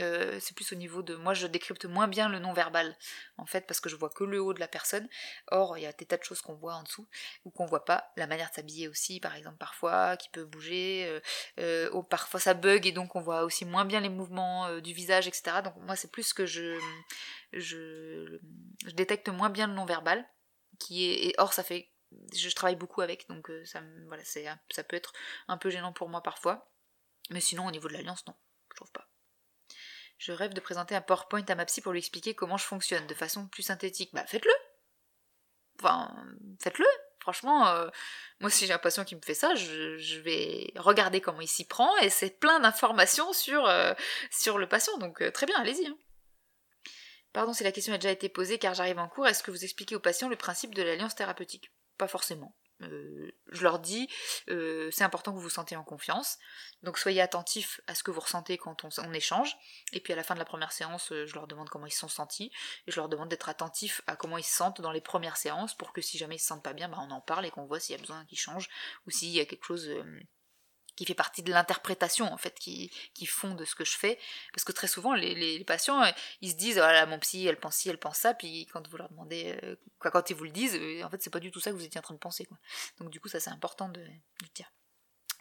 Euh, 0.00 0.36
c'est 0.40 0.56
plus 0.56 0.72
au 0.72 0.74
niveau 0.74 1.02
de 1.02 1.14
moi 1.14 1.32
je 1.32 1.46
décrypte 1.46 1.84
moins 1.84 2.08
bien 2.08 2.28
le 2.28 2.40
non 2.40 2.52
verbal 2.52 2.96
en 3.36 3.46
fait 3.46 3.68
parce 3.68 3.78
que 3.78 3.88
je 3.88 3.94
vois 3.94 4.10
que 4.10 4.24
le 4.24 4.42
haut 4.42 4.52
de 4.52 4.58
la 4.58 4.66
personne. 4.66 5.08
Or 5.52 5.78
il 5.78 5.82
y 5.82 5.86
a 5.86 5.92
des 5.92 6.06
tas 6.06 6.16
de 6.16 6.24
choses 6.24 6.40
qu'on 6.40 6.56
voit 6.56 6.74
en 6.74 6.82
dessous 6.82 7.06
ou 7.44 7.52
qu'on 7.52 7.66
voit 7.66 7.84
pas. 7.84 8.10
La 8.16 8.26
manière 8.26 8.50
de 8.50 8.54
s'habiller 8.56 8.88
aussi 8.88 9.20
par 9.20 9.36
exemple 9.36 9.58
parfois 9.58 10.16
qui 10.16 10.28
peut 10.28 10.44
bouger 10.44 11.04
euh, 11.06 11.20
euh, 11.60 12.02
parfois 12.02 12.40
ça 12.40 12.54
bug 12.54 12.84
et 12.84 12.90
donc 12.90 13.14
on 13.14 13.20
voit 13.20 13.44
aussi 13.44 13.64
moins 13.64 13.84
bien 13.84 14.00
les 14.00 14.08
mouvements 14.08 14.80
du 14.80 14.92
visage 14.92 15.28
etc 15.28 15.58
donc 15.62 15.76
moi 15.76 15.94
c'est 15.94 16.10
plus 16.10 16.32
que 16.32 16.46
je, 16.46 16.80
je 17.52 18.40
je 18.84 18.90
détecte 18.90 19.28
moins 19.28 19.50
bien 19.50 19.68
le 19.68 19.74
non 19.74 19.84
verbal 19.84 20.28
qui 20.80 21.08
est 21.08 21.28
et 21.28 21.34
or 21.38 21.52
ça 21.52 21.62
fait 21.62 21.92
je 22.34 22.50
travaille 22.50 22.76
beaucoup 22.76 23.00
avec, 23.00 23.28
donc 23.28 23.50
euh, 23.50 23.64
ça, 23.64 23.82
voilà, 24.06 24.22
ça 24.24 24.84
peut 24.84 24.96
être 24.96 25.12
un 25.48 25.58
peu 25.58 25.70
gênant 25.70 25.92
pour 25.92 26.08
moi 26.08 26.22
parfois. 26.22 26.70
Mais 27.30 27.40
sinon, 27.40 27.66
au 27.66 27.70
niveau 27.70 27.88
de 27.88 27.92
l'alliance, 27.92 28.26
non, 28.26 28.34
je 28.70 28.76
trouve 28.76 28.92
pas. 28.92 29.08
Je 30.16 30.32
rêve 30.32 30.52
de 30.52 30.60
présenter 30.60 30.94
un 30.94 31.00
PowerPoint 31.00 31.44
à 31.48 31.54
ma 31.54 31.64
psy 31.66 31.80
pour 31.80 31.92
lui 31.92 32.00
expliquer 32.00 32.34
comment 32.34 32.56
je 32.56 32.64
fonctionne 32.64 33.06
de 33.06 33.14
façon 33.14 33.46
plus 33.48 33.62
synthétique. 33.62 34.10
Bah 34.12 34.26
faites-le 34.26 34.52
Enfin, 35.80 36.12
faites-le 36.60 36.86
Franchement, 37.20 37.68
euh, 37.68 37.88
moi 38.40 38.48
si 38.48 38.66
j'ai 38.66 38.72
un 38.72 38.78
patient 38.78 39.04
qui 39.04 39.14
me 39.14 39.20
fait 39.20 39.34
ça, 39.34 39.54
je, 39.54 40.18
vais 40.20 40.72
regarder 40.76 41.20
comment 41.20 41.42
il 41.42 41.48
s'y 41.48 41.66
prend 41.66 41.94
et 41.98 42.08
c'est 42.08 42.30
plein 42.40 42.58
d'informations 42.58 43.32
sur, 43.32 43.66
euh, 43.66 43.92
sur 44.30 44.56
le 44.56 44.66
patient, 44.66 44.96
donc 44.98 45.22
très 45.32 45.46
bien, 45.46 45.56
allez-y. 45.58 45.86
Hein. 45.86 45.98
Pardon 47.32 47.52
si 47.52 47.64
la 47.64 47.72
question 47.72 47.92
a 47.92 47.98
déjà 47.98 48.10
été 48.10 48.28
posée 48.28 48.58
car 48.58 48.74
j'arrive 48.74 48.98
en 48.98 49.08
cours, 49.08 49.26
est-ce 49.26 49.42
que 49.42 49.50
vous 49.50 49.62
expliquez 49.62 49.94
au 49.94 50.00
patient 50.00 50.28
le 50.28 50.36
principe 50.36 50.74
de 50.74 50.82
l'alliance 50.82 51.14
thérapeutique? 51.14 51.70
Pas 51.98 52.08
forcément. 52.08 52.54
euh, 52.82 53.32
je 53.50 53.62
leur 53.64 53.80
dis, 53.80 54.08
euh, 54.48 54.88
c'est 54.92 55.04
important 55.04 55.32
que 55.32 55.36
vous 55.36 55.42
vous 55.42 55.50
sentiez 55.50 55.76
en 55.76 55.82
confiance. 55.82 56.38
Donc 56.82 56.96
soyez 56.98 57.20
attentifs 57.20 57.80
à 57.86 57.94
ce 57.94 58.02
que 58.02 58.10
vous 58.10 58.20
ressentez 58.20 58.56
quand 58.56 58.84
on, 58.84 59.12
échange. 59.12 59.56
Et 59.92 60.00
puis 60.00 60.12
à 60.12 60.16
la 60.16 60.22
fin 60.22 60.34
de 60.34 60.38
la 60.38 60.44
première 60.44 60.72
séance, 60.72 61.10
euh, 61.12 61.26
je 61.26 61.34
leur 61.34 61.48
demande 61.48 61.68
comment 61.68 61.86
ils 61.86 61.92
se 61.92 62.00
sont 62.00 62.08
sentis. 62.08 62.52
Et 62.86 62.92
je 62.92 62.96
leur 62.96 63.08
demande 63.08 63.28
d'être 63.28 63.48
attentifs 63.48 64.00
à 64.06 64.16
comment 64.16 64.38
ils 64.38 64.44
se 64.44 64.54
sentent 64.54 64.80
dans 64.80 64.92
les 64.92 65.00
premières 65.00 65.36
séances 65.36 65.76
pour 65.76 65.92
que 65.92 66.00
si 66.00 66.18
jamais 66.18 66.36
ils 66.36 66.40
se 66.40 66.46
sentent 66.46 66.64
pas 66.64 66.72
bien, 66.72 66.88
bah, 66.88 66.98
on 67.00 67.10
en 67.10 67.20
parle 67.20 67.46
et 67.46 67.50
qu'on 67.50 67.66
voit 67.66 67.80
s'il 67.80 67.96
y 67.96 67.98
a 67.98 68.00
besoin 68.00 68.24
qu'ils 68.26 68.38
changent 68.38 68.68
ou 69.06 69.10
s'il 69.10 69.30
y 69.30 69.40
a 69.40 69.44
quelque 69.44 69.64
chose 69.64 69.90
qui 70.98 71.04
fait 71.04 71.14
partie 71.14 71.44
de 71.44 71.52
l'interprétation 71.52 72.32
en 72.32 72.36
fait 72.38 72.58
qui, 72.58 72.90
qui 73.14 73.24
font 73.24 73.54
de 73.54 73.64
ce 73.64 73.76
que 73.76 73.84
je 73.84 73.96
fais. 73.96 74.18
Parce 74.52 74.64
que 74.64 74.72
très 74.72 74.88
souvent 74.88 75.14
les, 75.14 75.62
patients 75.64 76.02
euh, 76.02 76.10
ils 76.40 76.50
se 76.50 76.56
disent 76.56 76.74
voilà 76.74 77.06
mon 77.06 77.20
psy 77.20 77.46
elle 77.46 77.56
pense 77.56 77.76
ci 77.76 77.88
elle 77.88 77.98
pense 77.98 78.18
ça 78.18 78.34
puis 78.34 78.66
quand 78.72 78.88
vous 78.88 78.96
leur 78.96 79.08
demandez 79.08 79.56
euh, 79.62 79.76
quand 80.00 80.28
ils 80.30 80.34
vous 80.34 80.44
le 80.44 80.50
disent 80.50 80.74
euh, 80.74 81.04
en 81.04 81.08
fait 81.08 81.22
c'est 81.22 81.30
pas 81.30 81.38
du 81.38 81.52
tout 81.52 81.60
ça 81.60 81.70
que 81.70 81.76
vous 81.76 81.84
étiez 81.84 82.00
en 82.00 82.02
train 82.02 82.14
de 82.14 82.18
penser 82.18 82.46
quoi. 82.46 82.58
Donc 82.98 83.10
du 83.10 83.20
coup 83.20 83.28
ça 83.28 83.38
c'est 83.38 83.50
important 83.50 83.88
de, 83.88 84.00
de 84.00 84.48
dire 84.56 84.68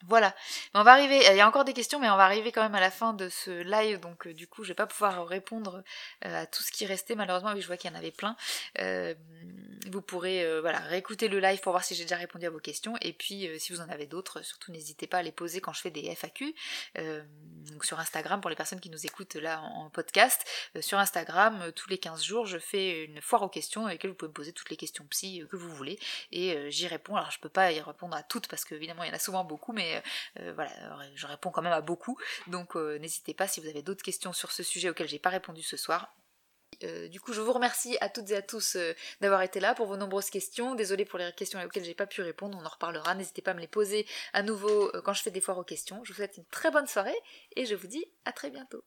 voilà, 0.05 0.35
on 0.75 0.83
va 0.83 0.91
arriver, 0.91 1.19
il 1.31 1.35
y 1.35 1.41
a 1.41 1.47
encore 1.47 1.65
des 1.65 1.73
questions, 1.73 1.99
mais 1.99 2.09
on 2.09 2.17
va 2.17 2.25
arriver 2.25 2.51
quand 2.51 2.61
même 2.61 2.75
à 2.75 2.79
la 2.79 2.91
fin 2.91 3.13
de 3.13 3.29
ce 3.29 3.49
live, 3.49 3.99
donc 3.99 4.27
euh, 4.27 4.33
du 4.33 4.47
coup 4.47 4.63
je 4.63 4.69
vais 4.69 4.75
pas 4.75 4.85
pouvoir 4.85 5.27
répondre 5.27 5.83
euh, 6.23 6.43
à 6.43 6.45
tout 6.45 6.61
ce 6.61 6.71
qui 6.71 6.85
restait 6.85 7.15
malheureusement, 7.15 7.53
mais 7.55 7.61
je 7.61 7.67
vois 7.67 7.77
qu'il 7.77 7.89
y 7.89 7.93
en 7.93 7.97
avait 7.97 8.11
plein. 8.11 8.35
Euh, 8.79 9.15
vous 9.89 10.01
pourrez 10.01 10.59
voilà, 10.59 10.79
réécouter 10.79 11.29
le 11.29 11.39
live 11.39 11.61
pour 11.61 11.71
voir 11.71 11.83
si 11.83 11.95
j'ai 11.95 12.03
déjà 12.03 12.17
répondu 12.17 12.45
à 12.45 12.49
vos 12.49 12.59
questions, 12.59 12.95
et 13.01 13.13
puis 13.13 13.49
si 13.57 13.71
vous 13.71 13.81
en 13.81 13.89
avez 13.89 14.05
d'autres, 14.05 14.41
surtout 14.41 14.71
n'hésitez 14.71 15.07
pas 15.07 15.19
à 15.19 15.23
les 15.23 15.31
poser 15.31 15.61
quand 15.61 15.71
je 15.71 15.81
fais 15.81 15.91
des 15.91 16.13
FAQ, 16.13 16.53
donc 17.71 17.85
sur 17.85 17.97
Instagram 17.99 18.41
pour 18.41 18.49
les 18.49 18.55
personnes 18.55 18.81
qui 18.81 18.89
nous 18.89 19.05
écoutent 19.05 19.35
là 19.35 19.61
en, 19.61 19.89
podcast. 19.89 20.45
sur 20.81 20.99
Instagram, 20.99 21.71
tous 21.73 21.89
les 21.89 21.97
15 21.97 22.21
jours, 22.21 22.45
je 22.45 22.57
fais 22.57 23.05
une 23.05 23.21
foire 23.21 23.43
aux 23.43 23.49
questions 23.49 23.85
avec 23.85 23.99
laquelle 23.99 24.11
vous 24.11 24.17
pouvez 24.17 24.29
me 24.29 24.33
poser 24.33 24.51
toutes 24.51 24.69
les 24.69 24.77
questions 24.77 25.05
psy 25.05 25.43
que 25.49 25.55
vous 25.55 25.73
voulez, 25.73 25.97
et 26.31 26.69
j'y 26.69 26.87
réponds. 26.87 27.15
Alors 27.15 27.31
je 27.31 27.39
peux 27.39 27.49
pas 27.49 27.71
y 27.71 27.79
répondre 27.79 28.15
à 28.15 28.23
toutes 28.23 28.49
parce 28.49 28.65
qu'évidemment 28.65 29.03
il 29.03 29.07
y 29.07 29.11
en 29.11 29.15
a 29.15 29.19
souvent 29.19 29.45
beaucoup, 29.45 29.71
mais 29.71 29.86
euh, 29.95 30.01
euh, 30.39 30.53
voilà, 30.53 30.71
je 31.15 31.27
réponds 31.27 31.51
quand 31.51 31.61
même 31.61 31.73
à 31.73 31.81
beaucoup. 31.81 32.17
Donc 32.47 32.75
euh, 32.75 32.97
n'hésitez 32.99 33.33
pas 33.33 33.47
si 33.47 33.59
vous 33.59 33.67
avez 33.67 33.81
d'autres 33.81 34.03
questions 34.03 34.33
sur 34.33 34.51
ce 34.51 34.63
sujet 34.63 34.89
auquel 34.89 35.07
j'ai 35.07 35.19
pas 35.19 35.29
répondu 35.29 35.63
ce 35.63 35.77
soir. 35.77 36.13
du 36.81 37.19
coup, 37.19 37.33
je 37.33 37.41
vous 37.41 37.53
remercie 37.53 37.97
à 38.01 38.09
toutes 38.09 38.29
et 38.31 38.35
à 38.35 38.41
tous 38.41 38.77
d'avoir 39.21 39.41
été 39.41 39.59
là 39.59 39.73
pour 39.73 39.87
vos 39.87 39.97
nombreuses 39.97 40.29
questions. 40.29 40.75
Désolée 40.75 41.05
pour 41.05 41.19
les 41.19 41.31
questions 41.33 41.61
auxquelles 41.63 41.85
j'ai 41.85 41.95
pas 41.95 42.07
pu 42.07 42.21
répondre, 42.21 42.57
on 42.61 42.65
en 42.65 42.69
reparlera. 42.69 43.15
N'hésitez 43.15 43.41
pas 43.41 43.51
à 43.51 43.53
me 43.55 43.61
les 43.61 43.67
poser 43.67 44.05
à 44.33 44.43
nouveau 44.43 44.91
quand 45.03 45.13
je 45.13 45.23
fais 45.23 45.31
des 45.31 45.41
foires 45.41 45.57
aux 45.57 45.63
questions. 45.63 46.03
Je 46.03 46.11
vous 46.11 46.17
souhaite 46.17 46.37
une 46.37 46.45
très 46.45 46.71
bonne 46.71 46.87
soirée 46.87 47.17
et 47.55 47.65
je 47.65 47.75
vous 47.75 47.87
dis 47.87 48.05
à 48.25 48.31
très 48.31 48.51
bientôt. 48.51 48.83